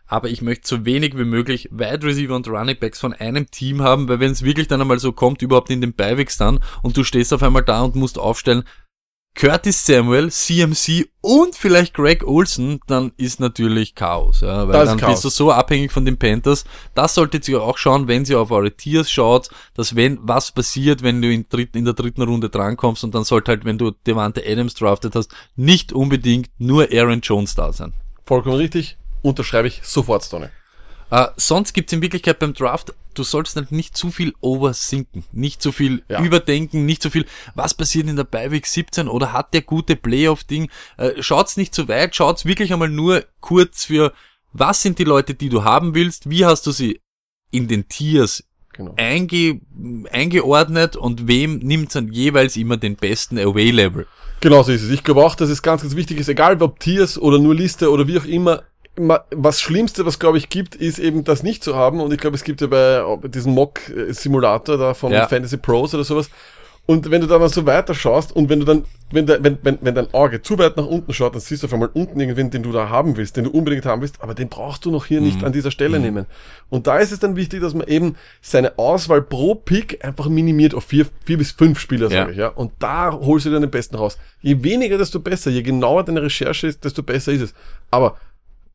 aber 0.07 0.29
ich 0.31 0.43
möchte 0.43 0.67
so 0.67 0.85
wenig 0.85 1.17
wie 1.17 1.25
möglich 1.25 1.69
Wide 1.71 2.07
Receiver 2.07 2.35
und 2.35 2.49
Running 2.49 2.79
Backs 2.79 2.99
von 2.99 3.13
einem 3.13 3.51
Team 3.51 3.83
haben, 3.83 4.09
weil 4.09 4.21
wenn 4.21 4.33
es 4.33 4.43
wirklich 4.43 4.69
dann 4.69 4.81
einmal 4.81 4.99
so 4.99 5.13
kommt, 5.13 5.43
überhaupt 5.43 5.71
in 5.71 5.81
den 5.81 5.95
Beiwegs 5.95 6.37
dann 6.37 6.61
und 6.83 6.97
du 6.97 7.05
stehst 7.05 7.33
auf 7.33 7.43
einmal 7.43 7.63
da 7.63 7.83
und 7.83 7.95
musst 7.95 8.19
aufstellen, 8.19 8.65
Curtis 9.35 9.87
Samuel, 9.87 10.33
CMC 10.33 11.09
und 11.20 11.55
vielleicht 11.55 11.95
Greg 11.95 12.26
Olson, 12.26 12.81
dann 12.89 13.12
ist 13.16 13.39
natürlich 13.39 13.95
Chaos. 13.95 14.41
Ja, 14.41 14.66
weil 14.66 14.85
dann 14.85 14.99
Chaos. 14.99 15.12
bist 15.12 15.24
du 15.24 15.29
so 15.29 15.53
abhängig 15.53 15.93
von 15.93 16.05
den 16.05 16.18
Panthers. 16.18 16.64
Das 16.95 17.14
solltet 17.14 17.49
ihr 17.49 17.62
auch 17.62 17.79
schauen, 17.79 18.09
wenn 18.09 18.24
ihr 18.24 18.41
auf 18.41 18.51
eure 18.51 18.72
Tiers 18.72 19.09
schaut, 19.09 19.49
dass 19.74 19.95
wenn 19.95 20.18
was 20.22 20.51
passiert, 20.51 21.03
wenn 21.05 21.22
du 21.22 21.33
in, 21.33 21.47
dritt, 21.49 21.76
in 21.76 21.85
der 21.85 21.95
dritten 21.95 22.22
Runde 22.22 22.51
drankommst 22.51 23.05
und 23.05 23.14
dann 23.14 23.22
sollte 23.22 23.53
halt, 23.53 23.64
wenn 23.64 23.79
du 23.79 23.93
Devante 24.07 24.43
Adams 24.45 24.74
drafted 24.74 25.14
hast, 25.14 25.33
nicht 25.55 25.93
unbedingt 25.93 26.51
nur 26.59 26.89
Aaron 26.93 27.20
Jones 27.20 27.55
da 27.55 27.72
sein. 27.72 27.93
Vollkommen 28.24 28.57
richtig. 28.57 28.97
Unterschreibe 29.22 29.68
ich 29.68 29.81
sofort, 29.85 30.24
Stoney. 30.24 30.49
Äh, 31.11 31.27
sonst 31.37 31.73
gibt's 31.73 31.93
in 31.93 32.03
Wirklichkeit 32.03 32.39
beim 32.39 32.55
Draft, 32.55 32.93
du 33.15 33.23
sollst 33.23 33.57
halt 33.57 33.73
nicht 33.73 33.97
zu 33.97 34.11
viel 34.11 34.35
oversinken, 34.41 35.25
nicht 35.33 35.63
zu 35.63 35.73
viel 35.73 36.03
Ja. 36.09 36.23
überdenken, 36.23 36.85
nicht 36.87 37.03
zu 37.03 37.11
viel, 37.11 37.25
was 37.55 37.75
passiert 37.75 38.09
in 38.09 38.17
der 38.17 38.25
Beiweg 38.25 38.67
17 38.67 39.09
oder 39.09 39.33
hat 39.33 39.55
der 39.55 39.63
gute 39.63 39.97
Playoff-Ding. 39.97 40.69
Äh, 40.99 41.23
schaut's 41.23 41.57
nicht 41.57 41.75
zu 41.75 41.89
weit, 41.89 42.15
schaut's 42.15 42.45
wirklich 42.45 42.73
einmal 42.73 42.91
nur 42.91 43.25
kurz 43.41 43.85
für, 43.85 44.13
was 44.53 44.83
sind 44.83 44.99
die 44.99 45.05
Leute, 45.05 45.35
die 45.35 45.49
du 45.49 45.65
haben 45.65 45.95
willst, 45.95 46.29
wie 46.31 46.45
hast 46.45 46.67
du 46.67 46.71
sie 46.73 47.01
in 47.51 47.69
den 47.69 47.89
Tiers 47.89 48.45
Genau. 48.75 48.95
einge, 48.97 49.61
eingeordnet 50.13 50.95
und 50.97 51.27
wem 51.27 51.59
nimmt 51.59 51.95
dann 51.95 52.13
jeweils 52.13 52.57
immer 52.57 52.77
den 52.77 52.97
besten 52.97 53.39
Away-Level. 53.39 54.07
Genau 54.41 54.63
so 54.63 54.71
ist 54.71 54.83
es. 54.83 54.91
Ich 54.91 55.03
glaube 55.03 55.25
auch, 55.25 55.35
dass 55.35 55.51
es 55.51 55.63
ganz, 55.63 55.83
ganz 55.83 55.97
wichtig 55.97 56.19
ist, 56.21 56.29
egal 56.29 56.63
ob 56.63 56.79
Tiers 56.79 57.19
oder 57.19 57.39
nur 57.39 57.55
Liste 57.57 57.91
oder 57.91 58.07
wie 58.07 58.19
auch 58.19 58.25
immer, 58.25 58.63
was 58.99 59.61
Schlimmste, 59.61 60.05
was 60.07 60.18
glaube 60.18 60.38
ich 60.38 60.49
gibt, 60.49 60.74
ist 60.74 60.99
eben 60.99 61.24
das 61.24 61.42
nicht 61.42 61.62
zu 61.64 61.76
haben. 61.76 62.01
Und 62.01 62.12
ich 62.12 62.18
glaube, 62.18 62.36
es 62.36 62.44
gibt 62.44 62.61
ja 62.61 62.66
bei 62.66 62.96
äh, 63.24 63.28
diesem 63.28 63.55
Mock-Simulator 63.55 64.76
da 64.78 64.94
von 64.94 65.12
Ja. 65.12 65.26
Fantasy 65.28 65.57
Pros 65.57 65.94
oder 65.94 66.05
sowas. 66.05 66.30
Und 66.90 67.11
wenn 67.11 67.20
du 67.20 67.26
dann 67.26 67.40
mal 67.40 67.51
so 67.51 67.66
weiter 67.66 67.92
schaust 67.92 68.34
und 68.34 68.49
wenn 68.49 68.61
du 68.61 68.64
dann, 68.64 68.84
wenn, 69.11 69.26
de, 69.26 69.36
wenn, 69.42 69.59
wenn, 69.61 69.76
wenn 69.82 69.94
dein 69.94 70.14
Auge 70.14 70.40
zu 70.40 70.57
weit 70.57 70.78
nach 70.78 70.86
unten 70.86 71.12
schaut, 71.12 71.34
dann 71.34 71.40
siehst 71.42 71.62
du 71.62 71.66
auf 71.66 71.72
einmal 71.74 71.90
unten 71.92 72.18
irgendwen, 72.18 72.49
den 72.49 72.62
du 72.62 72.72
da 72.72 72.88
haben 72.88 73.18
willst, 73.18 73.36
den 73.36 73.44
du 73.44 73.51
unbedingt 73.51 73.84
haben 73.84 74.01
willst, 74.01 74.22
aber 74.22 74.32
den 74.34 74.49
brauchst 74.49 74.86
du 74.86 74.90
noch 74.90 75.05
hier 75.05 75.20
nicht 75.20 75.44
an 75.44 75.53
dieser 75.53 75.70
Stelle 75.70 75.99
nehmen. 76.01 76.24
Und 76.70 76.86
da 76.86 76.96
ist 76.96 77.12
es 77.12 77.18
dann 77.18 77.36
wichtig, 77.36 77.61
dass 77.61 77.74
man 77.74 77.86
eben 77.88 78.16
seine 78.40 78.78
Auswahl 78.78 79.20
pro 79.20 79.55
Pick 79.55 80.03
einfach 80.03 80.30
minimiert 80.30 80.74
auf 80.74 80.84
vier, 80.84 81.05
vier 81.26 81.36
bis 81.36 81.51
fünf 81.51 81.78
Spieler, 81.78 82.11
Ja. 82.11 82.20
sage 82.22 82.32
ich, 82.32 82.38
ja. 82.38 82.49
Und 82.49 82.72
da 82.78 83.12
holst 83.12 83.44
du 83.44 83.51
dir 83.51 83.61
den 83.61 83.70
besten 83.70 83.96
raus. 83.96 84.16
Je 84.40 84.62
weniger, 84.62 84.96
desto 84.96 85.20
besser. 85.20 85.51
Je 85.51 85.61
genauer 85.62 86.05
deine 86.05 86.22
Recherche 86.22 86.68
ist, 86.68 86.82
desto 86.84 87.03
besser 87.03 87.32
ist 87.32 87.42
es. 87.42 87.55
Aber, 87.90 88.16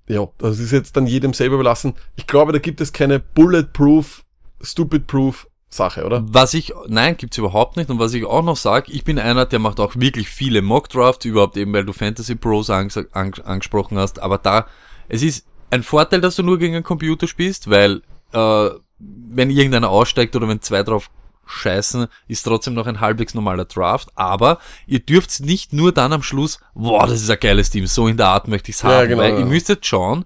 ja, 0.08 0.28
das 0.38 0.60
ist 0.60 0.72
jetzt 0.72 0.98
dann 0.98 1.08
jedem 1.08 1.34
selber 1.34 1.56
überlassen. 1.56 1.94
Ich 2.16 2.28
glaube, 2.28 2.52
da 2.52 2.60
gibt 2.60 2.82
es 2.82 2.94
keine 2.94 3.20
bulletproof, 3.20 4.24
stupid-proof 4.62 5.48
Sache, 5.70 6.06
oder? 6.06 6.24
Was 6.28 6.54
ich, 6.54 6.74
nein, 6.88 7.18
gibt's 7.18 7.38
überhaupt 7.38 7.78
nicht. 7.78 7.90
Und 7.90 8.00
was 8.00 8.14
ich 8.14 8.26
auch 8.26 8.44
noch 8.44 8.58
sage, 8.58 8.92
ich 8.92 9.04
bin 9.04 9.18
einer, 9.20 9.46
der 9.46 9.60
macht 9.60 9.80
auch 9.80 9.96
wirklich 9.96 10.30
viele 10.30 10.62
Mock-Drafts, 10.62 11.26
überhaupt 11.26 11.58
eben, 11.58 11.74
weil 11.74 11.86
du 11.86 11.94
Fantasy 11.94 12.36
Pros 12.36 12.70
anges 12.70 12.98
ang 13.14 13.34
angesprochen 13.44 13.98
hast. 13.98 14.20
Aber 14.20 14.38
da, 14.38 14.68
es 15.10 15.24
ist 15.24 15.46
ein 15.72 15.84
Vorteil, 15.84 16.22
dass 16.22 16.36
du 16.36 16.44
nur 16.44 16.60
gegen 16.60 16.76
einen 16.76 16.84
Computer 16.84 17.28
spielst, 17.28 17.70
weil, 17.70 18.02
äh, 18.32 18.70
wenn 19.00 19.50
irgendeiner 19.50 19.90
aussteigt 19.90 20.36
oder 20.36 20.48
wenn 20.48 20.62
zwei 20.62 20.84
drauf 20.84 21.10
scheißen, 21.46 22.08
ist 22.28 22.44
trotzdem 22.44 22.74
noch 22.74 22.88
ein 22.88 23.00
halbwegs 23.00 23.34
normaler 23.34 23.66
Draft. 23.66 24.10
Aber 24.16 24.60
ihr 24.88 25.00
dürft 25.00 25.40
nicht 25.42 25.74
nur 25.74 25.92
dann 25.92 26.14
am 26.14 26.24
Schluss, 26.24 26.60
boah, 26.74 27.08
das 27.08 27.22
ist 27.22 27.30
ein 27.30 27.40
geiles 27.40 27.70
Team, 27.70 27.86
so 27.88 28.08
in 28.08 28.18
der 28.18 28.28
Art 28.28 28.48
möchte 28.48 28.72
ich's 28.72 28.82
Ja, 28.82 28.90
haben. 28.90 29.10
genau, 29.10 29.22
weil 29.22 29.34
ja. 29.34 29.40
ihr 29.40 29.46
müsst 29.46 29.70
jetzt 29.70 29.86
schauen, 29.86 30.26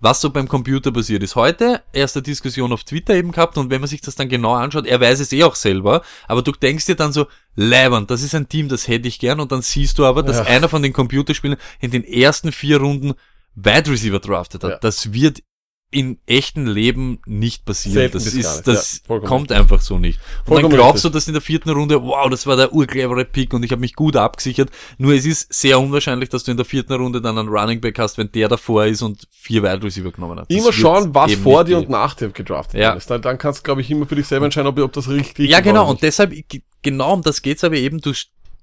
was 0.00 0.20
so 0.20 0.30
beim 0.30 0.46
Computer 0.46 0.92
passiert 0.92 1.24
ist. 1.24 1.34
Heute 1.34 1.82
erste 1.92 2.22
Diskussion 2.22 2.72
auf 2.72 2.84
Twitter 2.84 3.14
eben 3.14 3.32
gehabt 3.32 3.58
und 3.58 3.70
wenn 3.70 3.80
man 3.80 3.88
sich 3.88 4.00
das 4.00 4.14
dann 4.14 4.28
genau 4.28 4.54
anschaut, 4.54 4.86
er 4.86 5.00
weiß 5.00 5.18
es 5.18 5.32
eh 5.32 5.42
auch 5.42 5.56
selber, 5.56 6.02
aber 6.28 6.42
du 6.42 6.52
denkst 6.52 6.86
dir 6.86 6.94
dann 6.94 7.12
so, 7.12 7.26
leibernd, 7.56 8.08
das 8.10 8.22
ist 8.22 8.34
ein 8.36 8.48
Team, 8.48 8.68
das 8.68 8.86
hätte 8.86 9.08
ich 9.08 9.18
gern 9.18 9.40
und 9.40 9.50
dann 9.50 9.62
siehst 9.62 9.98
du 9.98 10.04
aber, 10.06 10.22
dass 10.22 10.36
Ja. 10.36 10.44
einer 10.44 10.68
von 10.68 10.82
den 10.82 10.92
Computerspielern 10.92 11.58
in 11.80 11.90
den 11.90 12.04
ersten 12.04 12.52
vier 12.52 12.78
Runden 12.78 13.14
Wide 13.56 13.90
Receiver 13.90 14.20
draftet 14.20 14.62
hat. 14.62 14.70
Ja. 14.70 14.78
Das 14.78 15.12
wird 15.12 15.42
in 15.90 16.18
echten 16.26 16.66
Leben 16.66 17.18
nicht 17.24 17.64
passieren. 17.64 18.10
Das 18.12 18.26
ist, 18.26 18.66
das 18.66 19.02
Ja, 19.08 19.18
kommt 19.20 19.50
einfach 19.52 19.80
so 19.80 19.98
nicht. 19.98 20.18
Und 20.40 20.46
Vollkommen 20.48 20.70
dann 20.70 20.78
glaubst 20.78 20.96
richtig. 20.96 21.12
du, 21.12 21.14
dass 21.16 21.26
in 21.28 21.32
der 21.32 21.40
vierten 21.40 21.70
Runde, 21.70 22.02
wow, 22.02 22.28
das 22.28 22.46
war 22.46 22.56
der 22.56 22.74
urclevere 22.74 23.24
Pick 23.24 23.54
und 23.54 23.62
ich 23.62 23.70
habe 23.70 23.80
mich 23.80 23.94
gut 23.94 24.14
abgesichert. 24.14 24.68
Nur 24.98 25.14
es 25.14 25.24
ist 25.24 25.50
sehr 25.52 25.80
unwahrscheinlich, 25.80 26.28
dass 26.28 26.44
du 26.44 26.50
in 26.50 26.58
der 26.58 26.66
vierten 26.66 26.92
Runde 26.92 27.22
dann 27.22 27.38
einen 27.38 27.48
Running 27.48 27.80
Back 27.80 27.98
hast, 27.98 28.18
wenn 28.18 28.30
der 28.32 28.48
davor 28.48 28.84
ist 28.84 29.00
und 29.00 29.26
vier 29.30 29.62
Wide 29.62 29.82
Receiver 29.82 30.12
genommen 30.12 30.38
hat. 30.38 30.50
Das 30.50 30.58
Immer 30.58 30.72
schauen, 30.74 31.14
was 31.14 31.32
vor 31.36 31.64
dir 31.64 31.78
und 31.78 31.88
nach 31.88 32.14
dir 32.14 32.28
gedraftet 32.28 32.78
Ja. 32.80 32.92
ist. 32.92 33.08
Dann, 33.10 33.22
dann 33.22 33.38
kannst 33.38 33.60
du, 33.60 33.62
glaube 33.62 33.80
ich, 33.80 33.90
immer 33.90 34.04
für 34.06 34.16
dich 34.16 34.26
selber 34.26 34.44
entscheiden, 34.44 34.68
ob, 34.68 34.78
ob 34.78 34.92
das 34.92 35.08
richtig 35.08 35.48
Ja, 35.48 35.58
ist 35.58 35.64
genau. 35.64 35.82
oder 35.84 35.90
Und 35.90 36.02
deshalb, 36.02 36.34
genau 36.82 37.14
um 37.14 37.22
das 37.22 37.40
geht's 37.40 37.64
aber 37.64 37.76
eben, 37.76 38.00
du, 38.02 38.12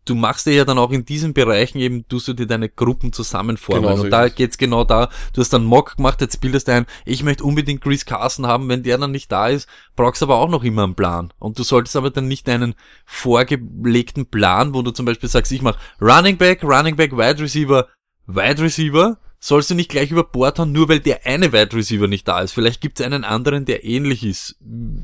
du 0.05 0.15
machst 0.15 0.45
dir 0.45 0.53
ja 0.53 0.65
dann 0.65 0.77
auch 0.77 0.91
in 0.91 1.03
diesen 1.03 1.33
Bereichen 1.33 1.79
eben, 1.79 2.07
tust 2.07 2.27
du 2.27 2.33
dir 2.33 2.45
deine 2.45 2.69
Gruppen 2.69 3.11
zusammenformen. 3.11 3.83
Genau 3.83 3.97
so 3.97 4.03
und 4.03 4.09
da 4.11 4.27
es. 4.27 4.35
geht's 4.35 4.57
genau 4.57 4.83
da, 4.83 5.09
du 5.33 5.41
hast 5.41 5.51
dann 5.51 5.65
Mock 5.65 5.97
gemacht, 5.97 6.21
jetzt 6.21 6.39
bildest 6.39 6.67
du 6.67 6.73
ein, 6.73 6.85
ich 7.05 7.23
möchte 7.23 7.43
unbedingt 7.43 7.81
Chris 7.81 8.05
Carson 8.05 8.47
haben, 8.47 8.69
wenn 8.69 8.83
der 8.83 8.97
dann 8.97 9.11
nicht 9.11 9.31
da 9.31 9.47
ist, 9.47 9.67
brauchst 9.95 10.21
du 10.21 10.25
aber 10.25 10.37
auch 10.37 10.49
noch 10.49 10.63
immer 10.63 10.83
einen 10.83 10.95
Plan. 10.95 11.33
Und 11.39 11.59
du 11.59 11.63
solltest 11.63 11.95
aber 11.95 12.11
dann 12.11 12.27
nicht 12.27 12.47
einen 12.47 12.75
vorgelegten 13.05 14.27
Plan, 14.27 14.73
wo 14.73 14.81
du 14.81 14.91
zum 14.91 15.05
Beispiel 15.05 15.29
sagst, 15.29 15.51
ich 15.51 15.61
mach 15.61 15.77
Running 15.99 16.37
Back, 16.37 16.63
Running 16.63 16.95
Back, 16.95 17.11
Wide 17.13 17.41
Receiver, 17.41 17.87
Wide 18.27 18.61
Receiver, 18.61 19.17
sollst 19.45 19.69
du 19.69 19.75
nicht 19.75 19.91
gleich 19.91 20.09
über 20.09 20.23
Bord 20.23 20.57
hauen, 20.57 20.71
nur 20.71 20.89
weil 20.89 20.99
der 20.99 21.25
eine 21.25 21.53
Wide 21.53 21.75
Receiver 21.75 22.07
nicht 22.07 22.27
da 22.27 22.41
ist. 22.41 22.51
Vielleicht 22.51 22.81
gibt's 22.81 23.01
einen 23.01 23.23
anderen, 23.23 23.65
der 23.65 23.83
ähnlich 23.85 24.23
ist. 24.23 24.55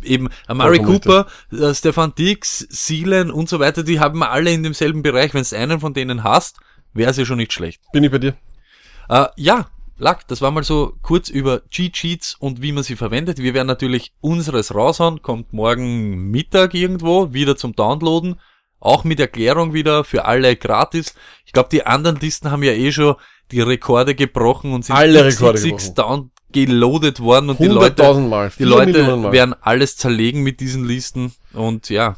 Eben 0.03 0.29
Amari 0.47 0.77
Vollkommen 0.77 1.01
Cooper, 1.01 1.27
äh, 1.51 1.75
Stefan 1.75 2.15
Dix, 2.15 2.65
Seelen 2.69 3.29
und 3.29 3.49
so 3.49 3.59
weiter, 3.59 3.83
die 3.83 3.99
haben 3.99 4.23
alle 4.23 4.51
in 4.51 4.63
demselben 4.63 5.03
Bereich. 5.03 5.35
Wenn 5.35 5.43
du 5.43 5.55
einen 5.55 5.79
von 5.79 5.93
denen 5.93 6.23
hast, 6.23 6.57
wäre 6.93 7.11
es 7.11 7.17
ja 7.17 7.25
schon 7.25 7.37
nicht 7.37 7.53
schlecht. 7.53 7.81
Bin 7.93 8.03
ich 8.03 8.09
bei 8.09 8.17
dir? 8.17 8.35
Äh, 9.09 9.27
ja, 9.37 9.67
Lack, 9.99 10.27
das 10.27 10.41
war 10.41 10.49
mal 10.49 10.63
so 10.63 10.97
kurz 11.03 11.29
über 11.29 11.61
Cheat-Sheets 11.69 12.33
und 12.39 12.63
wie 12.63 12.71
man 12.71 12.83
sie 12.83 12.95
verwendet. 12.95 13.37
Wir 13.37 13.53
werden 13.53 13.67
natürlich 13.67 14.13
unseres 14.21 14.73
raushauen, 14.73 15.21
kommt 15.21 15.53
morgen 15.53 16.31
Mittag 16.31 16.73
irgendwo, 16.73 17.31
wieder 17.33 17.55
zum 17.55 17.75
Downloaden. 17.75 18.39
Auch 18.79 19.03
mit 19.03 19.19
Erklärung 19.19 19.75
wieder 19.75 20.03
für 20.03 20.25
alle 20.25 20.55
gratis. 20.55 21.13
Ich 21.45 21.53
glaube, 21.53 21.69
die 21.71 21.85
anderen 21.85 22.19
Listen 22.19 22.49
haben 22.49 22.63
ja 22.63 22.71
eh 22.71 22.91
schon 22.91 23.15
die 23.51 23.61
Rekorde 23.61 24.15
gebrochen 24.15 24.73
und 24.73 24.85
sind 24.85 24.95
Alle 24.95 25.25
Rekorde 25.25 25.61
down 25.95 26.31
geloadet 26.51 27.19
worden 27.21 27.49
und 27.49 27.59
die 27.59 27.67
Leute, 27.67 28.03
100.000 28.03 28.27
Mal. 28.27 28.51
die 28.57 28.63
Leute 28.63 29.15
Mal. 29.15 29.31
werden 29.31 29.55
alles 29.61 29.95
zerlegen 29.95 30.43
mit 30.43 30.59
diesen 30.59 30.85
Listen 30.85 31.33
und 31.53 31.89
ja, 31.89 32.17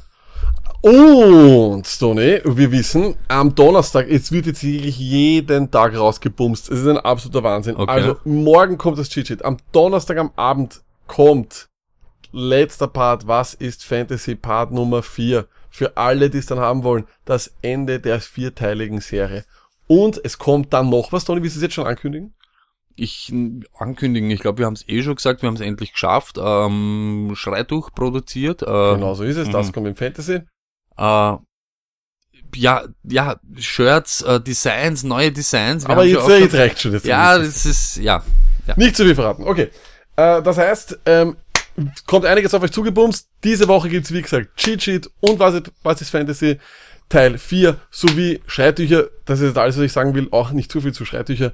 Und, 0.82 1.88
Stoney, 1.88 2.42
wir 2.44 2.72
wissen, 2.74 3.16
am 3.30 3.56
Donnerstag, 3.56 4.10
es 4.10 4.34
wird 4.34 4.48
jetzt 4.48 4.64
wirklich 4.64 4.98
jeden 5.00 5.72
Tag 5.72 5.96
rausgebumst. 5.96 6.70
Es 6.70 6.82
ist 6.82 6.88
ein 6.88 6.98
absoluter 6.98 7.42
Wahnsinn. 7.42 7.78
Okay. 7.78 7.90
Also, 7.90 8.18
morgen 8.26 8.78
kommt 8.78 8.98
das 8.98 9.08
Cheat 9.08 9.28
Sheet. 9.28 9.46
Am 9.46 9.58
Donnerstag 9.72 10.18
am 10.18 10.32
Abend 10.36 10.82
kommt 11.08 11.70
letzter 12.34 12.88
Part. 12.88 13.28
Was 13.28 13.54
ist 13.54 13.86
Fantasy 13.86 14.36
Part 14.36 14.74
Nummer 14.74 15.04
4? 15.04 15.48
Für 15.70 15.96
alle, 15.96 16.30
die 16.30 16.40
es 16.40 16.48
dann 16.48 16.60
haben 16.60 16.84
wollen. 16.84 17.06
Das 17.24 17.54
Ende 17.62 18.02
der 18.02 18.20
vierteiligen 18.20 19.00
Serie. 19.00 19.46
Und 19.88 20.20
es 20.24 20.38
kommt 20.38 20.74
dann 20.74 20.90
noch 20.90 21.12
was, 21.12 21.26
Toni, 21.26 21.42
willst 21.44 21.56
du 21.56 21.60
es 21.60 21.64
jetzt 21.64 21.74
schon 21.76 21.88
ankündigen? 21.88 22.34
Ich 22.96 23.34
ankündigen, 23.78 24.30
ich 24.30 24.40
glaube, 24.40 24.60
wir 24.60 24.66
haben 24.68 24.74
es 24.76 24.88
eh 24.88 25.02
schon 25.02 25.16
gesagt, 25.16 25.42
wir 25.42 25.48
haben 25.48 25.56
es 25.56 25.62
endlich 25.62 25.94
geschafft. 25.94 26.38
Ähm, 26.40 27.32
Schreituch 27.36 27.92
produziert. 27.94 28.62
Äh, 28.62 28.66
Genau 28.66 29.16
so 29.16 29.24
ist 29.24 29.38
es, 29.38 29.50
das 29.50 29.68
mhm. 29.68 29.72
kommt 29.72 29.88
im 29.88 29.96
Fantasy. 29.96 30.42
Äh, 30.98 31.38
ja, 32.56 32.84
ja, 33.04 33.40
Shirts, 33.58 34.22
äh, 34.22 34.40
Designs, 34.40 35.04
neue 35.04 35.32
Designs. 35.32 35.86
Wir 35.86 35.90
Aber 35.90 36.04
jetzt, 36.04 36.22
schon- 36.22 36.40
jetzt 36.40 36.54
reicht 36.56 36.80
schon. 36.80 36.94
Jetzt 36.94 37.06
Ja, 37.06 37.38
das 37.38 37.66
ist, 37.66 37.98
ja. 37.98 38.24
Nicht 38.76 38.96
zu 38.96 39.04
viel 39.04 39.16
verraten. 39.16 39.44
Okay. 39.44 39.70
Äh, 40.16 40.42
das 40.44 40.58
heißt, 40.58 41.00
ähm, 41.08 41.36
kommt 42.06 42.26
einiges 42.26 42.54
auf 42.54 42.62
euch 42.62 42.72
zugebumst. 42.72 43.28
Diese 43.44 43.68
Woche 43.68 43.90
gibt's 43.90 44.14
wie 44.14 44.22
gesagt, 44.22 44.56
Cheat 44.56 44.84
Sheet 44.84 45.10
und 45.20 45.40
was 45.40 45.56
ist, 45.56 45.72
was 45.82 46.02
ist 46.02 46.12
Fantasy 46.12 46.60
Teil 47.14 47.38
4 47.38 47.78
sowie 47.92 48.42
Schreitücher. 48.48 49.06
Das 49.26 49.40
ist 49.40 49.56
alles, 49.56 49.78
was 49.78 49.84
ich 49.84 49.94
sagen 49.94 50.16
will. 50.16 50.30
Auch 50.32 50.50
nicht 50.50 50.72
zu 50.72 50.82
viel 50.82 50.94
zu 50.94 51.06
Schreitücher. 51.06 51.54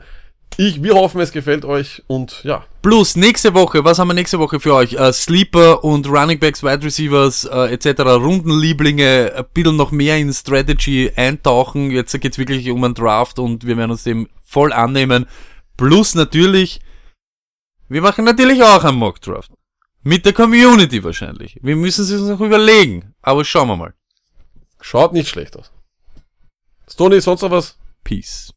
Ich, 0.56 0.82
wir 0.82 0.96
hoffen, 0.96 1.20
es 1.20 1.34
gefällt 1.34 1.66
euch 1.66 2.02
und 2.08 2.44
ja. 2.44 2.66
Plus, 2.82 3.18
nächste 3.18 3.54
Woche, 3.54 3.84
was 3.84 4.00
haben 4.00 4.08
wir 4.08 4.14
nächste 4.14 4.40
Woche 4.40 4.62
für 4.62 4.74
euch? 4.74 4.94
Äh, 4.94 5.12
Sleeper 5.12 5.84
und 5.84 6.08
Running 6.08 6.40
Backs, 6.40 6.64
Wide 6.64 6.84
Receivers 6.84 7.44
äh, 7.44 7.74
etc., 7.74 8.02
Rundenlieblinge, 8.02 9.34
ein 9.36 9.46
bisschen 9.54 9.76
noch 9.76 9.92
mehr 9.92 10.18
in 10.18 10.32
Strategy 10.32 11.12
eintauchen. 11.14 11.92
Jetzt 11.92 12.20
geht's 12.20 12.38
wirklich 12.38 12.70
um 12.72 12.84
einen 12.84 12.94
Draft 12.94 13.38
und 13.38 13.68
wir 13.68 13.76
werden 13.78 13.92
uns 13.92 14.04
dem 14.04 14.28
voll 14.44 14.72
annehmen. 14.72 15.28
Plus 15.76 16.16
natürlich, 16.16 16.80
wir 17.90 18.02
machen 18.02 18.24
natürlich 18.24 18.64
auch 18.64 18.86
einen 18.86 18.98
Mock 18.98 19.20
Draft. 19.22 19.52
Mit 20.04 20.26
der 20.26 20.34
Community 20.34 21.04
wahrscheinlich. 21.04 21.60
Wir 21.62 21.76
müssen 21.76 22.06
es 22.06 22.12
uns 22.12 22.30
noch 22.30 22.40
überlegen. 22.40 23.14
Aber 23.22 23.44
schauen 23.44 23.68
wir 23.68 23.76
mal. 23.76 23.94
Schaut 24.82 25.14
nicht 25.14 25.30
schlecht 25.30 25.58
aus. 25.58 25.72
Stoney, 26.90 27.22
sonst 27.22 27.42
noch 27.42 27.52
was? 27.52 27.78
Peace. 28.04 28.52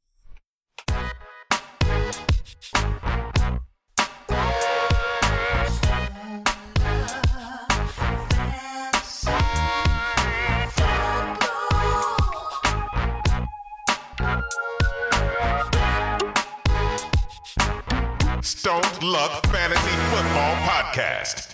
Stone 18.43 18.83
Luck 19.03 19.43
Fantasy 19.51 19.91
Football 20.11 20.57
Podcast. 20.65 21.53